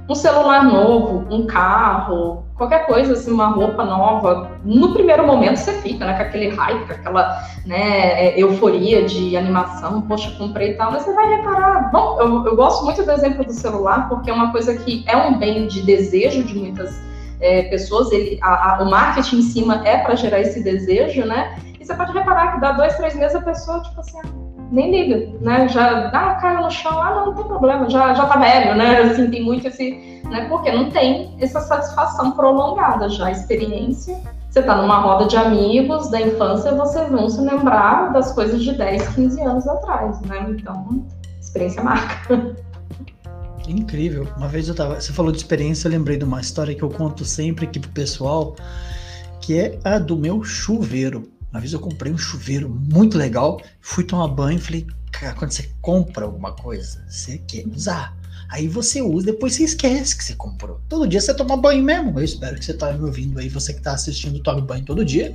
um 0.08 0.14
celular 0.14 0.66
novo, 0.66 1.26
um 1.34 1.48
carro, 1.48 2.44
qualquer 2.56 2.86
coisa, 2.88 3.14
assim, 3.14 3.32
uma 3.32 3.48
roupa 3.48 3.86
nova, 3.86 4.52
no 4.66 4.92
primeiro 4.92 5.26
momento 5.26 5.56
você 5.56 5.72
fica, 5.82 6.06
né, 6.06 6.14
com 6.14 6.24
aquele 6.24 6.50
hype, 6.50 6.86
com 6.86 6.92
aquela, 6.92 7.42
né, 7.66 8.38
euforia 8.38 9.06
de 9.06 9.38
animação, 9.38 10.02
poxa, 10.02 10.30
comprei 10.38 10.72
e 10.72 10.74
tal, 10.74 10.92
mas 10.92 11.04
você 11.04 11.14
vai 11.14 11.30
reparar, 11.38 11.90
bom, 11.90 12.20
eu, 12.20 12.46
eu 12.48 12.56
gosto 12.58 12.84
muito 12.84 13.02
do 13.02 13.12
exemplo 13.12 13.46
do 13.46 13.54
celular, 13.54 14.10
porque 14.10 14.30
é 14.30 14.34
uma 14.34 14.52
coisa 14.52 14.76
que 14.76 15.06
é 15.08 15.16
um 15.16 15.40
bem 15.40 15.68
de 15.68 15.82
desejo 15.84 16.44
de 16.44 16.54
muitas 16.54 17.02
é, 17.40 17.64
pessoas, 17.64 18.12
ele, 18.12 18.38
a, 18.42 18.76
a, 18.76 18.84
o 18.84 18.90
marketing 18.90 19.38
em 19.38 19.42
cima 19.42 19.88
é 19.88 19.98
para 19.98 20.16
gerar 20.16 20.42
esse 20.42 20.62
desejo, 20.62 21.26
né, 21.26 21.58
você 21.86 21.94
pode 21.94 22.12
reparar 22.14 22.54
que 22.54 22.62
dá 22.62 22.72
dois, 22.72 22.96
três 22.96 23.16
meses 23.16 23.36
a 23.36 23.42
pessoa, 23.42 23.82
tipo 23.82 24.00
assim, 24.00 24.20
nem 24.72 24.92
liga, 24.92 25.38
né? 25.42 25.68
Já 25.68 26.10
ah, 26.10 26.36
caiu 26.36 26.62
no 26.62 26.72
chão, 26.72 27.02
ah, 27.02 27.16
não, 27.16 27.26
não 27.28 27.36
tem 27.36 27.46
problema, 27.46 27.90
já, 27.90 28.14
já 28.14 28.26
tá 28.26 28.40
velho, 28.40 28.76
né? 28.76 29.02
Assim, 29.12 29.30
tem 29.30 29.44
muito 29.44 29.68
esse, 29.68 30.22
né? 30.26 30.48
Porque 30.50 30.72
não 30.72 30.90
tem 30.90 31.36
essa 31.40 31.60
satisfação 31.62 32.32
prolongada, 32.32 33.10
já 33.10 33.28
a 33.28 33.32
experiência. 33.32 34.20
Você 34.50 34.64
tá 34.64 34.76
numa 34.78 35.00
roda 35.00 35.28
de 35.28 35.36
amigos 35.36 36.10
da 36.10 36.22
infância, 36.22 36.74
vocês 36.74 37.10
vão 37.10 37.30
se 37.30 37.42
lembrar 37.42 38.14
das 38.14 38.32
coisas 38.32 38.64
de 38.64 38.72
10, 38.74 39.10
15 39.10 39.42
anos 39.42 39.68
atrás, 39.68 40.20
né? 40.22 40.46
Então, 40.50 41.06
experiência 41.42 41.84
marca. 41.84 42.56
Incrível. 43.68 44.28
Uma 44.38 44.48
vez 44.48 44.68
eu 44.68 44.76
tava. 44.76 45.00
Você 45.00 45.12
falou 45.12 45.32
de 45.32 45.40
experiência, 45.40 45.88
eu 45.88 45.92
lembrei 45.92 46.18
de 46.18 46.24
uma 46.24 46.40
história 46.40 46.74
que 46.74 46.84
eu 46.84 46.90
conto 46.90 47.26
sempre 47.26 47.66
aqui 47.66 47.80
pro 47.80 47.90
pessoal, 47.90 48.56
que 49.42 49.60
é 49.60 49.80
a 49.84 49.98
do 50.00 50.16
meu 50.16 50.44
chuveiro. 50.44 51.35
Uma 51.56 51.62
vez 51.62 51.72
eu 51.72 51.80
comprei 51.80 52.12
um 52.12 52.18
chuveiro 52.18 52.70
muito 52.70 53.18
legal, 53.18 53.62
fui 53.80 54.04
tomar 54.04 54.28
banho 54.28 54.58
e 54.58 54.62
falei, 54.62 54.86
cara, 55.10 55.34
quando 55.36 55.52
você 55.52 55.70
compra 55.82 56.26
alguma 56.26 56.52
coisa, 56.52 57.02
você 57.08 57.38
quer 57.48 57.66
usar. 57.68 58.14
Aí 58.50 58.68
você 58.68 59.02
usa, 59.02 59.28
depois 59.28 59.54
você 59.54 59.64
esquece 59.64 60.18
que 60.18 60.24
você 60.26 60.36
comprou. 60.36 60.82
Todo 60.90 61.08
dia 61.08 61.22
você 61.22 61.34
toma 61.34 61.56
banho 61.56 61.82
mesmo. 61.82 62.20
Eu 62.20 62.26
espero 62.26 62.60
que 62.60 62.66
você 62.66 62.74
tá 62.74 62.92
me 62.92 63.06
ouvindo 63.06 63.40
aí, 63.40 63.48
você 63.48 63.72
que 63.72 63.80
está 63.80 63.94
assistindo, 63.94 64.38
tome 64.42 64.64
banho 64.64 64.84
todo 64.84 65.06
dia. 65.06 65.34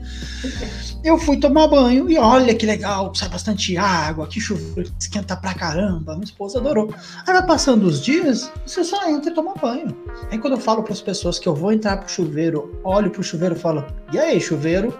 Eu 1.02 1.16
fui 1.16 1.38
tomar 1.38 1.68
banho 1.68 2.10
e 2.10 2.18
olha 2.18 2.54
que 2.54 2.66
legal, 2.66 3.14
sai 3.14 3.30
bastante 3.30 3.78
água, 3.78 4.26
que 4.26 4.38
chuveiro, 4.38 4.92
esquenta 5.00 5.34
pra 5.34 5.54
caramba. 5.54 6.12
Minha 6.12 6.24
esposa 6.24 6.58
adorou. 6.58 6.94
Aí 7.26 7.32
vai 7.32 7.46
passando 7.46 7.84
os 7.84 8.02
dias, 8.02 8.52
você 8.66 8.84
só 8.84 9.08
entra 9.08 9.30
e 9.30 9.34
toma 9.34 9.54
banho. 9.54 9.96
Aí 10.30 10.38
quando 10.38 10.52
eu 10.52 10.60
falo 10.60 10.82
para 10.82 10.92
as 10.92 11.00
pessoas 11.00 11.38
que 11.38 11.48
eu 11.48 11.54
vou 11.54 11.72
entrar 11.72 11.96
pro 11.96 12.12
chuveiro, 12.12 12.78
olho 12.84 13.10
pro 13.10 13.22
chuveiro 13.22 13.56
e 13.56 13.58
falo: 13.58 13.86
E 14.12 14.18
aí, 14.18 14.38
chuveiro? 14.38 14.92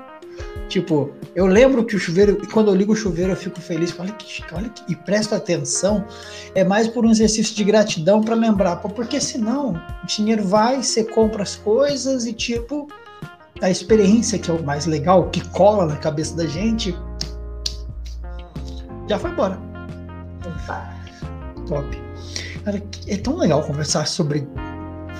Tipo, 0.71 1.11
eu 1.35 1.47
lembro 1.47 1.85
que 1.85 1.97
o 1.97 1.99
chuveiro, 1.99 2.47
quando 2.53 2.68
eu 2.68 2.77
ligo 2.77 2.93
o 2.93 2.97
chuveiro, 2.97 3.33
eu 3.33 3.37
fico 3.37 3.61
feliz, 3.61 3.93
olha 3.99 4.12
que, 4.12 4.45
olha 4.55 4.68
que, 4.68 4.93
e 4.93 4.95
presto 4.95 5.35
atenção, 5.35 6.05
é 6.55 6.62
mais 6.62 6.87
por 6.87 7.05
um 7.05 7.11
exercício 7.11 7.57
de 7.57 7.64
gratidão 7.64 8.21
para 8.21 8.37
lembrar, 8.37 8.77
porque 8.77 9.21
senão 9.21 9.73
o 9.73 10.07
dinheiro 10.07 10.45
vai, 10.45 10.81
você 10.81 11.03
compra 11.03 11.43
as 11.43 11.57
coisas 11.57 12.25
e 12.25 12.33
tipo, 12.33 12.87
a 13.61 13.68
experiência 13.68 14.39
que 14.39 14.49
é 14.49 14.55
o 14.55 14.62
mais 14.62 14.87
legal, 14.87 15.29
que 15.31 15.41
cola 15.49 15.87
na 15.87 15.97
cabeça 15.97 16.37
da 16.37 16.47
gente, 16.47 16.97
já 19.09 19.18
foi 19.18 19.31
embora. 19.31 19.59
Top. 21.66 22.03
Cara, 22.64 22.81
é 23.09 23.16
tão 23.16 23.37
legal 23.37 23.64
conversar 23.64 24.07
sobre 24.07 24.47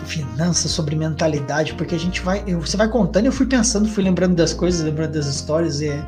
finanças, 0.05 0.71
sobre 0.71 0.95
mentalidade, 0.97 1.75
porque 1.75 1.95
a 1.95 1.99
gente 1.99 2.21
vai. 2.21 2.43
Eu, 2.47 2.61
você 2.61 2.77
vai 2.77 2.89
contando, 2.89 3.27
eu 3.27 3.33
fui 3.33 3.47
pensando, 3.47 3.89
fui 3.89 4.03
lembrando 4.03 4.35
das 4.35 4.53
coisas, 4.53 4.83
lembrando 4.83 5.13
das 5.13 5.27
histórias, 5.27 5.81
e 5.81 5.89
é, 5.89 6.05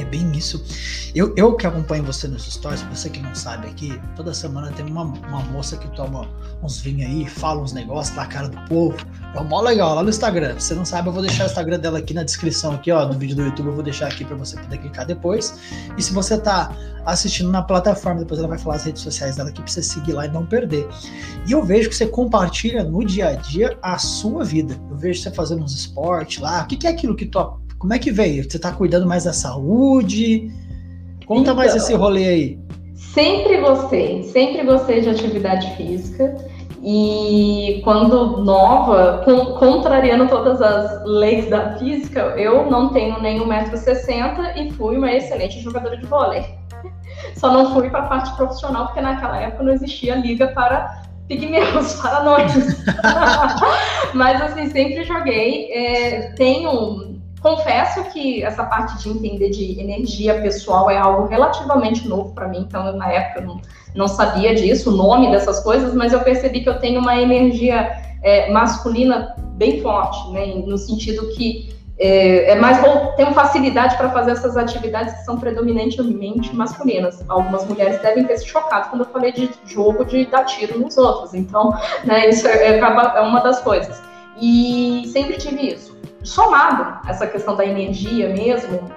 é 0.00 0.04
bem 0.04 0.30
isso. 0.32 0.64
Eu, 1.14 1.34
eu 1.36 1.54
que 1.56 1.66
acompanho 1.66 2.04
você 2.04 2.28
nos 2.28 2.44
stories, 2.44 2.82
você 2.82 3.10
que 3.10 3.20
não 3.20 3.34
sabe 3.34 3.66
aqui, 3.68 4.00
toda 4.14 4.32
semana 4.34 4.70
tem 4.72 4.86
uma, 4.86 5.02
uma 5.02 5.42
moça 5.44 5.76
que 5.76 5.88
toma 5.96 6.28
uns 6.62 6.80
vinhos 6.80 7.10
aí, 7.10 7.26
fala 7.26 7.60
uns 7.60 7.72
negócios 7.72 8.16
na 8.16 8.26
cara 8.26 8.48
do 8.48 8.58
povo. 8.68 8.96
É 9.34 9.42
mó 9.42 9.60
legal 9.60 9.94
lá 9.94 10.02
no 10.02 10.08
Instagram. 10.08 10.58
Se 10.58 10.68
você 10.68 10.74
não 10.74 10.84
sabe, 10.84 11.08
eu 11.08 11.12
vou 11.12 11.22
deixar 11.22 11.44
o 11.44 11.46
Instagram 11.46 11.78
dela 11.78 11.98
aqui 11.98 12.14
na 12.14 12.22
descrição 12.22 12.72
aqui, 12.72 12.90
ó, 12.90 13.04
do 13.04 13.18
vídeo 13.18 13.36
do 13.36 13.42
YouTube, 13.42 13.66
eu 13.66 13.74
vou 13.74 13.82
deixar 13.82 14.08
aqui 14.08 14.24
para 14.24 14.36
você 14.36 14.58
poder 14.58 14.78
clicar 14.78 15.06
depois. 15.06 15.58
E 15.96 16.02
se 16.02 16.12
você 16.12 16.38
tá 16.38 16.74
assistindo 17.04 17.50
na 17.50 17.62
plataforma, 17.62 18.20
depois 18.20 18.38
ela 18.38 18.48
vai 18.48 18.58
falar 18.58 18.76
as 18.76 18.84
redes 18.84 19.02
sociais 19.02 19.36
dela 19.36 19.48
aqui 19.48 19.62
pra 19.62 19.70
você 19.70 19.82
seguir 19.82 20.12
lá 20.12 20.26
e 20.26 20.28
não 20.28 20.44
perder. 20.44 20.86
E 21.46 21.52
eu 21.52 21.64
vejo 21.64 21.88
que 21.88 21.96
você 21.96 22.06
compartilha 22.06 22.84
no 22.84 23.04
dia 23.04 23.28
a 23.28 23.34
dia 23.34 23.78
a 23.82 23.98
sua 23.98 24.44
vida. 24.44 24.78
Eu 24.90 24.96
vejo 24.96 25.22
você 25.22 25.30
fazendo 25.30 25.62
uns 25.62 25.74
esportes 25.74 26.40
lá. 26.40 26.62
O 26.62 26.66
que, 26.66 26.76
que 26.76 26.86
é 26.86 26.90
aquilo 26.90 27.16
que 27.16 27.26
tu 27.26 27.38
como 27.78 27.94
é 27.94 27.98
que 27.98 28.10
veio? 28.10 28.48
Você 28.48 28.56
está 28.56 28.72
cuidando 28.72 29.06
mais 29.06 29.24
da 29.24 29.32
saúde? 29.32 30.50
Conta 31.26 31.42
então, 31.42 31.56
mais 31.56 31.74
esse 31.76 31.94
rolê 31.94 32.26
aí. 32.26 32.58
Sempre 32.94 33.58
gostei, 33.58 34.22
sempre 34.24 34.64
gostei 34.64 35.00
de 35.00 35.10
atividade 35.10 35.76
física. 35.76 36.36
E 36.82 37.80
quando 37.84 38.38
nova, 38.38 39.22
contrariando 39.58 40.28
todas 40.28 40.62
as 40.62 41.04
leis 41.04 41.48
da 41.50 41.76
física, 41.76 42.20
eu 42.36 42.70
não 42.70 42.90
tenho 42.92 43.20
nem 43.20 43.40
1,60m 43.40 44.56
e 44.56 44.72
fui 44.72 44.96
uma 44.96 45.12
excelente 45.12 45.60
jogadora 45.60 45.96
de 45.96 46.06
vôlei. 46.06 46.44
Só 47.36 47.52
não 47.52 47.74
fui 47.74 47.90
para 47.90 48.00
a 48.00 48.06
parte 48.06 48.34
profissional, 48.36 48.86
porque 48.86 49.00
naquela 49.00 49.40
época 49.40 49.64
não 49.64 49.72
existia 49.72 50.14
liga 50.14 50.48
para 50.48 51.02
pigmeus, 51.26 51.94
para 52.00 52.22
nós. 52.22 52.52
Mas 54.14 54.40
assim, 54.40 54.70
sempre 54.70 55.04
joguei. 55.04 55.72
É, 55.72 56.32
tenho 56.36 57.07
Confesso 57.40 58.04
que 58.04 58.42
essa 58.42 58.64
parte 58.64 58.98
de 58.98 59.10
entender 59.10 59.50
de 59.50 59.80
energia 59.80 60.40
pessoal 60.40 60.90
é 60.90 60.96
algo 60.96 61.26
relativamente 61.28 62.08
novo 62.08 62.32
para 62.34 62.48
mim, 62.48 62.64
então 62.66 62.96
na 62.96 63.12
época 63.12 63.40
eu 63.40 63.46
não, 63.46 63.60
não 63.94 64.08
sabia 64.08 64.54
disso, 64.54 64.92
o 64.92 64.96
nome 64.96 65.30
dessas 65.30 65.60
coisas, 65.60 65.94
mas 65.94 66.12
eu 66.12 66.20
percebi 66.20 66.62
que 66.62 66.68
eu 66.68 66.78
tenho 66.80 67.00
uma 67.00 67.16
energia 67.16 67.92
é, 68.22 68.50
masculina 68.50 69.36
bem 69.52 69.80
forte, 69.80 70.30
né, 70.32 70.46
no 70.66 70.76
sentido 70.76 71.28
que 71.28 71.76
é, 71.96 72.52
é 72.52 72.54
mais 72.56 72.78
tenho 73.16 73.32
facilidade 73.32 73.96
para 73.96 74.10
fazer 74.10 74.32
essas 74.32 74.56
atividades 74.56 75.14
que 75.14 75.24
são 75.24 75.36
predominantemente 75.36 76.54
masculinas. 76.54 77.24
Algumas 77.28 77.66
mulheres 77.66 78.00
devem 78.00 78.22
ter 78.22 78.38
se 78.38 78.46
chocado 78.46 78.88
quando 78.88 79.02
eu 79.02 79.08
falei 79.08 79.32
de 79.32 79.50
jogo 79.66 80.04
de 80.04 80.24
dar 80.26 80.44
tiro 80.44 80.78
nos 80.78 80.96
outros, 80.96 81.34
então 81.34 81.72
né, 82.04 82.28
isso 82.28 82.46
é, 82.46 82.78
é 82.78 83.20
uma 83.20 83.40
das 83.40 83.60
coisas. 83.60 84.00
E 84.40 85.08
sempre 85.12 85.36
tive 85.36 85.72
isso 85.72 85.87
somado 86.22 86.98
essa 87.08 87.26
questão 87.26 87.56
da 87.56 87.64
energia 87.64 88.28
mesmo, 88.28 88.90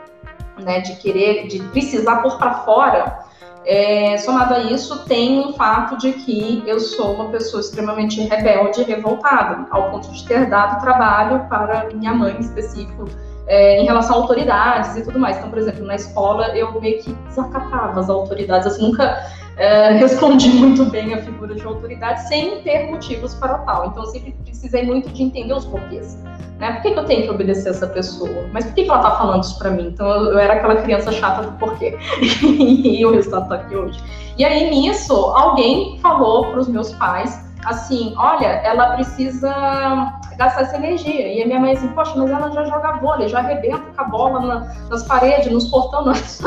né, 0.60 0.80
de 0.82 0.96
querer, 0.96 1.48
de 1.48 1.60
precisar 1.70 2.18
pôr 2.18 2.38
para 2.38 2.54
fora, 2.66 3.20
é, 3.66 4.18
somado 4.18 4.56
a 4.56 4.60
isso, 4.60 5.06
tem 5.06 5.40
um 5.40 5.54
fato 5.54 5.98
de 5.98 6.14
que 6.14 6.64
eu 6.66 6.80
sou 6.80 7.14
uma 7.14 7.26
pessoa 7.30 7.62
extremamente 7.62 8.20
rebelde 8.22 8.82
e 8.82 8.84
revoltada, 8.84 9.68
ao 9.70 9.92
ponto 9.92 10.12
de 10.12 10.26
ter 10.26 10.48
dado 10.50 10.82
trabalho 10.82 11.48
para 11.48 11.88
minha 11.94 12.14
mãe 12.14 12.36
em 12.36 12.40
específico, 12.40 13.06
é, 13.48 13.80
em 13.80 13.86
relação 13.86 14.16
a 14.16 14.20
autoridades 14.20 14.96
e 14.96 15.04
tudo 15.04 15.20
mais. 15.20 15.38
Então, 15.38 15.50
por 15.50 15.60
exemplo, 15.60 15.86
na 15.86 15.96
escola 15.96 16.58
eu 16.58 16.80
meio 16.82 17.04
que 17.04 17.14
desacatava 17.28 18.00
as 18.00 18.10
autoridades, 18.10 18.66
assim, 18.66 18.82
nunca 18.88 19.24
é, 19.58 19.92
respondi 20.00 20.50
muito 20.50 20.86
bem 20.86 21.14
a 21.14 21.22
figura 21.22 21.54
de 21.54 21.64
autoridade 21.64 22.28
sem 22.28 22.62
ter 22.64 22.90
motivos 22.90 23.36
para 23.36 23.60
tal. 23.60 23.88
Então, 23.88 24.04
eu 24.04 24.10
sempre 24.10 24.32
precisei 24.44 24.84
muito 24.84 25.10
de 25.10 25.22
entender 25.22 25.54
os 25.54 25.66
porquês. 25.66 26.18
Né? 26.62 26.74
Por 26.74 26.84
que, 26.84 26.92
que, 26.92 27.00
eu 27.00 27.06
tenho 27.06 27.24
que 27.24 27.30
obedecer 27.32 27.70
essa 27.70 27.88
pessoa? 27.88 28.46
Mas 28.54 28.66
por 28.66 28.76
que, 28.76 28.84
que 28.84 28.90
ela 28.92 29.00
tá 29.00 29.18
falando 29.18 29.44
isso 29.44 29.58
para 29.58 29.72
mim? 29.72 29.88
Então 29.88 30.08
eu, 30.08 30.34
eu, 30.34 30.40
era 30.40 30.54
aquela 30.54 30.76
criança 30.76 31.12
chata 31.12 31.42
do 31.42 31.58
porquê. 31.58 31.98
e 32.46 33.04
o 33.04 33.12
resultado 33.12 33.50
tá 33.50 33.56
aqui 33.56 33.76
hoje. 33.76 34.00
E 34.38 34.46
aí 34.46 34.70
nisso, 34.70 35.12
alguém 35.12 35.98
falou 35.98 36.52
para 36.52 36.60
os 36.60 36.68
meus 36.68 36.94
pais 36.94 37.50
assim: 37.66 38.14
olha, 38.16 38.46
ela 38.46 38.94
precisa 38.94 39.52
gastar 40.38 40.62
essa 40.62 40.76
energia. 40.76 41.34
E 41.34 41.42
a 41.42 41.48
minha 41.48 41.60
mãe 41.60 41.72
assim: 41.72 41.88
poxa, 41.88 42.14
mas 42.16 42.30
ela 42.30 42.52
já 42.52 42.64
joga 42.66 42.92
vôlei, 42.98 43.28
já 43.28 43.40
arrebenta 43.40 43.80
com 43.80 44.02
a 44.02 44.06
bola 44.06 44.40
na, 44.40 44.60
nas 44.88 45.02
paredes, 45.02 45.52
nos 45.52 45.68
portões, 45.68 46.40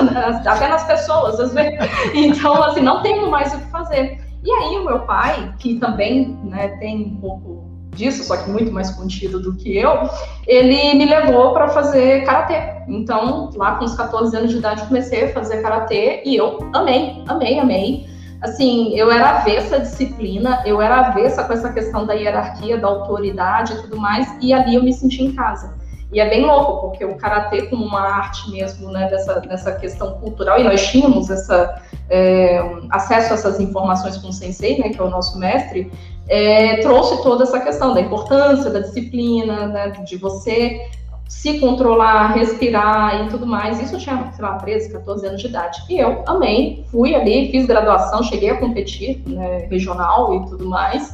até 0.46 0.68
nas 0.68 0.84
pessoas, 0.84 1.40
às 1.40 1.52
vezes. 1.52 1.74
Então, 2.14 2.62
assim, 2.62 2.82
não 2.82 3.02
tenho 3.02 3.28
mais 3.28 3.52
o 3.52 3.58
que 3.58 3.66
fazer. 3.66 4.20
E 4.44 4.52
aí 4.52 4.78
o 4.78 4.84
meu 4.84 5.00
pai, 5.00 5.52
que 5.58 5.80
também 5.80 6.38
né, 6.44 6.68
tem 6.78 7.02
um 7.02 7.20
pouco 7.20 7.63
disso, 7.94 8.24
só 8.24 8.36
que 8.36 8.50
muito 8.50 8.70
mais 8.72 8.90
contido 8.90 9.40
do 9.40 9.54
que 9.54 9.76
eu, 9.76 10.08
ele 10.46 10.94
me 10.94 11.06
levou 11.06 11.52
para 11.52 11.68
fazer 11.68 12.24
karatê. 12.24 12.74
Então, 12.88 13.50
lá 13.54 13.76
com 13.76 13.84
os 13.84 13.94
14 13.94 14.36
anos 14.36 14.50
de 14.50 14.58
idade, 14.58 14.86
comecei 14.86 15.24
a 15.24 15.32
fazer 15.32 15.62
karatê 15.62 16.22
e 16.24 16.36
eu 16.36 16.58
amei, 16.74 17.22
amei, 17.26 17.58
amei. 17.58 18.06
assim, 18.42 18.94
eu 18.94 19.10
era 19.10 19.38
avessa 19.38 19.76
à 19.76 19.78
disciplina, 19.78 20.62
eu 20.66 20.82
era 20.82 21.08
avessa 21.08 21.44
com 21.44 21.52
essa 21.52 21.72
questão 21.72 22.04
da 22.04 22.12
hierarquia, 22.12 22.76
da 22.76 22.88
autoridade 22.88 23.72
e 23.72 23.82
tudo 23.82 23.96
mais, 23.96 24.28
e 24.40 24.52
ali 24.52 24.74
eu 24.74 24.82
me 24.82 24.92
senti 24.92 25.22
em 25.22 25.32
casa. 25.32 25.73
E 26.14 26.20
é 26.20 26.30
bem 26.30 26.46
louco, 26.46 26.86
porque 26.86 27.04
o 27.04 27.16
karatê 27.16 27.62
como 27.62 27.84
uma 27.84 28.00
arte 28.00 28.48
mesmo, 28.48 28.88
né, 28.92 29.08
dessa, 29.08 29.40
dessa 29.40 29.72
questão 29.72 30.12
cultural, 30.20 30.60
e 30.60 30.62
nós 30.62 30.86
tínhamos 30.86 31.28
essa, 31.28 31.82
é, 32.08 32.62
acesso 32.88 33.32
a 33.32 33.34
essas 33.34 33.58
informações 33.58 34.16
com 34.18 34.28
o 34.28 34.32
sensei, 34.32 34.78
né, 34.78 34.90
que 34.90 35.00
é 35.00 35.02
o 35.02 35.10
nosso 35.10 35.36
mestre, 35.36 35.90
é, 36.28 36.76
trouxe 36.82 37.20
toda 37.20 37.42
essa 37.42 37.58
questão 37.58 37.92
da 37.92 38.00
importância 38.00 38.70
da 38.70 38.78
disciplina, 38.78 39.66
né, 39.66 39.88
de 40.06 40.16
você 40.16 40.88
se 41.26 41.58
controlar, 41.58 42.32
respirar 42.34 43.26
e 43.26 43.28
tudo 43.28 43.44
mais. 43.44 43.82
Isso 43.82 43.96
eu 43.96 43.98
tinha, 43.98 44.30
sei 44.32 44.44
lá, 44.44 44.52
13, 44.56 44.92
14 44.92 45.26
anos 45.26 45.40
de 45.40 45.48
idade. 45.48 45.82
E 45.90 45.98
eu 45.98 46.22
amei, 46.28 46.84
fui 46.92 47.12
ali, 47.12 47.50
fiz 47.50 47.66
graduação, 47.66 48.22
cheguei 48.22 48.50
a 48.50 48.58
competir, 48.58 49.20
né, 49.26 49.66
regional 49.68 50.32
e 50.32 50.46
tudo 50.48 50.64
mais. 50.66 51.12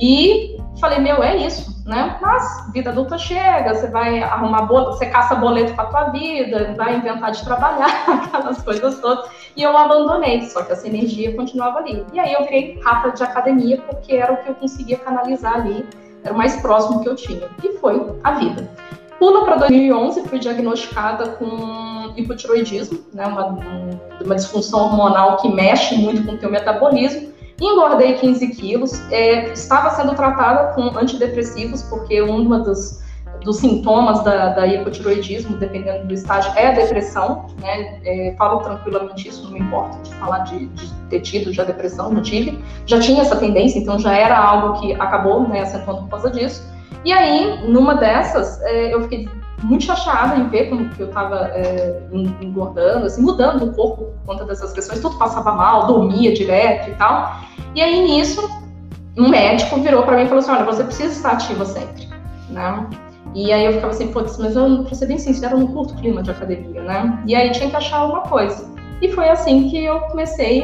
E 0.00 0.55
falei, 0.80 0.98
meu, 0.98 1.22
é 1.22 1.36
isso, 1.36 1.82
né? 1.86 2.18
Mas 2.20 2.70
vida 2.72 2.90
adulta 2.90 3.16
chega, 3.18 3.74
você 3.74 3.88
vai 3.88 4.22
arrumar 4.22 4.62
boleto, 4.62 4.92
você 4.92 5.06
caça 5.06 5.34
boleto 5.34 5.74
para 5.74 5.86
tua 5.86 6.04
vida, 6.10 6.74
vai 6.76 6.96
inventar 6.96 7.30
de 7.32 7.44
trabalhar, 7.44 8.04
aquelas 8.06 8.62
coisas 8.62 8.98
todas. 9.00 9.30
E 9.56 9.62
eu 9.62 9.76
abandonei, 9.76 10.42
só 10.42 10.62
que 10.62 10.72
essa 10.72 10.86
energia 10.86 11.34
continuava 11.34 11.78
ali. 11.78 12.04
E 12.12 12.20
aí 12.20 12.32
eu 12.32 12.44
virei 12.44 12.80
rata 12.84 13.10
de 13.10 13.22
academia, 13.22 13.80
porque 13.88 14.14
era 14.14 14.32
o 14.32 14.36
que 14.38 14.50
eu 14.50 14.54
conseguia 14.54 14.98
canalizar 14.98 15.54
ali, 15.54 15.86
era 16.22 16.34
o 16.34 16.36
mais 16.36 16.56
próximo 16.60 17.00
que 17.00 17.08
eu 17.08 17.16
tinha. 17.16 17.48
E 17.62 17.78
foi 17.78 18.14
a 18.22 18.32
vida. 18.32 18.68
Pula 19.18 19.44
para 19.46 19.56
2011, 19.56 20.28
fui 20.28 20.38
diagnosticada 20.38 21.30
com 21.30 22.12
hipotiroidismo, 22.16 22.98
né, 23.14 23.26
uma, 23.26 23.58
uma 24.22 24.34
disfunção 24.34 24.80
hormonal 24.80 25.38
que 25.38 25.48
mexe 25.48 25.94
muito 25.96 26.24
com 26.24 26.32
o 26.32 26.38
teu 26.38 26.50
metabolismo 26.50 27.35
Engordei 27.60 28.14
15 28.14 28.48
quilos, 28.48 29.00
é, 29.10 29.52
estava 29.52 29.90
sendo 29.90 30.14
tratada 30.14 30.74
com 30.74 30.96
antidepressivos, 30.98 31.82
porque 31.84 32.20
um 32.20 32.44
dos, 32.62 33.02
dos 33.42 33.56
sintomas 33.56 34.22
da, 34.22 34.50
da, 34.50 34.66
hipotiroidismo, 34.66 35.56
dependendo 35.56 36.06
do 36.06 36.12
estágio, 36.12 36.52
é 36.54 36.68
a 36.68 36.72
depressão. 36.72 37.46
Né? 37.62 37.98
É, 38.04 38.34
falo 38.36 38.60
tranquilamente 38.60 39.28
isso, 39.28 39.44
não 39.44 39.52
me 39.52 39.60
importa 39.60 39.98
de 40.02 40.14
falar 40.16 40.40
de, 40.40 40.66
de, 40.66 40.92
ter 41.08 41.20
tido 41.20 41.50
já 41.50 41.64
depressão, 41.64 42.14
já 42.16 42.20
tive. 42.20 42.64
Já 42.84 43.00
tinha 43.00 43.22
essa 43.22 43.36
tendência, 43.36 43.78
então 43.78 43.98
já 43.98 44.14
era 44.14 44.36
algo 44.36 44.78
que 44.80 44.92
acabou 44.94 45.48
né, 45.48 45.60
acentuando 45.60 46.02
por 46.02 46.10
causa 46.10 46.30
disso. 46.30 46.62
E 47.06 47.12
aí, 47.12 47.66
numa 47.68 47.94
dessas, 47.94 48.60
é, 48.62 48.92
eu 48.92 49.02
fiquei 49.02 49.28
muito 49.62 49.84
chateada 49.84 50.36
em 50.36 50.48
ver 50.48 50.68
como 50.68 50.88
que 50.90 51.00
eu 51.00 51.08
estava 51.08 51.50
é, 51.54 52.02
engordando, 52.40 53.06
assim, 53.06 53.22
mudando 53.22 53.64
o 53.64 53.74
corpo 53.74 54.04
por 54.04 54.26
conta 54.26 54.44
dessas 54.44 54.72
questões, 54.72 55.00
tudo 55.00 55.18
passava 55.18 55.52
mal, 55.52 55.86
dormia 55.86 56.32
direto 56.34 56.90
e 56.90 56.94
tal. 56.94 57.40
E 57.74 57.80
aí 57.80 58.04
nisso, 58.04 58.48
um 59.16 59.28
médico 59.28 59.80
virou 59.80 60.02
para 60.02 60.16
mim 60.16 60.24
e 60.24 60.26
falou 60.26 60.40
assim: 60.40 60.50
olha, 60.50 60.64
você 60.64 60.84
precisa 60.84 61.12
estar 61.12 61.32
ativa 61.32 61.64
sempre, 61.64 62.08
né? 62.50 62.86
E 63.34 63.52
aí 63.52 63.66
eu 63.66 63.72
ficava 63.74 63.92
assim, 63.92 64.08
putz, 64.08 64.38
mas 64.38 64.56
eu, 64.56 64.84
pra 64.84 64.94
ser 64.94 65.06
bem 65.06 65.18
sincera, 65.18 65.54
eu 65.54 65.58
não 65.58 65.66
curto 65.66 65.94
clima 65.96 66.22
de 66.22 66.30
academia, 66.30 66.82
né? 66.82 67.22
E 67.26 67.34
aí 67.34 67.50
tinha 67.50 67.68
que 67.68 67.76
achar 67.76 67.98
alguma 67.98 68.22
coisa. 68.22 68.75
E 69.00 69.12
foi 69.12 69.28
assim 69.28 69.68
que 69.68 69.84
eu 69.84 70.00
comecei 70.02 70.62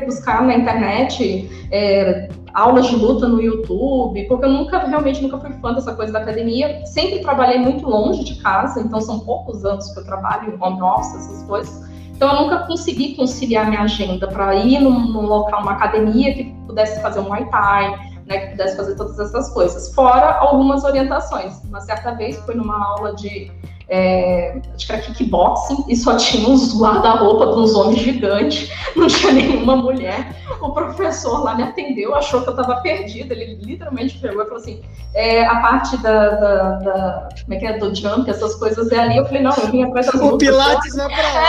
a 0.00 0.04
buscar 0.04 0.42
na 0.42 0.54
internet 0.54 1.50
é, 1.70 2.28
aulas 2.54 2.86
de 2.86 2.96
luta 2.96 3.28
no 3.28 3.42
YouTube, 3.42 4.24
porque 4.26 4.44
eu 4.46 4.50
nunca, 4.50 4.78
realmente 4.78 5.22
nunca 5.22 5.38
fui 5.38 5.52
fã 5.60 5.74
dessa 5.74 5.94
coisa 5.94 6.12
da 6.12 6.20
academia. 6.20 6.84
Sempre 6.86 7.20
trabalhei 7.20 7.58
muito 7.58 7.86
longe 7.86 8.24
de 8.24 8.36
casa, 8.36 8.80
então 8.80 9.00
são 9.00 9.20
poucos 9.20 9.64
anos 9.64 9.90
que 9.92 10.00
eu 10.00 10.04
trabalho 10.04 10.56
home 10.60 10.80
office, 10.80 11.14
essas 11.14 11.42
coisas. 11.44 11.88
Então 12.08 12.34
eu 12.34 12.42
nunca 12.42 12.66
consegui 12.66 13.14
conciliar 13.14 13.68
minha 13.68 13.82
agenda 13.82 14.26
para 14.26 14.54
ir 14.56 14.80
num, 14.80 15.12
num, 15.12 15.26
local, 15.26 15.62
uma 15.62 15.72
academia 15.72 16.34
que 16.34 16.44
pudesse 16.66 17.00
fazer 17.02 17.20
um 17.20 17.24
Muay 17.24 17.44
Thai, 17.50 17.94
né, 18.26 18.38
que 18.38 18.50
pudesse 18.52 18.76
fazer 18.76 18.96
todas 18.96 19.18
essas 19.18 19.52
coisas. 19.52 19.94
Fora 19.94 20.38
algumas 20.38 20.84
orientações. 20.84 21.62
Uma 21.64 21.80
certa 21.80 22.12
vez 22.12 22.36
fui 22.40 22.54
numa 22.54 22.82
aula 22.84 23.14
de 23.14 23.52
é, 23.88 24.60
acho 24.74 24.86
que 24.86 24.92
era 24.92 25.00
kickboxing, 25.00 25.84
e 25.88 25.96
só 25.96 26.16
tinha 26.16 26.46
uns 26.48 26.78
guarda-roupa 26.78 27.46
de 27.46 27.60
uns 27.60 27.74
homens 27.74 28.00
gigantes, 28.00 28.70
não 28.94 29.06
tinha 29.06 29.32
nenhuma 29.32 29.76
mulher. 29.76 30.36
O 30.60 30.70
professor 30.72 31.42
lá 31.42 31.54
me 31.54 31.62
atendeu, 31.62 32.14
achou 32.14 32.42
que 32.42 32.48
eu 32.48 32.54
estava 32.54 32.80
perdida, 32.82 33.32
ele 33.32 33.54
literalmente 33.62 34.18
pegou 34.18 34.42
e 34.42 34.44
falou 34.44 34.60
assim: 34.60 34.82
é, 35.14 35.46
a 35.46 35.60
parte 35.60 35.96
da, 35.98 36.28
da, 36.28 36.70
da, 36.80 37.28
como 37.42 37.54
é 37.54 37.56
que 37.56 37.66
é, 37.66 37.78
do 37.78 37.94
jump, 37.94 38.28
essas 38.28 38.56
coisas 38.56 38.92
é 38.92 38.98
ali. 38.98 39.16
Eu 39.16 39.24
falei: 39.24 39.42
não, 39.42 39.52
eu 39.56 39.70
vim 39.70 39.82
atrás 39.82 40.06
das 40.06 40.20
O 40.20 40.36
Pilates 40.36 40.94
não 40.94 41.06
é 41.06 41.14
pra 41.14 41.32
lá. 41.32 41.48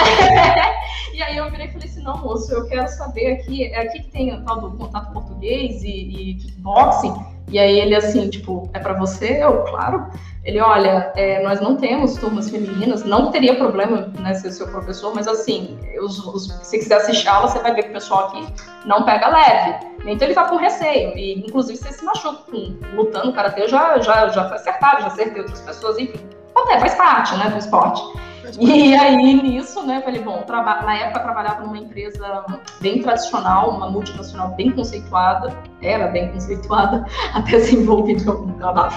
e 1.13 1.21
aí 1.21 1.37
eu 1.37 1.49
virei 1.51 1.67
e 1.67 1.71
falei 1.71 1.87
assim: 1.89 2.03
não, 2.03 2.17
moço, 2.19 2.53
eu 2.53 2.65
quero 2.67 2.87
saber 2.87 3.33
aqui, 3.33 3.65
é 3.65 3.81
aqui 3.81 3.99
que 3.99 4.11
tem 4.11 4.33
o 4.33 4.41
tal 4.45 4.61
do 4.61 4.77
contato 4.77 5.11
português 5.11 5.83
e, 5.83 5.89
e 5.89 6.35
kickboxing. 6.35 7.13
E 7.49 7.57
aí 7.57 7.79
ele 7.79 7.95
assim, 7.95 8.29
tipo, 8.29 8.69
é 8.73 8.79
para 8.79 8.93
você? 8.93 9.43
Eu, 9.43 9.63
claro. 9.63 10.07
Ele, 10.43 10.59
olha, 10.61 11.11
é, 11.15 11.43
nós 11.43 11.59
não 11.59 11.75
temos 11.75 12.15
turmas 12.15 12.49
femininas, 12.49 13.03
não 13.03 13.29
teria 13.29 13.55
problema 13.55 14.11
né, 14.19 14.33
ser 14.35 14.51
seu 14.51 14.67
professor, 14.67 15.13
mas 15.13 15.27
assim, 15.27 15.77
os, 16.01 16.17
os, 16.25 16.47
se 16.63 16.77
quiser 16.77 16.95
assistir 16.95 17.27
aula, 17.27 17.47
você 17.47 17.59
vai 17.59 17.73
ver 17.75 17.83
que 17.83 17.89
o 17.89 17.93
pessoal 17.93 18.27
aqui 18.27 18.47
não 18.85 19.03
pega 19.03 19.27
leve. 19.27 19.85
Então 20.05 20.27
ele 20.27 20.33
tá 20.33 20.45
com 20.45 20.55
receio, 20.55 21.15
e 21.17 21.39
inclusive 21.45 21.77
você 21.77 21.91
se 21.91 22.05
machuca 22.05 22.39
lutando 22.95 23.27
no 23.27 23.33
karatê, 23.33 23.67
já, 23.67 23.99
já, 23.99 24.29
já 24.29 24.43
acertado, 24.43 25.01
já 25.01 25.07
acertei 25.07 25.41
outras 25.41 25.61
pessoas, 25.61 25.99
enfim. 25.99 26.19
Até 26.55 26.79
faz 26.79 26.95
parte 26.95 27.35
né, 27.37 27.49
do 27.49 27.57
esporte. 27.57 28.01
E 28.59 28.95
aí, 28.95 29.41
nisso, 29.41 29.85
né, 29.85 29.97
eu 29.97 30.01
falei, 30.01 30.21
bom, 30.21 30.43
na 30.47 30.95
época 30.95 31.19
eu 31.19 31.23
trabalhava 31.23 31.63
numa 31.63 31.77
empresa 31.77 32.45
bem 32.81 33.01
tradicional, 33.01 33.71
uma 33.71 33.89
multinacional 33.89 34.49
bem 34.55 34.71
conceituada, 34.71 35.55
era 35.81 36.07
bem 36.07 36.31
conceituada, 36.31 37.05
até 37.33 37.59
se 37.59 37.75
envolver 37.75 38.13
em 38.13 38.27
algum 38.27 38.53
trabalho. 38.57 38.93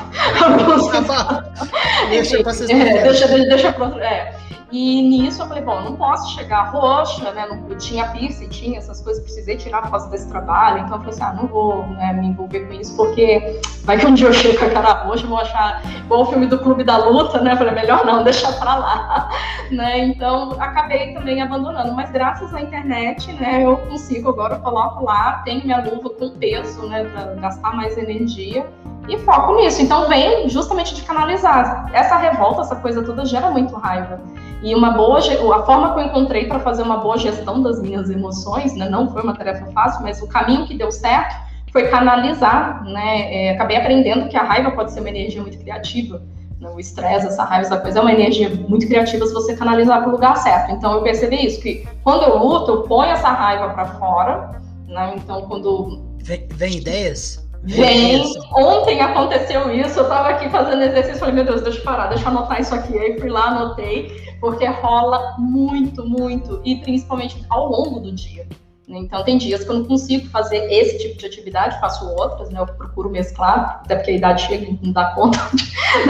deixa, 2.10 2.42
deixa, 2.42 2.66
deixa, 2.66 3.28
deixa, 3.28 3.28
deixa, 3.28 3.68
é. 4.00 4.34
E 4.72 5.02
nisso 5.02 5.42
eu 5.42 5.46
falei, 5.46 5.62
bom, 5.62 5.82
não 5.82 5.96
posso 5.96 6.34
chegar 6.34 6.70
roxa, 6.70 7.30
né? 7.32 7.46
Não, 7.46 7.68
eu 7.68 7.76
tinha 7.76 8.08
piercing, 8.08 8.48
tinha 8.48 8.78
essas 8.78 9.02
coisas, 9.02 9.22
precisei 9.22 9.54
tirar 9.58 9.82
por 9.82 9.90
causa 9.90 10.08
desse 10.08 10.26
trabalho. 10.30 10.78
Então 10.78 10.96
eu 10.96 11.00
falei 11.00 11.10
assim, 11.10 11.22
ah, 11.22 11.34
não 11.34 11.46
vou 11.46 11.86
né, 11.88 12.14
me 12.14 12.28
envolver 12.28 12.60
com 12.60 12.72
isso, 12.72 12.96
porque 12.96 13.60
vai 13.84 13.98
que 13.98 14.06
um 14.06 14.14
dia 14.14 14.28
eu 14.28 14.32
chego 14.32 14.58
com 14.58 14.64
a 14.64 14.70
cara 14.70 15.04
roxa, 15.04 15.26
vou 15.26 15.36
achar 15.36 15.82
igual 15.84 16.22
o 16.22 16.24
filme 16.24 16.46
do 16.46 16.58
Clube 16.58 16.84
da 16.84 16.96
Luta, 16.96 17.42
né? 17.42 17.52
Eu 17.52 17.58
falei, 17.58 17.74
melhor 17.74 18.06
não, 18.06 18.24
deixa 18.24 18.50
pra 18.52 18.76
lá, 18.76 19.28
né? 19.70 20.06
Então 20.06 20.52
acabei 20.58 21.12
também 21.12 21.42
abandonando. 21.42 21.92
Mas 21.92 22.10
graças 22.10 22.54
à 22.54 22.62
internet, 22.62 23.30
né, 23.34 23.62
eu 23.62 23.76
consigo 23.76 24.30
agora, 24.30 24.54
eu 24.54 24.60
coloco 24.60 25.04
lá, 25.04 25.42
tenho 25.44 25.62
minha 25.64 25.82
luva 25.82 26.08
com 26.08 26.30
peso, 26.30 26.86
né, 26.86 27.04
pra 27.04 27.34
gastar 27.34 27.76
mais 27.76 27.98
energia 27.98 28.66
e 29.06 29.18
foco 29.18 29.54
nisso. 29.56 29.82
Então 29.82 30.08
vem 30.08 30.48
justamente 30.48 30.94
de 30.94 31.02
canalizar. 31.02 31.90
Essa 31.92 32.16
revolta, 32.16 32.62
essa 32.62 32.76
coisa 32.76 33.02
toda 33.02 33.26
gera 33.26 33.50
muito 33.50 33.74
raiva. 33.76 34.20
E 34.62 34.74
uma 34.74 34.90
boa, 34.90 35.18
a 35.18 35.62
forma 35.64 35.92
que 35.92 36.00
eu 36.00 36.04
encontrei 36.04 36.46
para 36.46 36.60
fazer 36.60 36.82
uma 36.82 36.98
boa 36.98 37.18
gestão 37.18 37.60
das 37.60 37.82
minhas 37.82 38.08
emoções, 38.08 38.74
né, 38.74 38.88
não 38.88 39.10
foi 39.10 39.22
uma 39.22 39.34
tarefa 39.34 39.66
fácil, 39.72 40.02
mas 40.02 40.22
o 40.22 40.28
caminho 40.28 40.66
que 40.66 40.78
deu 40.78 40.90
certo 40.92 41.34
foi 41.72 41.88
canalizar, 41.88 42.84
né? 42.84 43.34
É, 43.34 43.50
acabei 43.54 43.76
aprendendo 43.78 44.28
que 44.28 44.36
a 44.36 44.42
raiva 44.42 44.70
pode 44.70 44.92
ser 44.92 45.00
uma 45.00 45.08
energia 45.08 45.40
muito 45.40 45.58
criativa. 45.58 46.22
Né, 46.60 46.70
o 46.70 46.78
estresse, 46.78 47.26
essa 47.26 47.42
raiva, 47.42 47.66
essa 47.66 47.80
coisa 47.80 47.98
é 47.98 48.02
uma 48.02 48.12
energia 48.12 48.50
muito 48.50 48.86
criativa 48.86 49.26
se 49.26 49.32
você 49.32 49.56
canalizar 49.56 50.00
para 50.00 50.10
o 50.10 50.12
lugar 50.12 50.36
certo. 50.36 50.70
Então 50.70 50.92
eu 50.92 51.02
percebi 51.02 51.44
isso, 51.44 51.60
que 51.60 51.84
quando 52.04 52.22
eu 52.22 52.38
luto, 52.38 52.70
eu 52.70 52.82
ponho 52.82 53.10
essa 53.10 53.30
raiva 53.30 53.70
para 53.70 53.86
fora, 53.86 54.60
né? 54.86 55.14
Então 55.16 55.42
quando. 55.48 56.02
Vem, 56.18 56.46
vem 56.52 56.76
ideias? 56.76 57.41
Vem, 57.64 58.24
ontem 58.56 59.00
aconteceu 59.00 59.72
isso, 59.72 60.00
eu 60.00 60.08
tava 60.08 60.30
aqui 60.30 60.48
fazendo 60.48 60.82
exercício, 60.82 61.20
falei, 61.20 61.34
meu 61.36 61.44
Deus, 61.44 61.62
deixa 61.62 61.78
eu 61.78 61.84
parar, 61.84 62.08
deixa 62.08 62.24
eu 62.24 62.28
anotar 62.28 62.60
isso 62.60 62.74
aqui. 62.74 62.98
Aí 62.98 63.18
fui 63.20 63.30
lá, 63.30 63.50
anotei, 63.50 64.10
porque 64.40 64.66
rola 64.66 65.36
muito, 65.38 66.04
muito, 66.04 66.60
e 66.64 66.76
principalmente 66.76 67.44
ao 67.48 67.70
longo 67.70 68.00
do 68.00 68.10
dia. 68.10 68.48
Né? 68.88 68.98
Então, 68.98 69.22
tem 69.22 69.38
dias 69.38 69.62
que 69.62 69.70
eu 69.70 69.76
não 69.78 69.84
consigo 69.84 70.28
fazer 70.28 70.56
esse 70.72 70.98
tipo 70.98 71.16
de 71.16 71.26
atividade, 71.26 71.78
faço 71.78 72.04
outras, 72.16 72.50
né? 72.50 72.58
Eu 72.58 72.66
procuro 72.66 73.08
mesclar, 73.08 73.82
até 73.84 73.94
porque 73.94 74.10
a 74.10 74.14
idade 74.14 74.42
chega 74.42 74.64
e 74.64 74.78
não 74.82 74.92
dá 74.92 75.12
conta 75.14 75.38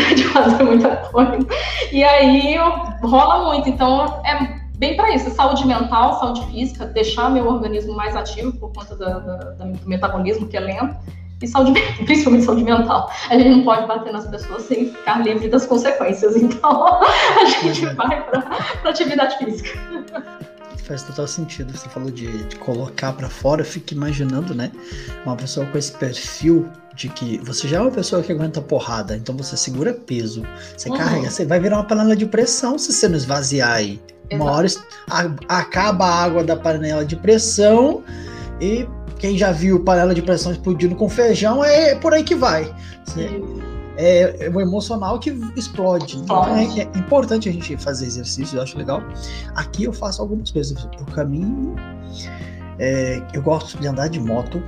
de, 0.08 0.14
de 0.14 0.24
fazer 0.24 0.64
muita 0.64 0.96
coisa. 0.96 1.46
E 1.92 2.02
aí 2.02 2.56
rola 3.02 3.44
muito. 3.44 3.68
Então, 3.68 4.22
é 4.24 4.58
bem 4.78 4.96
para 4.96 5.14
isso, 5.14 5.30
saúde 5.30 5.66
mental, 5.66 6.18
saúde 6.18 6.46
física, 6.46 6.86
deixar 6.86 7.30
meu 7.30 7.46
organismo 7.46 7.94
mais 7.94 8.16
ativo 8.16 8.52
por 8.52 8.72
conta 8.72 8.96
do, 8.96 9.04
do, 9.04 9.72
do 9.78 9.88
metabolismo 9.88 10.48
que 10.48 10.56
é 10.56 10.60
lento 10.60 10.96
e 11.44 11.48
saúde, 11.48 11.80
principalmente 12.04 12.44
saúde 12.44 12.64
mental. 12.64 13.10
A 13.30 13.36
gente 13.36 13.50
não 13.50 13.64
pode 13.64 13.86
bater 13.86 14.12
nas 14.12 14.26
pessoas 14.26 14.62
sem 14.62 14.90
ficar 14.90 15.22
livre 15.24 15.48
das 15.48 15.66
consequências. 15.66 16.36
Então, 16.36 17.00
a 17.02 17.44
gente 17.46 17.84
vai 17.94 18.22
para 18.24 18.90
atividade 18.90 19.38
física. 19.38 19.78
Faz 20.84 21.02
total 21.02 21.26
sentido. 21.26 21.76
Você 21.76 21.88
falou 21.88 22.10
de, 22.10 22.44
de 22.44 22.56
colocar 22.56 23.12
para 23.12 23.28
fora. 23.28 23.62
Eu 23.62 23.66
fico 23.66 23.94
imaginando, 23.94 24.54
né? 24.54 24.70
Uma 25.24 25.36
pessoa 25.36 25.64
com 25.66 25.78
esse 25.78 25.92
perfil 25.92 26.68
de 26.94 27.08
que 27.08 27.38
você 27.38 27.68
já 27.68 27.78
é 27.78 27.80
uma 27.80 27.90
pessoa 27.90 28.22
que 28.22 28.32
aguenta 28.32 28.60
porrada, 28.60 29.16
então 29.16 29.34
você 29.36 29.56
segura 29.56 29.94
peso, 29.94 30.42
você 30.76 30.90
uhum. 30.90 30.96
carrega, 30.96 31.30
você 31.30 31.46
vai 31.46 31.58
virar 31.58 31.78
uma 31.78 31.84
panela 31.84 32.14
de 32.14 32.26
pressão 32.26 32.78
se 32.78 32.92
você 32.92 33.08
não 33.08 33.16
esvaziar 33.16 33.72
aí. 33.72 34.00
Exato. 34.28 34.42
Uma 34.42 34.52
hora 34.52 34.68
a, 35.10 35.60
acaba 35.60 36.06
a 36.06 36.22
água 36.22 36.44
da 36.44 36.56
panela 36.56 37.04
de 37.04 37.16
pressão 37.16 38.02
E 38.62 38.88
quem 39.18 39.36
já 39.36 39.50
viu 39.50 39.80
panela 39.80 40.14
de 40.14 40.22
pressão 40.22 40.52
explodindo 40.52 40.94
com 40.94 41.08
feijão 41.08 41.64
é 41.64 41.96
por 41.96 42.14
aí 42.14 42.22
que 42.22 42.36
vai. 42.36 42.72
É, 43.96 44.46
é 44.46 44.48
o 44.48 44.60
emocional 44.60 45.18
que 45.18 45.30
explode. 45.56 46.18
Então 46.18 46.56
é, 46.56 46.62
é, 46.62 46.82
importante 46.96 47.48
a 47.48 47.52
gente 47.52 47.76
fazer 47.76 48.06
exercício, 48.06 48.56
eu 48.56 48.62
acho 48.62 48.78
legal. 48.78 49.02
Aqui 49.56 49.82
eu 49.82 49.92
faço 49.92 50.22
algumas 50.22 50.52
coisas. 50.52 50.88
Eu 50.96 51.04
caminho, 51.06 51.74
é, 52.78 53.20
eu 53.34 53.42
gosto 53.42 53.76
de 53.78 53.86
andar 53.88 54.06
de 54.06 54.20
moto. 54.20 54.62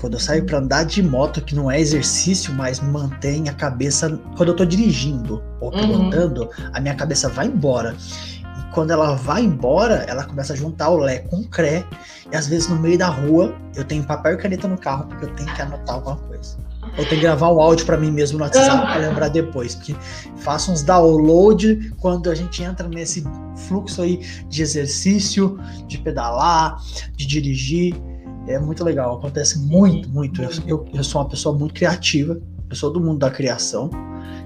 Quando 0.00 0.14
eu 0.14 0.20
saio 0.20 0.44
para 0.44 0.58
andar 0.58 0.84
de 0.84 1.00
moto, 1.00 1.40
que 1.40 1.54
não 1.54 1.70
é 1.70 1.80
exercício, 1.80 2.52
mas 2.52 2.80
mantém 2.80 3.48
a 3.48 3.52
cabeça. 3.52 4.20
Quando 4.36 4.48
eu 4.48 4.56
tô 4.56 4.64
dirigindo 4.64 5.40
ou 5.60 5.70
pilotando, 5.70 6.42
uhum. 6.42 6.70
a 6.72 6.80
minha 6.80 6.96
cabeça 6.96 7.28
vai 7.28 7.46
embora 7.46 7.94
quando 8.76 8.90
ela 8.90 9.14
vai 9.14 9.42
embora, 9.42 10.04
ela 10.06 10.22
começa 10.22 10.52
a 10.52 10.56
juntar 10.56 10.90
o 10.90 10.98
Lé 10.98 11.20
com 11.20 11.38
o 11.38 11.48
Cré. 11.48 11.82
E 12.30 12.36
às 12.36 12.46
vezes 12.46 12.68
no 12.68 12.76
meio 12.76 12.98
da 12.98 13.08
rua, 13.08 13.56
eu 13.74 13.82
tenho 13.82 14.04
papel 14.04 14.34
e 14.34 14.36
caneta 14.36 14.68
no 14.68 14.76
carro, 14.76 15.06
porque 15.06 15.24
eu 15.24 15.34
tenho 15.34 15.48
que 15.54 15.62
anotar 15.62 15.94
alguma 15.94 16.16
coisa. 16.16 16.58
Eu 16.82 17.08
tenho 17.08 17.08
que 17.08 17.20
gravar 17.20 17.50
um 17.50 17.58
áudio 17.58 17.86
para 17.86 17.96
mim 17.96 18.10
mesmo 18.10 18.36
no 18.36 18.44
WhatsApp 18.44 18.82
para 18.82 18.96
lembrar 19.08 19.28
depois. 19.28 19.74
Porque 19.74 19.96
faço 20.36 20.70
uns 20.70 20.82
download 20.82 21.90
quando 22.00 22.28
a 22.28 22.34
gente 22.34 22.62
entra 22.62 22.86
nesse 22.86 23.24
fluxo 23.66 24.02
aí 24.02 24.20
de 24.46 24.60
exercício, 24.60 25.58
de 25.86 25.96
pedalar, 25.96 26.78
de 27.16 27.24
dirigir. 27.24 27.94
É 28.46 28.58
muito 28.58 28.84
legal, 28.84 29.16
acontece 29.16 29.58
muito, 29.58 30.06
muito. 30.10 30.42
Eu, 30.66 30.86
eu, 30.92 31.02
sou 31.02 31.22
uma 31.22 31.30
pessoa 31.30 31.56
muito 31.56 31.72
criativa, 31.72 32.38
eu 32.68 32.76
sou 32.76 32.92
do 32.92 33.00
mundo 33.00 33.20
da 33.20 33.30
criação. 33.30 33.88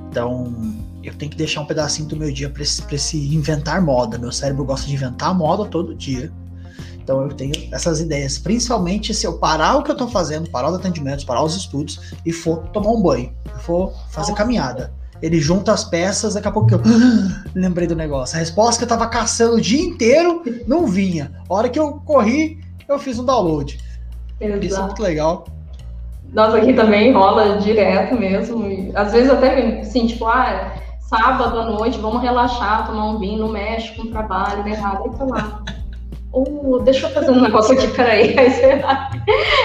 Então, 0.09 0.55
eu 1.02 1.14
tenho 1.14 1.31
que 1.31 1.36
deixar 1.36 1.60
um 1.60 1.66
pedacinho 1.66 2.09
do 2.09 2.16
meu 2.16 2.32
dia 2.32 2.51
para 2.51 2.62
esse, 2.62 2.82
esse 2.93 3.35
inventar 3.35 3.81
moda. 3.81 4.18
Meu 4.18 4.32
cérebro 4.32 4.64
gosta 4.64 4.86
de 4.86 4.94
inventar 4.94 5.35
moda 5.35 5.64
todo 5.66 5.94
dia. 5.94 6.31
Então 7.02 7.22
eu 7.22 7.28
tenho 7.31 7.52
essas 7.72 8.01
ideias, 8.01 8.39
principalmente 8.39 9.12
se 9.12 9.27
eu 9.27 9.39
parar 9.39 9.77
o 9.77 9.82
que 9.82 9.90
eu 9.90 9.94
estou 9.94 10.09
fazendo, 10.09 10.48
parar 10.51 10.70
os 10.70 10.77
atendimentos, 10.77 11.24
parar 11.24 11.43
os 11.43 11.56
estudos 11.56 12.14
e 12.24 12.32
for 12.32 12.68
tomar 12.68 12.90
um 12.90 13.02
banho, 13.02 13.32
for 13.60 13.93
fazer 14.10 14.32
caminhada. 14.35 14.93
Ele 15.20 15.40
junta 15.40 15.72
as 15.72 15.85
peças, 15.85 16.35
daqui 16.35 16.48
a 16.48 16.52
pouco 16.52 16.72
eu 16.72 16.81
lembrei 17.55 17.86
do 17.86 17.97
negócio. 17.97 18.36
A 18.36 18.39
resposta 18.39 18.78
que 18.78 18.85
eu 18.85 18.94
estava 18.94 19.10
caçando 19.10 19.56
o 19.56 19.60
dia 19.60 19.82
inteiro 19.82 20.43
não 20.66 20.86
vinha. 20.86 21.32
A 21.48 21.55
hora 21.55 21.68
que 21.68 21.78
eu 21.78 21.94
corri, 21.94 22.60
eu 22.89 22.98
fiz 22.98 23.18
um 23.18 23.24
download. 23.24 23.78
Exato. 24.40 24.66
Isso 24.66 24.78
é 24.78 24.82
muito 24.82 25.02
legal. 25.02 25.47
Nós 26.32 26.55
aqui 26.55 26.72
também 26.72 27.12
rola 27.12 27.59
direto 27.59 28.14
mesmo. 28.18 28.93
Às 28.94 29.12
vezes 29.12 29.31
até 29.31 29.81
assim, 29.81 30.06
tipo, 30.06 30.27
ah, 30.27 30.74
sábado 31.11 31.59
à 31.59 31.65
noite, 31.65 31.99
vamos 31.99 32.23
relaxar, 32.23 32.87
tomar 32.87 33.07
um 33.07 33.19
vinho, 33.19 33.41
não 33.41 33.49
mexe 33.49 33.93
com 33.97 34.03
o 34.03 34.11
trabalho, 34.11 34.62
nem 34.62 34.81
nada, 34.81 35.03
e 35.05 35.11
tá 35.11 35.24
lá. 35.24 35.62
Oh, 36.32 36.78
deixa 36.78 37.09
eu 37.09 37.11
fazer 37.11 37.32
um 37.32 37.41
negócio 37.41 37.77
aqui, 37.77 37.89
peraí. 37.89 38.32
Aí 38.39 38.51
você 38.51 38.81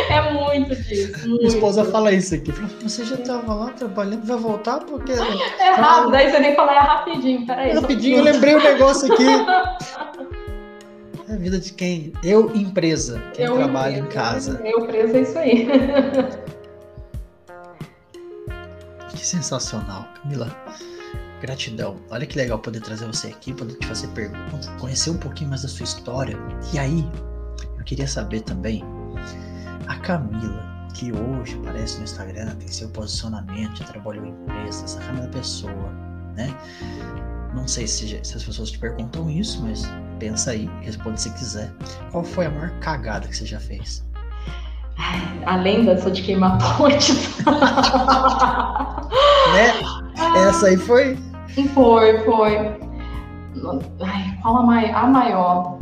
É 0.10 0.34
muito 0.34 0.76
disso. 0.76 1.30
Muito. 1.30 1.44
Minha 1.44 1.48
esposa 1.48 1.86
fala 1.86 2.12
isso 2.12 2.34
aqui. 2.34 2.52
Você 2.82 3.06
já 3.06 3.14
estava 3.14 3.54
lá 3.54 3.70
trabalhando, 3.70 4.26
vai 4.26 4.38
voltar? 4.38 4.80
Porque. 4.80 5.12
É 5.12 5.72
rápido, 5.76 6.16
aí 6.16 6.32
você 6.32 6.40
nem 6.40 6.56
fala, 6.56 6.74
é 6.74 6.80
rapidinho, 6.80 7.46
peraí. 7.46 7.70
É 7.70 7.74
rapidinho, 7.76 8.18
eu 8.18 8.24
lembrei 8.24 8.56
o 8.56 8.58
um 8.58 8.64
negócio 8.64 9.14
aqui. 9.14 9.26
É 11.28 11.34
a 11.34 11.38
vida 11.38 11.58
de 11.58 11.74
quem? 11.74 12.14
Eu, 12.24 12.56
empresa. 12.56 13.20
Quem 13.34 13.46
eu, 13.46 13.56
trabalha 13.56 13.98
empresa, 13.98 14.06
em 14.06 14.12
casa. 14.12 14.62
Eu, 14.64 14.80
empresa, 14.82 15.18
é 15.18 15.22
isso 15.22 15.40
aí. 15.40 15.68
Que 19.10 19.26
sensacional, 19.26 20.06
Camila. 20.22 20.56
Gratidão. 21.46 21.98
Olha 22.10 22.26
que 22.26 22.36
legal 22.36 22.58
poder 22.58 22.82
trazer 22.82 23.06
você 23.06 23.28
aqui, 23.28 23.54
poder 23.54 23.76
te 23.76 23.86
fazer 23.86 24.08
perguntas, 24.08 24.68
conhecer 24.80 25.12
um 25.12 25.18
pouquinho 25.18 25.52
mais 25.52 25.62
da 25.62 25.68
sua 25.68 25.84
história. 25.84 26.36
E 26.74 26.80
aí, 26.80 27.08
eu 27.78 27.84
queria 27.84 28.08
saber 28.08 28.42
também, 28.42 28.84
a 29.86 29.96
Camila, 29.98 30.88
que 30.96 31.12
hoje 31.12 31.56
aparece 31.62 32.00
no 32.00 32.04
Instagram, 32.04 32.56
tem 32.56 32.68
seu 32.68 32.90
posicionamento, 32.90 33.78
já 33.78 33.86
trabalhou 33.86 34.26
em 34.26 34.30
empresa, 34.30 34.86
essa 34.86 35.00
Camila 35.02 35.28
Pessoa, 35.28 35.92
né? 36.36 36.52
Não 37.54 37.68
sei 37.68 37.86
se, 37.86 38.20
se 38.24 38.36
as 38.36 38.44
pessoas 38.44 38.72
te 38.72 38.80
perguntam 38.80 39.30
isso, 39.30 39.62
mas 39.62 39.84
pensa 40.18 40.50
aí, 40.50 40.68
responde 40.82 41.22
se 41.22 41.30
quiser. 41.34 41.72
Qual 42.12 42.24
foi 42.24 42.48
a 42.48 42.50
maior 42.50 42.72
cagada 42.80 43.28
que 43.28 43.38
você 43.38 43.46
já 43.46 43.60
fez? 43.60 44.04
Além 45.46 45.86
dessa 45.86 46.10
de 46.10 46.24
queimar 46.24 46.58
pontes. 46.76 47.38
né? 49.54 50.48
Essa 50.48 50.68
aí 50.68 50.78
foi 50.78 51.18
foi, 51.64 52.20
foi. 52.20 52.58
Ai, 54.02 54.38
qual 54.42 54.58
a, 54.58 54.64
mai 54.64 54.92
a 54.92 55.08
maior? 55.08 55.80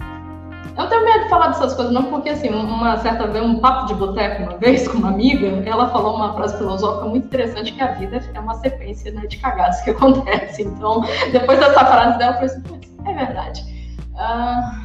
Eu 0.78 0.88
tenho 0.88 1.06
medo 1.06 1.24
de 1.24 1.30
falar 1.30 1.48
dessas 1.48 1.76
coisas, 1.76 1.94
não, 1.94 2.06
porque 2.06 2.30
assim, 2.30 2.50
uma 2.50 2.98
certa 2.98 3.28
vez, 3.28 3.46
um 3.46 3.60
papo 3.60 3.88
de 3.88 3.94
boteco 3.94 4.44
uma 4.44 4.58
vez 4.58 4.88
com 4.88 4.98
uma 4.98 5.10
amiga, 5.10 5.48
ela 5.70 5.90
falou 5.90 6.16
uma 6.16 6.34
frase 6.34 6.58
filosófica 6.58 7.06
muito 7.06 7.28
interessante 7.28 7.74
que 7.74 7.82
a 7.82 7.92
vida 7.94 8.20
é 8.34 8.40
uma 8.40 8.56
sequência 8.56 9.12
né, 9.12 9.28
de 9.28 9.38
cagadas 9.38 9.82
que 9.82 9.92
acontecem. 9.92 10.66
Então, 10.66 11.02
depois 11.32 11.60
dessa 11.60 11.86
frase 11.86 12.18
dela, 12.18 12.32
eu 12.32 12.50
falei 12.50 12.56
assim, 12.56 12.82
é 13.06 13.14
verdade. 13.14 13.62
Uh... 14.14 14.84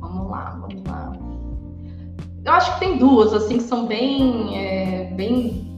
Vamos 0.00 0.30
lá, 0.30 0.58
vamos 0.58 0.82
lá. 0.88 1.12
Eu 2.42 2.52
acho 2.52 2.72
que 2.74 2.80
tem 2.80 2.96
duas, 2.96 3.34
assim, 3.34 3.58
que 3.58 3.64
são 3.64 3.86
bem, 3.86 4.58
é, 4.58 5.04
bem 5.14 5.69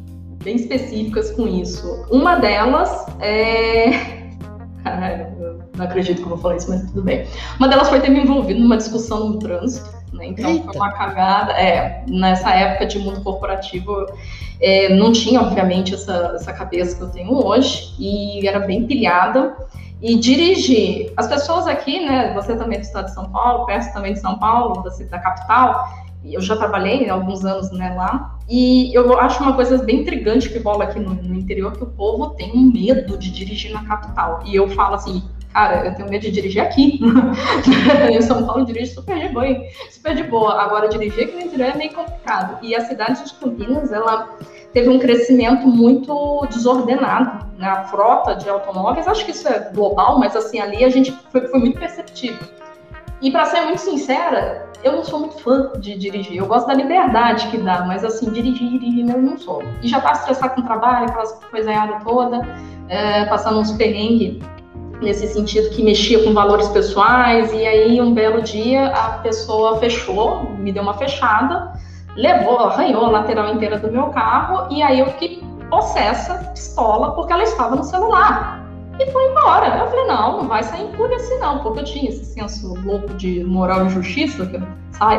bem 0.43 0.57
específicas 0.57 1.31
com 1.33 1.47
isso. 1.47 2.07
Uma 2.11 2.37
delas 2.37 3.07
é. 3.21 4.23
Caralho, 4.83 5.63
não 5.77 5.85
acredito 5.85 6.19
que 6.19 6.25
eu 6.25 6.31
vou 6.31 6.39
falar 6.39 6.57
isso, 6.57 6.69
mas 6.69 6.83
tudo 6.83 7.03
bem. 7.03 7.27
Uma 7.59 7.69
delas 7.69 7.89
foi 7.89 8.01
ter 8.01 8.11
me 8.11 8.21
envolvido 8.21 8.61
numa 8.61 8.77
discussão 8.77 9.29
no 9.29 9.39
trânsito, 9.39 9.89
né? 10.13 10.27
Então 10.27 10.51
Eita. 10.51 10.65
foi 10.65 10.77
uma 10.77 10.93
cagada. 10.93 11.53
É, 11.53 12.05
nessa 12.09 12.51
época 12.51 12.87
de 12.87 12.99
mundo 12.99 13.23
corporativo, 13.23 14.07
é, 14.61 14.93
não 14.95 15.13
tinha, 15.13 15.41
obviamente, 15.41 15.95
essa, 15.95 16.33
essa 16.35 16.53
cabeça 16.53 16.97
que 16.97 17.03
eu 17.03 17.11
tenho 17.11 17.33
hoje, 17.33 17.95
e 17.99 18.47
era 18.47 18.59
bem 18.59 18.87
pilhada. 18.87 19.57
E 20.01 20.17
dirigir. 20.17 21.13
As 21.17 21.29
pessoas 21.29 21.69
aqui, 21.69 22.05
né? 22.05 22.33
Você 22.35 22.57
também 22.57 22.79
é 22.79 22.81
do 22.81 22.85
estado 22.85 23.05
de 23.05 23.15
São 23.15 23.31
Paulo, 23.31 23.67
perto 23.67 23.93
também 23.93 24.15
de 24.15 24.19
São 24.19 24.37
Paulo, 24.37 24.83
da, 24.83 24.91
da 24.91 25.19
capital 25.21 26.02
eu 26.25 26.41
já 26.41 26.57
trabalhei 26.57 27.09
alguns 27.09 27.45
anos 27.45 27.71
né, 27.73 27.95
lá, 27.97 28.39
e 28.49 28.95
eu 28.95 29.19
acho 29.19 29.43
uma 29.43 29.55
coisa 29.55 29.79
bem 29.79 30.01
intrigante 30.01 30.49
que 30.49 30.59
rola 30.59 30.85
aqui 30.85 31.01
no, 31.01 31.15
no, 31.15 31.35
interior, 31.35 31.73
que 31.73 31.83
o 31.83 31.87
povo 31.87 32.31
tem 32.31 32.53
um 32.53 32.71
medo 32.71 33.17
de 33.17 33.31
dirigir 33.31 33.73
na 33.73 33.85
capital. 33.85 34.43
E 34.45 34.55
eu 34.55 34.69
falo 34.69 34.95
assim, 34.95 35.23
cara, 35.53 35.87
eu 35.87 35.95
tenho 35.95 36.09
medo 36.09 36.23
de 36.23 36.31
dirigir 36.31 36.63
aqui. 36.63 37.01
em 38.13 38.21
São 38.21 38.47
Paulo 38.47 38.65
dirige 38.67 38.95
super 38.95 39.19
de 39.19 39.29
boa, 39.29 39.47
super 39.91 40.15
de 40.15 40.23
boa. 40.25 40.61
Agora, 40.61 40.89
dirigir 40.89 41.25
aqui 41.25 41.35
no 41.35 41.43
interior 41.43 41.71
é 41.71 41.77
meio 41.77 41.95
complicado. 41.95 42.59
E 42.63 42.75
a 42.75 42.81
cidade 42.83 43.25
de 43.25 43.33
Campinas, 43.35 43.91
ela 43.93 44.37
teve 44.73 44.89
um 44.89 44.99
crescimento 44.99 45.67
muito 45.67 46.47
desordenado. 46.51 47.47
Né? 47.57 47.67
A 47.67 47.85
frota 47.85 48.35
de 48.35 48.49
automóveis, 48.49 49.07
acho 49.07 49.25
que 49.25 49.31
isso 49.31 49.49
é 49.49 49.71
global, 49.73 50.19
mas 50.19 50.35
assim, 50.35 50.61
ali 50.61 50.85
a 50.85 50.89
gente 50.89 51.13
foi, 51.31 51.47
foi 51.47 51.61
muito 51.61 51.79
perceptível. 51.79 52.39
E 53.23 53.31
para 53.31 53.45
ser 53.47 53.61
muito 53.61 53.81
sincera, 53.81 54.69
eu 54.83 54.93
não 54.93 55.05
sou 55.05 55.21
muito 55.21 55.39
fã 55.39 55.71
de 55.79 55.97
dirigir. 55.97 56.37
Eu 56.37 56.47
gosto 56.47 56.67
da 56.67 56.75
liberdade 56.75 57.47
que 57.49 57.57
dá, 57.57 57.85
mas 57.85 58.05
assim, 58.05 58.29
dirigir, 58.31 58.69
dirigir 58.69 59.09
eu 59.09 59.23
não 59.23 59.39
sou. 59.39 59.63
E 59.81 59.87
já 59.87 60.01
tá 60.01 60.11
estressado 60.11 60.57
com 60.57 60.61
o 60.63 60.65
trabalho, 60.65 61.07
aquelas 61.07 61.33
coisaiadas 61.49 62.03
toda, 62.03 62.43
é, 62.89 63.25
passando 63.27 63.61
uns 63.61 63.71
perrengues 63.73 64.43
nesse 65.01 65.29
sentido 65.29 65.71
que 65.71 65.85
mexia 65.85 66.25
com 66.25 66.35
valores 66.35 66.67
pessoais. 66.69 67.53
E 67.53 67.65
aí, 67.65 68.01
um 68.01 68.13
belo 68.13 68.43
dia, 68.43 68.89
a 68.89 69.19
pessoa 69.19 69.79
fechou, 69.79 70.51
me 70.59 70.73
deu 70.73 70.83
uma 70.83 70.95
fechada, 70.95 71.73
levou, 72.17 72.59
arranhou 72.59 73.05
a 73.05 73.11
lateral 73.11 73.55
inteira 73.55 73.79
do 73.79 73.91
meu 73.91 74.09
carro, 74.09 74.67
e 74.69 74.83
aí 74.83 74.99
eu 74.99 75.07
fiquei 75.13 75.41
possessa, 75.71 76.35
pistola, 76.53 77.15
porque 77.15 77.33
ela 77.33 77.45
estava 77.45 77.77
no 77.77 77.85
celular 77.85 78.62
e 78.99 79.11
foi 79.11 79.31
embora. 79.31 79.79
Eu 79.79 79.87
falei, 79.89 80.07
não, 80.07 80.39
não 80.39 80.49
vai 80.49 80.63
sair 80.63 80.85
impune 80.85 81.15
assim 81.15 81.39
não, 81.39 81.59
porque 81.61 81.81
eu 81.81 81.85
tinha 81.85 82.11
esse 82.11 82.25
senso 82.25 82.75
louco 82.85 83.15
de 83.15 83.43
moral 83.45 83.87
e 83.87 83.91
justiça, 83.91 84.47
que 84.47 84.57
eu, 84.57 84.63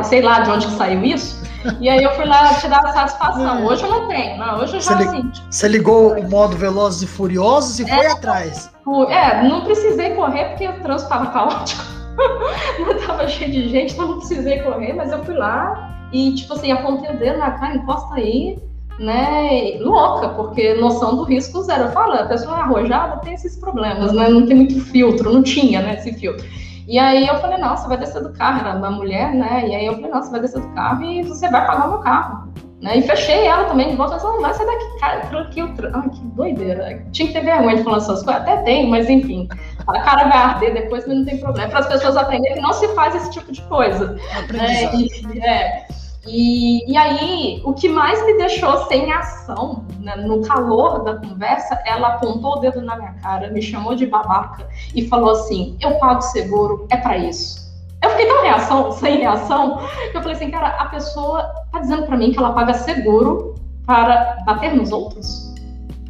sei 0.04 0.22
lá 0.22 0.40
de 0.40 0.50
onde 0.50 0.66
que 0.66 0.72
saiu 0.74 1.04
isso. 1.04 1.42
E 1.80 1.88
aí 1.88 2.02
eu 2.02 2.12
fui 2.14 2.24
lá 2.24 2.54
te 2.54 2.68
dar 2.68 2.82
satisfação. 2.92 3.58
É. 3.58 3.64
Hoje 3.64 3.82
eu 3.84 3.90
não 3.90 4.08
tenho, 4.08 4.38
não, 4.38 4.58
hoje 4.60 4.76
eu 4.76 4.80
já 4.80 4.96
você, 4.96 5.04
assim, 5.04 5.32
você 5.50 5.68
ligou 5.68 6.12
o 6.12 6.30
modo 6.30 6.56
Velozes 6.56 7.02
e 7.02 7.06
Furiosos 7.06 7.80
e 7.80 7.84
é, 7.84 7.86
foi 7.86 8.06
atrás. 8.06 8.70
É, 9.08 9.48
não 9.48 9.62
precisei 9.62 10.14
correr 10.14 10.50
porque 10.50 10.68
o 10.68 10.80
trânsito 10.80 11.12
estava 11.12 11.30
caótico. 11.30 11.82
não 12.78 13.06
tava 13.06 13.26
cheio 13.26 13.50
de 13.50 13.68
gente, 13.68 13.94
então 13.94 14.06
não 14.06 14.18
precisei 14.18 14.60
correr, 14.62 14.92
mas 14.92 15.10
eu 15.10 15.24
fui 15.24 15.34
lá 15.34 16.08
e, 16.12 16.34
tipo 16.34 16.52
assim, 16.52 16.70
apontei 16.70 17.10
o 17.10 17.18
dedo 17.18 17.38
na 17.38 17.50
cara, 17.52 17.74
encosta 17.74 18.14
aí, 18.14 18.56
né, 18.98 19.78
louca, 19.80 20.28
porque 20.30 20.74
noção 20.74 21.16
do 21.16 21.24
risco 21.24 21.62
zero. 21.62 21.84
Eu 21.84 21.92
falo, 21.92 22.14
a 22.14 22.26
pessoa 22.26 22.56
arrojada 22.56 23.18
tem 23.18 23.34
esses 23.34 23.56
problemas, 23.56 24.12
né? 24.12 24.28
Não 24.28 24.46
tem 24.46 24.56
muito 24.56 24.80
filtro, 24.80 25.32
não 25.32 25.42
tinha, 25.42 25.80
né, 25.80 25.94
esse 25.94 26.12
filtro. 26.14 26.46
E 26.86 26.98
aí 26.98 27.26
eu 27.26 27.38
falei, 27.38 27.58
nossa, 27.58 27.88
vai 27.88 27.96
descer 27.96 28.22
do 28.22 28.32
carro, 28.32 28.60
era 28.60 28.76
uma 28.76 28.90
mulher, 28.90 29.34
né? 29.34 29.66
E 29.66 29.74
aí 29.74 29.86
eu 29.86 29.94
falei, 29.94 30.10
nossa, 30.10 30.30
vai 30.30 30.40
descer 30.40 30.60
do 30.60 30.68
carro 30.74 31.02
e 31.02 31.22
você 31.22 31.48
vai 31.48 31.66
pagar 31.66 31.86
o 31.86 31.90
meu 31.92 31.98
carro. 32.00 32.52
Né? 32.84 32.98
E 32.98 33.02
fechei 33.02 33.46
ela 33.46 33.64
também 33.64 33.88
de 33.88 33.96
volta, 33.96 34.18
não, 34.22 34.42
vai 34.42 34.52
sair 34.52 34.66
daqui, 34.66 35.00
cara, 35.00 35.20
tranquilo, 35.20 35.72
ai, 35.94 36.10
que 36.10 36.20
doideira. 36.20 37.02
Tinha 37.12 37.28
que 37.28 37.32
ter 37.32 37.42
vergonha 37.42 37.78
de 37.78 37.82
falar 37.82 37.96
essas 37.96 38.22
coisas, 38.22 38.42
até 38.42 38.58
tem, 38.58 38.90
mas 38.90 39.08
enfim, 39.08 39.48
a 39.86 40.00
cara 40.00 40.28
vai 40.28 40.36
arder 40.36 40.74
depois, 40.74 41.06
mas 41.06 41.16
não 41.16 41.24
tem 41.24 41.38
problema. 41.38 41.70
Para 41.70 41.78
as 41.78 41.88
pessoas 41.88 42.14
aprenderem 42.14 42.56
que 42.56 42.60
não 42.60 42.74
se 42.74 42.86
faz 42.88 43.14
esse 43.14 43.30
tipo 43.30 43.50
de 43.50 43.62
coisa. 43.62 44.18
Né? 44.52 44.94
E, 44.96 45.40
é, 45.40 45.86
e, 46.26 46.90
e, 46.90 46.96
aí, 46.96 47.60
o 47.64 47.72
que 47.74 47.88
mais 47.88 48.24
me 48.24 48.38
deixou 48.38 48.86
sem 48.86 49.12
ação, 49.12 49.84
né, 50.00 50.16
no 50.16 50.42
calor 50.42 51.02
da 51.04 51.16
conversa, 51.16 51.78
ela 51.84 52.14
apontou 52.14 52.56
o 52.56 52.60
dedo 52.60 52.80
na 52.80 52.96
minha 52.96 53.12
cara, 53.14 53.50
me 53.50 53.60
chamou 53.60 53.94
de 53.94 54.06
babaca 54.06 54.66
e 54.94 55.06
falou 55.06 55.30
assim: 55.30 55.76
Eu 55.80 55.98
pago 55.98 56.22
seguro, 56.22 56.86
é 56.90 56.96
para 56.96 57.18
isso. 57.18 57.64
Eu 58.02 58.10
fiquei 58.10 58.26
tão 58.26 58.42
reação, 58.42 58.92
sem 58.92 59.18
reação, 59.18 59.78
que 60.10 60.16
eu 60.16 60.20
falei 60.20 60.36
assim, 60.36 60.50
cara, 60.50 60.68
a 60.68 60.86
pessoa 60.86 61.42
tá 61.72 61.78
dizendo 61.78 62.04
para 62.04 62.18
mim 62.18 62.32
que 62.32 62.38
ela 62.38 62.52
paga 62.52 62.74
seguro 62.74 63.54
para 63.86 64.42
bater 64.44 64.74
nos 64.74 64.92
outros. 64.92 65.54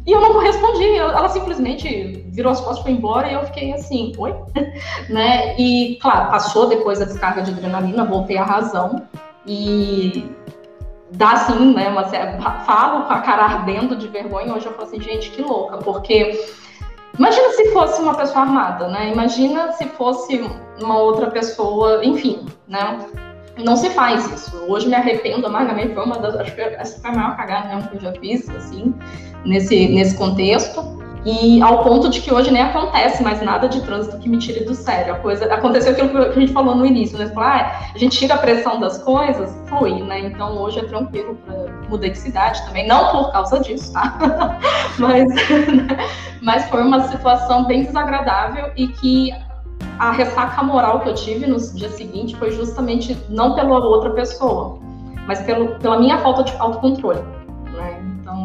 E 0.05 0.11
eu 0.11 0.19
não 0.19 0.33
correspondi, 0.33 0.97
ela 0.97 1.29
simplesmente 1.29 2.25
virou 2.31 2.51
as 2.51 2.59
costas 2.59 2.83
foi 2.83 2.91
embora 2.91 3.29
e 3.29 3.33
eu 3.33 3.45
fiquei 3.45 3.73
assim, 3.73 4.11
oi? 4.17 4.35
né? 5.09 5.55
E, 5.57 5.97
claro, 6.01 6.29
passou 6.29 6.67
depois 6.67 7.01
a 7.01 7.05
descarga 7.05 7.41
de 7.41 7.51
adrenalina, 7.51 8.03
voltei 8.03 8.37
à 8.37 8.43
razão 8.43 9.07
e 9.47 10.29
dá 11.11 11.31
assim, 11.31 11.73
né? 11.73 11.89
Uma, 11.89 12.03
falo 12.65 13.05
com 13.05 13.13
a 13.13 13.21
cara 13.21 13.43
ardendo 13.43 13.95
de 13.95 14.07
vergonha. 14.07 14.53
Hoje 14.53 14.65
eu 14.65 14.73
falo 14.73 14.87
assim, 14.87 15.01
gente, 15.01 15.31
que 15.31 15.41
louca, 15.41 15.77
porque 15.77 16.37
Imagina 17.17 17.49
se 17.51 17.71
fosse 17.71 18.01
uma 18.01 18.13
pessoa 18.13 18.41
armada, 18.41 18.87
né? 18.89 19.11
Imagina 19.11 19.71
se 19.71 19.85
fosse 19.85 20.43
uma 20.81 20.97
outra 20.99 21.31
pessoa, 21.31 22.03
enfim, 22.03 22.45
né? 22.67 22.99
Não 23.57 23.77
se 23.77 23.89
faz 23.91 24.29
isso. 24.31 24.65
Hoje 24.67 24.87
me 24.87 24.95
arrependo 24.95 25.47
amargamente, 25.47 25.93
foi 25.93 26.03
uma 26.03 26.19
das, 26.19 26.35
acho 26.35 26.53
que 26.53 26.61
essa 26.61 26.99
foi 26.99 27.09
a 27.11 27.13
maior 27.13 27.37
cagada 27.37 27.73
mesmo 27.73 27.89
que 27.89 27.95
eu 27.95 28.01
já 28.01 28.13
fiz, 28.19 28.49
assim, 28.49 28.93
nesse, 29.45 29.87
nesse 29.87 30.17
contexto. 30.17 30.81
E 31.25 31.59
ao 31.59 31.83
ponto 31.83 32.07
de 32.07 32.21
que 32.21 32.31
hoje 32.31 32.51
nem 32.51 32.61
acontece 32.61 33.23
mais 33.23 33.41
nada 33.41 33.67
de 33.67 33.81
trânsito 33.81 34.19
que 34.19 34.29
me 34.29 34.37
tire 34.37 34.63
do 34.63 34.75
sério. 34.75 35.15
A 35.15 35.17
coisa, 35.17 35.51
aconteceu 35.51 35.91
aquilo 35.91 36.09
que 36.09 36.17
a 36.17 36.31
gente 36.31 36.53
falou 36.53 36.75
no 36.75 36.85
início, 36.85 37.17
né? 37.17 37.27
Falar, 37.29 37.61
ah, 37.61 37.91
a 37.95 37.97
gente 37.97 38.15
tira 38.15 38.35
a 38.35 38.37
pressão 38.37 38.79
das 38.79 38.99
coisas, 38.99 39.51
flui, 39.67 40.03
né? 40.03 40.19
Então 40.19 40.55
hoje 40.55 40.79
é 40.79 40.83
tranquilo 40.83 41.35
para 41.43 41.65
mudar 41.89 42.09
de 42.09 42.17
cidade 42.19 42.63
também, 42.67 42.87
não 42.87 43.11
por 43.11 43.31
causa 43.31 43.59
disso, 43.59 43.91
tá? 43.91 44.15
mas, 44.99 45.27
mas 46.43 46.69
foi 46.69 46.83
uma 46.83 47.07
situação 47.07 47.65
bem 47.65 47.85
desagradável 47.85 48.71
e 48.75 48.87
que 48.87 49.31
a 49.97 50.11
ressaca 50.11 50.61
moral 50.61 50.99
que 50.99 51.09
eu 51.09 51.15
tive 51.15 51.47
no 51.47 51.57
dia 51.57 51.89
seguinte 51.89 52.35
foi 52.35 52.51
justamente 52.51 53.17
não 53.29 53.55
pela 53.55 53.79
outra 53.79 54.11
pessoa, 54.11 54.77
mas 55.25 55.41
pelo, 55.41 55.79
pela 55.79 55.97
minha 55.97 56.19
falta 56.19 56.43
de 56.43 56.53
autocontrole. 56.59 57.23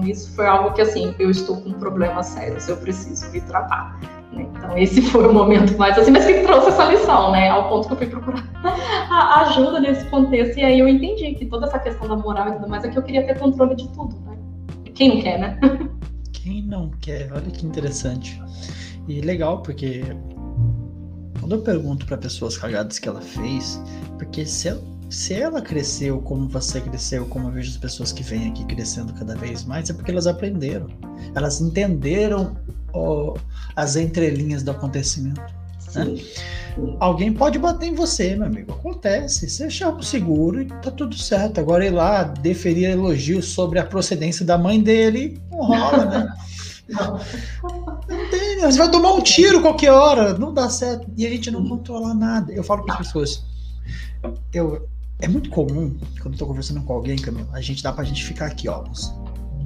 Então, 0.00 0.10
isso 0.10 0.32
foi 0.34 0.46
algo 0.46 0.72
que, 0.72 0.80
assim, 0.80 1.14
eu 1.18 1.30
estou 1.30 1.60
com 1.60 1.72
problemas 1.74 2.26
sérios, 2.26 2.68
eu 2.68 2.76
preciso 2.76 3.30
me 3.30 3.40
tratar. 3.42 4.00
Né? 4.32 4.46
Então, 4.50 4.76
esse 4.78 5.02
foi 5.10 5.26
o 5.26 5.32
momento 5.32 5.76
mais 5.76 5.98
assim, 5.98 6.10
mas 6.10 6.24
que 6.24 6.40
trouxe 6.42 6.68
essa 6.68 6.84
lição, 6.86 7.32
né? 7.32 7.50
Ao 7.50 7.68
ponto 7.68 7.86
que 7.88 7.92
eu 7.92 7.98
fui 7.98 8.06
procurar 8.06 8.48
a 8.64 9.42
ajuda 9.42 9.80
nesse 9.80 10.04
contexto. 10.06 10.58
E 10.58 10.64
aí 10.64 10.78
eu 10.78 10.88
entendi 10.88 11.34
que 11.34 11.46
toda 11.46 11.66
essa 11.66 11.78
questão 11.78 12.08
da 12.08 12.16
moral 12.16 12.48
e 12.48 12.52
tudo 12.52 12.68
mais 12.68 12.84
é 12.84 12.88
que 12.88 12.98
eu 12.98 13.02
queria 13.02 13.26
ter 13.26 13.38
controle 13.38 13.74
de 13.74 13.88
tudo, 13.88 14.18
né? 14.20 14.36
Quem 14.94 15.14
não 15.14 15.22
quer, 15.22 15.38
né? 15.38 15.60
Quem 16.32 16.62
não 16.62 16.90
quer? 17.00 17.30
Olha 17.32 17.50
que 17.50 17.66
interessante. 17.66 18.40
E 19.06 19.20
legal, 19.20 19.62
porque 19.62 20.02
quando 21.38 21.54
eu 21.54 21.62
pergunto 21.62 22.06
para 22.06 22.16
pessoas 22.16 22.56
cagadas 22.56 22.98
que 22.98 23.08
ela 23.08 23.20
fez, 23.20 23.82
porque 24.18 24.46
se 24.46 24.68
ela 24.68 24.80
se 25.10 25.34
ela 25.34 25.60
cresceu 25.60 26.20
como 26.20 26.48
você 26.48 26.80
cresceu, 26.80 27.26
como 27.26 27.48
eu 27.48 27.52
vejo 27.52 27.70
as 27.70 27.76
pessoas 27.76 28.12
que 28.12 28.22
vêm 28.22 28.48
aqui 28.48 28.64
crescendo 28.64 29.12
cada 29.12 29.34
vez 29.34 29.64
mais, 29.64 29.90
é 29.90 29.92
porque 29.92 30.10
elas 30.10 30.28
aprenderam. 30.28 30.86
Elas 31.34 31.60
entenderam 31.60 32.56
as 33.74 33.96
entrelinhas 33.96 34.62
do 34.62 34.70
acontecimento. 34.70 35.40
Né? 35.94 36.16
Alguém 37.00 37.32
pode 37.32 37.58
bater 37.58 37.88
em 37.88 37.94
você, 37.94 38.36
meu 38.36 38.46
amigo. 38.46 38.72
Acontece. 38.72 39.50
Você 39.50 39.68
chama 39.68 39.98
o 39.98 40.02
seguro 40.02 40.62
e 40.62 40.66
tá 40.66 40.92
tudo 40.92 41.16
certo. 41.16 41.58
Agora 41.58 41.84
ir 41.84 41.90
lá 41.90 42.22
deferir 42.22 42.90
elogios 42.90 43.46
sobre 43.46 43.80
a 43.80 43.84
procedência 43.84 44.46
da 44.46 44.56
mãe 44.56 44.80
dele, 44.80 45.40
não 45.50 45.58
rola, 45.58 46.04
né? 46.04 46.32
Não. 46.88 47.20
não 48.08 48.30
tem, 48.30 48.60
você 48.60 48.78
vai 48.78 48.90
tomar 48.90 49.12
um 49.12 49.20
tiro 49.20 49.60
qualquer 49.60 49.92
hora, 49.92 50.36
não 50.38 50.54
dá 50.54 50.68
certo. 50.68 51.08
E 51.16 51.26
a 51.26 51.30
gente 51.30 51.50
não 51.50 51.68
controla 51.68 52.14
nada. 52.14 52.52
Eu 52.52 52.62
falo 52.62 52.84
para 52.84 52.94
as 52.94 53.06
pessoas. 53.06 53.44
Eu, 54.52 54.88
é 55.20 55.28
muito 55.28 55.50
comum, 55.50 55.96
quando 56.20 56.34
eu 56.34 56.38
tô 56.38 56.46
conversando 56.46 56.82
com 56.82 56.92
alguém, 56.92 57.16
Camilo, 57.16 57.48
a 57.52 57.60
gente 57.60 57.82
dá 57.82 57.92
pra 57.92 58.04
gente 58.04 58.24
ficar 58.24 58.46
aqui, 58.46 58.68
ó, 58.68 58.82
uns 58.82 59.12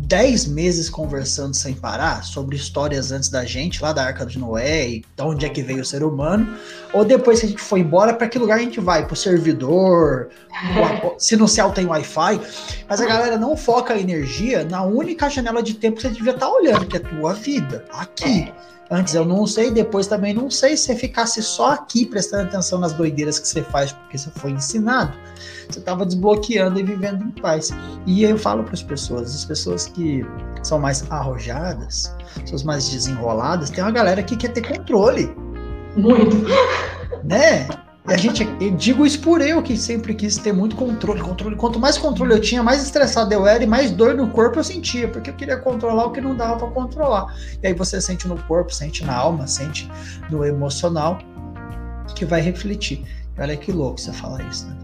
10 0.06 0.46
meses 0.48 0.90
conversando 0.90 1.54
sem 1.54 1.74
parar 1.74 2.22
sobre 2.24 2.56
histórias 2.56 3.10
antes 3.10 3.28
da 3.28 3.44
gente, 3.44 3.82
lá 3.82 3.92
da 3.92 4.04
Arca 4.04 4.26
de 4.26 4.38
Noé, 4.38 4.88
e 4.88 5.00
de 5.00 5.22
onde 5.22 5.46
é 5.46 5.48
que 5.48 5.62
veio 5.62 5.80
o 5.80 5.84
ser 5.84 6.02
humano, 6.02 6.56
ou 6.92 7.04
depois 7.04 7.40
que 7.40 7.46
a 7.46 7.48
gente 7.48 7.60
foi 7.60 7.80
embora, 7.80 8.12
para 8.12 8.28
que 8.28 8.38
lugar 8.38 8.58
a 8.58 8.62
gente 8.62 8.80
vai? 8.80 9.06
Pro 9.06 9.16
servidor, 9.16 10.28
se 11.18 11.36
no 11.36 11.48
céu 11.48 11.70
tem 11.70 11.86
Wi-Fi. 11.86 12.40
Mas 12.88 13.00
a 13.00 13.06
galera 13.06 13.38
não 13.38 13.56
foca 13.56 13.94
a 13.94 13.98
energia 13.98 14.64
na 14.64 14.84
única 14.84 15.28
janela 15.30 15.62
de 15.62 15.74
tempo 15.74 15.96
que 15.96 16.02
você 16.02 16.10
devia 16.10 16.32
estar 16.32 16.46
tá 16.46 16.52
olhando, 16.52 16.86
que 16.86 16.96
é 16.96 17.00
a 17.00 17.02
tua 17.02 17.32
vida, 17.32 17.84
aqui. 17.92 18.52
Antes 18.90 19.14
eu 19.14 19.24
não 19.24 19.46
sei, 19.46 19.70
depois 19.70 20.06
também 20.06 20.34
não 20.34 20.50
sei. 20.50 20.76
Se 20.76 20.84
você 20.84 20.96
ficasse 20.96 21.42
só 21.42 21.72
aqui 21.72 22.04
prestando 22.04 22.44
atenção 22.44 22.78
nas 22.78 22.92
doideiras 22.92 23.38
que 23.38 23.48
você 23.48 23.62
faz 23.62 23.92
porque 23.92 24.18
você 24.18 24.30
foi 24.30 24.50
ensinado, 24.50 25.16
você 25.68 25.78
estava 25.78 26.04
desbloqueando 26.04 26.78
e 26.78 26.82
vivendo 26.82 27.24
em 27.24 27.30
paz. 27.30 27.70
E 28.06 28.22
eu 28.22 28.38
falo 28.38 28.62
para 28.62 28.74
as 28.74 28.82
pessoas, 28.82 29.34
as 29.34 29.44
pessoas 29.44 29.86
que 29.86 30.24
são 30.62 30.78
mais 30.78 31.10
arrojadas, 31.10 32.14
pessoas 32.40 32.62
mais 32.62 32.88
desenroladas, 32.88 33.70
tem 33.70 33.82
uma 33.82 33.90
galera 33.90 34.22
que 34.22 34.36
quer 34.36 34.52
ter 34.52 34.66
controle. 34.66 35.34
Muito. 35.96 36.36
Né? 37.24 37.66
E 38.06 38.12
a 38.12 38.18
gente, 38.18 38.46
eu 38.60 38.70
digo 38.72 39.06
isso 39.06 39.18
por 39.20 39.40
eu, 39.40 39.62
que 39.62 39.78
sempre 39.78 40.14
quis 40.14 40.36
ter 40.36 40.52
muito 40.52 40.76
controle, 40.76 41.22
controle. 41.22 41.56
Quanto 41.56 41.80
mais 41.80 41.96
controle 41.96 42.34
eu 42.34 42.40
tinha, 42.40 42.62
mais 42.62 42.82
estressado 42.82 43.32
eu 43.32 43.46
era 43.46 43.64
e 43.64 43.66
mais 43.66 43.90
dor 43.90 44.14
no 44.14 44.28
corpo 44.28 44.58
eu 44.58 44.64
sentia, 44.64 45.08
porque 45.08 45.30
eu 45.30 45.34
queria 45.34 45.56
controlar 45.56 46.04
o 46.04 46.12
que 46.12 46.20
não 46.20 46.36
dava 46.36 46.56
para 46.56 46.68
controlar. 46.68 47.34
E 47.62 47.66
aí 47.66 47.72
você 47.72 47.98
sente 48.02 48.28
no 48.28 48.36
corpo, 48.42 48.74
sente 48.74 49.02
na 49.04 49.14
alma, 49.14 49.46
sente 49.46 49.90
no 50.30 50.44
emocional, 50.44 51.18
que 52.14 52.26
vai 52.26 52.42
refletir. 52.42 53.02
Olha 53.38 53.56
que 53.56 53.72
louco 53.72 53.98
você 53.98 54.12
falar 54.12 54.42
isso, 54.50 54.66
né? 54.66 54.83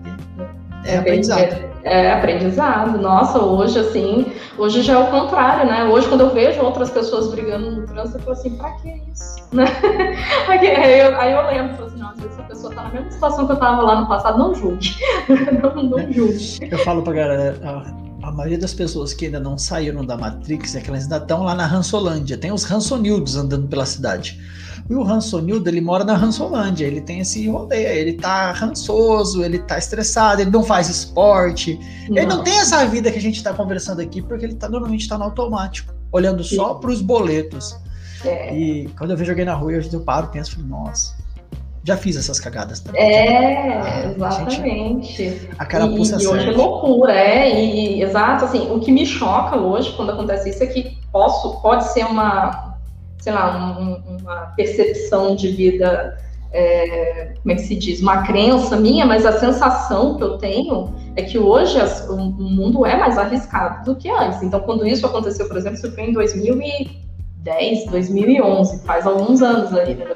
É, 0.84 0.98
aprendizado. 0.98 1.70
É, 1.82 2.12
aprendizado. 2.12 2.98
Nossa, 2.98 3.38
hoje, 3.38 3.78
assim, 3.78 4.32
hoje 4.58 4.82
já 4.82 4.94
é 4.94 4.98
o 4.98 5.06
contrário, 5.06 5.70
né? 5.70 5.84
Hoje, 5.84 6.08
quando 6.08 6.22
eu 6.22 6.30
vejo 6.30 6.60
outras 6.60 6.90
pessoas 6.90 7.30
brigando 7.30 7.70
no 7.70 7.86
trânsito, 7.86 8.18
eu 8.18 8.22
falo 8.22 8.32
assim, 8.32 8.56
pra 8.56 8.70
que 8.72 8.88
isso? 9.12 9.40
Né? 9.50 9.64
aí, 10.46 11.00
eu, 11.00 11.18
aí 11.18 11.32
eu 11.32 11.44
lembro, 11.44 11.84
assim, 11.84 11.98
nossa, 11.98 12.24
essa 12.24 12.42
pessoa 12.44 12.72
tá 12.72 12.84
na 12.84 12.90
mesma 12.90 13.10
situação 13.10 13.46
que 13.46 13.52
eu 13.52 13.56
tava 13.56 13.82
lá 13.82 14.00
no 14.00 14.06
passado, 14.06 14.38
não 14.38 14.54
julgue. 14.54 14.94
não, 15.60 15.82
não 15.82 16.12
julgue. 16.12 16.68
Eu 16.70 16.78
falo 16.78 17.02
pra 17.02 17.12
galera, 17.12 17.56
a, 18.22 18.30
maioria 18.30 18.58
das 18.58 18.72
pessoas 18.72 19.12
que 19.12 19.24
ainda 19.24 19.40
não 19.40 19.58
saíram 19.58 20.04
da 20.04 20.16
Matrix 20.16 20.76
é 20.76 20.80
que 20.80 20.88
elas 20.88 21.02
ainda 21.02 21.16
estão 21.16 21.42
lá 21.42 21.56
na 21.56 21.66
Ransolândia. 21.66 22.38
Tem 22.38 22.52
os 22.52 22.62
Ransonildos 22.62 23.36
andando 23.36 23.66
pela 23.66 23.84
cidade. 23.84 24.40
E 24.90 24.94
o 24.96 25.04
Hansonildo, 25.04 25.70
ele 25.70 25.80
mora 25.80 26.02
na 26.02 26.16
Ransolândia, 26.16 26.84
ele 26.84 27.00
tem 27.00 27.20
esse 27.20 27.48
rolê, 27.48 27.96
ele 27.96 28.14
tá 28.14 28.50
rançoso, 28.50 29.44
ele 29.44 29.60
tá 29.60 29.78
estressado, 29.78 30.42
ele 30.42 30.50
não 30.50 30.64
faz 30.64 30.88
esporte, 30.88 31.78
não. 32.08 32.16
ele 32.16 32.26
não 32.26 32.42
tem 32.42 32.58
essa 32.58 32.84
vida 32.86 33.08
que 33.12 33.16
a 33.16 33.20
gente 33.20 33.40
tá 33.40 33.54
conversando 33.54 34.00
aqui, 34.00 34.20
porque 34.20 34.44
ele 34.44 34.56
tá, 34.56 34.68
normalmente 34.68 35.08
tá 35.08 35.16
no 35.16 35.22
automático, 35.22 35.94
olhando 36.10 36.42
só 36.42 36.74
para 36.74 36.90
os 36.90 37.00
boletos. 37.00 37.78
É. 38.24 38.52
E 38.52 38.88
quando 38.98 39.12
eu 39.12 39.16
vejo 39.16 39.30
alguém 39.30 39.44
na 39.44 39.54
rua, 39.54 39.74
eu, 39.74 39.82
eu 39.92 40.00
paro, 40.00 40.26
penso, 40.26 40.60
nossa, 40.60 41.14
já 41.84 41.96
fiz 41.96 42.16
essas 42.16 42.40
cagadas 42.40 42.80
também. 42.80 43.00
É, 43.00 43.80
ah, 43.80 44.12
exatamente. 44.12 45.16
Gente, 45.16 45.50
a 45.56 45.66
carapuça 45.66 46.16
e, 46.18 46.24
e 46.24 46.26
hoje 46.26 46.48
é 46.48 46.50
loucura, 46.50 47.12
é, 47.12 47.48
e 47.48 48.02
exato, 48.02 48.44
assim, 48.44 48.68
o 48.68 48.80
que 48.80 48.90
me 48.90 49.06
choca 49.06 49.56
hoje 49.56 49.92
quando 49.92 50.10
acontece 50.10 50.50
isso 50.50 50.64
é 50.64 50.66
que 50.66 50.98
posso, 51.12 51.60
pode 51.60 51.92
ser 51.92 52.04
uma, 52.06 52.69
sei 53.20 53.32
lá, 53.32 53.78
um, 53.78 54.16
uma 54.18 54.52
percepção 54.56 55.36
de 55.36 55.48
vida, 55.48 56.16
é, 56.52 57.34
como 57.40 57.52
é 57.52 57.54
que 57.54 57.62
se 57.62 57.76
diz, 57.76 58.00
uma 58.00 58.22
crença 58.22 58.76
minha, 58.76 59.06
mas 59.06 59.24
a 59.26 59.38
sensação 59.38 60.16
que 60.16 60.24
eu 60.24 60.38
tenho 60.38 60.94
é 61.16 61.22
que 61.22 61.38
hoje 61.38 61.78
as, 61.78 62.08
o, 62.08 62.16
mundo 62.16 62.84
é 62.86 62.96
mais 62.96 63.18
arriscado 63.18 63.84
do 63.84 63.96
que 63.96 64.10
antes. 64.10 64.42
Então, 64.42 64.60
quando 64.60 64.86
isso 64.86 65.06
aconteceu, 65.06 65.46
por 65.46 65.56
exemplo, 65.56 65.78
isso 65.78 65.92
foi 65.92 66.04
em 66.04 66.12
2010, 66.12 67.86
2011, 67.86 68.84
faz 68.84 69.06
alguns 69.06 69.42
anos 69.42 69.72
aí, 69.74 69.94
né? 69.94 70.06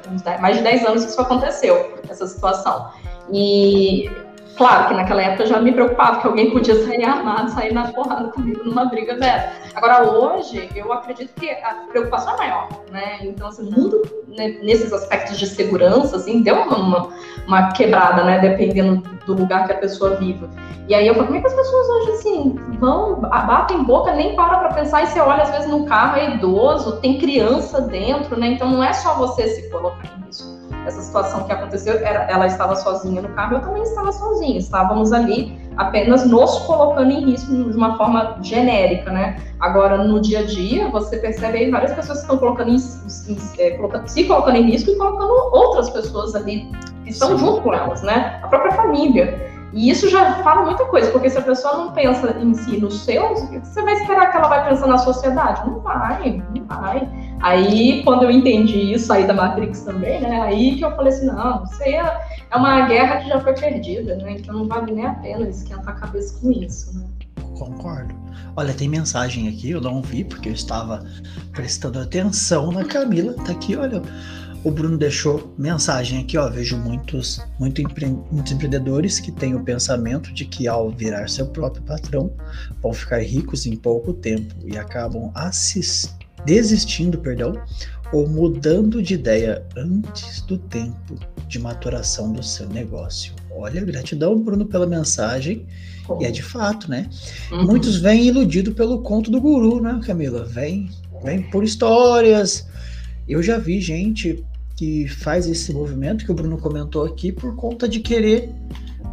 mais 0.41 0.57
de 0.57 0.63
10 0.63 0.85
anos 0.85 1.05
que 1.05 1.11
isso 1.11 1.21
aconteceu, 1.21 1.99
essa 2.09 2.25
situação. 2.27 2.89
E 3.31 4.09
Claro 4.57 4.87
que 4.87 4.93
naquela 4.93 5.21
época 5.21 5.43
eu 5.43 5.47
já 5.47 5.59
me 5.59 5.71
preocupava 5.71 6.21
que 6.21 6.27
alguém 6.27 6.51
podia 6.51 6.75
sair 6.85 7.03
armado, 7.03 7.51
sair 7.51 7.73
na 7.73 7.91
porrada 7.91 8.29
comigo 8.29 8.63
numa 8.63 8.85
briga 8.85 9.15
dessa. 9.15 9.51
Agora, 9.75 10.09
hoje, 10.09 10.69
eu 10.73 10.93
acredito 10.93 11.33
que 11.35 11.49
a 11.49 11.85
preocupação 11.89 12.35
é 12.35 12.37
maior, 12.37 12.69
né? 12.89 13.17
Então, 13.21 13.49
assim, 13.49 13.67
o 13.67 13.71
mundo, 13.71 14.01
né, 14.29 14.59
nesses 14.63 14.93
aspectos 14.93 15.37
de 15.37 15.47
segurança, 15.47 16.15
assim, 16.15 16.41
deu 16.41 16.55
uma, 16.55 17.09
uma, 17.45 17.71
quebrada, 17.73 18.23
né? 18.23 18.39
Dependendo 18.39 19.03
do 19.25 19.33
lugar 19.33 19.65
que 19.65 19.73
a 19.73 19.77
pessoa 19.77 20.15
viva. 20.15 20.49
E 20.87 20.95
aí 20.95 21.05
eu 21.05 21.15
falo, 21.15 21.27
como 21.27 21.37
é 21.37 21.41
que 21.41 21.47
as 21.47 21.53
pessoas 21.53 21.89
hoje, 21.89 22.11
assim, 22.11 22.55
vão, 22.79 23.19
batem 23.19 23.83
boca, 23.83 24.13
nem 24.13 24.35
para 24.37 24.59
pra 24.59 24.73
pensar, 24.73 25.03
e 25.03 25.07
você 25.07 25.19
olha, 25.19 25.43
às 25.43 25.51
vezes, 25.51 25.67
no 25.67 25.85
carro, 25.85 26.17
é 26.17 26.35
idoso, 26.35 27.01
tem 27.01 27.17
criança 27.17 27.81
dentro, 27.81 28.39
né? 28.39 28.47
Então, 28.47 28.69
não 28.69 28.81
é 28.81 28.93
só 28.93 29.15
você 29.15 29.47
se 29.49 29.69
colocar 29.69 30.07
risco 30.25 30.54
essa 30.85 31.01
situação 31.01 31.43
que 31.43 31.51
aconteceu, 31.51 31.95
era, 31.95 32.23
ela 32.29 32.45
estava 32.47 32.75
sozinha 32.75 33.21
no 33.21 33.29
carro, 33.29 33.55
eu 33.55 33.61
também 33.61 33.83
estava 33.83 34.11
sozinha. 34.11 34.57
Estávamos 34.57 35.11
ali 35.11 35.57
apenas 35.77 36.25
nos 36.25 36.59
colocando 36.59 37.11
em 37.11 37.31
risco 37.31 37.51
de 37.51 37.75
uma 37.75 37.97
forma 37.97 38.37
genérica, 38.41 39.11
né? 39.11 39.37
Agora, 39.59 39.97
no 39.97 40.21
dia 40.21 40.39
a 40.39 40.43
dia, 40.43 40.89
você 40.89 41.17
percebe 41.17 41.57
aí 41.57 41.71
várias 41.71 41.93
pessoas 41.93 42.19
que 42.19 42.23
estão 42.23 42.37
colocando, 42.37 42.69
em, 42.69 42.75
em, 42.75 43.37
é, 43.59 43.71
colocando 43.71 44.07
se 44.07 44.23
colocando 44.23 44.57
em 44.57 44.69
risco 44.69 44.91
e 44.91 44.97
colocando 44.97 45.31
outras 45.53 45.89
pessoas 45.89 46.35
ali 46.35 46.69
que 47.03 47.09
estão 47.11 47.29
Sim. 47.29 47.37
junto 47.37 47.61
com 47.61 47.73
elas, 47.73 48.01
né? 48.01 48.39
A 48.43 48.47
própria 48.47 48.71
família. 48.71 49.54
E 49.75 49.89
isso 49.89 50.09
já 50.09 50.35
fala 50.35 50.63
muita 50.63 50.85
coisa, 50.85 51.11
porque 51.11 51.29
se 51.29 51.37
a 51.37 51.41
pessoa 51.41 51.75
não 51.75 51.91
pensa 51.91 52.33
em 52.39 52.53
si, 52.53 52.77
nos 52.77 53.01
seus, 53.01 53.41
você 53.41 53.81
vai 53.81 53.93
esperar 53.95 54.31
que 54.31 54.37
ela 54.37 54.47
vai 54.47 54.69
pensar 54.69 54.87
na 54.87 54.97
sociedade? 54.97 55.69
Não 55.69 55.81
vai, 55.81 56.41
não 56.55 56.63
vai. 56.65 57.09
Aí, 57.41 58.01
quando 58.05 58.23
eu 58.23 58.31
entendi 58.31 58.93
isso, 58.93 59.11
aí 59.11 59.27
da 59.27 59.33
Matrix 59.33 59.81
também, 59.81 60.21
né? 60.21 60.41
Aí 60.43 60.77
que 60.77 60.85
eu 60.85 60.95
falei 60.95 61.11
assim, 61.11 61.25
não, 61.25 61.65
isso 61.65 61.83
aí 61.83 61.93
é, 61.93 62.19
é 62.51 62.55
uma 62.55 62.87
guerra 62.87 63.17
que 63.17 63.27
já 63.27 63.41
foi 63.41 63.53
perdida, 63.53 64.15
né? 64.15 64.37
Então 64.39 64.55
não 64.55 64.65
vale 64.65 64.93
nem 64.93 65.05
a 65.05 65.13
pena 65.15 65.49
esquentar 65.49 65.89
a 65.89 65.99
cabeça 65.99 66.39
com 66.39 66.51
isso, 66.53 66.97
né? 66.97 67.05
Concordo. 67.57 68.15
Olha, 68.55 68.73
tem 68.73 68.87
mensagem 68.87 69.49
aqui, 69.49 69.71
eu 69.71 69.81
não 69.81 70.01
vi, 70.01 70.23
porque 70.23 70.47
eu 70.47 70.53
estava 70.53 71.03
prestando 71.51 71.99
atenção 71.99 72.71
na 72.71 72.85
Camila. 72.85 73.33
Tá 73.45 73.51
aqui, 73.51 73.75
olha. 73.75 74.01
O 74.65 74.71
Bruno 74.71 74.97
deixou 74.97 75.53
mensagem 75.59 76.19
aqui, 76.19 76.39
ó. 76.39 76.49
Vejo 76.49 76.75
muitos, 76.75 77.39
muito 77.59 77.83
empre 77.83 78.07
muitos 78.31 78.51
empreendedores 78.51 79.19
que 79.19 79.31
têm 79.31 79.53
o 79.53 79.63
pensamento 79.63 80.33
de 80.33 80.43
que 80.43 80.67
ao 80.67 80.89
virar 80.89 81.29
seu 81.29 81.45
próprio 81.45 81.83
patrão 81.83 82.33
vão 82.81 82.91
ficar 82.91 83.19
ricos 83.19 83.67
em 83.67 83.75
pouco 83.75 84.11
tempo 84.11 84.55
e 84.65 84.75
acabam 84.75 85.31
desistindo, 86.47 87.19
perdão, 87.19 87.61
ou 88.11 88.27
mudando 88.27 89.03
de 89.03 89.13
ideia 89.13 89.63
antes 89.77 90.41
do 90.41 90.57
tempo 90.57 91.13
de 91.47 91.59
maturação 91.59 92.33
do 92.33 92.41
seu 92.41 92.67
negócio. 92.67 93.35
Olha, 93.55 93.85
gratidão, 93.85 94.35
Bruno, 94.41 94.65
pela 94.65 94.87
mensagem. 94.87 95.63
E 96.19 96.25
é 96.25 96.31
de 96.31 96.41
fato, 96.41 96.89
né? 96.89 97.07
Uhum. 97.51 97.65
Muitos 97.65 97.97
vêm 97.97 98.25
iludidos 98.25 98.73
pelo 98.73 99.03
conto 99.03 99.29
do 99.29 99.39
guru, 99.39 99.79
né, 99.79 100.01
Camila? 100.03 100.43
Vem, 100.43 100.89
vem 101.23 101.43
por 101.51 101.63
histórias. 101.63 102.67
Eu 103.27 103.43
já 103.43 103.59
vi 103.59 103.79
gente 103.79 104.43
que 104.75 105.07
faz 105.07 105.47
esse 105.47 105.73
movimento 105.73 106.25
que 106.25 106.31
o 106.31 106.35
Bruno 106.35 106.57
comentou 106.57 107.05
aqui 107.05 107.31
por 107.31 107.55
conta 107.55 107.87
de 107.87 107.99
querer 107.99 108.53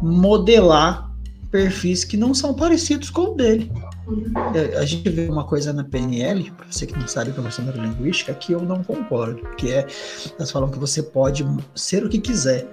modelar 0.01 1.11
perfis 1.49 2.03
que 2.03 2.17
não 2.17 2.33
são 2.33 2.53
parecidos 2.53 3.09
com 3.09 3.31
o 3.31 3.35
dele. 3.35 3.71
É, 4.53 4.77
a 4.77 4.85
gente 4.85 5.07
vê 5.09 5.29
uma 5.29 5.45
coisa 5.45 5.71
na 5.71 5.83
PNL, 5.83 6.51
para 6.51 6.65
você 6.69 6.85
que 6.85 6.97
não 6.97 7.07
sabe 7.07 7.31
programação 7.31 7.63
neurolinguística, 7.63 8.33
que 8.33 8.51
eu 8.51 8.59
não 8.59 8.83
concordo, 8.83 9.41
que 9.55 9.71
é, 9.71 9.87
elas 10.37 10.51
falam 10.51 10.69
que 10.69 10.77
você 10.77 11.01
pode 11.01 11.45
ser 11.75 12.03
o 12.03 12.09
que 12.09 12.19
quiser. 12.19 12.67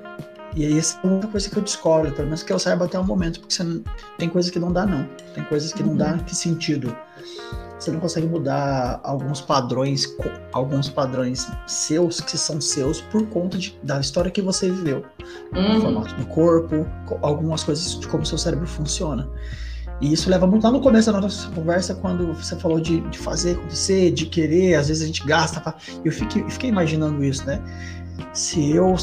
E 0.56 0.64
aí 0.64 0.76
essa 0.76 0.98
é 1.04 1.06
uma 1.06 1.26
coisa 1.28 1.48
que 1.48 1.56
eu 1.56 1.62
discordo, 1.62 2.10
pelo 2.12 2.26
menos 2.26 2.42
que 2.42 2.52
eu 2.52 2.58
saiba 2.58 2.86
até 2.86 2.98
o 2.98 3.04
momento, 3.04 3.40
porque 3.40 3.62
não, 3.62 3.84
tem 4.18 4.28
coisas 4.28 4.50
que 4.50 4.58
não 4.58 4.72
dá 4.72 4.84
não, 4.84 5.08
tem 5.34 5.44
coisas 5.44 5.72
que 5.72 5.82
não 5.82 5.96
dá 5.96 6.18
que 6.18 6.34
sentido 6.34 6.96
você 7.81 7.90
não 7.90 8.01
consegue 8.01 8.27
mudar 8.27 9.01
alguns 9.02 9.40
padrões, 9.40 10.15
alguns 10.52 10.89
padrões 10.89 11.48
seus 11.66 12.20
que 12.20 12.36
são 12.36 12.61
seus 12.61 13.01
por 13.01 13.27
conta 13.28 13.57
de, 13.57 13.78
da 13.82 13.98
história 13.98 14.31
que 14.31 14.43
você 14.43 14.70
viveu, 14.70 15.05
uhum. 15.55 15.78
o 15.78 15.81
formato 15.81 16.15
do 16.15 16.27
corpo, 16.27 16.86
algumas 17.23 17.65
coisas 17.65 17.98
de 17.98 18.07
como 18.07 18.24
seu 18.24 18.36
cérebro 18.36 18.66
funciona. 18.66 19.28
E 20.01 20.12
isso 20.15 20.31
leva 20.31 20.47
muito 20.47 20.65
lá 20.65 20.70
no 20.70 20.81
começo 20.81 21.12
da 21.12 21.20
nossa 21.20 21.51
conversa, 21.51 21.94
quando 21.94 22.32
você 22.32 22.57
falou 22.57 22.81
de, 22.81 23.01
de 23.11 23.19
fazer 23.19 23.52
acontecer, 23.52 24.11
de 24.11 24.27
querer, 24.27 24.74
às 24.74 24.89
vezes 24.89 25.02
a 25.02 25.07
gente 25.07 25.24
gasta. 25.27 25.61
Pra... 25.61 25.74
Eu 26.02 26.11
fiquei, 26.11 26.43
fiquei 26.48 26.70
imaginando 26.70 27.23
isso, 27.23 27.44
né? 27.47 27.61
Se 28.32 28.74
eu 28.74 28.94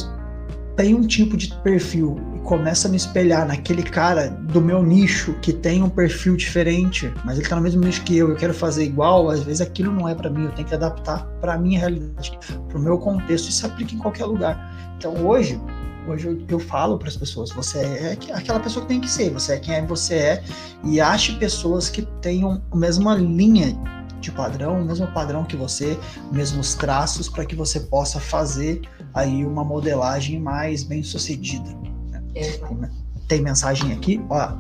tem 0.78 0.94
um 0.94 1.06
tipo 1.06 1.36
de 1.36 1.52
perfil 1.56 2.18
e 2.36 2.40
começa 2.42 2.88
a 2.88 2.92
me 2.92 2.98
espelhar 2.98 3.48
naquele 3.48 3.82
cara 3.82 4.30
do 4.30 4.62
meu 4.62 4.84
nicho 4.84 5.34
que 5.42 5.52
tem 5.52 5.82
um 5.82 5.90
perfil 5.90 6.38
diferente, 6.38 7.12
mas 7.26 7.40
ele 7.40 7.48
tá 7.48 7.56
no 7.56 7.64
mesmo 7.64 7.84
nicho 7.84 8.04
que 8.04 8.16
eu, 8.16 8.30
eu 8.30 8.36
quero 8.36 8.54
fazer 8.54 8.86
igual, 8.86 9.28
às 9.28 9.42
vezes 9.42 9.60
aquilo 9.60 9.92
não 9.92 10.08
é 10.08 10.14
para 10.14 10.30
mim, 10.30 10.46
eu 10.46 10.52
tenho 10.52 10.68
que 10.68 10.76
adaptar 10.76 11.26
para 11.42 11.58
minha 11.58 11.80
realidade, 11.80 12.38
para 12.70 12.78
o 12.78 12.82
meu 12.82 13.00
contexto. 13.00 13.50
Isso 13.50 13.66
aplica 13.66 13.96
em 13.96 13.98
qualquer 13.98 14.26
lugar. 14.26 14.94
Então 14.98 15.26
hoje, 15.26 15.60
hoje 16.08 16.28
eu, 16.28 16.46
eu 16.48 16.60
falo 16.60 17.00
para 17.00 17.08
as 17.08 17.18
pessoas, 17.18 17.50
você 17.52 17.80
é 17.80 18.18
aquela 18.34 18.60
pessoa 18.60 18.86
que 18.86 18.90
tem 18.90 19.02
que 19.02 19.10
ser, 19.10 19.32
você 19.32 19.54
é 19.54 19.58
quem 19.58 19.74
é, 19.74 19.82
você 19.82 20.14
é 20.14 20.44
e 20.84 21.02
ache 21.02 21.34
pessoas 21.38 21.90
que 21.90 22.04
tenham 22.22 22.62
a 22.72 22.78
mesma 22.78 23.16
linha 23.16 23.76
de 24.20 24.32
padrão, 24.32 24.82
o 24.82 24.86
mesmo 24.86 25.08
padrão 25.08 25.44
que 25.44 25.56
você, 25.56 25.98
mesmos 26.32 26.76
traços 26.76 27.28
para 27.30 27.46
que 27.46 27.56
você 27.56 27.80
possa 27.80 28.20
fazer 28.20 28.82
aí 29.18 29.46
uma 29.46 29.64
modelagem 29.64 30.40
mais 30.40 30.84
bem 30.84 31.04
sucedida. 31.04 31.70
Né? 32.12 32.92
Tem 33.28 33.42
mensagem 33.42 33.92
aqui, 33.94 34.22
ó. 34.30 34.52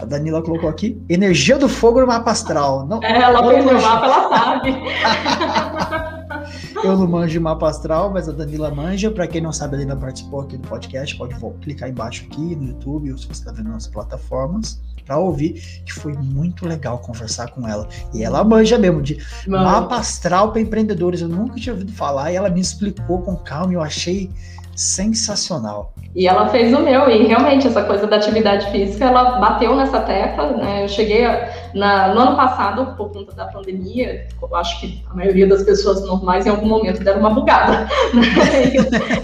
A 0.00 0.04
Danila 0.04 0.40
colocou 0.40 0.68
aqui, 0.68 1.02
energia 1.08 1.58
do 1.58 1.68
fogo 1.68 2.00
no 2.00 2.06
mapa 2.06 2.30
astral. 2.30 2.86
Não, 2.86 3.02
é, 3.02 3.20
ela 3.20 3.48
fez 3.48 3.66
o 3.66 3.74
mapa, 3.74 4.06
ela 4.06 4.28
sabe. 4.28 4.76
Eu 6.84 6.96
não 6.96 7.08
manjo 7.08 7.40
mapa 7.40 7.68
astral, 7.68 8.12
mas 8.12 8.28
a 8.28 8.32
Danila 8.32 8.70
manja. 8.70 9.10
Para 9.10 9.26
quem 9.26 9.40
não 9.40 9.52
sabe, 9.52 9.74
a 9.74 9.78
Danila 9.78 9.96
participou 9.96 10.42
aqui 10.42 10.56
do 10.56 10.68
podcast. 10.68 11.16
Pode 11.16 11.34
clicar 11.60 11.88
embaixo 11.88 12.24
aqui 12.30 12.54
no 12.54 12.68
YouTube 12.68 13.10
ou 13.10 13.18
se 13.18 13.26
você 13.26 13.32
está 13.32 13.50
vendo 13.50 13.70
nas 13.70 13.88
plataformas 13.88 14.80
para 15.08 15.16
ouvir, 15.16 15.54
que 15.86 15.92
foi 15.92 16.12
muito 16.12 16.66
legal 16.66 16.98
conversar 16.98 17.50
com 17.50 17.66
ela. 17.66 17.88
E 18.12 18.22
ela 18.22 18.44
manja 18.44 18.78
mesmo 18.78 19.00
de 19.00 19.18
Mano. 19.46 19.64
mapa 19.64 19.96
astral 19.96 20.52
para 20.52 20.60
empreendedores. 20.60 21.22
Eu 21.22 21.28
nunca 21.28 21.56
tinha 21.56 21.72
ouvido 21.72 21.92
falar 21.92 22.30
e 22.30 22.36
ela 22.36 22.50
me 22.50 22.60
explicou 22.60 23.22
com 23.22 23.34
calma 23.34 23.72
e 23.72 23.76
eu 23.76 23.82
achei 23.82 24.30
sensacional. 24.76 25.94
E 26.14 26.26
ela 26.28 26.48
fez 26.48 26.72
o 26.72 26.80
meu, 26.80 27.10
e 27.10 27.26
realmente 27.26 27.66
essa 27.66 27.82
coisa 27.82 28.06
da 28.06 28.16
atividade 28.16 28.70
física, 28.70 29.06
ela 29.06 29.38
bateu 29.38 29.74
nessa 29.74 30.00
tecla, 30.00 30.52
né? 30.52 30.84
Eu 30.84 30.88
cheguei 30.88 31.22
na, 31.74 32.14
no 32.14 32.20
ano 32.20 32.36
passado, 32.36 32.96
por 32.96 33.10
conta 33.12 33.34
da 33.34 33.46
pandemia, 33.46 34.26
eu 34.40 34.56
acho 34.56 34.80
que 34.80 35.02
a 35.10 35.14
maioria 35.14 35.46
das 35.46 35.64
pessoas 35.64 36.02
normais 36.02 36.46
em 36.46 36.50
algum 36.50 36.66
momento 36.66 37.02
deram 37.02 37.20
uma 37.20 37.30
bugada. 37.30 37.88
Né? 38.14 38.72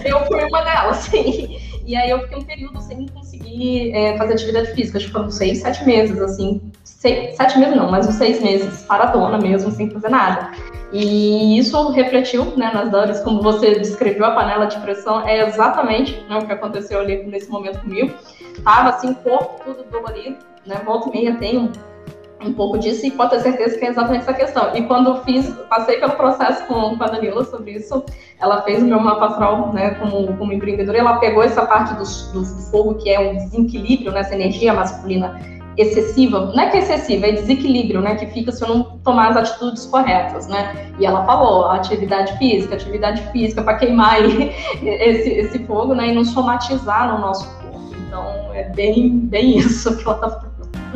Eu, 0.05 0.19
eu 0.19 0.25
fui 0.25 0.43
uma 0.43 0.61
delas, 0.61 0.97
sim. 0.97 1.57
E 1.85 1.95
aí 1.95 2.09
eu 2.09 2.19
fiquei 2.21 2.37
um 2.37 2.43
período 2.43 2.81
sem 2.81 3.05
conseguir 3.07 3.91
é, 3.93 4.17
fazer 4.17 4.33
atividade 4.33 4.73
física, 4.73 4.97
acho 4.97 5.07
que 5.07 5.13
foram 5.13 5.29
seis, 5.29 5.59
sete 5.59 5.85
meses, 5.85 6.19
assim. 6.19 6.61
Seis, 6.83 7.37
sete 7.37 7.59
meses 7.59 7.75
não, 7.75 7.91
mas 7.91 8.07
uns 8.07 8.15
seis 8.15 8.41
meses, 8.41 8.81
paradona 8.83 9.37
mesmo, 9.37 9.71
sem 9.71 9.89
fazer 9.91 10.09
nada. 10.09 10.51
E 10.91 11.57
isso 11.57 11.89
refletiu 11.89 12.45
né, 12.57 12.71
nas 12.73 12.89
dores, 12.89 13.19
como 13.19 13.41
você 13.41 13.75
descreveu 13.75 14.25
a 14.25 14.31
panela 14.31 14.65
de 14.65 14.79
pressão, 14.79 15.27
é 15.27 15.47
exatamente 15.47 16.19
né, 16.27 16.39
o 16.39 16.45
que 16.45 16.53
aconteceu 16.53 16.99
ali 16.99 17.23
nesse 17.23 17.49
momento 17.49 17.79
comigo. 17.81 18.11
Tava 18.63 18.89
assim, 18.89 19.13
corpo 19.13 19.61
tudo 19.63 19.83
dolorido, 19.91 20.37
né? 20.65 20.81
Volta 20.85 21.09
e 21.09 21.11
meia 21.11 21.35
tem 21.35 21.57
um 21.57 21.71
um 22.41 22.53
pouco 22.53 22.77
disso 22.77 23.05
e 23.05 23.11
pode 23.11 23.31
ter 23.31 23.39
certeza 23.39 23.77
que 23.77 23.85
é 23.85 23.89
exatamente 23.89 24.21
essa 24.21 24.33
questão. 24.33 24.75
E 24.75 24.83
quando 24.83 25.21
fiz, 25.23 25.49
passei 25.69 25.99
pelo 25.99 26.13
processo 26.13 26.65
com, 26.67 26.97
com 26.97 27.03
a 27.03 27.07
Danila 27.07 27.43
sobre 27.45 27.71
isso, 27.71 28.03
ela 28.39 28.61
fez 28.63 28.83
o 28.83 28.85
meu 28.85 28.99
mapa 28.99 29.27
astral, 29.27 29.73
né, 29.73 29.91
como, 29.91 30.35
como 30.37 30.53
empreendedora, 30.53 30.97
ela 30.97 31.17
pegou 31.17 31.43
essa 31.43 31.65
parte 31.65 31.93
do, 31.93 32.03
do 32.33 32.45
fogo, 32.71 32.95
que 32.95 33.09
é 33.09 33.19
um 33.19 33.35
desequilíbrio, 33.37 34.11
né, 34.11 34.19
essa 34.19 34.35
energia 34.35 34.73
masculina 34.73 35.39
excessiva, 35.77 36.53
não 36.55 36.63
é 36.63 36.69
que 36.69 36.77
é 36.77 36.79
excessiva, 36.79 37.27
é 37.27 37.31
desequilíbrio, 37.33 38.01
né, 38.01 38.15
que 38.15 38.27
fica 38.27 38.51
se 38.51 38.63
eu 38.63 38.69
não 38.69 38.83
tomar 38.99 39.31
as 39.31 39.37
atitudes 39.37 39.85
corretas, 39.85 40.47
né, 40.47 40.91
e 40.99 41.05
ela 41.05 41.25
falou, 41.25 41.65
atividade 41.65 42.37
física, 42.37 42.75
atividade 42.75 43.21
física 43.31 43.61
para 43.61 43.77
queimar 43.77 44.23
esse, 44.81 45.29
esse 45.29 45.59
fogo, 45.59 45.93
né, 45.93 46.09
e 46.09 46.15
não 46.15 46.23
somatizar 46.23 47.13
no 47.13 47.19
nosso 47.19 47.45
corpo, 47.59 47.95
então 48.07 48.53
é 48.53 48.63
bem, 48.69 49.19
bem 49.19 49.57
isso 49.57 49.97
que 49.97 50.03
ela 50.07 50.15
está 50.15 50.44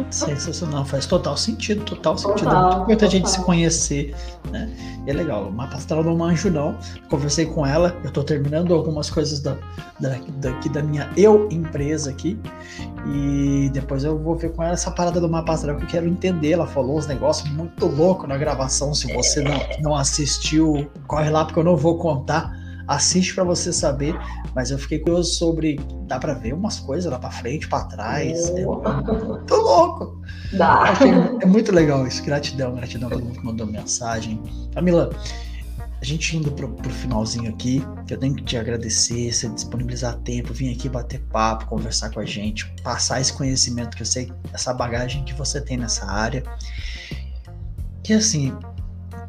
Sensacional, 0.10 0.86
faz 0.86 1.06
total 1.06 1.38
sentido, 1.38 1.84
total 1.84 2.18
sentido. 2.18 2.46
Total, 2.46 2.58
é 2.58 2.76
muito 2.76 2.84
importante 2.84 3.16
a 3.16 3.18
gente 3.20 3.30
se 3.30 3.42
conhecer, 3.42 4.16
né? 4.52 4.70
E 5.06 5.10
é 5.10 5.14
legal. 5.14 5.48
O 5.48 5.52
mapa 5.52 5.78
astral 5.78 6.04
não 6.04 6.18
manjo, 6.18 6.50
não. 6.50 6.78
Conversei 7.10 7.46
com 7.46 7.66
ela, 7.66 7.96
eu 8.04 8.12
tô 8.12 8.24
terminando 8.24 8.74
algumas 8.74 9.10
coisas 9.10 9.40
da, 9.40 9.56
da, 10.00 10.18
daqui 10.38 10.70
da 10.70 10.82
minha 10.82 11.10
eu 11.16 11.48
empresa 11.50 12.10
aqui. 12.10 12.38
E 13.08 13.70
depois 13.74 14.04
eu 14.04 14.18
vou 14.18 14.36
ver 14.36 14.52
com 14.54 14.64
ela 14.64 14.74
essa 14.74 14.92
parada 14.92 15.22
do 15.22 15.30
mapa 15.30 15.54
astral 15.54 15.78
que 15.78 15.84
eu 15.84 15.88
quero 15.88 16.08
entender. 16.08 16.52
Ela 16.52 16.68
falou 16.68 16.98
uns 16.98 17.08
negócios 17.08 17.50
muito 17.50 17.86
loucos 17.86 18.28
na 18.28 18.38
gravação. 18.38 18.94
Se 18.94 19.12
você 19.14 19.42
não, 19.42 19.60
não 19.82 19.96
assistiu, 19.96 20.90
corre 21.08 21.30
lá, 21.30 21.46
porque 21.46 21.60
eu 21.60 21.64
não 21.64 21.78
vou 21.78 21.98
contar 21.98 22.59
assiste 22.90 23.36
para 23.36 23.44
você 23.44 23.72
saber, 23.72 24.20
mas 24.56 24.72
eu 24.72 24.80
fiquei 24.80 25.00
curioso 25.00 25.36
sobre, 25.36 25.80
dá 26.08 26.18
para 26.18 26.34
ver 26.34 26.54
umas 26.54 26.80
coisas 26.80 27.10
lá 27.10 27.20
para 27.20 27.30
frente, 27.30 27.68
para 27.68 27.86
trás, 27.86 28.50
é, 28.50 28.64
tô 29.46 29.56
louco. 29.56 30.20
Dá. 30.54 30.94
É 31.40 31.46
muito 31.46 31.72
legal 31.72 32.06
isso, 32.08 32.24
gratidão, 32.24 32.76
gratidão 32.76 33.08
a 33.08 33.12
todo 33.12 33.24
mundo 33.24 33.40
que 33.40 33.46
mandou 33.46 33.68
mensagem. 33.68 34.42
Camila, 34.74 35.12
a 36.02 36.04
gente 36.04 36.36
indo 36.36 36.52
pro, 36.52 36.68
pro 36.70 36.90
finalzinho 36.90 37.50
aqui, 37.50 37.84
eu 38.10 38.18
tenho 38.18 38.34
que 38.34 38.44
te 38.44 38.58
agradecer, 38.58 39.32
você 39.32 39.48
disponibilizar 39.50 40.18
tempo, 40.20 40.52
vir 40.52 40.74
aqui 40.74 40.90
bater 40.90 41.20
papo, 41.32 41.68
conversar 41.68 42.10
com 42.10 42.20
a 42.20 42.26
gente, 42.26 42.66
passar 42.82 43.22
esse 43.22 43.34
conhecimento 43.34 43.96
que 43.96 44.02
eu 44.02 44.08
sei, 44.08 44.32
essa 44.52 44.74
bagagem 44.74 45.24
que 45.24 45.34
você 45.34 45.62
tem 45.62 45.78
nessa 45.78 46.10
área. 46.10 46.42
Que 48.04 48.14
assim, 48.14 48.58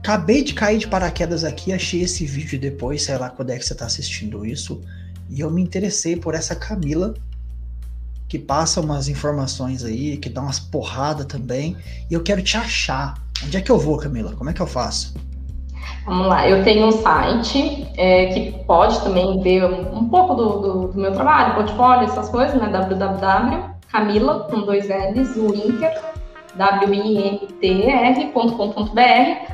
acabei 0.01 0.43
de 0.43 0.55
cair 0.55 0.79
de 0.79 0.89
paraquedas 0.89 1.45
aqui, 1.45 1.73
achei 1.73 2.03
esse 2.03 2.25
vídeo 2.25 2.59
depois, 2.59 3.05
sei 3.05 3.19
lá 3.19 3.29
quando 3.29 3.51
é 3.51 3.59
que 3.59 3.65
você 3.65 3.75
está 3.75 3.85
assistindo 3.85 4.45
isso, 4.45 4.81
e 5.29 5.41
eu 5.41 5.51
me 5.51 5.63
interessei 5.63 6.17
por 6.17 6.35
essa 6.35 6.57
Camila, 6.57 7.15
que 8.27 8.39
passa 8.39 8.81
umas 8.81 9.09
informações 9.09 9.85
aí, 9.85 10.17
que 10.17 10.29
dá 10.29 10.41
umas 10.41 10.59
porradas 10.59 11.27
também, 11.27 11.77
e 12.11 12.15
eu 12.15 12.23
quero 12.23 12.43
te 12.43 12.57
achar. 12.57 13.15
Onde 13.45 13.57
é 13.57 13.61
que 13.61 13.71
eu 13.71 13.79
vou, 13.79 13.99
Camila? 13.99 14.33
Como 14.33 14.49
é 14.49 14.53
que 14.53 14.61
eu 14.61 14.67
faço? 14.67 15.15
Vamos 16.07 16.29
lá, 16.29 16.49
eu 16.49 16.65
tenho 16.65 16.87
um 16.87 16.93
site 16.93 17.87
é, 17.97 18.27
que 18.27 18.53
pode 18.65 19.01
também 19.03 19.41
ver 19.43 19.65
um, 19.65 20.09
pouco 20.09 20.35
do, 20.35 20.49
do, 20.61 20.89
do, 20.89 21.01
meu 21.01 21.13
trabalho, 21.13 21.55
portfólio, 21.55 22.05
essas 22.05 22.29
coisas, 22.29 22.61
né? 22.61 22.69
www.camila, 22.69 24.41
com 24.51 24.63
dois 24.63 24.89
L's, 24.89 25.35
Winter, 25.37 25.93
winter.com.br. 26.57 28.35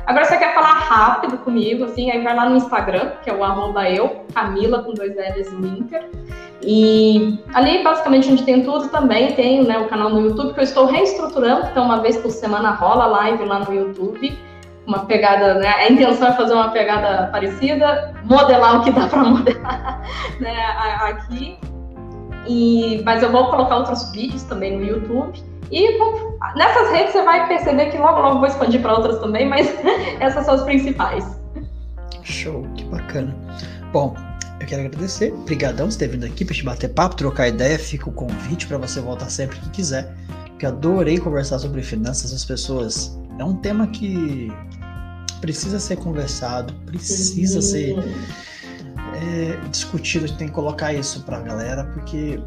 Agora, 0.05 0.25
você 0.25 0.37
quer 0.37 0.53
falar 0.53 0.73
rápido 0.73 1.37
comigo, 1.39 1.85
assim, 1.85 2.11
aí 2.11 2.21
vai 2.21 2.35
lá 2.35 2.49
no 2.49 2.57
Instagram, 2.57 3.11
que 3.23 3.29
é 3.29 3.33
o 3.33 3.43
arroba 3.43 3.89
eu, 3.89 4.25
Camila, 4.33 4.83
com 4.83 4.93
dois 4.93 5.15
L's, 5.15 5.49
Winter. 5.53 6.09
E 6.61 7.39
ali, 7.53 7.83
basicamente, 7.83 8.31
onde 8.31 8.43
tem 8.43 8.63
tudo 8.63 8.89
também, 8.89 9.33
tem 9.33 9.63
né, 9.63 9.77
o 9.77 9.87
canal 9.87 10.09
no 10.09 10.21
YouTube, 10.21 10.53
que 10.53 10.59
eu 10.59 10.63
estou 10.63 10.85
reestruturando, 10.85 11.67
então 11.71 11.85
uma 11.85 12.01
vez 12.01 12.17
por 12.17 12.31
semana 12.31 12.71
rola 12.71 13.05
live 13.05 13.45
lá 13.45 13.59
no 13.59 13.73
YouTube 13.73 14.37
uma 14.87 15.05
pegada, 15.05 15.55
né? 15.55 15.67
A 15.67 15.91
intenção 15.91 16.29
é 16.29 16.33
fazer 16.33 16.53
uma 16.53 16.69
pegada 16.69 17.27
parecida, 17.27 18.15
modelar 18.23 18.79
o 18.79 18.83
que 18.83 18.91
dá 18.91 19.05
para 19.07 19.21
modelar 19.25 20.01
né, 20.39 20.55
aqui. 21.01 21.59
E, 22.47 23.01
mas 23.03 23.21
eu 23.21 23.29
vou 23.29 23.49
colocar 23.49 23.75
outros 23.75 24.09
vídeos 24.11 24.43
também 24.43 24.77
no 24.77 24.85
YouTube. 24.85 25.43
E 25.71 25.97
nessas 26.55 26.91
redes 26.91 27.11
você 27.11 27.23
vai 27.23 27.47
perceber 27.47 27.91
que 27.91 27.97
logo 27.97 28.19
logo 28.19 28.39
vou 28.39 28.47
expandir 28.47 28.81
para 28.81 28.93
outras 28.93 29.19
também, 29.19 29.47
mas 29.47 29.67
essas 30.19 30.45
são 30.45 30.55
as 30.55 30.63
principais. 30.63 31.25
Show, 32.23 32.67
que 32.75 32.83
bacana. 32.85 33.35
Bom, 33.91 34.15
eu 34.59 34.67
quero 34.67 34.85
agradecer. 34.85 35.33
Obrigadão 35.33 35.87
por 35.87 35.97
ter 35.97 36.07
vindo 36.07 36.25
aqui 36.25 36.43
para 36.43 36.55
te 36.55 36.63
bater 36.63 36.89
papo, 36.89 37.15
trocar 37.15 37.47
ideia. 37.47 37.77
Fica 37.77 38.09
o 38.09 38.13
convite 38.13 38.67
para 38.67 38.77
você 38.77 38.99
voltar 38.99 39.29
sempre 39.29 39.59
que 39.59 39.69
quiser. 39.69 40.13
Porque 40.47 40.65
adorei 40.65 41.19
conversar 41.19 41.59
sobre 41.59 41.81
finanças. 41.81 42.33
As 42.33 42.43
pessoas. 42.43 43.17
É 43.39 43.43
um 43.43 43.55
tema 43.55 43.87
que 43.87 44.51
precisa 45.39 45.79
ser 45.79 45.97
conversado, 45.97 46.73
precisa 46.85 47.61
ser 47.61 47.95
é, 49.17 49.69
discutido, 49.69 50.25
a 50.25 50.27
gente 50.27 50.37
tem 50.37 50.47
que 50.47 50.53
colocar 50.53 50.93
isso 50.93 51.23
para 51.23 51.37
a 51.37 51.41
galera, 51.41 51.83
porque 51.85 52.39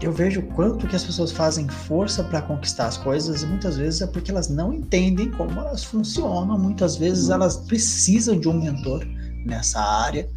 eu 0.00 0.12
vejo 0.12 0.40
o 0.40 0.46
quanto 0.54 0.86
que 0.86 0.96
as 0.96 1.04
pessoas 1.04 1.30
fazem 1.30 1.68
força 1.68 2.24
para 2.24 2.40
conquistar 2.40 2.86
as 2.86 2.96
coisas 2.96 3.42
e 3.42 3.46
muitas 3.46 3.76
vezes 3.76 4.00
é 4.00 4.06
porque 4.06 4.30
elas 4.30 4.48
não 4.48 4.72
entendem 4.72 5.30
como 5.30 5.60
elas 5.60 5.84
funcionam, 5.84 6.58
muitas 6.58 6.96
vezes 6.96 7.28
uhum. 7.28 7.34
elas 7.34 7.56
precisam 7.56 8.38
de 8.38 8.48
um 8.48 8.58
mentor 8.58 9.06
nessa 9.44 9.80
área 9.80 10.28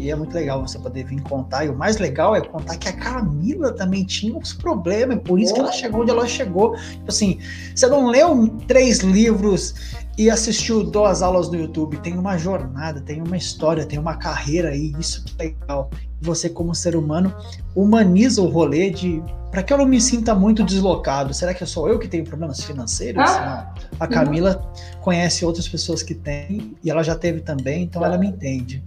e 0.00 0.10
é 0.10 0.16
muito 0.16 0.34
legal 0.34 0.66
você 0.66 0.78
poder 0.78 1.04
vir 1.04 1.20
contar. 1.22 1.66
E 1.66 1.68
o 1.68 1.76
mais 1.76 1.98
legal 1.98 2.34
é 2.34 2.40
contar 2.40 2.76
que 2.76 2.88
a 2.88 2.92
Camila 2.92 3.72
também 3.72 4.02
tinha 4.04 4.34
uns 4.34 4.54
problemas, 4.54 5.18
por 5.22 5.38
isso 5.38 5.52
que 5.52 5.60
ela 5.60 5.72
chegou 5.72 6.00
onde 6.00 6.10
ela 6.10 6.26
chegou. 6.26 6.74
Tipo 6.74 7.08
assim, 7.08 7.38
você 7.74 7.86
não 7.86 8.06
leu 8.08 8.48
três 8.66 9.00
livros 9.00 9.74
e 10.16 10.30
assistiu 10.30 10.82
duas 10.84 11.22
aulas 11.22 11.50
no 11.50 11.56
YouTube. 11.56 11.98
Tem 11.98 12.16
uma 12.16 12.36
jornada, 12.38 13.00
tem 13.00 13.22
uma 13.22 13.36
história, 13.36 13.84
tem 13.84 13.98
uma 13.98 14.16
carreira 14.16 14.70
aí. 14.70 14.94
Isso 14.98 15.24
que 15.24 15.34
é 15.38 15.44
legal. 15.44 15.90
Você, 16.22 16.48
como 16.48 16.74
ser 16.74 16.96
humano, 16.96 17.34
humaniza 17.74 18.42
o 18.42 18.46
rolê 18.46 18.90
de. 18.90 19.22
Para 19.50 19.62
que 19.62 19.72
eu 19.72 19.78
não 19.78 19.86
me 19.86 20.00
sinta 20.00 20.32
muito 20.34 20.62
deslocado? 20.62 21.34
Será 21.34 21.52
que 21.52 21.64
é 21.64 21.66
só 21.66 21.88
eu 21.88 21.98
que 21.98 22.06
tenho 22.06 22.24
problemas 22.24 22.62
financeiros? 22.62 23.22
Ah, 23.28 23.72
não. 23.74 23.88
A 23.98 24.06
Camila 24.06 24.62
uhum. 24.62 25.00
conhece 25.00 25.44
outras 25.44 25.66
pessoas 25.66 26.02
que 26.02 26.14
têm 26.14 26.76
e 26.84 26.90
ela 26.90 27.02
já 27.02 27.16
teve 27.16 27.40
também, 27.40 27.82
então 27.82 28.04
ela 28.04 28.16
me 28.16 28.28
entende. 28.28 28.84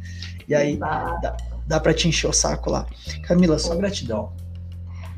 E 0.48 0.56
aí 0.56 0.78
dá, 0.78 1.36
dá 1.68 1.80
para 1.80 1.94
te 1.94 2.08
encher 2.08 2.28
o 2.28 2.34
saco 2.34 2.70
lá. 2.70 2.86
Camila, 3.28 3.58
só 3.58 3.76
gratidão. 3.76 4.32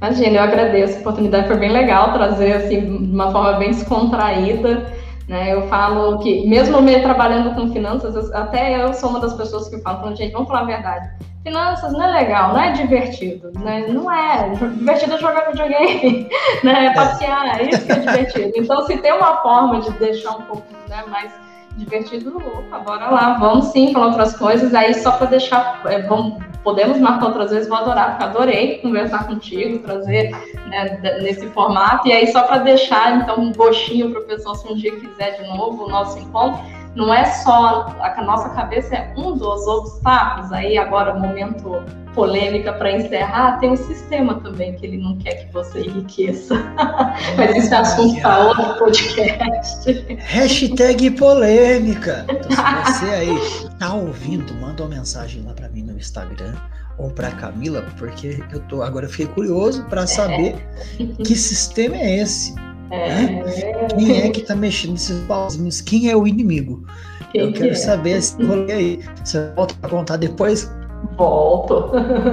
Imagina, 0.01 0.37
eu 0.37 0.43
agradeço 0.43 0.97
a 0.97 0.99
oportunidade, 0.99 1.47
foi 1.47 1.57
bem 1.57 1.71
legal 1.71 2.13
trazer 2.13 2.53
assim, 2.53 2.79
de 2.79 3.11
uma 3.11 3.31
forma 3.31 3.53
bem 3.53 3.71
descontraída. 3.71 4.93
Né? 5.27 5.53
Eu 5.53 5.67
falo 5.67 6.19
que, 6.19 6.45
mesmo 6.47 6.81
me 6.81 6.99
trabalhando 6.99 7.55
com 7.55 7.71
finanças, 7.71 8.31
até 8.31 8.83
eu 8.83 8.93
sou 8.93 9.09
uma 9.09 9.19
das 9.19 9.33
pessoas 9.33 9.67
que 9.67 9.79
falam, 9.79 10.15
gente, 10.15 10.33
vamos 10.33 10.47
falar 10.47 10.61
a 10.61 10.65
verdade. 10.65 11.09
Finanças 11.43 11.93
não 11.93 12.03
é 12.03 12.11
legal, 12.11 12.53
não 12.53 12.61
é 12.61 12.71
divertido, 12.71 13.51
né? 13.59 13.85
Não 13.87 14.11
é. 14.11 14.49
Divertido 14.49 15.13
é 15.13 15.17
jogar 15.19 15.51
videogame, 15.51 16.27
né? 16.63 16.87
É 16.87 16.93
passear, 16.93 17.59
é 17.59 17.69
isso 17.69 17.85
que 17.85 17.91
é 17.91 17.99
divertido. 17.99 18.51
Então, 18.55 18.85
se 18.87 18.97
tem 18.97 19.13
uma 19.13 19.41
forma 19.43 19.79
de 19.79 19.91
deixar 19.91 20.31
um 20.31 20.41
pouco 20.41 20.63
né, 20.89 21.03
mais 21.07 21.31
divertido, 21.75 22.37
opa, 22.37 22.79
bora 22.79 23.09
lá, 23.09 23.37
vamos 23.37 23.65
sim 23.67 23.91
falar 23.91 24.07
outras 24.07 24.35
coisas. 24.35 24.73
Aí 24.73 24.93
só 24.93 25.11
para 25.11 25.27
deixar, 25.27 25.81
é, 25.85 26.01
vamos, 26.03 26.43
podemos 26.63 26.99
marcar 26.99 27.27
outras 27.27 27.51
vezes, 27.51 27.67
vou 27.67 27.77
adorar, 27.77 28.11
porque 28.11 28.23
adorei 28.23 28.77
conversar 28.79 29.27
contigo, 29.27 29.79
trazer 29.79 30.31
né, 30.67 30.99
nesse 31.21 31.47
formato. 31.47 32.07
E 32.07 32.11
aí 32.11 32.27
só 32.27 32.43
para 32.43 32.59
deixar 32.59 33.21
então 33.21 33.39
um 33.39 33.51
gostinho 33.53 34.11
para 34.11 34.21
o 34.21 34.25
pessoal 34.25 34.55
se 34.55 34.71
um 34.71 34.75
dia 34.75 34.95
quiser 34.95 35.41
de 35.41 35.47
novo 35.49 35.85
o 35.85 35.89
nosso 35.89 36.17
encontro 36.19 36.63
não 36.95 37.13
é 37.13 37.25
só 37.25 37.87
a 37.99 38.23
nossa 38.23 38.49
cabeça 38.49 38.95
é 38.95 39.13
um 39.17 39.33
dos 39.37 39.67
obstáculos. 39.67 40.51
Aí 40.51 40.77
agora 40.77 41.13
momento 41.13 41.83
polêmica 42.13 42.71
para 42.71 42.93
encerrar, 42.93 43.59
tem 43.59 43.71
um 43.71 43.75
sistema 43.75 44.35
também 44.35 44.73
que 44.75 44.85
ele 44.85 44.97
não 44.97 45.17
quer 45.17 45.45
que 45.45 45.53
você 45.53 45.81
enriqueça. 45.81 46.55
Mas 47.35 47.57
isso 47.57 47.73
é 47.73 47.77
assunto 47.77 48.21
para 48.21 48.47
outro 48.47 48.79
podcast. 48.79 49.91
Hashtag 50.19 51.11
polêmica. 51.11 52.25
Então, 52.29 52.51
se 52.85 52.99
você 52.99 53.05
aí 53.05 53.69
tá 53.77 53.93
ouvindo, 53.93 54.53
manda 54.55 54.83
uma 54.83 54.95
mensagem 54.95 55.43
lá 55.43 55.53
para 55.53 55.67
mim 55.67 55.83
no 55.83 55.97
Instagram 55.97 56.55
ou 56.97 57.11
para 57.11 57.29
Camila, 57.31 57.85
porque 57.99 58.41
eu 58.53 58.61
tô 58.61 58.81
agora 58.81 59.05
eu 59.05 59.09
fiquei 59.09 59.27
curioso 59.27 59.83
para 59.89 60.07
saber 60.07 60.55
é. 60.97 61.23
que 61.23 61.35
sistema 61.35 61.97
é 61.97 62.19
esse. 62.19 62.55
É. 62.91 63.87
Quem 63.95 64.21
é 64.21 64.29
que 64.29 64.41
tá 64.41 64.55
mexendo 64.55 64.91
nesses 64.91 65.19
pauzinhos? 65.25 65.81
Quem 65.81 66.09
é 66.09 66.15
o 66.15 66.27
inimigo? 66.27 66.85
Quem 67.31 67.41
eu 67.41 67.53
quero 67.53 67.71
é? 67.71 67.75
saber 67.75 68.17
esse 68.17 68.41
rolê 68.43 68.73
aí. 68.73 68.99
Você 69.23 69.51
volta 69.55 69.75
pra 69.75 69.89
contar 69.89 70.17
depois? 70.17 70.71
Volto. 71.17 71.91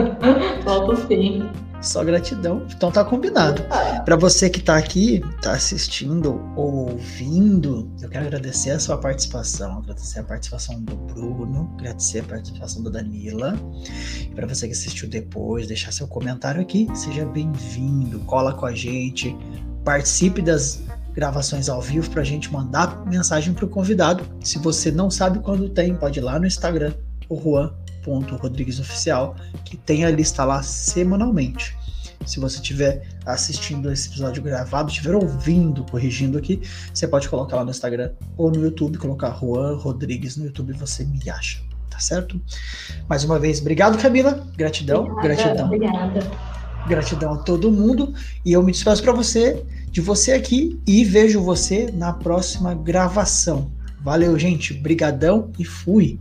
Volto 0.64 0.96
sim. 1.08 1.48
Só 1.82 2.04
gratidão. 2.04 2.64
Então 2.74 2.92
tá 2.92 3.04
combinado. 3.04 3.64
Para 4.04 4.14
você 4.14 4.48
que 4.48 4.60
tá 4.60 4.76
aqui, 4.76 5.20
tá 5.42 5.52
assistindo 5.52 6.40
ou 6.54 6.90
ouvindo, 6.90 7.90
eu 8.00 8.08
quero 8.08 8.26
agradecer 8.26 8.70
a 8.70 8.78
sua 8.78 8.96
participação, 8.96 9.78
agradecer 9.78 10.20
a 10.20 10.22
participação 10.22 10.80
do 10.80 10.94
Bruno, 10.94 11.74
agradecer 11.78 12.20
a 12.20 12.24
participação 12.24 12.84
da 12.84 12.90
Danila. 12.90 13.58
Para 14.34 14.46
você 14.46 14.68
que 14.68 14.72
assistiu 14.72 15.08
depois, 15.08 15.66
deixar 15.66 15.90
seu 15.90 16.06
comentário 16.06 16.60
aqui, 16.60 16.86
seja 16.94 17.26
bem-vindo, 17.26 18.20
cola 18.20 18.54
com 18.54 18.64
a 18.64 18.72
gente, 18.72 19.36
participe 19.84 20.42
das 20.42 20.82
gravações 21.14 21.68
ao 21.68 21.80
vivo 21.80 22.10
para 22.10 22.22
a 22.22 22.24
gente 22.24 22.50
mandar 22.52 23.04
mensagem 23.06 23.52
para 23.52 23.64
o 23.64 23.68
convidado. 23.68 24.24
Se 24.40 24.58
você 24.58 24.90
não 24.90 25.10
sabe 25.10 25.40
quando 25.40 25.68
tem, 25.68 25.94
pode 25.94 26.18
ir 26.18 26.22
lá 26.22 26.38
no 26.38 26.46
Instagram, 26.46 26.94
o 27.28 27.40
Juan.rodriguesoficial, 27.40 29.36
que 29.64 29.76
tem 29.76 30.04
a 30.04 30.10
lista 30.10 30.44
lá 30.44 30.62
semanalmente. 30.62 31.76
Se 32.26 32.38
você 32.38 32.56
estiver 32.56 33.02
assistindo 33.26 33.90
esse 33.90 34.08
episódio 34.08 34.42
gravado, 34.42 34.90
estiver 34.90 35.14
ouvindo, 35.14 35.84
corrigindo 35.84 36.38
aqui, 36.38 36.62
você 36.92 37.06
pode 37.06 37.28
colocar 37.28 37.56
lá 37.56 37.64
no 37.64 37.70
Instagram 37.70 38.12
ou 38.36 38.50
no 38.50 38.62
YouTube, 38.62 38.96
colocar 38.98 39.36
Juan 39.40 39.76
Rodrigues 39.76 40.36
no 40.36 40.46
YouTube, 40.46 40.72
você 40.74 41.04
me 41.04 41.28
acha, 41.28 41.60
tá 41.90 41.98
certo? 41.98 42.40
Mais 43.08 43.24
uma 43.24 43.38
vez, 43.38 43.60
obrigado, 43.60 43.98
Camila. 43.98 44.46
Gratidão, 44.56 45.04
obrigada, 45.04 45.34
gratidão. 45.34 45.66
Obrigada. 45.66 46.61
Gratidão 46.86 47.34
a 47.34 47.38
todo 47.38 47.70
mundo 47.70 48.12
e 48.44 48.52
eu 48.52 48.62
me 48.62 48.72
despeço 48.72 49.02
para 49.02 49.12
você, 49.12 49.64
de 49.90 50.00
você 50.00 50.32
aqui 50.32 50.80
e 50.86 51.04
vejo 51.04 51.42
você 51.42 51.90
na 51.92 52.12
próxima 52.12 52.74
gravação. 52.74 53.70
Valeu, 54.00 54.36
gente. 54.38 54.74
Brigadão 54.74 55.50
e 55.58 55.64
fui. 55.64 56.18